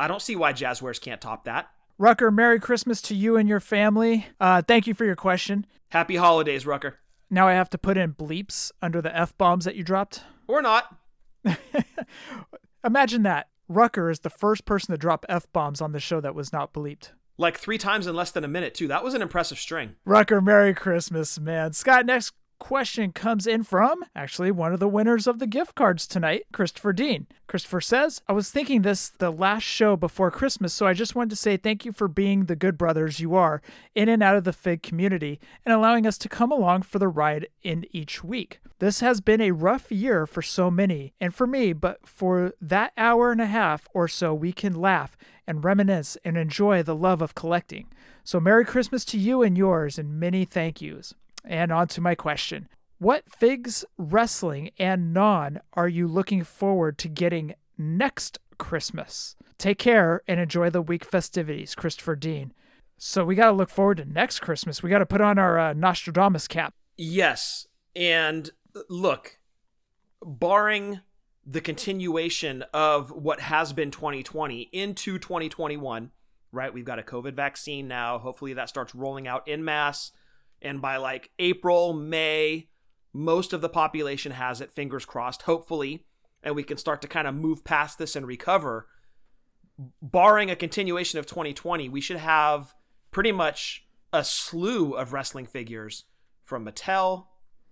I 0.00 0.08
don't 0.08 0.22
see 0.22 0.34
why 0.34 0.54
Jazwares 0.54 1.00
can't 1.00 1.20
top 1.20 1.44
that. 1.44 1.70
Rucker, 1.98 2.30
Merry 2.30 2.58
Christmas 2.58 3.02
to 3.02 3.14
you 3.14 3.36
and 3.36 3.46
your 3.46 3.60
family. 3.60 4.26
Uh, 4.40 4.62
thank 4.62 4.86
you 4.86 4.94
for 4.94 5.04
your 5.04 5.16
question. 5.16 5.66
Happy 5.90 6.16
holidays, 6.16 6.64
Rucker. 6.64 6.98
Now 7.28 7.46
I 7.46 7.52
have 7.52 7.68
to 7.70 7.78
put 7.78 7.98
in 7.98 8.14
bleeps 8.14 8.72
under 8.80 9.02
the 9.02 9.14
F 9.14 9.36
bombs 9.36 9.66
that 9.66 9.76
you 9.76 9.84
dropped? 9.84 10.24
Or 10.48 10.62
not. 10.62 10.96
Imagine 12.84 13.22
that. 13.24 13.48
Rucker 13.68 14.10
is 14.10 14.20
the 14.20 14.30
first 14.30 14.64
person 14.64 14.92
to 14.92 14.98
drop 14.98 15.26
F 15.28 15.46
bombs 15.52 15.82
on 15.82 15.92
the 15.92 16.00
show 16.00 16.20
that 16.22 16.34
was 16.34 16.50
not 16.52 16.72
bleeped. 16.72 17.10
Like 17.36 17.58
three 17.58 17.78
times 17.78 18.06
in 18.06 18.16
less 18.16 18.30
than 18.30 18.44
a 18.44 18.48
minute, 18.48 18.74
too. 18.74 18.88
That 18.88 19.04
was 19.04 19.12
an 19.12 19.20
impressive 19.22 19.58
string. 19.58 19.96
Rucker, 20.06 20.40
Merry 20.40 20.74
Christmas, 20.74 21.38
man. 21.38 21.74
Scott, 21.74 22.06
next 22.06 22.32
question 22.60 23.10
comes 23.10 23.48
in 23.48 23.64
from 23.64 24.04
actually 24.14 24.52
one 24.52 24.72
of 24.72 24.78
the 24.78 24.86
winners 24.86 25.26
of 25.26 25.40
the 25.40 25.46
gift 25.48 25.74
cards 25.74 26.06
tonight, 26.06 26.44
Christopher 26.52 26.92
Dean. 26.92 27.26
Christopher 27.48 27.80
says, 27.80 28.22
I 28.28 28.32
was 28.32 28.52
thinking 28.52 28.82
this 28.82 29.08
the 29.08 29.32
last 29.32 29.64
show 29.64 29.96
before 29.96 30.30
Christmas, 30.30 30.72
so 30.72 30.86
I 30.86 30.94
just 30.94 31.16
wanted 31.16 31.30
to 31.30 31.36
say 31.36 31.56
thank 31.56 31.84
you 31.84 31.90
for 31.90 32.06
being 32.06 32.44
the 32.44 32.54
good 32.54 32.78
brothers 32.78 33.18
you 33.18 33.34
are 33.34 33.60
in 33.96 34.08
and 34.08 34.22
out 34.22 34.36
of 34.36 34.44
the 34.44 34.52
FIG 34.52 34.84
community 34.84 35.40
and 35.66 35.74
allowing 35.74 36.06
us 36.06 36.16
to 36.18 36.28
come 36.28 36.52
along 36.52 36.82
for 36.82 37.00
the 37.00 37.08
ride 37.08 37.48
in 37.64 37.86
each 37.90 38.22
week. 38.22 38.60
This 38.78 39.00
has 39.00 39.20
been 39.20 39.40
a 39.40 39.50
rough 39.50 39.90
year 39.90 40.26
for 40.26 40.42
so 40.42 40.70
many, 40.70 41.12
and 41.20 41.34
for 41.34 41.46
me, 41.46 41.72
but 41.72 42.06
for 42.06 42.52
that 42.60 42.92
hour 42.96 43.32
and 43.32 43.40
a 43.40 43.46
half 43.46 43.88
or 43.92 44.06
so, 44.06 44.32
we 44.32 44.52
can 44.52 44.74
laugh 44.74 45.16
and 45.46 45.64
reminisce 45.64 46.16
and 46.24 46.36
enjoy 46.36 46.82
the 46.82 46.94
love 46.94 47.20
of 47.20 47.34
collecting. 47.34 47.88
So, 48.22 48.38
Merry 48.38 48.64
Christmas 48.64 49.04
to 49.06 49.18
you 49.18 49.42
and 49.42 49.58
yours, 49.58 49.98
and 49.98 50.20
many 50.20 50.44
thank 50.44 50.80
yous. 50.80 51.14
And 51.44 51.72
on 51.72 51.88
to 51.88 52.00
my 52.00 52.14
question 52.14 52.68
What 52.98 53.24
figs, 53.30 53.84
wrestling, 53.96 54.70
and 54.78 55.12
non 55.12 55.60
are 55.74 55.88
you 55.88 56.06
looking 56.06 56.44
forward 56.44 56.98
to 56.98 57.08
getting 57.08 57.54
next 57.78 58.38
Christmas? 58.58 59.36
Take 59.58 59.78
care 59.78 60.22
and 60.26 60.40
enjoy 60.40 60.70
the 60.70 60.82
week 60.82 61.04
festivities, 61.04 61.74
Christopher 61.74 62.16
Dean. 62.16 62.52
So, 62.96 63.24
we 63.24 63.34
got 63.34 63.46
to 63.46 63.52
look 63.52 63.70
forward 63.70 63.98
to 63.98 64.04
next 64.04 64.40
Christmas. 64.40 64.82
We 64.82 64.90
got 64.90 64.98
to 64.98 65.06
put 65.06 65.20
on 65.20 65.38
our 65.38 65.58
uh, 65.58 65.72
Nostradamus 65.72 66.48
cap. 66.48 66.74
Yes. 66.96 67.66
And 67.96 68.50
look, 68.88 69.38
barring 70.22 71.00
the 71.46 71.60
continuation 71.60 72.62
of 72.74 73.10
what 73.10 73.40
has 73.40 73.72
been 73.72 73.90
2020 73.90 74.68
into 74.72 75.18
2021, 75.18 76.10
right? 76.52 76.74
We've 76.74 76.84
got 76.84 76.98
a 76.98 77.02
COVID 77.02 77.34
vaccine 77.34 77.88
now. 77.88 78.18
Hopefully 78.18 78.52
that 78.54 78.68
starts 78.68 78.94
rolling 78.94 79.26
out 79.26 79.48
in 79.48 79.64
mass. 79.64 80.12
And 80.62 80.80
by 80.80 80.96
like 80.96 81.30
April, 81.38 81.92
May, 81.92 82.68
most 83.12 83.52
of 83.52 83.60
the 83.60 83.68
population 83.68 84.32
has 84.32 84.60
it, 84.60 84.72
fingers 84.72 85.04
crossed, 85.04 85.42
hopefully. 85.42 86.06
And 86.42 86.54
we 86.54 86.62
can 86.62 86.76
start 86.76 87.02
to 87.02 87.08
kind 87.08 87.26
of 87.26 87.34
move 87.34 87.64
past 87.64 87.98
this 87.98 88.16
and 88.16 88.26
recover. 88.26 88.88
Barring 90.02 90.50
a 90.50 90.56
continuation 90.56 91.18
of 91.18 91.26
2020, 91.26 91.88
we 91.88 92.00
should 92.00 92.18
have 92.18 92.74
pretty 93.10 93.32
much 93.32 93.86
a 94.12 94.24
slew 94.24 94.94
of 94.94 95.12
wrestling 95.12 95.46
figures 95.46 96.04
from 96.44 96.64
Mattel, 96.64 97.26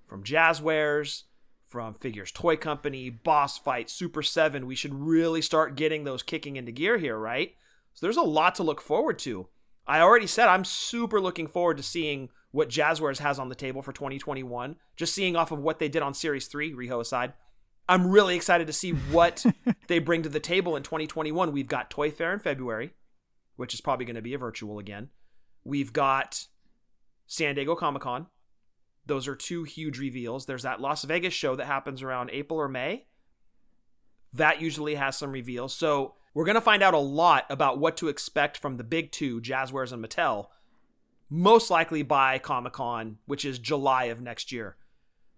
from 0.07 0.23
Jazwares, 0.23 1.25
from 1.69 1.95
Figures 1.95 2.33
Toy 2.33 2.57
Company, 2.57 3.11
Boss 3.11 3.59
Fight, 3.59 3.91
Super 3.91 4.23
7. 4.23 4.67
We 4.67 4.75
should 4.75 4.95
really 4.95 5.43
start 5.43 5.77
getting 5.77 6.05
those 6.05 6.23
kicking 6.23 6.57
into 6.57 6.73
gear 6.73 6.97
here, 6.99 7.19
right? 7.19 7.55
So 7.95 8.07
there's 8.07 8.17
a 8.17 8.23
lot 8.23 8.55
to 8.57 8.63
look 8.63 8.81
forward 8.81 9.19
to. 9.21 9.49
I 9.87 10.01
already 10.01 10.27
said 10.27 10.49
I'm 10.49 10.65
super 10.65 11.21
looking 11.21 11.47
forward 11.47 11.77
to 11.77 11.83
seeing 11.83 12.31
what 12.51 12.69
Jazwares 12.69 13.19
has 13.19 13.39
on 13.39 13.49
the 13.49 13.55
table 13.55 13.83
for 13.83 13.93
2021. 13.93 14.77
Just 14.97 15.15
seeing 15.15 15.37
off 15.37 15.53
of 15.53 15.61
what 15.61 15.79
they 15.79 15.89
did 15.89 16.03
on 16.03 16.15
Series 16.15 16.47
3, 16.47 16.73
Riho 16.73 17.01
aside. 17.01 17.35
I'm 17.89 18.07
really 18.07 18.37
excited 18.37 18.67
to 18.67 18.73
see 18.73 18.91
what 18.91 19.45
they 19.89 19.99
bring 19.99 20.23
to 20.23 20.29
the 20.29 20.41
table 20.41 20.77
in 20.77 20.83
2021. 20.83 21.53
We've 21.53 21.69
got 21.69 21.91
Toy 21.91 22.11
Fair 22.11 22.33
in 22.33 22.39
February, 22.39 22.93
which 23.57 23.75
is 23.75 23.81
probably 23.81 24.05
going 24.07 24.17
to 24.17 24.23
be 24.23 24.35
a 24.35 24.39
virtual 24.39 24.79
again. 24.79 25.09
We've 25.65 25.93
got 25.93 26.47
San 27.27 27.55
Diego 27.55 27.75
Comic 27.75 28.03
Con. 28.03 28.27
Those 29.07 29.27
are 29.27 29.35
two 29.35 29.65
huge 29.65 29.99
reveals. 29.99 30.47
There's 30.47 30.65
that 30.65 30.81
Las 30.81 31.05
Vegas 31.05 31.33
show 31.33 31.57
that 31.57 31.67
happens 31.67 32.03
around 32.03 32.31
April 32.31 32.61
or 32.61 32.69
May. 32.69 33.07
That 34.35 34.61
usually 34.61 34.97
has 34.97 35.17
some 35.17 35.33
reveals. 35.33 35.73
So 35.73 36.15
we're 36.35 36.45
going 36.45 36.57
to 36.57 36.61
find 36.61 36.83
out 36.83 36.93
a 36.93 36.99
lot 36.99 37.47
about 37.49 37.79
what 37.79 37.97
to 37.99 38.09
expect 38.09 38.59
from 38.59 38.77
the 38.77 38.85
big 38.85 39.11
two, 39.11 39.41
Jazwares 39.41 39.93
and 39.93 40.05
Mattel, 40.05 40.49
most 41.31 41.71
likely 41.71 42.03
by 42.03 42.39
Comic 42.39 42.75
Con, 42.75 43.19
which 43.27 43.45
is 43.45 43.59
July 43.59 44.05
of 44.05 44.21
next 44.21 44.53
year. 44.53 44.77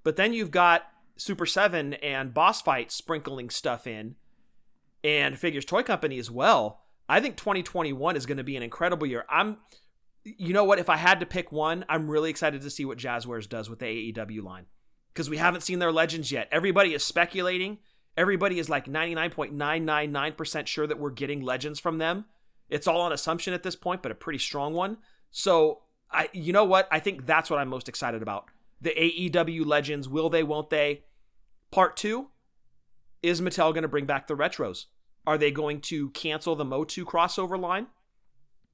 But 0.02 0.16
then 0.16 0.32
you've 0.32 0.50
got 0.50 0.84
Super 1.16 1.46
7 1.46 1.94
and 1.94 2.32
Boss 2.32 2.62
Fight 2.62 2.90
sprinkling 2.90 3.50
stuff 3.50 3.86
in, 3.86 4.16
and 5.02 5.38
Figures 5.38 5.64
Toy 5.64 5.82
Company 5.82 6.18
as 6.18 6.30
well. 6.30 6.82
I 7.08 7.20
think 7.20 7.36
2021 7.36 8.16
is 8.16 8.26
going 8.26 8.38
to 8.38 8.44
be 8.44 8.56
an 8.56 8.62
incredible 8.62 9.06
year. 9.06 9.24
I'm 9.28 9.58
you 10.22 10.52
know 10.52 10.64
what? 10.64 10.78
If 10.78 10.90
I 10.90 10.96
had 10.96 11.20
to 11.20 11.26
pick 11.26 11.50
one, 11.50 11.84
I'm 11.88 12.10
really 12.10 12.30
excited 12.30 12.60
to 12.62 12.70
see 12.70 12.84
what 12.84 12.98
Jazwares 12.98 13.48
does 13.48 13.70
with 13.70 13.78
the 13.78 14.12
AEW 14.12 14.42
line 14.42 14.66
because 15.12 15.30
we 15.30 15.38
haven't 15.38 15.62
seen 15.62 15.78
their 15.78 15.92
legends 15.92 16.30
yet. 16.30 16.48
Everybody 16.52 16.94
is 16.94 17.04
speculating. 17.04 17.78
Everybody 18.16 18.58
is 18.58 18.68
like 18.68 18.86
99.999% 18.86 20.66
sure 20.66 20.86
that 20.86 20.98
we're 20.98 21.10
getting 21.10 21.40
legends 21.40 21.80
from 21.80 21.98
them. 21.98 22.26
It's 22.68 22.86
all 22.86 23.00
on 23.00 23.12
assumption 23.12 23.54
at 23.54 23.62
this 23.62 23.76
point, 23.76 24.02
but 24.02 24.12
a 24.12 24.16
pretty 24.16 24.38
strong 24.38 24.74
one. 24.74 24.98
So, 25.30 25.82
I 26.10 26.28
you 26.32 26.52
know 26.52 26.64
what? 26.64 26.88
I 26.90 26.98
think 27.00 27.26
that's 27.26 27.50
what 27.50 27.58
I'm 27.58 27.68
most 27.68 27.88
excited 27.88 28.22
about. 28.22 28.46
The 28.80 28.90
AEW 28.90 29.66
legends, 29.66 30.08
will 30.08 30.30
they, 30.30 30.42
won't 30.42 30.70
they? 30.70 31.04
Part 31.70 31.96
2 31.96 32.28
is 33.22 33.40
Mattel 33.40 33.72
going 33.72 33.82
to 33.82 33.88
bring 33.88 34.06
back 34.06 34.26
the 34.26 34.36
retros? 34.36 34.86
Are 35.26 35.38
they 35.38 35.50
going 35.50 35.80
to 35.82 36.10
cancel 36.10 36.56
the 36.56 36.64
Motu 36.64 37.04
crossover 37.04 37.60
line? 37.60 37.88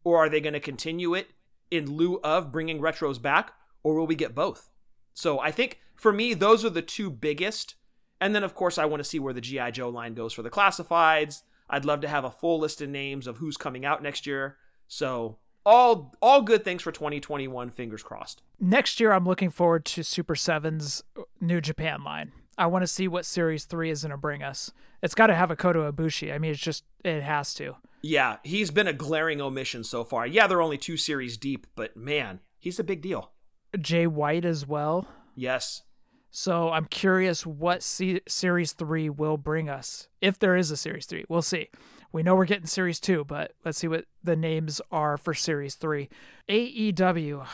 Or 0.04 0.18
are 0.18 0.28
they 0.28 0.40
going 0.40 0.52
to 0.52 0.60
continue 0.60 1.14
it 1.14 1.30
in 1.70 1.96
lieu 1.96 2.20
of 2.22 2.52
bringing 2.52 2.80
retros 2.80 3.20
back, 3.20 3.52
or 3.82 3.96
will 3.96 4.06
we 4.06 4.14
get 4.14 4.34
both? 4.34 4.70
So 5.14 5.40
I 5.40 5.50
think 5.50 5.80
for 5.96 6.12
me, 6.12 6.34
those 6.34 6.64
are 6.64 6.70
the 6.70 6.82
two 6.82 7.10
biggest. 7.10 7.74
And 8.20 8.34
then, 8.34 8.44
of 8.44 8.54
course, 8.54 8.78
I 8.78 8.84
want 8.84 9.00
to 9.00 9.08
see 9.08 9.18
where 9.18 9.32
the 9.32 9.40
G.I. 9.40 9.72
Joe 9.72 9.88
line 9.88 10.14
goes 10.14 10.32
for 10.32 10.42
the 10.42 10.50
classifieds. 10.50 11.42
I'd 11.68 11.84
love 11.84 12.00
to 12.02 12.08
have 12.08 12.24
a 12.24 12.30
full 12.30 12.60
list 12.60 12.80
of 12.80 12.88
names 12.88 13.26
of 13.26 13.38
who's 13.38 13.56
coming 13.56 13.84
out 13.84 14.02
next 14.02 14.26
year. 14.26 14.56
So 14.86 15.38
all 15.66 16.14
all 16.22 16.40
good 16.40 16.64
things 16.64 16.80
for 16.80 16.92
2021 16.92 17.68
fingers 17.68 18.02
crossed 18.02 18.42
next 18.58 19.00
year 19.00 19.12
i'm 19.12 19.26
looking 19.26 19.50
forward 19.50 19.84
to 19.84 20.02
super 20.02 20.34
7's 20.34 21.02
new 21.40 21.60
japan 21.60 22.02
line 22.02 22.32
i 22.56 22.64
want 22.66 22.82
to 22.82 22.86
see 22.86 23.06
what 23.06 23.26
series 23.26 23.66
3 23.66 23.90
is 23.90 24.02
going 24.02 24.10
to 24.10 24.16
bring 24.16 24.42
us 24.42 24.70
it's 25.02 25.14
got 25.14 25.26
to 25.26 25.34
have 25.34 25.50
a 25.50 25.56
Kota 25.56 25.92
Ibushi 25.92 26.32
i 26.32 26.38
mean 26.38 26.52
it's 26.52 26.60
just 26.60 26.84
it 27.04 27.22
has 27.22 27.52
to 27.54 27.76
yeah, 28.06 28.36
he's 28.44 28.70
been 28.70 28.86
a 28.86 28.92
glaring 28.92 29.40
omission 29.40 29.82
so 29.82 30.04
far. 30.04 30.26
Yeah, 30.26 30.46
they're 30.46 30.62
only 30.62 30.78
two 30.78 30.96
series 30.96 31.36
deep, 31.36 31.66
but 31.74 31.96
man, 31.96 32.40
he's 32.58 32.78
a 32.78 32.84
big 32.84 33.02
deal. 33.02 33.32
Jay 33.80 34.06
White 34.06 34.44
as 34.44 34.66
well. 34.66 35.08
Yes. 35.34 35.82
So 36.30 36.70
I'm 36.70 36.84
curious 36.84 37.44
what 37.44 37.82
C- 37.82 38.20
Series 38.28 38.72
3 38.72 39.10
will 39.10 39.36
bring 39.36 39.68
us. 39.68 40.08
If 40.20 40.38
there 40.38 40.56
is 40.56 40.70
a 40.70 40.76
Series 40.76 41.06
3, 41.06 41.24
we'll 41.28 41.42
see. 41.42 41.68
We 42.16 42.22
know 42.22 42.34
we're 42.34 42.46
getting 42.46 42.64
Series 42.64 42.98
2, 42.98 43.26
but 43.26 43.52
let's 43.62 43.76
see 43.76 43.88
what 43.88 44.06
the 44.24 44.36
names 44.36 44.80
are 44.90 45.18
for 45.18 45.34
Series 45.34 45.74
3. 45.74 46.08
AEW. 46.48 47.46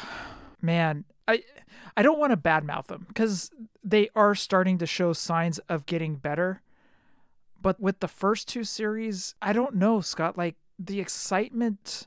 Man, 0.61 1.05
I 1.27 1.43
I 1.97 2.03
don't 2.03 2.21
want 2.21 2.31
to 2.31 2.37
badmouth 2.37 2.87
them 2.87 3.07
because 3.09 3.51
they 3.83 4.09
are 4.15 4.37
starting 4.37 4.79
to 4.79 4.87
show 4.87 5.15
signs 5.15 5.59
of 5.69 5.85
getting 5.85 6.15
better. 6.15 6.63
But 7.61 7.81
with 7.81 7.99
the 7.99 8.07
first 8.07 8.47
two 8.47 8.63
series, 8.63 9.35
I 9.43 9.53
don't 9.53 9.75
know, 9.75 10.01
Scott. 10.01 10.39
Like 10.39 10.55
the 10.79 11.01
excitement 11.01 12.07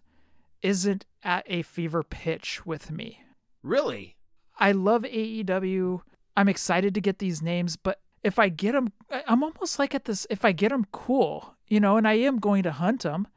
isn't 0.61 1.05
at 1.23 1.43
a 1.47 1.61
fever 1.61 2.03
pitch 2.03 2.65
with 2.65 2.89
me. 2.89 3.19
Really? 3.63 4.15
I 4.57 4.71
love 4.71 5.01
AEW. 5.01 6.03
I'm 6.37 6.47
excited 6.47 6.93
to 6.93 7.01
get 7.01 7.19
these 7.19 7.41
names, 7.41 7.75
but 7.75 7.99
if 8.25 8.39
I 8.39 8.49
get 8.49 8.71
them, 8.71 8.91
I'm 9.27 9.43
almost 9.43 9.77
like 9.77 9.93
at 9.93 10.05
this. 10.05 10.25
If 10.31 10.43
I 10.43 10.51
get 10.51 10.69
them, 10.69 10.87
cool, 10.91 11.53
you 11.67 11.79
know, 11.79 11.95
and 11.95 12.07
I 12.07 12.13
am 12.13 12.39
going 12.39 12.63
to 12.63 12.71
hunt 12.71 13.03
them. 13.03 13.27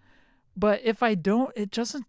But 0.56 0.80
if 0.82 1.02
I 1.02 1.14
don't, 1.14 1.52
it 1.54 1.70
doesn't. 1.70 2.06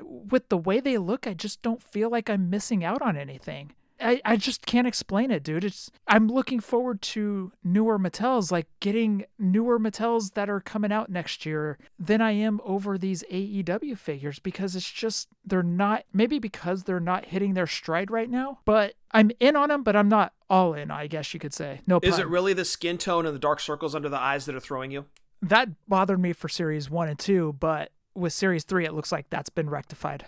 With 0.00 0.48
the 0.48 0.56
way 0.56 0.78
they 0.78 0.96
look, 0.96 1.26
I 1.26 1.34
just 1.34 1.60
don't 1.60 1.82
feel 1.82 2.10
like 2.10 2.30
I'm 2.30 2.48
missing 2.48 2.84
out 2.84 3.02
on 3.02 3.16
anything. 3.16 3.72
I, 4.00 4.20
I 4.24 4.36
just 4.36 4.66
can't 4.66 4.86
explain 4.86 5.30
it, 5.30 5.42
dude. 5.42 5.64
It's 5.64 5.90
I'm 6.08 6.28
looking 6.28 6.60
forward 6.60 7.00
to 7.02 7.52
newer 7.62 7.98
Mattels, 7.98 8.50
like 8.50 8.66
getting 8.80 9.24
newer 9.38 9.78
Mattels 9.78 10.32
that 10.32 10.50
are 10.50 10.60
coming 10.60 10.92
out 10.92 11.10
next 11.10 11.46
year 11.46 11.78
than 11.98 12.20
I 12.20 12.32
am 12.32 12.60
over 12.64 12.98
these 12.98 13.22
AEW 13.30 13.96
figures 13.96 14.38
because 14.38 14.74
it's 14.74 14.90
just 14.90 15.28
they're 15.44 15.62
not 15.62 16.04
maybe 16.12 16.38
because 16.38 16.84
they're 16.84 17.00
not 17.00 17.26
hitting 17.26 17.54
their 17.54 17.66
stride 17.66 18.10
right 18.10 18.28
now. 18.28 18.58
But 18.64 18.94
I'm 19.12 19.30
in 19.40 19.56
on 19.56 19.68
them, 19.68 19.82
but 19.82 19.96
I'm 19.96 20.08
not 20.08 20.32
all 20.50 20.74
in. 20.74 20.90
I 20.90 21.06
guess 21.06 21.32
you 21.32 21.40
could 21.40 21.54
say. 21.54 21.80
No. 21.86 22.00
Pun. 22.00 22.10
Is 22.10 22.18
it 22.18 22.28
really 22.28 22.52
the 22.52 22.64
skin 22.64 22.98
tone 22.98 23.26
and 23.26 23.34
the 23.34 23.40
dark 23.40 23.60
circles 23.60 23.94
under 23.94 24.08
the 24.08 24.20
eyes 24.20 24.46
that 24.46 24.54
are 24.54 24.60
throwing 24.60 24.90
you? 24.90 25.06
That 25.40 25.68
bothered 25.88 26.20
me 26.20 26.32
for 26.32 26.48
series 26.48 26.90
one 26.90 27.08
and 27.08 27.18
two, 27.18 27.54
but 27.60 27.90
with 28.14 28.32
series 28.32 28.64
three, 28.64 28.84
it 28.84 28.94
looks 28.94 29.12
like 29.12 29.30
that's 29.30 29.50
been 29.50 29.70
rectified. 29.70 30.26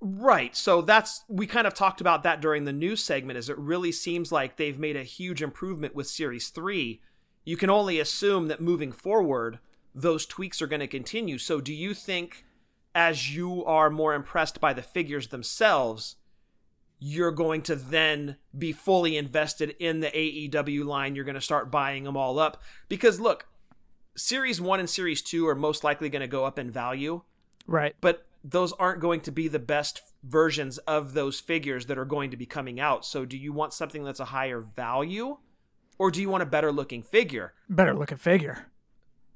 Right. 0.00 0.54
So 0.54 0.80
that's 0.80 1.24
we 1.28 1.46
kind 1.46 1.66
of 1.66 1.74
talked 1.74 2.00
about 2.00 2.22
that 2.22 2.40
during 2.40 2.64
the 2.64 2.72
news 2.72 3.02
segment 3.02 3.36
as 3.36 3.48
it 3.48 3.58
really 3.58 3.90
seems 3.90 4.30
like 4.30 4.56
they've 4.56 4.78
made 4.78 4.96
a 4.96 5.02
huge 5.02 5.42
improvement 5.42 5.94
with 5.94 6.06
series 6.06 6.48
3. 6.48 7.00
You 7.44 7.56
can 7.56 7.70
only 7.70 7.98
assume 7.98 8.48
that 8.48 8.60
moving 8.60 8.92
forward 8.92 9.58
those 9.94 10.26
tweaks 10.26 10.62
are 10.62 10.66
going 10.66 10.80
to 10.80 10.86
continue. 10.86 11.38
So 11.38 11.60
do 11.60 11.74
you 11.74 11.94
think 11.94 12.44
as 12.94 13.34
you 13.34 13.64
are 13.64 13.90
more 13.90 14.14
impressed 14.14 14.60
by 14.60 14.72
the 14.72 14.82
figures 14.82 15.28
themselves, 15.28 16.16
you're 17.00 17.32
going 17.32 17.62
to 17.62 17.76
then 17.76 18.36
be 18.56 18.72
fully 18.72 19.16
invested 19.16 19.74
in 19.78 20.00
the 20.00 20.08
AEW 20.08 20.84
line. 20.84 21.14
You're 21.14 21.24
going 21.24 21.34
to 21.34 21.40
start 21.40 21.70
buying 21.70 22.04
them 22.04 22.16
all 22.16 22.38
up. 22.38 22.60
Because 22.88 23.20
look, 23.20 23.46
Series 24.16 24.60
1 24.60 24.80
and 24.80 24.90
Series 24.90 25.22
2 25.22 25.46
are 25.46 25.54
most 25.54 25.84
likely 25.84 26.08
going 26.08 26.20
to 26.20 26.26
go 26.26 26.44
up 26.44 26.58
in 26.58 26.70
value. 26.70 27.22
Right. 27.66 27.94
But 28.00 28.26
those 28.50 28.72
aren't 28.74 29.00
going 29.00 29.20
to 29.20 29.30
be 29.30 29.46
the 29.46 29.58
best 29.58 30.00
versions 30.22 30.78
of 30.78 31.12
those 31.12 31.38
figures 31.38 31.86
that 31.86 31.98
are 31.98 32.04
going 32.04 32.30
to 32.30 32.36
be 32.36 32.46
coming 32.46 32.80
out. 32.80 33.04
So 33.04 33.24
do 33.24 33.36
you 33.36 33.52
want 33.52 33.74
something 33.74 34.04
that's 34.04 34.20
a 34.20 34.26
higher 34.26 34.60
value 34.60 35.38
or 35.98 36.10
do 36.10 36.20
you 36.20 36.30
want 36.30 36.42
a 36.42 36.46
better 36.46 36.72
looking 36.72 37.02
figure? 37.02 37.52
Better 37.68 37.94
looking 37.94 38.16
figure. 38.16 38.66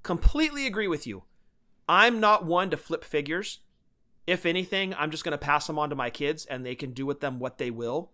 Completely 0.02 0.66
agree 0.66 0.88
with 0.88 1.06
you. 1.06 1.24
I'm 1.88 2.20
not 2.20 2.46
one 2.46 2.70
to 2.70 2.76
flip 2.76 3.04
figures. 3.04 3.60
If 4.26 4.46
anything, 4.46 4.94
I'm 4.94 5.10
just 5.10 5.24
going 5.24 5.32
to 5.32 5.38
pass 5.38 5.66
them 5.66 5.78
on 5.78 5.90
to 5.90 5.96
my 5.96 6.08
kids 6.08 6.46
and 6.46 6.64
they 6.64 6.74
can 6.74 6.92
do 6.92 7.04
with 7.04 7.20
them 7.20 7.38
what 7.38 7.58
they 7.58 7.70
will. 7.70 8.12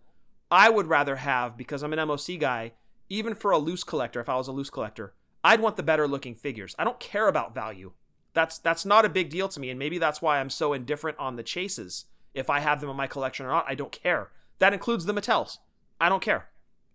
I 0.51 0.71
would 0.71 0.87
rather 0.87 1.17
have, 1.17 1.57
because 1.57 1.83
I'm 1.83 1.93
an 1.93 1.99
MOC 2.09 2.41
guy, 2.41 2.73
even 3.09 3.35
for 3.35 3.51
a 3.51 3.59
loose 3.59 3.85
collector, 3.85 4.21
if 4.21 4.29
I 4.29 4.37
was 4.37 4.49
a 4.49 4.53
loose 4.53 4.71
collector, 4.71 5.15
I'd 5.45 5.61
want 5.61 5.77
the 5.77 5.83
better 5.83 6.09
looking 6.09 6.35
figures. 6.35 6.75
I 6.79 6.85
don't 6.85 6.99
care 6.99 7.29
about 7.29 7.55
value. 7.55 7.93
That's 8.39 8.57
that's 8.61 8.87
not 8.87 9.05
a 9.05 9.09
big 9.09 9.31
deal 9.31 9.49
to 9.49 9.59
me, 9.59 9.69
and 9.69 9.81
maybe 9.81 9.99
that's 9.99 10.23
why 10.23 10.39
I'm 10.39 10.49
so 10.49 10.73
indifferent 10.73 11.19
on 11.19 11.35
the 11.35 11.43
chases. 11.43 12.05
If 12.35 12.49
I 12.49 12.61
have 12.61 12.81
them 12.81 12.89
in 12.89 12.95
my 12.95 13.09
collection 13.09 13.45
or 13.45 13.49
not, 13.49 13.65
I 13.67 13.75
don't 13.75 13.91
care. 13.91 14.31
That 14.61 14.73
includes 14.73 15.07
the 15.07 15.13
Mattels. 15.13 15.59
I 16.01 16.09
don't 16.09 16.23
care. 16.23 16.47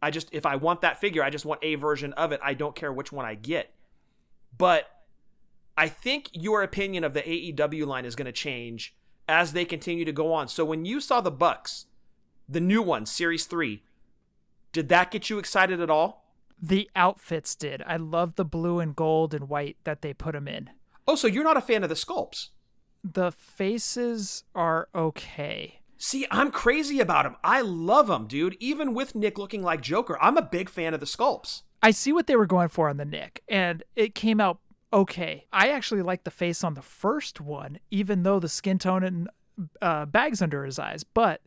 I 0.02 0.10
just 0.10 0.30
if 0.32 0.46
I 0.46 0.56
want 0.56 0.80
that 0.80 1.02
figure, 1.02 1.22
I 1.22 1.30
just 1.30 1.44
want 1.44 1.60
a 1.62 1.76
version 1.76 2.14
of 2.14 2.32
it. 2.32 2.40
I 2.42 2.54
don't 2.54 2.78
care 2.78 2.94
which 2.94 3.12
one 3.12 3.26
I 3.26 3.36
get. 3.36 3.74
But 4.58 4.88
I 5.78 5.90
think 5.90 6.30
your 6.32 6.64
opinion 6.64 7.04
of 7.04 7.14
the 7.14 7.24
AEW 7.24 7.86
line 7.86 8.06
is 8.06 8.16
going 8.16 8.28
to 8.28 8.32
change 8.32 8.96
as 9.28 9.52
they 9.52 9.66
continue 9.66 10.06
to 10.06 10.14
go 10.14 10.32
on. 10.32 10.48
So 10.48 10.64
when 10.64 10.86
you 10.86 11.02
saw 11.02 11.20
the 11.20 11.30
Bucks, 11.30 11.88
the 12.48 12.62
new 12.62 12.82
one, 12.82 13.06
Series 13.06 13.48
3, 13.48 13.84
did 14.72 14.88
that 14.88 15.12
get 15.12 15.30
you 15.30 15.40
excited 15.40 15.82
at 15.82 15.90
all? 15.90 16.26
The 16.62 16.90
outfits 16.96 17.54
did. 17.54 17.84
I 17.86 17.98
love 17.98 18.36
the 18.36 18.46
blue 18.46 18.80
and 18.80 18.96
gold 18.96 19.34
and 19.34 19.50
white 19.50 19.76
that 19.84 20.02
they 20.02 20.14
put 20.14 20.32
them 20.32 20.48
in. 20.48 20.70
Oh, 21.08 21.16
so 21.16 21.28
you're 21.28 21.44
not 21.44 21.58
a 21.58 21.62
fan 21.62 21.84
of 21.84 21.90
the 21.90 21.96
sculpts? 21.96 22.50
The 23.04 23.32
faces 23.32 24.44
are 24.56 24.88
okay. 24.96 25.80
See, 25.98 26.26
I'm 26.32 26.52
crazy 26.52 27.00
about 27.00 27.24
them. 27.24 27.36
I 27.44 27.62
love 27.62 28.08
them, 28.08 28.28
dude. 28.28 28.58
Even 28.60 28.94
with 28.94 29.16
Nick 29.16 29.38
looking 29.38 29.64
like 29.64 29.82
Joker, 29.82 30.18
I'm 30.22 30.38
a 30.38 30.42
big 30.42 30.70
fan 30.70 30.94
of 30.94 31.00
the 31.00 31.06
sculpts. 31.06 31.62
I 31.82 31.92
see 31.92 32.14
what 32.14 32.28
they 32.28 32.36
were 32.36 32.46
going 32.46 32.70
for 32.70 32.90
on 32.90 32.98
the 32.98 33.06
Nick, 33.06 33.42
and 33.50 33.84
it 33.96 34.16
came 34.16 34.40
out 34.40 34.60
okay. 34.94 35.46
I 35.52 35.70
actually 35.70 36.02
like 36.02 36.24
the 36.24 36.32
face 36.32 36.64
on 36.64 36.76
the 36.76 36.82
first 36.82 37.42
one, 37.42 37.80
even 37.92 38.24
though 38.24 38.40
the 38.40 38.48
skin 38.48 38.80
tone 38.80 39.04
and 39.04 39.30
uh, 39.82 40.06
bags 40.06 40.42
under 40.42 40.64
his 40.66 40.80
eyes. 40.80 41.04
But 41.04 41.42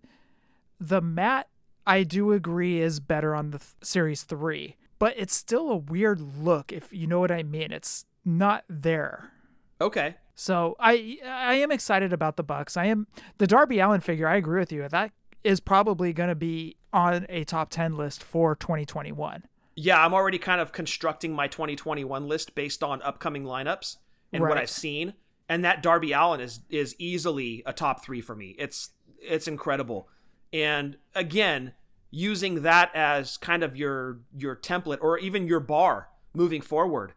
the 0.78 1.00
matte, 1.00 1.48
I 1.86 2.02
do 2.02 2.32
agree, 2.32 2.80
is 2.80 3.00
better 3.00 3.34
on 3.34 3.50
the 3.50 3.58
th- 3.58 3.70
series 3.82 4.24
three. 4.24 4.76
But 4.98 5.14
it's 5.16 5.34
still 5.34 5.70
a 5.70 5.76
weird 5.76 6.20
look, 6.20 6.72
if 6.72 6.92
you 6.92 7.06
know 7.06 7.20
what 7.20 7.30
I 7.30 7.42
mean. 7.42 7.72
It's 7.72 8.04
not 8.24 8.64
there. 8.68 9.32
Okay. 9.80 10.16
So 10.34 10.76
I 10.78 11.18
I 11.24 11.54
am 11.54 11.72
excited 11.72 12.12
about 12.12 12.36
the 12.36 12.42
Bucks. 12.42 12.76
I 12.76 12.86
am 12.86 13.06
the 13.38 13.46
Darby 13.46 13.78
Allin 13.78 14.00
figure. 14.00 14.28
I 14.28 14.36
agree 14.36 14.60
with 14.60 14.72
you. 14.72 14.86
That 14.88 15.12
is 15.42 15.60
probably 15.60 16.12
going 16.12 16.28
to 16.28 16.34
be 16.34 16.76
on 16.92 17.24
a 17.28 17.44
top 17.44 17.70
10 17.70 17.96
list 17.96 18.22
for 18.22 18.56
2021. 18.56 19.44
Yeah, 19.76 20.04
I'm 20.04 20.12
already 20.12 20.38
kind 20.38 20.60
of 20.60 20.72
constructing 20.72 21.32
my 21.32 21.46
2021 21.46 22.26
list 22.26 22.54
based 22.54 22.82
on 22.82 23.00
upcoming 23.02 23.44
lineups 23.44 23.96
and 24.32 24.42
right. 24.42 24.48
what 24.48 24.58
I've 24.58 24.70
seen. 24.70 25.14
And 25.48 25.64
that 25.64 25.82
Darby 25.82 26.12
Allin 26.12 26.40
is 26.40 26.60
is 26.68 26.96
easily 26.98 27.62
a 27.66 27.72
top 27.72 28.04
3 28.04 28.20
for 28.20 28.34
me. 28.34 28.56
It's 28.58 28.90
it's 29.20 29.46
incredible. 29.46 30.08
And 30.52 30.96
again, 31.14 31.72
using 32.10 32.62
that 32.62 32.94
as 32.94 33.36
kind 33.36 33.62
of 33.62 33.76
your 33.76 34.20
your 34.36 34.56
template 34.56 34.98
or 35.00 35.18
even 35.18 35.46
your 35.46 35.60
bar 35.60 36.08
moving 36.34 36.60
forward, 36.60 37.12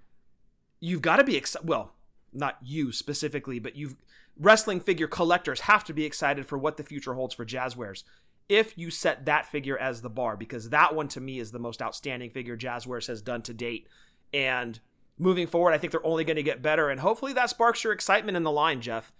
you've 0.80 1.02
got 1.02 1.18
to 1.18 1.24
be 1.24 1.36
excited. 1.36 1.68
Well, 1.68 1.94
not 2.34 2.58
you 2.62 2.92
specifically, 2.92 3.60
but 3.60 3.76
you've 3.76 3.96
wrestling 4.40 4.80
figure 4.80 5.08
collectors 5.08 5.62
have 5.62 5.84
to 5.84 5.94
be 5.94 6.06
excited 6.06 6.46
for 6.46 6.58
what 6.58 6.78
the 6.78 6.84
future 6.84 7.14
holds 7.14 7.36
for 7.36 7.46
Jazwares. 7.46 8.04
If 8.48 8.78
you 8.78 8.90
set 8.90 9.26
that 9.26 9.46
figure 9.46 9.78
as 9.78 10.02
the 10.02 10.10
bar, 10.10 10.36
because 10.38 10.70
that 10.70 10.96
one 10.96 11.08
to 11.10 11.22
me 11.22 11.40
is 11.40 11.52
the 11.52 11.60
most 11.60 11.82
outstanding 11.82 12.32
figure 12.32 12.58
Jazwares 12.58 13.08
has 13.08 13.22
done 13.22 13.42
to 13.44 13.54
date. 13.54 13.88
And 14.34 14.80
moving 15.20 15.46
forward, 15.46 15.74
I 15.74 15.78
think 15.78 15.92
they're 15.92 16.06
only 16.06 16.24
going 16.24 16.38
to 16.38 16.44
get 16.44 16.62
better. 16.62 16.90
And 16.90 17.02
hopefully 17.02 17.34
that 17.34 17.52
sparks 17.52 17.84
your 17.84 17.94
excitement 17.94 18.38
in 18.38 18.44
the 18.44 18.52
line, 18.52 18.82
Jeff, 18.82 19.12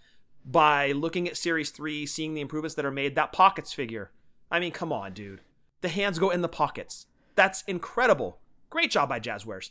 by 0.44 0.90
looking 0.92 1.28
at 1.28 1.36
Series 1.36 1.70
3, 1.70 2.06
seeing 2.06 2.34
the 2.34 2.40
improvements 2.40 2.74
that 2.74 2.84
are 2.84 2.90
made. 2.90 3.14
That 3.14 3.32
pockets 3.32 3.72
figure. 3.72 4.10
I 4.50 4.58
mean, 4.58 4.72
come 4.72 4.92
on, 4.92 5.12
dude. 5.12 5.42
The 5.82 5.88
hands 5.88 6.18
go 6.18 6.30
in 6.30 6.40
the 6.40 6.48
pockets. 6.48 7.06
That's 7.36 7.62
incredible. 7.68 8.40
Great 8.68 8.90
job 8.90 9.08
by 9.08 9.20
Jazwares 9.20 9.70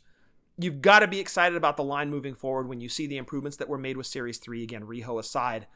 you've 0.59 0.81
got 0.81 0.99
to 0.99 1.07
be 1.07 1.19
excited 1.19 1.55
about 1.55 1.77
the 1.77 1.83
line 1.83 2.09
moving 2.09 2.35
forward 2.35 2.67
when 2.67 2.81
you 2.81 2.89
see 2.89 3.07
the 3.07 3.17
improvements 3.17 3.57
that 3.57 3.69
were 3.69 3.77
made 3.77 3.97
with 3.97 4.07
Series 4.07 4.37
3. 4.37 4.63
Again, 4.63 4.83
Riho 4.83 5.19
aside. 5.19 5.67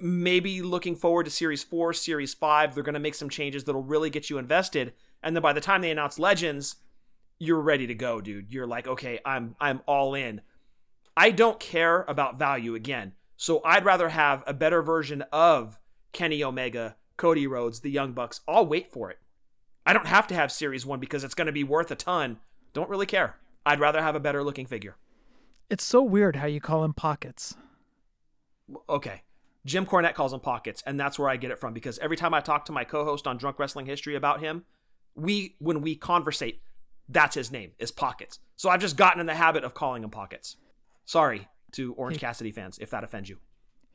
Maybe 0.00 0.62
looking 0.62 0.96
forward 0.96 1.24
to 1.24 1.30
Series 1.30 1.62
4, 1.62 1.92
Series 1.94 2.34
5, 2.34 2.74
they're 2.74 2.84
going 2.84 2.94
to 2.94 3.00
make 3.00 3.14
some 3.14 3.30
changes 3.30 3.64
that'll 3.64 3.82
really 3.82 4.10
get 4.10 4.28
you 4.28 4.36
invested. 4.36 4.92
And 5.22 5.34
then 5.34 5.42
by 5.42 5.52
the 5.52 5.60
time 5.60 5.80
they 5.80 5.90
announce 5.90 6.18
Legends, 6.18 6.76
you're 7.38 7.60
ready 7.60 7.86
to 7.86 7.94
go, 7.94 8.20
dude. 8.20 8.52
You're 8.52 8.66
like, 8.66 8.86
okay, 8.86 9.20
I'm 9.24 9.54
I'm 9.60 9.80
all 9.86 10.14
in. 10.14 10.40
I 11.16 11.30
don't 11.30 11.60
care 11.60 12.04
about 12.08 12.38
value 12.38 12.74
again. 12.74 13.14
So 13.36 13.62
I'd 13.64 13.84
rather 13.84 14.08
have 14.10 14.42
a 14.46 14.54
better 14.54 14.82
version 14.82 15.22
of 15.32 15.78
Kenny 16.12 16.42
Omega, 16.42 16.96
Cody 17.16 17.46
Rhodes, 17.46 17.80
the 17.80 17.90
Young 17.90 18.12
Bucks. 18.12 18.40
I'll 18.48 18.66
wait 18.66 18.90
for 18.90 19.10
it. 19.10 19.18
I 19.84 19.92
don't 19.92 20.06
have 20.06 20.26
to 20.28 20.34
have 20.34 20.50
Series 20.50 20.84
1 20.84 20.98
because 20.98 21.22
it's 21.22 21.34
going 21.34 21.46
to 21.46 21.52
be 21.52 21.64
worth 21.64 21.90
a 21.90 21.94
ton. 21.94 22.38
Don't 22.72 22.90
really 22.90 23.06
care. 23.06 23.36
I'd 23.66 23.80
rather 23.80 24.00
have 24.00 24.14
a 24.14 24.20
better 24.20 24.44
looking 24.44 24.64
figure. 24.64 24.96
It's 25.68 25.82
so 25.82 26.00
weird 26.00 26.36
how 26.36 26.46
you 26.46 26.60
call 26.60 26.84
him 26.84 26.94
pockets. 26.94 27.56
Okay. 28.88 29.22
Jim 29.64 29.84
Cornette 29.84 30.14
calls 30.14 30.32
him 30.32 30.38
pockets, 30.38 30.82
and 30.86 30.98
that's 30.98 31.18
where 31.18 31.28
I 31.28 31.36
get 31.36 31.50
it 31.50 31.58
from 31.58 31.74
because 31.74 31.98
every 31.98 32.16
time 32.16 32.32
I 32.32 32.40
talk 32.40 32.64
to 32.66 32.72
my 32.72 32.84
co-host 32.84 33.26
on 33.26 33.36
Drunk 33.36 33.58
Wrestling 33.58 33.86
History 33.86 34.14
about 34.14 34.38
him, 34.38 34.64
we 35.16 35.56
when 35.58 35.82
we 35.82 35.96
conversate, 35.96 36.60
that's 37.08 37.34
his 37.34 37.50
name 37.50 37.72
is 37.80 37.90
Pockets. 37.90 38.38
So 38.54 38.70
I've 38.70 38.80
just 38.80 38.96
gotten 38.96 39.20
in 39.20 39.26
the 39.26 39.34
habit 39.34 39.64
of 39.64 39.74
calling 39.74 40.04
him 40.04 40.10
Pockets. 40.10 40.56
Sorry 41.04 41.48
to 41.72 41.92
Orange 41.94 42.20
Cassidy 42.20 42.52
fans 42.52 42.78
if 42.78 42.90
that 42.90 43.02
offends 43.02 43.28
you. 43.28 43.38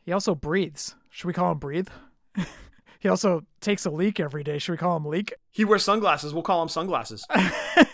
He 0.04 0.12
also 0.12 0.36
breathes. 0.36 0.96
Should 1.10 1.28
we 1.28 1.34
call 1.34 1.54
him 1.54 1.60
Breathe? 1.60 1.88
he 3.00 3.08
also 3.08 3.46
takes 3.62 3.86
a 3.86 3.92
leak 3.92 4.20
every 4.20 4.44
day. 4.44 4.58
Should 4.58 4.74
we 4.74 4.78
call 4.78 4.98
him 4.98 5.06
Leak? 5.06 5.34
He 5.52 5.64
wears 5.64 5.84
sunglasses. 5.84 6.34
We'll 6.34 6.44
call 6.44 6.62
him 6.62 6.70
Sunglasses. 6.70 7.26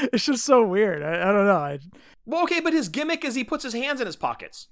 it's 0.12 0.24
just 0.24 0.44
so 0.44 0.66
weird. 0.66 1.02
I, 1.02 1.28
I 1.28 1.32
don't 1.32 1.46
know. 1.46 1.56
I... 1.56 1.78
Well, 2.26 2.42
okay, 2.44 2.60
but 2.60 2.72
his 2.72 2.88
gimmick 2.88 3.24
is 3.24 3.34
he 3.34 3.44
puts 3.44 3.64
his 3.64 3.74
hands 3.74 4.00
in 4.00 4.06
his 4.06 4.16
pockets. 4.16 4.68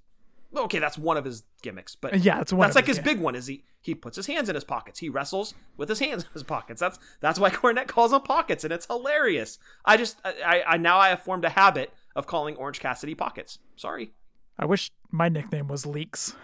Okay, 0.56 0.80
that's 0.80 0.98
one 0.98 1.16
of 1.16 1.24
his 1.24 1.44
gimmicks, 1.62 1.94
but 1.94 2.18
yeah, 2.18 2.38
that's 2.38 2.52
one. 2.52 2.66
That's 2.66 2.74
like 2.74 2.86
his, 2.86 2.96
his 2.96 3.04
big 3.04 3.20
one. 3.20 3.36
Is 3.36 3.46
he 3.46 3.62
he 3.80 3.94
puts 3.94 4.16
his 4.16 4.26
hands 4.26 4.48
in 4.48 4.56
his 4.56 4.64
pockets. 4.64 4.98
He 4.98 5.08
wrestles 5.08 5.54
with 5.76 5.88
his 5.88 6.00
hands 6.00 6.24
in 6.24 6.30
his 6.32 6.42
pockets. 6.42 6.80
That's 6.80 6.98
that's 7.20 7.38
why 7.38 7.50
Cornette 7.50 7.86
calls 7.86 8.10
them 8.10 8.22
pockets, 8.22 8.64
and 8.64 8.72
it's 8.72 8.86
hilarious. 8.86 9.58
I 9.84 9.96
just 9.96 10.18
I, 10.24 10.62
I 10.66 10.76
now 10.76 10.98
I 10.98 11.10
have 11.10 11.22
formed 11.22 11.44
a 11.44 11.50
habit 11.50 11.92
of 12.16 12.26
calling 12.26 12.56
Orange 12.56 12.80
Cassidy 12.80 13.14
pockets. 13.14 13.58
Sorry. 13.76 14.12
I 14.58 14.66
wish 14.66 14.90
my 15.10 15.28
nickname 15.28 15.68
was 15.68 15.86
Leaks. 15.86 16.34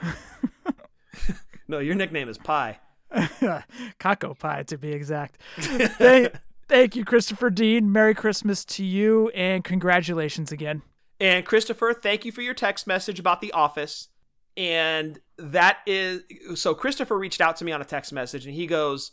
no, 1.68 1.80
your 1.80 1.96
nickname 1.96 2.28
is 2.28 2.38
Pie. 2.38 2.78
Caco 3.12 4.38
Pie, 4.38 4.62
to 4.64 4.78
be 4.78 4.92
exact. 4.92 5.38
they, 5.98 6.30
Thank 6.68 6.96
you, 6.96 7.04
Christopher 7.04 7.48
Dean. 7.50 7.92
Merry 7.92 8.14
Christmas 8.14 8.64
to 8.64 8.84
you 8.84 9.28
and 9.28 9.62
congratulations 9.62 10.50
again. 10.50 10.82
And 11.20 11.46
Christopher, 11.46 11.94
thank 11.94 12.24
you 12.24 12.32
for 12.32 12.42
your 12.42 12.54
text 12.54 12.86
message 12.86 13.20
about 13.20 13.40
The 13.40 13.52
Office. 13.52 14.08
And 14.56 15.20
that 15.38 15.78
is 15.86 16.22
so 16.54 16.74
Christopher 16.74 17.16
reached 17.16 17.40
out 17.40 17.56
to 17.56 17.64
me 17.64 17.72
on 17.72 17.80
a 17.80 17.84
text 17.84 18.12
message 18.12 18.46
and 18.46 18.54
he 18.54 18.66
goes, 18.66 19.12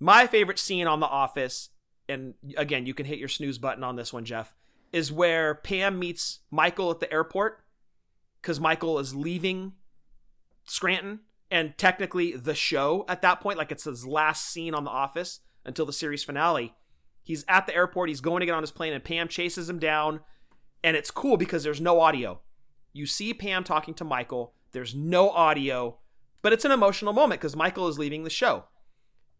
My 0.00 0.26
favorite 0.26 0.58
scene 0.58 0.86
on 0.86 1.00
The 1.00 1.06
Office, 1.06 1.70
and 2.08 2.34
again, 2.56 2.86
you 2.86 2.94
can 2.94 3.04
hit 3.04 3.18
your 3.18 3.28
snooze 3.28 3.58
button 3.58 3.84
on 3.84 3.96
this 3.96 4.12
one, 4.12 4.24
Jeff, 4.24 4.54
is 4.92 5.12
where 5.12 5.56
Pam 5.56 5.98
meets 5.98 6.40
Michael 6.50 6.90
at 6.90 7.00
the 7.00 7.12
airport 7.12 7.62
because 8.40 8.58
Michael 8.58 8.98
is 8.98 9.14
leaving 9.14 9.72
Scranton 10.64 11.20
and 11.50 11.76
technically 11.76 12.32
the 12.32 12.54
show 12.54 13.04
at 13.08 13.20
that 13.22 13.40
point, 13.40 13.58
like 13.58 13.72
it's 13.72 13.84
his 13.84 14.06
last 14.06 14.48
scene 14.48 14.74
on 14.74 14.84
The 14.84 14.90
Office 14.90 15.40
until 15.68 15.86
the 15.86 15.92
series 15.92 16.24
finale. 16.24 16.74
He's 17.22 17.44
at 17.46 17.66
the 17.66 17.76
airport, 17.76 18.08
he's 18.08 18.22
going 18.22 18.40
to 18.40 18.46
get 18.46 18.54
on 18.54 18.62
his 18.62 18.72
plane, 18.72 18.94
and 18.94 19.04
Pam 19.04 19.28
chases 19.28 19.68
him 19.68 19.78
down. 19.78 20.20
And 20.82 20.96
it's 20.96 21.10
cool 21.10 21.36
because 21.36 21.62
there's 21.62 21.80
no 21.80 22.00
audio. 22.00 22.40
You 22.92 23.06
see 23.06 23.34
Pam 23.34 23.62
talking 23.62 23.94
to 23.94 24.04
Michael, 24.04 24.54
there's 24.72 24.94
no 24.94 25.30
audio, 25.30 25.98
but 26.40 26.52
it's 26.52 26.64
an 26.64 26.72
emotional 26.72 27.12
moment 27.12 27.40
because 27.40 27.54
Michael 27.54 27.86
is 27.86 27.98
leaving 27.98 28.24
the 28.24 28.30
show. 28.30 28.64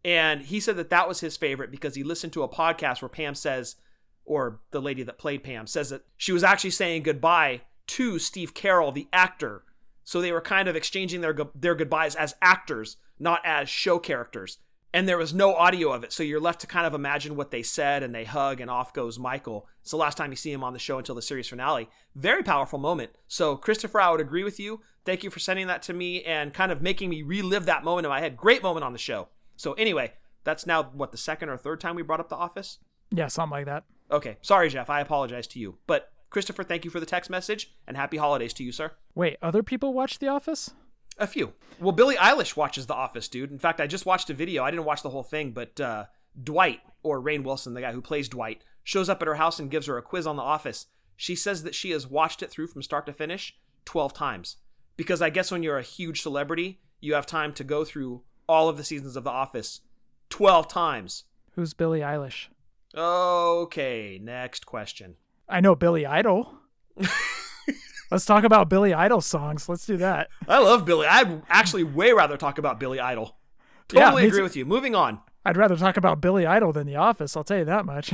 And 0.05 0.43
he 0.43 0.59
said 0.59 0.77
that 0.77 0.91
that 0.91 1.07
was 1.07 1.19
his 1.19 1.35
favorite 1.35 1.71
because 1.71 1.95
he 1.95 2.03
listened 2.03 2.31
to 2.33 2.43
a 2.43 2.49
podcast 2.49 3.01
where 3.01 3.09
Pam 3.09 3.35
says, 3.35 3.75
or 4.23 4.61
the 4.71 4.81
lady 4.81 5.03
that 5.03 5.17
played 5.17 5.43
Pam 5.43 5.65
says 5.65 5.89
that 5.89 6.03
she 6.15 6.31
was 6.31 6.43
actually 6.43 6.69
saying 6.69 7.03
goodbye 7.03 7.61
to 7.87 8.19
Steve 8.19 8.53
Carell, 8.53 8.93
the 8.93 9.07
actor. 9.11 9.63
So 10.03 10.21
they 10.21 10.31
were 10.31 10.41
kind 10.41 10.67
of 10.67 10.75
exchanging 10.75 11.21
their 11.21 11.35
their 11.55 11.75
goodbyes 11.75 12.15
as 12.15 12.35
actors, 12.41 12.97
not 13.19 13.41
as 13.43 13.67
show 13.67 13.97
characters 13.97 14.59
and 14.93 15.07
there 15.07 15.17
was 15.17 15.33
no 15.33 15.53
audio 15.55 15.91
of 15.91 16.03
it. 16.03 16.11
So 16.11 16.23
you're 16.23 16.39
left 16.39 16.61
to 16.61 16.67
kind 16.67 16.87
of 16.87 16.93
imagine 16.93 17.35
what 17.35 17.51
they 17.51 17.63
said 17.63 18.03
and 18.03 18.13
they 18.13 18.25
hug 18.25 18.59
and 18.59 18.69
off 18.69 18.93
goes 18.93 19.19
Michael. 19.19 19.67
It's 19.81 19.91
the 19.91 19.97
last 19.97 20.17
time 20.17 20.31
you 20.31 20.35
see 20.35 20.51
him 20.51 20.63
on 20.63 20.73
the 20.73 20.79
show 20.79 20.97
until 20.97 21.15
the 21.15 21.21
series 21.21 21.47
finale. 21.47 21.89
Very 22.15 22.43
powerful 22.43 22.79
moment. 22.79 23.11
So 23.27 23.55
Christopher, 23.55 24.01
I 24.01 24.09
would 24.11 24.21
agree 24.21 24.43
with 24.43 24.59
you. 24.59 24.81
Thank 25.05 25.23
you 25.23 25.29
for 25.29 25.39
sending 25.39 25.67
that 25.67 25.81
to 25.83 25.93
me 25.93 26.23
and 26.23 26.53
kind 26.53 26.71
of 26.71 26.81
making 26.81 27.09
me 27.09 27.21
relive 27.21 27.65
that 27.65 27.83
moment 27.83 28.05
in 28.05 28.09
my 28.09 28.19
head. 28.19 28.37
Great 28.37 28.63
moment 28.63 28.83
on 28.83 28.93
the 28.93 28.99
show. 28.99 29.29
So 29.55 29.73
anyway, 29.73 30.13
that's 30.43 30.65
now 30.65 30.83
what 30.83 31.11
the 31.11 31.17
second 31.17 31.49
or 31.49 31.57
third 31.57 31.79
time 31.79 31.95
we 31.95 32.01
brought 32.01 32.19
up 32.19 32.29
the 32.29 32.35
office? 32.35 32.79
Yeah, 33.11 33.27
something 33.27 33.51
like 33.51 33.65
that. 33.65 33.83
Okay. 34.11 34.37
Sorry, 34.41 34.69
Jeff. 34.69 34.89
I 34.89 35.01
apologize 35.01 35.47
to 35.47 35.59
you. 35.59 35.77
But 35.85 36.11
Christopher, 36.29 36.63
thank 36.63 36.85
you 36.85 36.91
for 36.91 36.99
the 36.99 37.05
text 37.05 37.29
message 37.29 37.71
and 37.87 37.97
happy 37.97 38.17
holidays 38.17 38.53
to 38.53 38.63
you, 38.63 38.71
sir. 38.71 38.91
Wait, 39.15 39.37
other 39.41 39.63
people 39.63 39.93
watch 39.93 40.19
The 40.19 40.27
Office? 40.27 40.71
A 41.19 41.27
few. 41.27 41.53
Well, 41.79 41.91
Billie 41.91 42.15
Eilish 42.15 42.55
watches 42.55 42.87
The 42.87 42.95
Office, 42.95 43.27
dude. 43.27 43.51
In 43.51 43.59
fact, 43.59 43.81
I 43.81 43.87
just 43.87 44.05
watched 44.05 44.29
a 44.29 44.33
video. 44.33 44.63
I 44.63 44.71
didn't 44.71 44.85
watch 44.85 45.03
the 45.03 45.09
whole 45.09 45.23
thing, 45.23 45.51
but 45.51 45.79
uh, 45.79 46.05
Dwight, 46.41 46.79
or 47.03 47.21
Rainn 47.21 47.43
Wilson, 47.43 47.73
the 47.73 47.81
guy 47.81 47.91
who 47.91 48.01
plays 48.01 48.29
Dwight, 48.29 48.63
shows 48.83 49.09
up 49.09 49.21
at 49.21 49.27
her 49.27 49.35
house 49.35 49.59
and 49.59 49.69
gives 49.69 49.87
her 49.87 49.97
a 49.97 50.01
quiz 50.01 50.25
on 50.25 50.37
The 50.37 50.41
Office. 50.41 50.87
She 51.17 51.35
says 51.35 51.63
that 51.63 51.75
she 51.75 51.91
has 51.91 52.07
watched 52.07 52.41
it 52.41 52.49
through 52.49 52.67
from 52.67 52.81
start 52.81 53.05
to 53.05 53.13
finish 53.13 53.57
12 53.83 54.13
times. 54.13 54.57
Because 54.95 55.21
I 55.21 55.29
guess 55.29 55.51
when 55.51 55.61
you're 55.61 55.77
a 55.77 55.83
huge 55.83 56.21
celebrity, 56.21 56.79
you 57.01 57.13
have 57.13 57.25
time 57.25 57.53
to 57.53 57.63
go 57.65 57.83
through 57.83 58.23
all 58.47 58.69
of 58.69 58.77
the 58.77 58.83
seasons 58.85 59.17
of 59.17 59.25
The 59.25 59.29
Office 59.29 59.81
12 60.29 60.69
times. 60.69 61.25
Who's 61.55 61.73
Billie 61.73 61.99
Eilish? 61.99 62.47
Okay, 62.95 64.19
next 64.21 64.65
question. 64.65 65.15
I 65.47 65.59
know 65.59 65.75
Billy 65.75 66.05
Idol. 66.05 66.53
Let's 68.11 68.25
talk 68.25 68.43
about 68.43 68.69
Billy 68.69 68.93
Idol 68.93 69.21
songs. 69.21 69.69
Let's 69.69 69.85
do 69.85 69.97
that. 69.97 70.29
I 70.47 70.59
love 70.59 70.85
Billy. 70.85 71.05
I'd 71.07 71.43
actually 71.49 71.83
way 71.83 72.11
rather 72.11 72.37
talk 72.37 72.57
about 72.57 72.79
Billy 72.79 72.99
Idol. 72.99 73.37
Totally 73.87 74.23
Yeah, 74.23 74.27
agree 74.27 74.41
with 74.41 74.55
you. 74.55 74.65
Moving 74.65 74.95
on. 74.95 75.19
I'd 75.45 75.57
rather 75.57 75.77
talk 75.77 75.95
about 75.97 76.19
Billy 76.21 76.45
Idol 76.45 76.73
than 76.73 76.87
The 76.87 76.95
Office. 76.95 77.37
I'll 77.37 77.43
tell 77.43 77.59
you 77.59 77.65
that 77.65 77.85
much. 77.85 78.11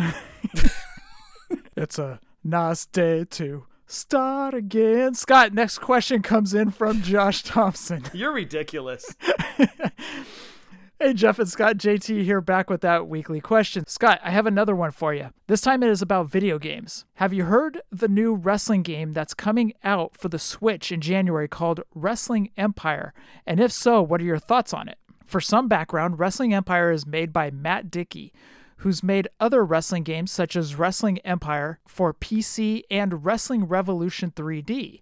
it's 1.77 1.97
a 1.97 2.19
nice 2.43 2.85
day 2.85 3.25
to 3.31 3.65
start 3.87 4.53
again. 4.53 5.13
Scott, 5.15 5.53
next 5.53 5.79
question 5.79 6.21
comes 6.21 6.53
in 6.53 6.71
from 6.71 7.01
Josh 7.01 7.43
Thompson. 7.43 8.03
You're 8.13 8.33
ridiculous. 8.33 9.15
Hey, 10.97 11.11
Jeff 11.11 11.39
and 11.39 11.49
Scott, 11.49 11.75
JT 11.75 12.23
here 12.23 12.39
back 12.39 12.69
with 12.69 12.79
that 12.79 13.09
weekly 13.09 13.41
question. 13.41 13.85
Scott, 13.85 14.21
I 14.23 14.31
have 14.31 14.45
another 14.45 14.73
one 14.73 14.91
for 14.91 15.13
you. 15.13 15.31
This 15.47 15.59
time 15.59 15.83
it 15.83 15.89
is 15.89 16.01
about 16.01 16.31
video 16.31 16.57
games. 16.57 17.03
Have 17.15 17.33
you 17.33 17.43
heard 17.43 17.81
the 17.91 18.07
new 18.07 18.33
wrestling 18.33 18.81
game 18.81 19.11
that's 19.11 19.33
coming 19.33 19.73
out 19.83 20.15
for 20.15 20.29
the 20.29 20.39
Switch 20.39 20.93
in 20.93 21.01
January 21.01 21.49
called 21.49 21.81
Wrestling 21.93 22.49
Empire? 22.55 23.13
And 23.45 23.59
if 23.59 23.73
so, 23.73 24.01
what 24.01 24.21
are 24.21 24.25
your 24.25 24.39
thoughts 24.39 24.73
on 24.73 24.87
it? 24.87 24.97
For 25.25 25.41
some 25.41 25.67
background, 25.67 26.17
Wrestling 26.17 26.53
Empire 26.53 26.91
is 26.91 27.05
made 27.05 27.33
by 27.33 27.51
Mat 27.51 27.91
Dickie, 27.91 28.31
who's 28.77 29.03
made 29.03 29.27
other 29.37 29.65
wrestling 29.65 30.03
games 30.03 30.31
such 30.31 30.55
as 30.55 30.75
Wrestling 30.75 31.17
Empire 31.19 31.79
for 31.85 32.13
PC 32.13 32.83
and 32.89 33.25
Wrestling 33.25 33.65
Revolution 33.65 34.31
3D. 34.31 35.01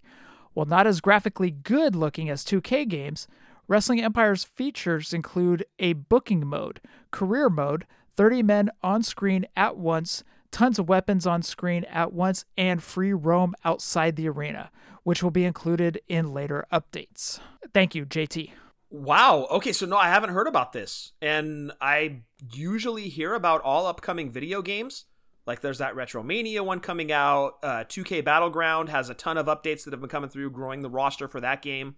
While 0.54 0.66
not 0.66 0.88
as 0.88 1.00
graphically 1.00 1.52
good 1.52 1.94
looking 1.94 2.28
as 2.28 2.44
2K 2.44 2.88
games, 2.88 3.28
Wrestling 3.66 4.02
Empire's 4.02 4.44
features 4.44 5.14
include 5.14 5.64
a 5.78 5.94
booking 5.94 6.46
mode, 6.46 6.80
career 7.10 7.48
mode, 7.48 7.86
30 8.14 8.42
men 8.42 8.70
on 8.82 9.02
screen 9.02 9.46
at 9.56 9.76
once, 9.76 10.22
tons 10.50 10.78
of 10.78 10.88
weapons 10.88 11.26
on 11.26 11.42
screen 11.42 11.84
at 11.84 12.12
once, 12.12 12.44
and 12.58 12.82
free 12.82 13.12
roam 13.12 13.54
outside 13.64 14.16
the 14.16 14.28
arena, 14.28 14.70
which 15.02 15.22
will 15.22 15.30
be 15.30 15.44
included 15.44 16.00
in 16.08 16.32
later 16.32 16.66
updates. 16.70 17.40
Thank 17.72 17.94
you, 17.94 18.04
JT. 18.04 18.50
Wow. 18.90 19.48
Okay, 19.50 19.72
so 19.72 19.86
no, 19.86 19.96
I 19.96 20.08
haven't 20.08 20.30
heard 20.30 20.46
about 20.46 20.72
this. 20.72 21.12
And 21.20 21.72
I 21.80 22.20
usually 22.52 23.08
hear 23.08 23.34
about 23.34 23.62
all 23.62 23.86
upcoming 23.86 24.30
video 24.30 24.62
games. 24.62 25.06
Like 25.46 25.62
there's 25.62 25.78
that 25.78 25.94
Retromania 25.94 26.60
one 26.60 26.80
coming 26.80 27.10
out. 27.10 27.54
Uh, 27.62 27.84
2K 27.84 28.24
Battleground 28.24 28.90
has 28.90 29.08
a 29.08 29.14
ton 29.14 29.36
of 29.36 29.46
updates 29.46 29.84
that 29.84 29.92
have 29.92 30.00
been 30.00 30.08
coming 30.08 30.30
through, 30.30 30.50
growing 30.50 30.82
the 30.82 30.90
roster 30.90 31.28
for 31.28 31.40
that 31.40 31.60
game. 31.62 31.96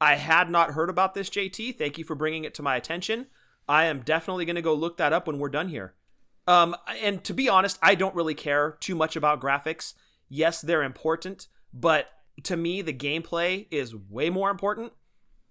I 0.00 0.16
had 0.16 0.50
not 0.50 0.72
heard 0.72 0.90
about 0.90 1.14
this, 1.14 1.30
JT. 1.30 1.78
Thank 1.78 1.98
you 1.98 2.04
for 2.04 2.14
bringing 2.14 2.44
it 2.44 2.54
to 2.54 2.62
my 2.62 2.76
attention. 2.76 3.26
I 3.68 3.84
am 3.86 4.00
definitely 4.00 4.44
going 4.44 4.56
to 4.56 4.62
go 4.62 4.74
look 4.74 4.96
that 4.98 5.12
up 5.12 5.26
when 5.26 5.38
we're 5.38 5.48
done 5.48 5.68
here. 5.68 5.94
Um, 6.46 6.76
and 7.02 7.24
to 7.24 7.32
be 7.32 7.48
honest, 7.48 7.78
I 7.82 7.94
don't 7.94 8.14
really 8.14 8.34
care 8.34 8.76
too 8.80 8.94
much 8.94 9.16
about 9.16 9.40
graphics. 9.40 9.94
Yes, 10.28 10.60
they're 10.60 10.82
important, 10.82 11.46
but 11.72 12.08
to 12.42 12.56
me, 12.56 12.82
the 12.82 12.92
gameplay 12.92 13.66
is 13.70 13.94
way 13.94 14.28
more 14.28 14.50
important. 14.50 14.92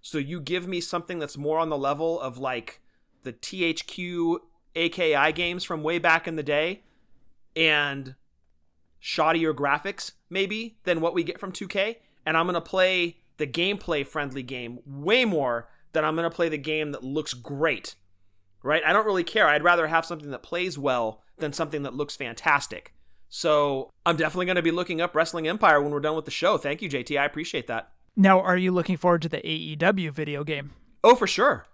So 0.01 0.17
you 0.17 0.39
give 0.39 0.67
me 0.67 0.81
something 0.81 1.19
that's 1.19 1.37
more 1.37 1.59
on 1.59 1.69
the 1.69 1.77
level 1.77 2.19
of 2.19 2.37
like 2.37 2.81
the 3.23 3.33
THQ 3.33 4.37
AKI 4.75 5.31
games 5.31 5.63
from 5.63 5.81
way 5.81 5.97
back 5.97 6.27
in 6.27 6.35
the 6.35 6.43
day 6.43 6.83
and 7.55 8.15
shoddier 9.01 9.53
graphics, 9.53 10.13
maybe, 10.29 10.77
than 10.83 11.01
what 11.01 11.13
we 11.13 11.23
get 11.23 11.39
from 11.39 11.51
2K. 11.51 11.97
And 12.25 12.37
I'm 12.37 12.45
going 12.45 12.55
to 12.55 12.61
play 12.61 13.17
the 13.37 13.47
gameplay 13.47 14.05
friendly 14.05 14.43
game 14.43 14.79
way 14.85 15.25
more 15.25 15.69
than 15.93 16.03
I'm 16.05 16.15
going 16.15 16.29
to 16.29 16.35
play 16.35 16.49
the 16.49 16.57
game 16.57 16.91
that 16.91 17.03
looks 17.03 17.33
great. 17.33 17.95
Right? 18.63 18.81
I 18.85 18.93
don't 18.93 19.05
really 19.05 19.23
care. 19.23 19.47
I'd 19.47 19.63
rather 19.63 19.87
have 19.87 20.05
something 20.05 20.31
that 20.31 20.41
plays 20.43 20.77
well 20.77 21.21
than 21.37 21.51
something 21.53 21.83
that 21.83 21.93
looks 21.95 22.15
fantastic. 22.15 22.93
So 23.29 23.89
I'm 24.05 24.15
definitely 24.15 24.45
going 24.45 24.55
to 24.57 24.61
be 24.61 24.71
looking 24.71 25.01
up 25.01 25.15
Wrestling 25.15 25.47
Empire 25.47 25.81
when 25.81 25.91
we're 25.91 25.99
done 25.99 26.15
with 26.15 26.25
the 26.25 26.31
show. 26.31 26.57
Thank 26.57 26.81
you, 26.81 26.89
JT. 26.89 27.19
I 27.19 27.25
appreciate 27.25 27.67
that. 27.67 27.91
Now, 28.15 28.39
are 28.39 28.55
you 28.57 28.71
looking 28.71 28.95
forward 28.95 29.23
to 29.23 29.29
the 29.29 29.37
AEW 29.39 30.11
video 30.11 30.43
game? 30.43 30.71
Oh, 31.03 31.15
for 31.15 31.25
sure. 31.27 31.65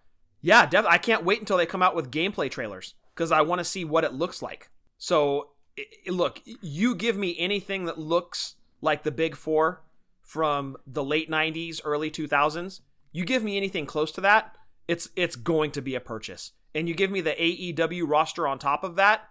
Yeah, 0.41 0.65
def- 0.65 0.85
I 0.85 0.97
can't 0.97 1.25
wait 1.25 1.39
until 1.41 1.57
they 1.57 1.65
come 1.65 1.83
out 1.83 1.95
with 1.95 2.11
gameplay 2.11 2.49
trailers 2.49 2.95
because 3.13 3.31
I 3.31 3.41
want 3.41 3.59
to 3.59 3.65
see 3.65 3.83
what 3.83 4.05
it 4.05 4.13
looks 4.13 4.41
like. 4.41 4.69
So, 4.97 5.49
i- 5.77 5.85
i- 6.07 6.09
look, 6.11 6.41
you 6.45 6.95
give 6.95 7.17
me 7.17 7.35
anything 7.37 7.85
that 7.85 7.99
looks 7.99 8.55
like 8.81 9.03
the 9.03 9.11
Big 9.11 9.35
Four 9.35 9.81
from 10.29 10.77
the 10.85 11.03
late 11.03 11.27
'90s, 11.27 11.81
early 11.83 12.11
2000s. 12.11 12.81
You 13.11 13.25
give 13.25 13.43
me 13.43 13.57
anything 13.57 13.87
close 13.87 14.11
to 14.11 14.21
that, 14.21 14.55
it's 14.87 15.09
it's 15.15 15.35
going 15.35 15.71
to 15.71 15.81
be 15.81 15.95
a 15.95 15.99
purchase. 15.99 16.51
And 16.75 16.87
you 16.87 16.93
give 16.93 17.09
me 17.09 17.19
the 17.19 17.31
AEW 17.31 18.07
roster 18.07 18.47
on 18.47 18.59
top 18.59 18.83
of 18.83 18.95
that, 18.95 19.27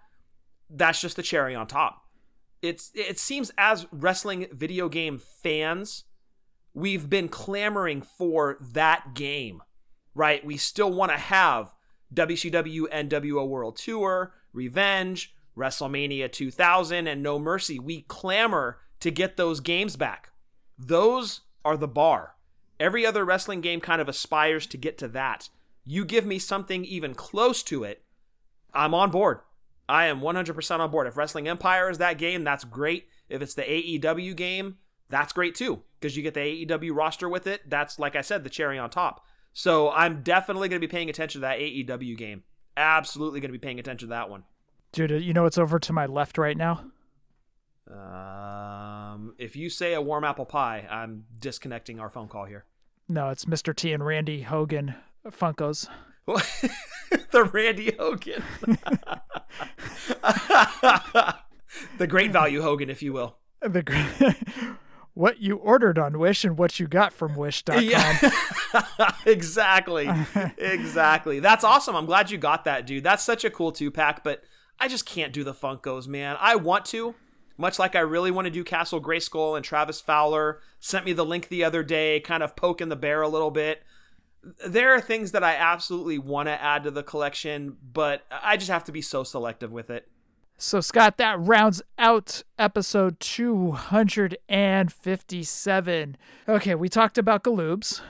that's 0.69 1.01
just 1.01 1.15
the 1.15 1.23
cherry 1.23 1.55
on 1.55 1.69
top. 1.69 2.03
It's 2.63 2.91
it 2.95 3.21
seems 3.21 3.53
as 3.57 3.87
wrestling 3.93 4.49
video 4.51 4.89
game 4.89 5.19
fans, 5.19 6.03
we've 6.75 7.09
been 7.09 7.29
clamoring 7.29 8.03
for 8.03 8.59
that 8.61 9.15
game, 9.15 9.63
right? 10.17 10.45
We 10.45 10.57
still 10.57 10.93
want 10.93 11.13
to 11.13 11.19
have 11.19 11.77
WCW 12.13 12.89
NWO 12.93 13.47
World 13.47 13.77
Tour, 13.77 14.35
Revenge, 14.53 15.33
WrestleMania 15.57 16.33
2000, 16.33 17.07
and 17.07 17.23
No 17.23 17.39
Mercy. 17.39 17.79
We 17.79 18.03
clamor 18.03 18.79
to 18.99 19.13
get 19.13 19.37
those 19.37 19.61
games 19.61 19.95
back. 19.95 20.28
Those 20.79 21.41
are 21.65 21.77
the 21.77 21.89
bar. 21.89 22.35
Every 22.79 23.05
other 23.05 23.25
wrestling 23.25 23.61
game 23.61 23.81
kind 23.81 24.01
of 24.01 24.09
aspires 24.09 24.67
to 24.69 24.77
get 24.77 24.97
to 24.99 25.09
that. 25.09 25.49
You 25.85 26.05
give 26.05 26.25
me 26.25 26.39
something 26.39 26.85
even 26.85 27.15
close 27.15 27.63
to 27.65 27.83
it, 27.83 28.03
I'm 28.73 28.95
on 28.95 29.11
board. 29.11 29.41
I 29.89 30.07
am 30.07 30.21
100% 30.21 30.81
on 30.81 30.91
board. 30.91 31.07
If 31.07 31.17
Wrestling 31.17 31.49
Empire 31.49 31.89
is 31.89 31.99
that 31.99 32.19
game, 32.19 32.45
that's 32.45 32.65
great. 32.65 33.09
If 33.29 33.41
it's 33.41 33.55
the 33.55 33.63
AEW 33.63 34.37
game, 34.37 34.77
that's 35.09 35.33
great 35.33 35.55
too, 35.55 35.83
because 35.99 36.17
you 36.17 36.23
get 36.23 36.35
the 36.35 36.67
AEW 36.67 36.95
roster 36.95 37.29
with 37.29 37.47
it. 37.47 37.69
That's, 37.69 37.99
like 37.99 38.15
I 38.15 38.21
said, 38.21 38.45
the 38.45 38.51
cherry 38.51 38.79
on 38.79 38.91
top. 38.91 39.25
So 39.55 39.91
I'm 39.91 40.23
definitely 40.23 40.69
going 40.69 40.81
to 40.81 40.87
be 40.87 40.91
paying 40.91 41.09
attention 41.09 41.41
to 41.41 41.47
that 41.47 41.59
AEW 41.59 42.17
game. 42.17 42.45
Absolutely 42.77 43.41
going 43.41 43.49
to 43.49 43.59
be 43.59 43.67
paying 43.67 43.81
attention 43.81 44.09
to 44.09 44.15
that 44.15 44.31
one. 44.31 44.45
Dude, 44.93 45.23
you 45.23 45.33
know 45.33 45.43
what's 45.43 45.59
over 45.59 45.79
to 45.79 45.93
my 45.93 46.07
left 46.07 46.39
right 46.39 46.57
now? 46.57 46.85
Um, 47.91 49.35
if 49.39 49.57
you 49.57 49.71
say 49.71 49.95
a 49.95 50.01
warm 50.01 50.25
apple 50.25 50.45
pie, 50.45 50.87
I'm 50.91 51.25
disconnecting 51.39 52.01
our 52.01 52.11
phone 52.11 52.29
call 52.29 52.45
here. 52.45 52.65
No, 53.09 53.31
it's 53.31 53.47
Mr. 53.47 53.75
T 53.75 53.93
and 53.93 54.05
Randy 54.05 54.43
Hogan 54.43 54.95
Funkos. 55.27 55.89
the 57.31 57.45
Randy 57.45 57.95
Hogan. 57.99 58.43
the 61.99 62.07
great 62.07 62.33
value 62.33 62.61
Hogan, 62.61 62.91
if 62.91 63.03
you 63.03 63.15
will. 63.15 63.37
The 63.63 63.83
gr- 63.83 64.33
what 65.15 65.41
you 65.41 65.57
ordered 65.57 65.99
on 65.99 66.19
Wish 66.19 66.45
and 66.45 66.59
what 66.59 66.79
you 66.79 66.87
got 66.87 67.15
from 67.15 67.35
Wish.com. 67.35 67.83
Yeah. 67.83 68.31
exactly. 69.25 70.11
exactly. 70.59 71.41
That's 71.41 71.65
awesome. 71.65 71.97
I'm 71.97 72.07
glad 72.07 72.31
you 72.31 72.37
got 72.37 72.65
that, 72.65 72.87
dude. 72.87 73.05
That's 73.05 73.25
such 73.25 73.45
a 73.45 73.51
cool 73.51 73.73
two 73.73 73.91
pack, 73.91 74.23
but 74.23 74.43
I 74.79 74.89
just 74.89 75.07
can't 75.07 75.33
do 75.33 75.45
the 75.45 75.55
Funkos, 75.55 76.07
man. 76.07 76.37
I 76.39 76.57
want 76.57 76.85
to, 76.87 77.15
much 77.59 77.79
like 77.79 77.95
I 77.95 78.01
really 78.01 78.31
want 78.31 78.47
to 78.47 78.51
do 78.51 78.65
Castle 78.65 79.03
Grayskull 79.03 79.55
and 79.57 79.65
Travis 79.65 80.01
Fowler 80.01 80.61
sent 80.81 81.05
me 81.05 81.13
the 81.13 81.27
link 81.27 81.49
the 81.49 81.65
other 81.65 81.83
day, 81.83 82.21
kind 82.21 82.43
of 82.43 82.57
poking 82.57 82.89
the 82.89 82.97
bear 82.97 83.21
a 83.21 83.29
little 83.29 83.51
bit. 83.51 83.83
There 84.67 84.95
are 84.95 85.01
things 85.01 85.33
that 85.33 85.43
I 85.43 85.57
absolutely 85.57 86.19
want 86.19 86.47
to 86.47 86.63
add 86.63 86.85
to 86.85 86.93
the 86.93 87.03
collection, 87.03 87.77
but 87.93 88.23
I 88.31 88.57
just 88.57 88.71
have 88.71 88.85
to 88.85 88.93
be 88.93 89.03
so 89.03 89.25
selective 89.25 89.73
with 89.73 89.91
it. 89.91 90.09
So, 90.57 90.81
Scott, 90.81 91.19
that 91.19 91.39
rounds 91.39 91.83
out 91.99 92.43
episode 92.59 93.21
257. 93.21 96.17
Okay, 96.49 96.75
we 96.75 96.89
talked 96.89 97.19
about 97.19 97.45
Galoobs. 97.45 98.01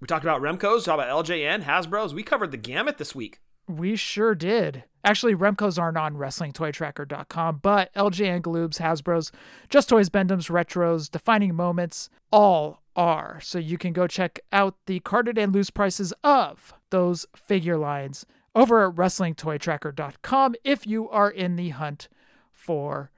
We 0.00 0.06
talked 0.06 0.24
about 0.24 0.40
Remco's, 0.42 0.84
talked 0.84 1.00
about 1.00 1.24
LJN, 1.24 1.62
Hasbro's. 1.62 2.14
We 2.14 2.24
covered 2.24 2.50
the 2.50 2.56
gamut 2.56 2.98
this 2.98 3.14
week. 3.14 3.40
We 3.68 3.94
sure 3.94 4.34
did. 4.34 4.82
Actually, 5.04 5.34
Remco's 5.34 5.78
aren't 5.78 5.96
on 5.96 6.16
WrestlingToyTracker.com, 6.16 7.60
but 7.62 7.92
LJ 7.94 8.34
and 8.34 8.44
Galoob's, 8.44 8.78
Hasbro's, 8.78 9.32
Just 9.68 9.88
Toys, 9.88 10.08
Bend-Ems, 10.08 10.48
Retros, 10.48 11.10
Defining 11.10 11.54
Moments, 11.54 12.08
all 12.30 12.82
are. 12.94 13.40
So 13.42 13.58
you 13.58 13.78
can 13.78 13.92
go 13.92 14.06
check 14.06 14.38
out 14.52 14.76
the 14.86 15.00
carded 15.00 15.38
and 15.38 15.52
loose 15.52 15.70
prices 15.70 16.12
of 16.22 16.74
those 16.90 17.26
figure 17.34 17.78
lines 17.78 18.26
over 18.54 18.86
at 18.88 18.94
WrestlingToyTracker.com 18.94 20.54
if 20.62 20.86
you 20.86 21.08
are 21.08 21.30
in 21.30 21.56
the 21.56 21.70
hunt 21.70 22.08
for 22.52 23.10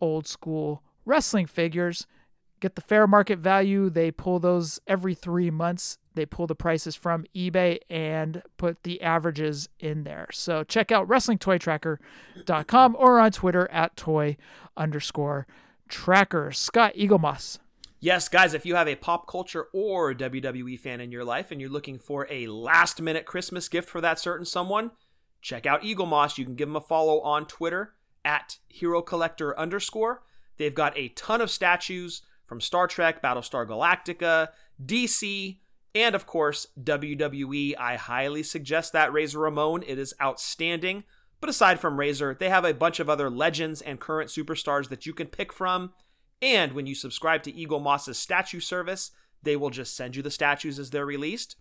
old 0.00 0.26
school 0.26 0.82
wrestling 1.04 1.46
figures. 1.46 2.06
Get 2.62 2.76
the 2.76 2.80
fair 2.80 3.08
market 3.08 3.40
value. 3.40 3.90
They 3.90 4.12
pull 4.12 4.38
those 4.38 4.78
every 4.86 5.16
three 5.16 5.50
months. 5.50 5.98
They 6.14 6.24
pull 6.24 6.46
the 6.46 6.54
prices 6.54 6.94
from 6.94 7.24
eBay 7.34 7.80
and 7.90 8.40
put 8.56 8.84
the 8.84 9.02
averages 9.02 9.68
in 9.80 10.04
there. 10.04 10.28
So 10.30 10.62
check 10.62 10.92
out 10.92 11.08
WrestlingToyTracker.com 11.08 12.96
or 12.96 13.18
on 13.18 13.32
Twitter 13.32 13.68
at 13.72 13.96
toy 13.96 14.36
underscore 14.76 15.48
tracker. 15.88 16.52
Scott 16.52 16.94
Eaglemoss. 16.94 17.58
Yes, 17.98 18.28
guys, 18.28 18.54
if 18.54 18.64
you 18.64 18.76
have 18.76 18.86
a 18.86 18.94
pop 18.94 19.26
culture 19.26 19.66
or 19.72 20.14
WWE 20.14 20.78
fan 20.78 21.00
in 21.00 21.10
your 21.10 21.24
life 21.24 21.50
and 21.50 21.60
you're 21.60 21.68
looking 21.68 21.98
for 21.98 22.28
a 22.30 22.46
last 22.46 23.02
minute 23.02 23.26
Christmas 23.26 23.68
gift 23.68 23.88
for 23.88 24.00
that 24.00 24.20
certain 24.20 24.46
someone, 24.46 24.92
check 25.40 25.66
out 25.66 25.82
Eaglemoss. 25.82 26.38
You 26.38 26.44
can 26.44 26.54
give 26.54 26.68
them 26.68 26.76
a 26.76 26.80
follow 26.80 27.20
on 27.22 27.44
Twitter 27.46 27.94
at 28.24 28.58
Hero 28.68 29.02
Collector 29.02 29.58
underscore. 29.58 30.22
They've 30.58 30.72
got 30.72 30.96
a 30.96 31.08
ton 31.08 31.40
of 31.40 31.50
statues 31.50 32.22
from 32.44 32.60
Star 32.60 32.86
Trek, 32.86 33.22
Battlestar 33.22 33.66
Galactica, 33.66 34.48
DC, 34.84 35.58
and 35.94 36.14
of 36.14 36.26
course, 36.26 36.66
WWE. 36.82 37.74
I 37.78 37.96
highly 37.96 38.42
suggest 38.42 38.92
that 38.92 39.12
Razor 39.12 39.40
Ramon. 39.40 39.82
It 39.86 39.98
is 39.98 40.14
outstanding. 40.20 41.04
But 41.40 41.50
aside 41.50 41.80
from 41.80 41.98
Razor, 41.98 42.36
they 42.38 42.48
have 42.48 42.64
a 42.64 42.72
bunch 42.72 43.00
of 43.00 43.10
other 43.10 43.28
legends 43.28 43.82
and 43.82 44.00
current 44.00 44.30
superstars 44.30 44.88
that 44.88 45.06
you 45.06 45.12
can 45.12 45.26
pick 45.26 45.52
from. 45.52 45.92
And 46.40 46.72
when 46.72 46.86
you 46.86 46.94
subscribe 46.94 47.42
to 47.44 47.52
Eaglemoss's 47.52 48.18
statue 48.18 48.60
service, 48.60 49.10
they 49.42 49.56
will 49.56 49.70
just 49.70 49.96
send 49.96 50.16
you 50.16 50.22
the 50.22 50.30
statues 50.30 50.78
as 50.78 50.90
they're 50.90 51.04
released. 51.04 51.56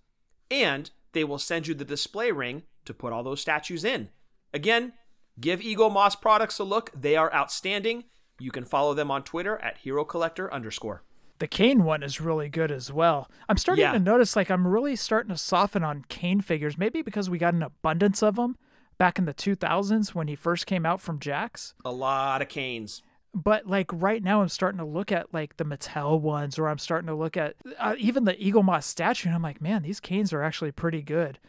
And 0.50 0.92
they 1.14 1.24
will 1.24 1.40
send 1.40 1.68
you 1.68 1.74
the 1.74 1.86
display 1.86 2.32
ring 2.32 2.64
to 2.86 2.94
put 2.94 3.12
all 3.12 3.24
those 3.24 3.42
statues 3.42 3.84
in. 3.84 4.10
Again, 4.54 4.94
give 5.40 5.60
Eaglemoss 5.60 6.20
products 6.20 6.60
a 6.60 6.64
look. 6.64 6.92
They 6.96 7.16
are 7.16 7.34
outstanding. 7.34 8.06
You 8.42 8.52
can 8.52 8.66
follow 8.66 8.94
them 8.94 9.12
on 9.12 9.24
Twitter 9.24 9.58
at 9.60 9.78
Hero 9.80 10.04
Collector 10.04 10.52
underscore. 10.54 11.04
The 11.40 11.48
Kane 11.48 11.84
one 11.84 12.04
is 12.04 12.20
really 12.22 12.50
good 12.50 12.72
as 12.72 12.92
well. 12.92 13.30
I'm 13.50 13.58
starting 13.58 13.84
Yeah. 13.84 13.94
to 13.94 14.00
notice 14.00 14.36
like 14.36 14.50
I'm 14.52 14.68
really 14.68 14.96
starting 14.96 15.30
to 15.32 15.38
soften 15.38 15.84
on 15.84 16.06
Kane 16.10 16.42
figures, 16.42 16.78
maybe 16.78 17.02
because 17.02 17.30
we 17.30 17.38
got 17.38 17.54
an 17.54 17.64
abundance 17.64 18.22
of 18.22 18.36
them 18.36 18.58
back 18.98 19.18
in 19.18 19.26
the 19.26 19.34
2000s 19.34 20.14
when 20.14 20.28
he 20.28 20.36
first 20.36 20.68
came 20.68 20.86
out 20.86 21.02
from 21.02 21.20
Jakks. 21.20 21.74
A 21.86 21.92
lot 21.92 22.42
of 22.42 22.48
Kanes. 22.48 23.02
But 23.34 23.66
like 23.66 23.88
right 23.94 24.22
now, 24.22 24.42
I'm 24.42 24.50
starting 24.50 24.78
to 24.80 24.86
look 24.86 25.12
at 25.12 25.34
like 25.34 25.58
the 25.58 25.64
Mattel 25.66 26.20
ones, 26.20 26.60
or 26.60 26.68
I'm 26.68 26.78
starting 26.78 27.08
to 27.08 27.16
look 27.16 27.38
at 27.38 27.56
uh, 27.80 27.96
even 27.98 28.26
the 28.26 28.34
Eaglemoss 28.36 28.84
statue, 28.84 29.30
and 29.30 29.36
I'm 29.36 29.42
like, 29.42 29.62
man, 29.62 29.84
these 29.84 30.02
Kanes 30.02 30.34
are 30.34 30.44
actually 30.44 30.72
pretty 30.74 31.02
good. 31.02 31.40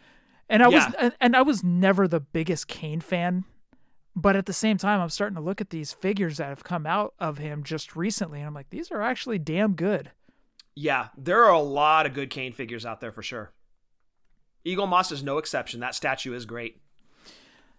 And 0.49 0.63
I 0.63 0.69
was 0.69 0.85
Yeah. 0.85 0.93
and, 0.99 1.13
and 1.21 1.37
I 1.37 1.43
was 1.43 1.65
never 1.65 2.07
the 2.07 2.21
biggest 2.21 2.69
Kane 2.69 3.01
fan, 3.01 3.45
but 4.15 4.37
at 4.37 4.47
the 4.47 4.53
same 4.53 4.77
time, 4.77 5.01
I'm 5.01 5.09
starting 5.09 5.37
to 5.37 5.43
look 5.43 5.61
at 5.61 5.71
these 5.71 5.93
figures 5.93 6.37
that 6.37 6.49
have 6.49 6.65
come 6.65 6.87
out 6.87 7.15
of 7.19 7.39
him 7.39 7.63
just 7.63 7.97
recently, 7.97 8.41
and 8.41 8.47
I'm 8.47 8.55
like, 8.55 8.71
these 8.71 8.91
are 8.91 9.03
actually 9.03 9.39
damn 9.39 9.75
good. 9.75 10.11
Yeah, 10.75 11.09
there 11.17 11.45
are 11.45 11.53
a 11.53 11.61
lot 11.61 12.07
of 12.07 12.15
good 12.15 12.31
Kane 12.31 12.53
figures 12.53 12.87
out 12.87 13.01
there 13.01 13.13
for 13.13 13.23
sure. 13.23 13.53
Eaglemoss 14.65 15.13
is 15.13 15.23
no 15.23 15.39
exception. 15.39 15.81
That 15.81 15.95
statue 15.95 16.35
is 16.35 16.47
great. 16.47 16.81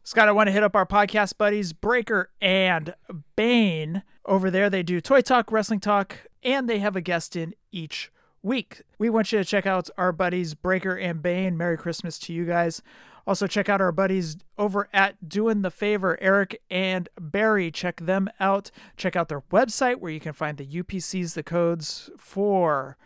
Scott, 0.04 0.28
I 0.28 0.34
want 0.34 0.48
to 0.48 0.52
hit 0.52 0.64
up 0.64 0.76
our 0.76 0.86
podcast 0.86 1.38
buddies, 1.38 1.72
Breaker 1.72 2.30
and 2.42 2.94
Bane. 3.36 4.04
Over 4.26 4.52
there, 4.52 4.70
they 4.70 4.84
do 4.84 5.00
Toy 5.00 5.22
Talk, 5.22 5.52
Wrestling 5.52 5.80
Talk, 5.80 6.28
and 6.44 6.70
they 6.70 6.80
have 6.80 6.96
a 6.96 7.02
guest 7.02 7.36
in 7.36 7.54
each 7.72 8.12
week. 8.42 8.82
We 9.00 9.10
want 9.10 9.32
you 9.32 9.40
to 9.40 9.46
check 9.46 9.66
out 9.66 9.90
our 9.98 10.12
buddies, 10.12 10.56
Breaker 10.56 10.96
and 10.96 11.22
Bane. 11.22 11.56
Merry 11.56 11.78
Christmas 11.78 12.20
to 12.20 12.34
you 12.34 12.46
guys. 12.46 12.82
Also, 13.26 13.48
check 13.48 13.70
out 13.70 13.80
our 13.82 13.92
buddies 13.92 14.38
over 14.58 14.90
at 14.94 15.30
Doing 15.30 15.62
the 15.62 15.72
Favor, 15.72 16.18
Eric 16.22 16.62
and 16.70 17.08
Barry. 17.20 17.72
Check 17.72 18.02
them 18.02 18.30
out. 18.40 18.70
Check 18.98 19.16
out 19.16 19.30
their 19.30 19.42
website 19.52 19.98
where 19.98 20.12
you 20.12 20.20
can 20.20 20.34
find 20.34 20.58
the 20.58 20.66
UPCs, 20.66 21.34
the 21.34 21.44
codes 21.44 22.10
for 22.18 22.98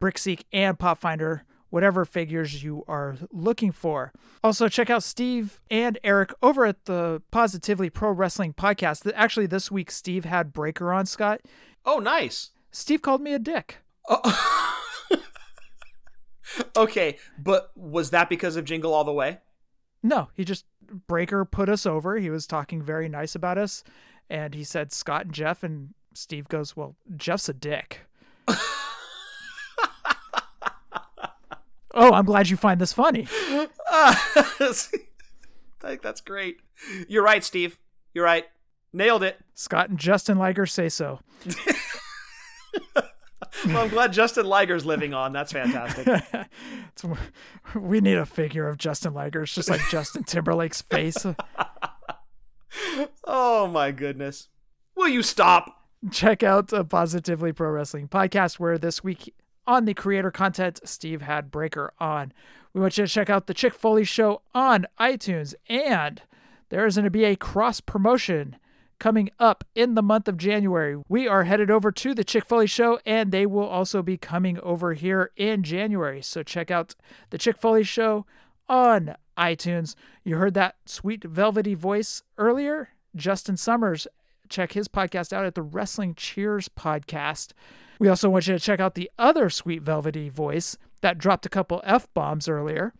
Brickseek 0.00 0.42
and 0.52 0.78
Popfinder, 0.78 1.42
whatever 1.70 2.04
figures 2.04 2.64
you 2.64 2.84
are 2.88 3.16
looking 3.30 3.70
for. 3.70 4.12
Also, 4.42 4.68
check 4.68 4.90
out 4.90 5.04
Steve 5.04 5.60
and 5.70 5.96
Eric 6.02 6.34
over 6.42 6.66
at 6.66 6.86
the 6.86 7.22
Positively 7.30 7.88
Pro 7.88 8.10
Wrestling 8.10 8.54
podcast. 8.54 9.10
Actually, 9.14 9.46
this 9.46 9.70
week, 9.70 9.92
Steve 9.92 10.24
had 10.24 10.52
Breaker 10.52 10.92
on, 10.92 11.06
Scott. 11.06 11.40
Oh, 11.86 12.00
nice. 12.00 12.50
Steve 12.72 13.00
called 13.00 13.20
me 13.20 13.32
a 13.32 13.38
dick. 13.38 13.78
Oh. 14.08 14.68
Okay, 16.76 17.16
but 17.38 17.70
was 17.74 18.10
that 18.10 18.28
because 18.28 18.56
of 18.56 18.64
Jingle 18.64 18.92
All 18.92 19.04
the 19.04 19.12
Way? 19.12 19.38
No, 20.02 20.28
he 20.34 20.44
just, 20.44 20.64
Breaker 21.06 21.44
put 21.44 21.68
us 21.68 21.86
over. 21.86 22.16
He 22.18 22.30
was 22.30 22.46
talking 22.46 22.82
very 22.82 23.08
nice 23.08 23.34
about 23.34 23.58
us. 23.58 23.84
And 24.28 24.54
he 24.54 24.64
said, 24.64 24.92
Scott 24.92 25.26
and 25.26 25.34
Jeff. 25.34 25.62
And 25.62 25.94
Steve 26.14 26.48
goes, 26.48 26.76
Well, 26.76 26.96
Jeff's 27.16 27.48
a 27.48 27.54
dick. 27.54 28.00
oh, 31.94 32.12
I'm 32.12 32.24
glad 32.24 32.48
you 32.50 32.56
find 32.56 32.80
this 32.80 32.92
funny. 32.92 33.28
I 33.90 34.18
think 35.80 36.02
that's 36.02 36.20
great. 36.20 36.60
You're 37.08 37.22
right, 37.24 37.44
Steve. 37.44 37.78
You're 38.14 38.24
right. 38.24 38.46
Nailed 38.92 39.22
it. 39.22 39.38
Scott 39.54 39.88
and 39.88 39.98
Justin 39.98 40.38
Liger 40.38 40.66
say 40.66 40.88
so. 40.88 41.20
Well, 43.66 43.78
I'm 43.78 43.88
glad 43.88 44.12
Justin 44.12 44.46
Liger's 44.46 44.84
living 44.84 45.14
on. 45.14 45.32
That's 45.32 45.52
fantastic. 45.52 46.08
We 47.74 48.00
need 48.00 48.18
a 48.18 48.26
figure 48.26 48.68
of 48.68 48.76
Justin 48.76 49.14
Liger. 49.14 49.42
It's 49.42 49.54
just 49.54 49.70
like 49.70 49.80
Justin 49.90 50.24
Timberlake's 50.24 50.82
face. 50.82 51.26
oh 53.24 53.66
my 53.66 53.90
goodness. 53.90 54.48
Will 54.94 55.08
you 55.08 55.22
stop? 55.22 55.84
Check 56.10 56.42
out 56.42 56.72
a 56.72 56.84
Positively 56.84 57.52
Pro 57.52 57.70
Wrestling 57.70 58.08
podcast 58.08 58.58
where 58.58 58.78
this 58.78 59.02
week 59.02 59.34
on 59.66 59.84
the 59.84 59.94
creator 59.94 60.30
content, 60.30 60.80
Steve 60.84 61.22
had 61.22 61.50
Breaker 61.50 61.92
on. 61.98 62.32
We 62.72 62.80
want 62.80 62.98
you 62.98 63.06
to 63.06 63.12
check 63.12 63.30
out 63.30 63.46
the 63.46 63.54
Chick 63.54 63.74
Foley 63.74 64.04
show 64.04 64.42
on 64.54 64.86
iTunes. 64.98 65.54
And 65.68 66.22
there 66.68 66.86
is 66.86 66.96
going 66.96 67.04
to 67.04 67.10
be 67.10 67.24
a 67.24 67.36
cross 67.36 67.80
promotion 67.80 68.56
coming 69.02 69.28
up 69.40 69.64
in 69.74 69.96
the 69.96 70.02
month 70.02 70.28
of 70.28 70.36
January. 70.36 70.96
We 71.08 71.26
are 71.26 71.42
headed 71.42 71.72
over 71.72 71.90
to 71.90 72.14
the 72.14 72.22
Chick 72.22 72.46
Foley 72.46 72.68
show, 72.68 73.00
and 73.04 73.32
they 73.32 73.46
will 73.46 73.66
also 73.66 74.00
be 74.00 74.16
coming 74.16 74.60
over 74.60 74.94
here 74.94 75.32
in 75.36 75.64
January. 75.64 76.22
So 76.22 76.44
check 76.44 76.70
out 76.70 76.94
the 77.30 77.36
Chick 77.36 77.58
Foley 77.58 77.82
show 77.82 78.26
on 78.68 79.16
iTunes. 79.36 79.96
You 80.22 80.36
heard 80.36 80.54
that 80.54 80.76
sweet 80.86 81.24
velvety 81.24 81.74
voice 81.74 82.22
earlier, 82.38 82.90
Justin 83.16 83.56
Summers. 83.56 84.06
Check 84.48 84.74
his 84.74 84.86
podcast 84.86 85.32
out 85.32 85.46
at 85.46 85.56
the 85.56 85.62
Wrestling 85.62 86.14
Cheers 86.14 86.68
podcast. 86.68 87.54
We 87.98 88.08
also 88.08 88.30
want 88.30 88.46
you 88.46 88.54
to 88.54 88.60
check 88.60 88.78
out 88.78 88.94
the 88.94 89.10
other 89.18 89.50
sweet 89.50 89.82
velvety 89.82 90.28
voice 90.28 90.78
that 91.00 91.18
dropped 91.18 91.44
a 91.44 91.48
couple 91.48 91.80
F 91.82 92.06
bombs 92.14 92.48
earlier. 92.48 92.94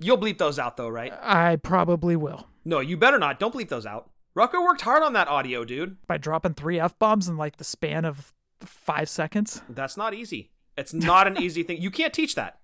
You'll 0.00 0.18
bleep 0.18 0.38
those 0.38 0.58
out 0.58 0.76
though, 0.76 0.88
right? 0.88 1.12
I 1.22 1.54
probably 1.54 2.16
will. 2.16 2.48
No, 2.64 2.80
you 2.80 2.96
better 2.96 3.20
not. 3.20 3.38
Don't 3.38 3.54
bleep 3.54 3.68
those 3.68 3.86
out. 3.86 4.10
Rucker 4.38 4.62
worked 4.62 4.82
hard 4.82 5.02
on 5.02 5.14
that 5.14 5.26
audio, 5.26 5.64
dude. 5.64 5.96
By 6.06 6.16
dropping 6.16 6.54
three 6.54 6.78
F 6.78 6.96
bombs 6.96 7.26
in 7.26 7.36
like 7.36 7.56
the 7.56 7.64
span 7.64 8.04
of 8.04 8.32
five 8.60 9.08
seconds. 9.08 9.62
That's 9.68 9.96
not 9.96 10.14
easy. 10.14 10.52
It's 10.76 10.94
not 10.94 11.26
an 11.26 11.36
easy 11.42 11.64
thing. 11.64 11.82
You 11.82 11.90
can't 11.90 12.14
teach 12.14 12.36
that. 12.36 12.60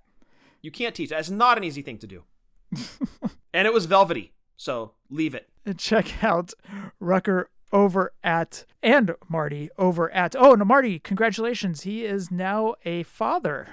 You 0.62 0.70
can't 0.70 0.94
teach 0.94 1.10
That's 1.10 1.30
not 1.30 1.58
an 1.58 1.64
easy 1.64 1.82
thing 1.82 1.98
to 1.98 2.06
do. 2.06 2.22
and 3.52 3.66
it 3.66 3.72
was 3.72 3.86
velvety, 3.86 4.34
so 4.56 4.92
leave 5.10 5.34
it. 5.34 5.48
check 5.76 6.22
out 6.22 6.52
Rucker 7.00 7.50
over 7.72 8.12
at 8.22 8.66
and 8.80 9.16
Marty 9.28 9.68
over 9.76 10.12
at 10.12 10.36
oh 10.36 10.54
no 10.54 10.64
Marty 10.64 11.00
congratulations 11.00 11.80
he 11.80 12.04
is 12.04 12.30
now 12.30 12.76
a 12.84 13.02
father 13.02 13.66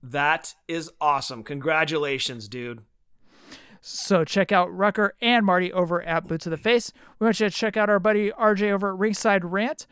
That 0.00 0.54
is 0.68 0.92
awesome. 1.00 1.42
Congratulations, 1.42 2.46
dude. 2.46 2.82
So 3.86 4.24
check 4.24 4.50
out 4.50 4.74
Rucker 4.74 5.14
and 5.20 5.44
Marty 5.44 5.72
over 5.72 6.02
at 6.02 6.26
Boots 6.26 6.46
of 6.46 6.50
the 6.50 6.56
Face 6.56 6.92
we 7.18 7.24
want 7.26 7.40
you 7.40 7.48
to 7.48 7.54
check 7.54 7.76
out 7.76 7.90
our 7.90 8.00
buddy 8.00 8.30
RJ 8.30 8.70
over 8.70 8.90
at 8.90 8.98
Ringside 8.98 9.44
Rant 9.44 9.86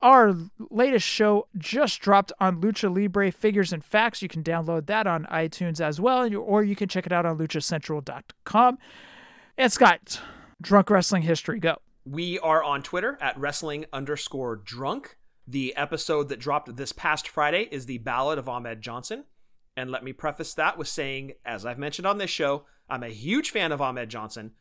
our 0.00 0.34
latest 0.70 1.06
show 1.06 1.48
just 1.56 2.00
dropped 2.00 2.32
on 2.38 2.60
Lucha 2.60 2.94
Libre 2.94 3.32
Figures 3.32 3.72
and 3.72 3.84
Facts. 3.84 4.22
You 4.22 4.28
can 4.28 4.42
download 4.42 4.86
that 4.86 5.06
on 5.06 5.24
iTunes 5.26 5.80
as 5.80 6.00
well, 6.00 6.32
or 6.36 6.62
you 6.62 6.76
can 6.76 6.88
check 6.88 7.06
it 7.06 7.12
out 7.12 7.26
on 7.26 7.38
luchacentral.com. 7.38 8.78
And 9.56 9.72
Scott, 9.72 10.20
drunk 10.62 10.90
wrestling 10.90 11.22
history, 11.22 11.58
go. 11.58 11.78
We 12.04 12.38
are 12.38 12.62
on 12.62 12.82
Twitter 12.82 13.18
at 13.20 13.38
wrestling 13.38 13.86
underscore 13.92 14.56
drunk. 14.56 15.16
The 15.46 15.74
episode 15.76 16.28
that 16.28 16.38
dropped 16.38 16.76
this 16.76 16.92
past 16.92 17.26
Friday 17.26 17.68
is 17.70 17.86
the 17.86 17.98
Ballad 17.98 18.38
of 18.38 18.48
Ahmed 18.48 18.80
Johnson. 18.80 19.24
And 19.76 19.90
let 19.90 20.04
me 20.04 20.12
preface 20.12 20.54
that 20.54 20.78
with 20.78 20.88
saying, 20.88 21.32
as 21.44 21.66
I've 21.66 21.78
mentioned 21.78 22.06
on 22.06 22.18
this 22.18 22.30
show, 22.30 22.66
I'm 22.88 23.02
a 23.02 23.08
huge 23.08 23.50
fan 23.50 23.72
of 23.72 23.80
Ahmed 23.80 24.08
Johnson, 24.08 24.52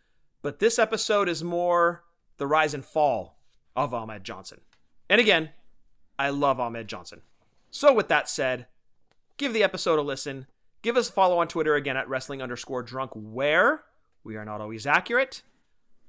but 0.41 0.60
this 0.60 0.78
episode 0.78 1.30
is 1.30 1.44
more 1.44 2.04
the 2.38 2.48
rise 2.48 2.74
and 2.74 2.84
fall 2.84 3.38
of 3.76 3.94
Ahmed 3.94 4.24
Johnson. 4.24 4.62
And 5.10 5.22
again, 5.22 5.52
I 6.20 6.30
love 6.30 6.60
Ahmed 6.60 6.88
Johnson. 6.88 7.22
So, 7.72 7.94
with 7.94 8.08
that 8.10 8.28
said, 8.28 8.68
give 9.38 9.54
the 9.54 9.64
episode 9.64 9.99
a 9.99 10.02
listen. 10.02 10.48
Give 10.82 10.98
us 10.98 11.10
a 11.10 11.14
follow 11.14 11.40
on 11.40 11.48
Twitter 11.48 11.76
again 11.76 11.98
at 11.98 12.10
wrestling 12.10 12.41
underscore 12.41 12.84
drunk, 12.84 13.12
where 13.14 13.84
we 14.24 14.36
are 14.36 14.45
not 14.45 14.62
always 14.62 14.86
accurate, 14.86 15.41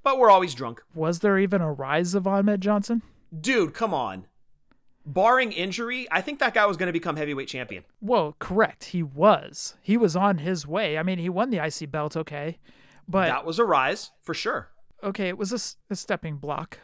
but 0.02 0.18
we're 0.18 0.30
always 0.30 0.54
drunk. 0.54 0.82
Was 0.94 1.20
there 1.20 1.38
even 1.38 1.60
a 1.60 1.72
rise 1.72 2.14
of 2.14 2.26
Ahmed 2.26 2.60
Johnson? 2.60 3.02
Dude, 3.38 3.74
come 3.74 3.94
on. 3.94 4.26
Barring 5.10 5.52
injury, 5.52 6.06
I 6.10 6.20
think 6.20 6.38
that 6.38 6.52
guy 6.52 6.66
was 6.66 6.76
going 6.76 6.88
to 6.88 6.92
become 6.92 7.16
heavyweight 7.16 7.48
champion. 7.48 7.84
Well, 8.02 8.36
correct. 8.38 8.84
He 8.86 9.02
was. 9.02 9.74
He 9.80 9.96
was 9.96 10.14
on 10.14 10.38
his 10.38 10.66
way. 10.66 10.98
I 10.98 11.02
mean, 11.02 11.18
he 11.18 11.30
won 11.30 11.48
the 11.48 11.64
IC 11.64 11.90
belt, 11.90 12.14
okay. 12.14 12.58
But 13.08 13.28
that 13.28 13.46
was 13.46 13.58
a 13.58 13.64
rise 13.64 14.10
for 14.20 14.34
sure. 14.34 14.68
Okay, 15.02 15.28
it 15.28 15.38
was 15.38 15.52
a, 15.52 15.92
a 15.92 15.96
stepping 15.96 16.36
block. 16.36 16.78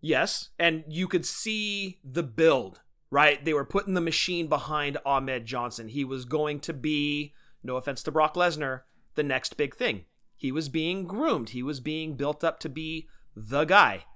Yes, 0.00 0.48
and 0.58 0.82
you 0.88 1.06
could 1.06 1.24
see 1.24 2.00
the 2.02 2.24
build, 2.24 2.80
right? 3.10 3.44
They 3.44 3.52
were 3.52 3.64
putting 3.64 3.94
the 3.94 4.00
machine 4.00 4.48
behind 4.48 4.98
Ahmed 5.06 5.46
Johnson. 5.46 5.88
He 5.88 6.04
was 6.04 6.24
going 6.24 6.58
to 6.60 6.72
be, 6.72 7.34
no 7.62 7.76
offense 7.76 8.02
to 8.02 8.10
Brock 8.10 8.34
Lesnar, 8.34 8.80
the 9.14 9.22
next 9.22 9.56
big 9.56 9.76
thing. 9.76 10.06
He 10.36 10.50
was 10.50 10.68
being 10.68 11.04
groomed. 11.04 11.50
He 11.50 11.62
was 11.62 11.78
being 11.80 12.16
built 12.16 12.42
up 12.42 12.58
to 12.60 12.68
be 12.68 13.06
the 13.36 13.64
guy. 13.64 14.06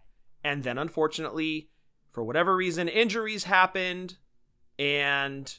And 0.43 0.65
then 0.65 0.79
unfortunately, 0.79 1.69
for 2.15 2.23
whatever 2.23 2.55
reason, 2.55 2.87
injuries 2.87 3.45
happened, 3.45 4.19
and 4.79 5.59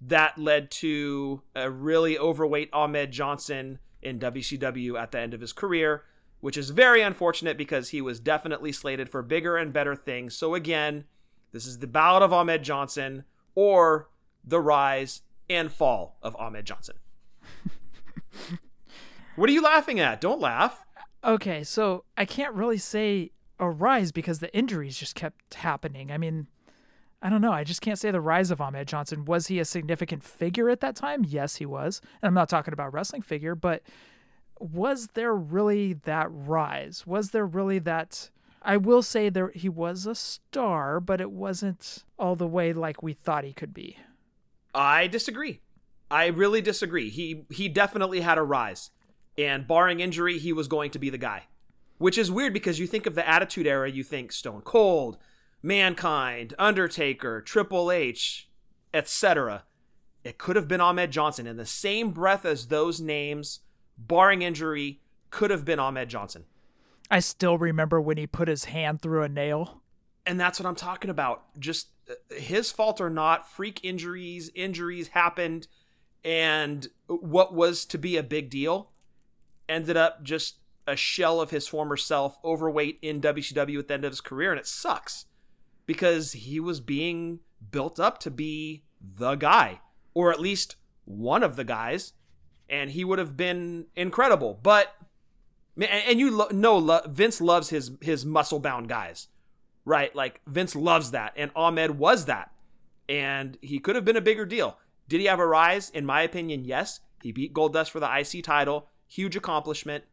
that 0.00 0.36
led 0.36 0.72
to 0.72 1.42
a 1.54 1.70
really 1.70 2.18
overweight 2.18 2.68
Ahmed 2.72 3.12
Johnson 3.12 3.78
in 4.02 4.18
WCW 4.18 5.00
at 5.00 5.12
the 5.12 5.20
end 5.20 5.32
of 5.34 5.40
his 5.40 5.52
career, 5.52 6.02
which 6.40 6.56
is 6.56 6.70
very 6.70 7.00
unfortunate 7.00 7.56
because 7.56 7.90
he 7.90 8.00
was 8.00 8.18
definitely 8.18 8.72
slated 8.72 9.08
for 9.08 9.22
bigger 9.22 9.56
and 9.56 9.72
better 9.72 9.94
things. 9.94 10.36
So, 10.36 10.56
again, 10.56 11.04
this 11.52 11.64
is 11.64 11.78
the 11.78 11.86
ballad 11.86 12.24
of 12.24 12.32
Ahmed 12.32 12.64
Johnson 12.64 13.22
or 13.54 14.08
the 14.42 14.60
rise 14.60 15.22
and 15.48 15.70
fall 15.70 16.16
of 16.22 16.34
Ahmed 16.40 16.64
Johnson. 16.64 16.96
what 19.36 19.48
are 19.48 19.52
you 19.52 19.62
laughing 19.62 20.00
at? 20.00 20.20
Don't 20.20 20.40
laugh. 20.40 20.84
Okay, 21.22 21.62
so 21.62 22.02
I 22.16 22.24
can't 22.24 22.54
really 22.54 22.78
say 22.78 23.30
a 23.62 23.70
rise 23.70 24.10
because 24.10 24.40
the 24.40 24.54
injuries 24.54 24.98
just 24.98 25.14
kept 25.14 25.54
happening. 25.54 26.10
I 26.10 26.18
mean, 26.18 26.48
I 27.22 27.30
don't 27.30 27.40
know. 27.40 27.52
I 27.52 27.62
just 27.62 27.80
can't 27.80 27.98
say 27.98 28.10
the 28.10 28.20
rise 28.20 28.50
of 28.50 28.60
Ahmed 28.60 28.88
Johnson. 28.88 29.24
Was 29.24 29.46
he 29.46 29.60
a 29.60 29.64
significant 29.64 30.24
figure 30.24 30.68
at 30.68 30.80
that 30.80 30.96
time? 30.96 31.24
Yes, 31.24 31.56
he 31.56 31.64
was. 31.64 32.00
And 32.20 32.26
I'm 32.26 32.34
not 32.34 32.48
talking 32.48 32.74
about 32.74 32.92
wrestling 32.92 33.22
figure, 33.22 33.54
but 33.54 33.82
was 34.58 35.10
there 35.14 35.32
really 35.32 35.92
that 35.92 36.26
rise? 36.30 37.06
Was 37.06 37.30
there 37.30 37.46
really 37.46 37.78
that 37.78 38.30
I 38.62 38.76
will 38.76 39.02
say 39.02 39.28
there 39.28 39.52
he 39.54 39.68
was 39.68 40.06
a 40.06 40.16
star, 40.16 40.98
but 40.98 41.20
it 41.20 41.30
wasn't 41.30 42.04
all 42.18 42.34
the 42.34 42.48
way 42.48 42.72
like 42.72 43.00
we 43.00 43.12
thought 43.12 43.44
he 43.44 43.52
could 43.52 43.72
be. 43.72 43.96
I 44.74 45.06
disagree. 45.06 45.60
I 46.10 46.26
really 46.26 46.60
disagree. 46.60 47.10
He 47.10 47.44
he 47.50 47.68
definitely 47.68 48.22
had 48.22 48.38
a 48.38 48.42
rise. 48.42 48.90
And 49.38 49.68
barring 49.68 50.00
injury, 50.00 50.38
he 50.38 50.52
was 50.52 50.66
going 50.66 50.90
to 50.90 50.98
be 50.98 51.10
the 51.10 51.18
guy. 51.18 51.44
Which 52.02 52.18
is 52.18 52.32
weird 52.32 52.52
because 52.52 52.80
you 52.80 52.88
think 52.88 53.06
of 53.06 53.14
the 53.14 53.28
Attitude 53.28 53.64
Era, 53.64 53.88
you 53.88 54.02
think 54.02 54.32
Stone 54.32 54.62
Cold, 54.62 55.18
Mankind, 55.62 56.52
Undertaker, 56.58 57.40
Triple 57.40 57.92
H, 57.92 58.48
etc. 58.92 59.62
It 60.24 60.36
could 60.36 60.56
have 60.56 60.66
been 60.66 60.80
Ahmed 60.80 61.12
Johnson 61.12 61.46
in 61.46 61.58
the 61.58 61.64
same 61.64 62.10
breath 62.10 62.44
as 62.44 62.66
those 62.66 63.00
names, 63.00 63.60
barring 63.96 64.42
injury, 64.42 65.00
could 65.30 65.52
have 65.52 65.64
been 65.64 65.78
Ahmed 65.78 66.08
Johnson. 66.08 66.46
I 67.08 67.20
still 67.20 67.56
remember 67.56 68.00
when 68.00 68.16
he 68.16 68.26
put 68.26 68.48
his 68.48 68.64
hand 68.64 69.00
through 69.00 69.22
a 69.22 69.28
nail. 69.28 69.80
And 70.26 70.40
that's 70.40 70.58
what 70.58 70.66
I'm 70.66 70.74
talking 70.74 71.08
about. 71.08 71.56
Just 71.56 71.90
uh, 72.10 72.14
his 72.34 72.72
fault 72.72 73.00
or 73.00 73.10
not, 73.10 73.48
freak 73.48 73.78
injuries, 73.84 74.50
injuries 74.56 75.06
happened, 75.06 75.68
and 76.24 76.88
what 77.06 77.54
was 77.54 77.84
to 77.84 77.96
be 77.96 78.16
a 78.16 78.24
big 78.24 78.50
deal 78.50 78.90
ended 79.68 79.96
up 79.96 80.24
just 80.24 80.56
a 80.86 80.96
shell 80.96 81.40
of 81.40 81.50
his 81.50 81.68
former 81.68 81.96
self, 81.96 82.38
overweight 82.44 82.98
in 83.02 83.20
WCW 83.20 83.78
at 83.78 83.88
the 83.88 83.94
end 83.94 84.04
of 84.04 84.12
his 84.12 84.20
career, 84.20 84.50
and 84.50 84.60
it 84.60 84.66
sucks 84.66 85.26
because 85.86 86.32
he 86.32 86.60
was 86.60 86.80
being 86.80 87.40
built 87.70 88.00
up 88.00 88.18
to 88.18 88.30
be 88.30 88.84
the 89.00 89.34
guy, 89.34 89.80
or 90.14 90.32
at 90.32 90.40
least 90.40 90.76
one 91.04 91.42
of 91.42 91.56
the 91.56 91.64
guys, 91.64 92.12
and 92.68 92.90
he 92.90 93.04
would 93.04 93.18
have 93.18 93.36
been 93.36 93.86
incredible. 93.96 94.58
But 94.62 94.94
and 95.76 96.18
you 96.18 96.30
lo- 96.30 96.48
know 96.50 97.00
Vince 97.06 97.40
loves 97.40 97.70
his 97.70 97.92
his 98.00 98.24
muscle 98.24 98.58
bound 98.60 98.88
guys, 98.88 99.28
right? 99.84 100.14
Like 100.14 100.40
Vince 100.46 100.74
loves 100.76 101.10
that, 101.12 101.32
and 101.36 101.50
Ahmed 101.56 101.98
was 101.98 102.26
that, 102.26 102.52
and 103.08 103.58
he 103.60 103.78
could 103.78 103.96
have 103.96 104.04
been 104.04 104.16
a 104.16 104.22
bigger 104.22 104.46
deal. 104.46 104.78
Did 105.08 105.20
he 105.20 105.26
have 105.26 105.40
a 105.40 105.46
rise? 105.46 105.90
In 105.90 106.06
my 106.06 106.22
opinion, 106.22 106.64
yes. 106.64 107.00
He 107.22 107.32
beat 107.32 107.52
Goldust 107.54 107.90
for 107.90 108.00
the 108.00 108.10
IC 108.10 108.42
title, 108.42 108.88
huge 109.06 109.36
accomplishment. 109.36 110.04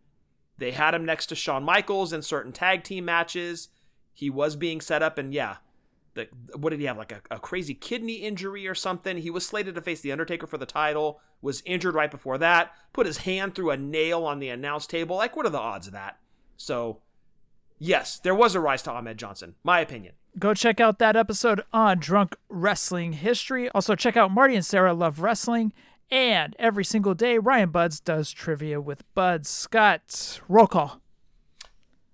They 0.60 0.72
had 0.72 0.94
him 0.94 1.06
next 1.06 1.28
to 1.28 1.36
Shawn 1.36 1.64
Michaels 1.64 2.14
in 2.14 2.22
certain 2.22 2.52
tag 2.52 2.84
team 2.84 3.06
matches. 3.06 3.70
He 4.14 4.30
was 4.30 4.58
being 4.58 4.82
set 4.82 5.02
up, 5.02 5.18
and 5.18 5.34
yeah, 5.34 5.58
the, 6.14 6.28
what 6.56 6.72
did 6.72 6.80
he 6.80 6.86
have? 6.86 6.98
Like 6.98 7.14
a, 7.14 7.22
a 7.32 7.40
crazy 7.40 7.74
kidney 7.74 8.16
injury 8.16 8.68
or 8.68 8.76
something? 8.76 9.18
He 9.18 9.30
was 9.30 9.46
slated 9.46 9.76
to 9.76 9.82
face 9.82 10.02
The 10.02 10.12
Undertaker 10.12 10.48
for 10.48 10.58
the 10.58 10.66
title, 10.66 11.22
was 11.42 11.64
injured 11.66 11.96
right 11.96 12.12
before 12.12 12.38
that, 12.38 12.74
put 12.92 13.06
his 13.06 13.20
hand 13.20 13.56
through 13.56 13.72
a 13.72 13.78
nail 13.78 14.26
on 14.26 14.40
the 14.40 14.50
announce 14.50 14.86
table. 14.86 15.16
Like, 15.16 15.38
what 15.38 15.46
are 15.46 15.52
the 15.52 15.58
odds 15.58 15.88
of 15.88 15.94
that? 15.94 16.20
So, 16.58 17.00
yes, 17.78 18.20
there 18.20 18.36
was 18.36 18.54
a 18.54 18.60
rise 18.60 18.82
to 18.84 18.92
Ahmed 18.92 19.18
Johnson, 19.18 19.56
my 19.64 19.80
opinion. 19.80 20.16
Go 20.38 20.54
check 20.54 20.82
out 20.82 21.00
that 21.00 21.16
episode 21.16 21.64
on 21.72 22.00
Drunk 22.00 22.36
Wrestling 22.50 23.14
History. 23.14 23.70
Also, 23.70 23.96
check 23.96 24.18
out 24.18 24.32
Marty 24.32 24.56
and 24.56 24.66
Sarah 24.66 24.94
Love 24.94 25.22
Wrestling. 25.22 25.74
And 26.12 26.56
every 26.58 26.84
single 26.84 27.14
day, 27.14 27.38
Ryan 27.38 27.70
Buds 27.70 28.00
does 28.00 28.32
trivia 28.32 28.82
with 28.82 29.04
Buds. 29.14 29.50
Scott, 29.50 30.40
roll 30.48 30.68
call. 30.68 31.02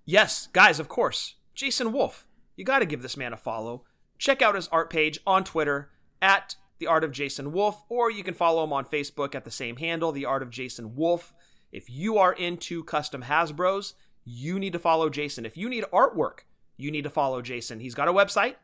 Yes, 0.04 0.48
guys, 0.52 0.78
of 0.78 0.88
course. 0.88 1.36
Jason 1.54 1.92
Wolf. 1.92 2.26
You 2.56 2.64
got 2.64 2.80
to 2.80 2.86
give 2.86 3.02
this 3.02 3.16
man 3.16 3.32
a 3.32 3.36
follow. 3.36 3.84
Check 4.18 4.42
out 4.42 4.54
his 4.54 4.68
art 4.68 4.90
page 4.90 5.18
on 5.26 5.44
Twitter 5.44 5.90
at 6.20 6.56
The 6.78 6.86
Art 6.86 7.04
of 7.04 7.12
Jason 7.12 7.52
Wolf, 7.52 7.82
or 7.88 8.10
you 8.10 8.22
can 8.22 8.34
follow 8.34 8.64
him 8.64 8.72
on 8.72 8.84
Facebook 8.84 9.34
at 9.34 9.44
the 9.44 9.50
same 9.50 9.76
handle, 9.76 10.12
The 10.12 10.24
Art 10.24 10.42
of 10.42 10.50
Jason 10.50 10.94
Wolf. 10.94 11.34
If 11.72 11.90
you 11.90 12.18
are 12.18 12.32
into 12.32 12.84
custom 12.84 13.22
Hasbros, 13.24 13.94
you 14.24 14.58
need 14.58 14.72
to 14.72 14.78
follow 14.78 15.08
Jason. 15.10 15.44
If 15.44 15.56
you 15.56 15.68
need 15.68 15.84
artwork, 15.92 16.40
you 16.76 16.90
need 16.90 17.04
to 17.04 17.10
follow 17.10 17.42
Jason. 17.42 17.80
He's 17.80 17.94
got 17.94 18.08
a 18.08 18.12
website, 18.12 18.56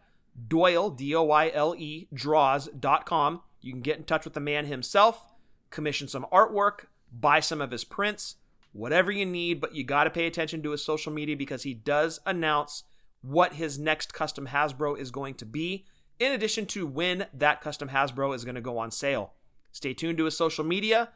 Doyle, 0.48 0.90
D 0.90 1.14
O 1.14 1.22
Y 1.22 1.50
L 1.52 1.74
E, 1.76 2.08
draws.com. 2.12 3.42
You 3.62 3.72
can 3.72 3.80
get 3.80 3.96
in 3.96 4.04
touch 4.04 4.24
with 4.24 4.34
the 4.34 4.40
man 4.40 4.66
himself, 4.66 5.32
commission 5.70 6.08
some 6.08 6.26
artwork, 6.32 6.86
buy 7.12 7.40
some 7.40 7.60
of 7.60 7.70
his 7.70 7.84
prints, 7.84 8.36
whatever 8.72 9.10
you 9.10 9.24
need, 9.24 9.60
but 9.60 9.74
you 9.74 9.84
got 9.84 10.04
to 10.04 10.10
pay 10.10 10.26
attention 10.26 10.62
to 10.62 10.70
his 10.70 10.84
social 10.84 11.12
media 11.12 11.36
because 11.36 11.62
he 11.62 11.72
does 11.72 12.20
announce 12.26 12.84
what 13.22 13.54
his 13.54 13.78
next 13.78 14.12
custom 14.12 14.48
Hasbro 14.48 14.98
is 14.98 15.10
going 15.10 15.34
to 15.34 15.46
be, 15.46 15.86
in 16.18 16.32
addition 16.32 16.66
to 16.66 16.86
when 16.86 17.26
that 17.32 17.60
custom 17.60 17.88
Hasbro 17.88 18.34
is 18.34 18.44
going 18.44 18.56
to 18.56 18.60
go 18.60 18.78
on 18.78 18.90
sale. 18.90 19.32
Stay 19.70 19.94
tuned 19.94 20.18
to 20.18 20.24
his 20.24 20.36
social 20.36 20.64
media 20.64 21.10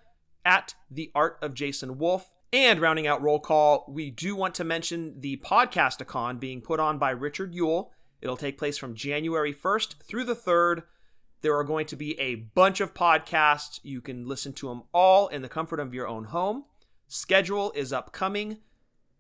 at 0.45 0.75
the 0.91 1.11
Art 1.15 1.39
of 1.43 1.55
Jason 1.55 1.99
Wolf. 1.99 2.33
And 2.53 2.81
rounding 2.81 3.07
out 3.07 3.21
roll 3.21 3.41
call, 3.41 3.85
we 3.89 4.11
do 4.11 4.37
want 4.37 4.55
to 4.55 4.65
mention 4.65 5.21
the 5.21 5.37
Podcasticon 5.39 6.39
being 6.39 6.61
put 6.61 6.79
on 6.79 6.97
by 6.97 7.11
Richard 7.11 7.53
Yule. 7.53 7.91
It'll 8.23 8.37
take 8.37 8.57
place 8.57 8.79
from 8.79 8.95
January 8.95 9.53
1st 9.53 9.97
through 10.05 10.25
the 10.25 10.37
3rd. 10.37 10.85
There 11.47 11.57
are 11.57 11.63
going 11.63 11.87
to 11.87 11.95
be 11.95 12.19
a 12.19 12.35
bunch 12.35 12.81
of 12.81 12.93
podcasts. 12.93 13.79
You 13.85 14.01
can 14.01 14.27
listen 14.27 14.53
to 14.55 14.67
them 14.67 14.83
all 14.93 15.29
in 15.29 15.43
the 15.43 15.49
comfort 15.49 15.79
of 15.79 15.95
your 15.95 16.09
own 16.09 16.25
home. 16.25 16.65
Schedule 17.07 17.71
is 17.77 17.93
upcoming. 17.93 18.59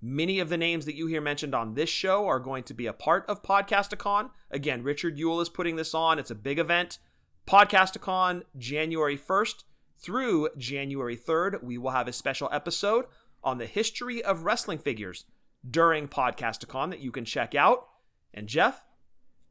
Many 0.02 0.40
of 0.40 0.48
the 0.48 0.56
names 0.56 0.86
that 0.86 0.96
you 0.96 1.06
hear 1.06 1.20
mentioned 1.20 1.54
on 1.54 1.74
this 1.74 1.88
show 1.88 2.26
are 2.26 2.40
going 2.40 2.64
to 2.64 2.74
be 2.74 2.88
a 2.88 2.92
part 2.92 3.24
of 3.28 3.44
Podcasticon. 3.44 4.30
Again, 4.50 4.82
Richard 4.82 5.16
Yule 5.16 5.40
is 5.40 5.48
putting 5.48 5.76
this 5.76 5.94
on. 5.94 6.18
It's 6.18 6.32
a 6.32 6.34
big 6.34 6.58
event. 6.58 6.98
Podcasticon, 7.46 8.42
January 8.58 9.16
1st 9.16 9.62
through 9.96 10.48
January 10.58 11.16
3rd. 11.16 11.62
We 11.62 11.78
will 11.78 11.92
have 11.92 12.08
a 12.08 12.12
special 12.12 12.48
episode 12.50 13.04
on 13.44 13.58
the 13.58 13.66
history 13.66 14.20
of 14.20 14.42
wrestling 14.42 14.78
figures 14.78 15.26
during 15.70 16.08
Podcasticon 16.08 16.90
that 16.90 16.98
you 16.98 17.12
can 17.12 17.24
check 17.24 17.54
out. 17.54 17.86
And 18.34 18.48
Jeff, 18.48 18.82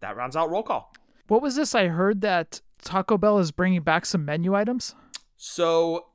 that 0.02 0.18
rounds 0.18 0.36
out 0.36 0.50
roll 0.50 0.64
call. 0.64 0.94
What 1.28 1.42
was 1.42 1.56
this? 1.56 1.74
I 1.74 1.88
heard 1.88 2.22
that 2.22 2.62
Taco 2.86 3.18
Bell 3.18 3.40
is 3.40 3.52
bringing 3.52 3.82
back 3.82 4.06
some 4.06 4.24
menu 4.24 4.56
items. 4.56 4.96
So, 5.36 6.06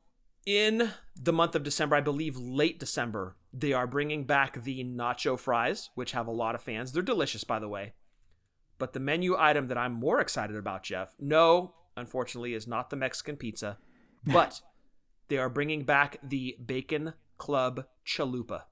in 0.46 0.92
the 1.14 1.32
month 1.32 1.54
of 1.54 1.62
December, 1.62 1.96
I 1.96 2.00
believe 2.00 2.36
late 2.36 2.78
December, 2.78 3.36
they 3.52 3.72
are 3.72 3.86
bringing 3.86 4.24
back 4.24 4.62
the 4.62 4.82
nacho 4.84 5.38
fries, 5.38 5.90
which 5.94 6.12
have 6.12 6.26
a 6.26 6.32
lot 6.32 6.54
of 6.54 6.62
fans. 6.62 6.92
They're 6.92 7.02
delicious, 7.02 7.44
by 7.44 7.58
the 7.58 7.68
way. 7.68 7.92
But 8.78 8.94
the 8.94 9.00
menu 9.00 9.36
item 9.36 9.66
that 9.66 9.76
I'm 9.76 9.92
more 9.92 10.20
excited 10.20 10.56
about, 10.56 10.84
Jeff, 10.84 11.14
no, 11.18 11.74
unfortunately, 11.96 12.54
is 12.54 12.66
not 12.66 12.88
the 12.88 12.96
Mexican 12.96 13.36
pizza, 13.36 13.76
but 14.24 14.62
they 15.28 15.36
are 15.36 15.50
bringing 15.50 15.84
back 15.84 16.16
the 16.22 16.56
Bacon 16.64 17.12
Club 17.36 17.84
Chalupa. 18.06 18.62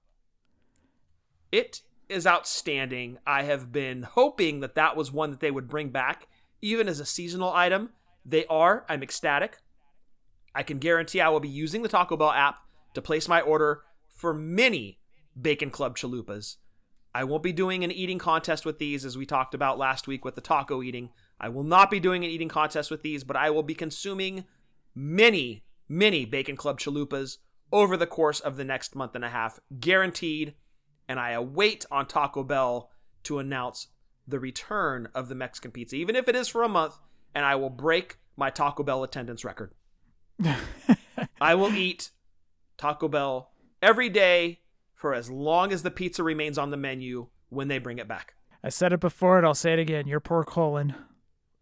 It 1.52 1.82
is 2.08 2.26
outstanding. 2.26 3.18
I 3.26 3.42
have 3.42 3.70
been 3.70 4.02
hoping 4.02 4.60
that 4.60 4.74
that 4.76 4.96
was 4.96 5.12
one 5.12 5.30
that 5.30 5.40
they 5.40 5.50
would 5.50 5.68
bring 5.68 5.90
back, 5.90 6.26
even 6.60 6.88
as 6.88 7.00
a 7.00 7.06
seasonal 7.06 7.52
item. 7.52 7.90
They 8.24 8.46
are. 8.46 8.84
I'm 8.88 9.02
ecstatic. 9.02 9.58
I 10.54 10.62
can 10.62 10.78
guarantee 10.78 11.20
I 11.20 11.28
will 11.28 11.40
be 11.40 11.48
using 11.48 11.82
the 11.82 11.88
Taco 11.88 12.16
Bell 12.16 12.30
app 12.30 12.56
to 12.94 13.02
place 13.02 13.28
my 13.28 13.40
order 13.40 13.82
for 14.08 14.34
many 14.34 14.98
Bacon 15.40 15.70
Club 15.70 15.96
chalupas. 15.96 16.56
I 17.14 17.24
won't 17.24 17.42
be 17.42 17.52
doing 17.52 17.84
an 17.84 17.90
eating 17.90 18.18
contest 18.18 18.66
with 18.66 18.78
these, 18.78 19.04
as 19.04 19.16
we 19.16 19.24
talked 19.24 19.54
about 19.54 19.78
last 19.78 20.06
week 20.06 20.24
with 20.24 20.34
the 20.34 20.40
taco 20.40 20.82
eating. 20.82 21.10
I 21.40 21.48
will 21.48 21.64
not 21.64 21.90
be 21.90 22.00
doing 22.00 22.24
an 22.24 22.30
eating 22.30 22.48
contest 22.48 22.90
with 22.90 23.02
these, 23.02 23.24
but 23.24 23.36
I 23.36 23.50
will 23.50 23.62
be 23.62 23.74
consuming 23.74 24.44
many, 24.94 25.64
many 25.88 26.24
Bacon 26.24 26.56
Club 26.56 26.78
chalupas 26.78 27.38
over 27.72 27.96
the 27.96 28.06
course 28.06 28.40
of 28.40 28.56
the 28.56 28.64
next 28.64 28.94
month 28.94 29.14
and 29.14 29.24
a 29.24 29.30
half, 29.30 29.58
guaranteed. 29.80 30.54
And 31.08 31.18
I 31.18 31.30
await 31.30 31.86
on 31.90 32.06
Taco 32.06 32.42
Bell 32.42 32.90
to 33.24 33.38
announce 33.38 33.88
the 34.28 34.38
return 34.38 35.08
of 35.14 35.28
the 35.28 35.34
Mexican 35.34 35.70
pizza, 35.70 35.96
even 35.96 36.14
if 36.14 36.28
it 36.28 36.36
is 36.36 36.48
for 36.48 36.62
a 36.62 36.68
month, 36.68 36.98
and 37.34 37.44
I 37.44 37.56
will 37.56 37.70
break 37.70 38.18
my 38.36 38.50
Taco 38.50 38.82
Bell 38.82 39.02
attendance 39.02 39.44
record. 39.44 39.72
I 41.40 41.54
will 41.54 41.72
eat 41.72 42.10
Taco 42.76 43.08
Bell 43.08 43.50
every 43.82 44.08
day 44.08 44.60
for 44.94 45.14
as 45.14 45.30
long 45.30 45.72
as 45.72 45.82
the 45.82 45.90
pizza 45.90 46.22
remains 46.22 46.58
on 46.58 46.70
the 46.70 46.76
menu 46.76 47.28
when 47.48 47.68
they 47.68 47.78
bring 47.78 47.98
it 47.98 48.08
back. 48.08 48.34
I 48.62 48.68
said 48.68 48.92
it 48.92 49.00
before 49.00 49.38
and 49.38 49.46
I'll 49.46 49.54
say 49.54 49.72
it 49.72 49.78
again. 49.78 50.06
Your 50.06 50.20
poor 50.20 50.44
colon. 50.44 50.94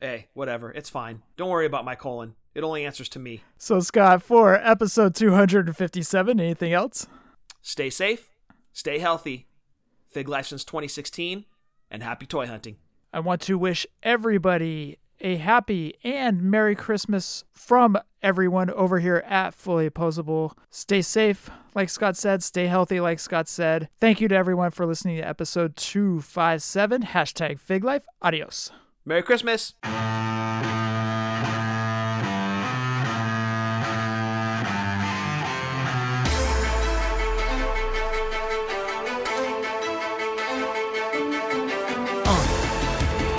Hey, 0.01 0.29
whatever. 0.35 0.71
It's 0.73 0.91
fine. 0.91 1.23
Don't 1.37 1.51
worry 1.51 1.67
about 1.67 1.85
my 1.85 1.95
colon. 1.95 2.35
It 2.55 2.65
only 2.65 2.85
answers 2.85 3.09
to 3.11 3.19
me. 3.19 3.43
So, 3.59 3.81
Scott, 3.81 4.23
for 4.23 4.55
episode 4.55 5.15
257, 5.15 6.41
anything 6.41 6.73
else? 6.73 7.07
Stay 7.61 7.91
safe, 7.91 8.31
stay 8.73 8.99
healthy. 8.99 9.47
Fig 10.09 10.29
Life 10.29 10.47
since 10.47 10.65
2016, 10.65 11.45
and 11.91 12.03
happy 12.03 12.27
toy 12.27 12.47
hunting. 12.47 12.77
I 13.13 13.21
want 13.21 13.41
to 13.43 13.57
wish 13.59 13.87
everybody 14.03 14.99
a 15.21 15.37
happy 15.37 15.95
and 16.05 16.43
Merry 16.43 16.75
Christmas 16.75 17.45
from 17.53 17.99
everyone 18.23 18.71
over 18.71 18.99
here 18.99 19.25
at 19.27 19.55
Fully 19.55 19.89
Poseable. 19.91 20.53
Stay 20.71 21.03
safe, 21.03 21.49
like 21.75 21.89
Scott 21.89 22.17
said. 22.17 22.43
Stay 22.43 22.67
healthy, 22.67 23.01
like 23.01 23.19
Scott 23.19 23.49
said. 23.49 23.89
Thank 23.99 24.21
you 24.21 24.29
to 24.29 24.35
everyone 24.35 24.71
for 24.71 24.87
listening 24.87 25.17
to 25.17 25.27
episode 25.27 25.77
257. 25.77 27.03
Hashtag 27.05 27.59
Fig 27.59 27.85
Life. 27.85 28.05
Adios. 28.21 28.71
Merry 29.05 29.23
Christmas. 29.23 29.75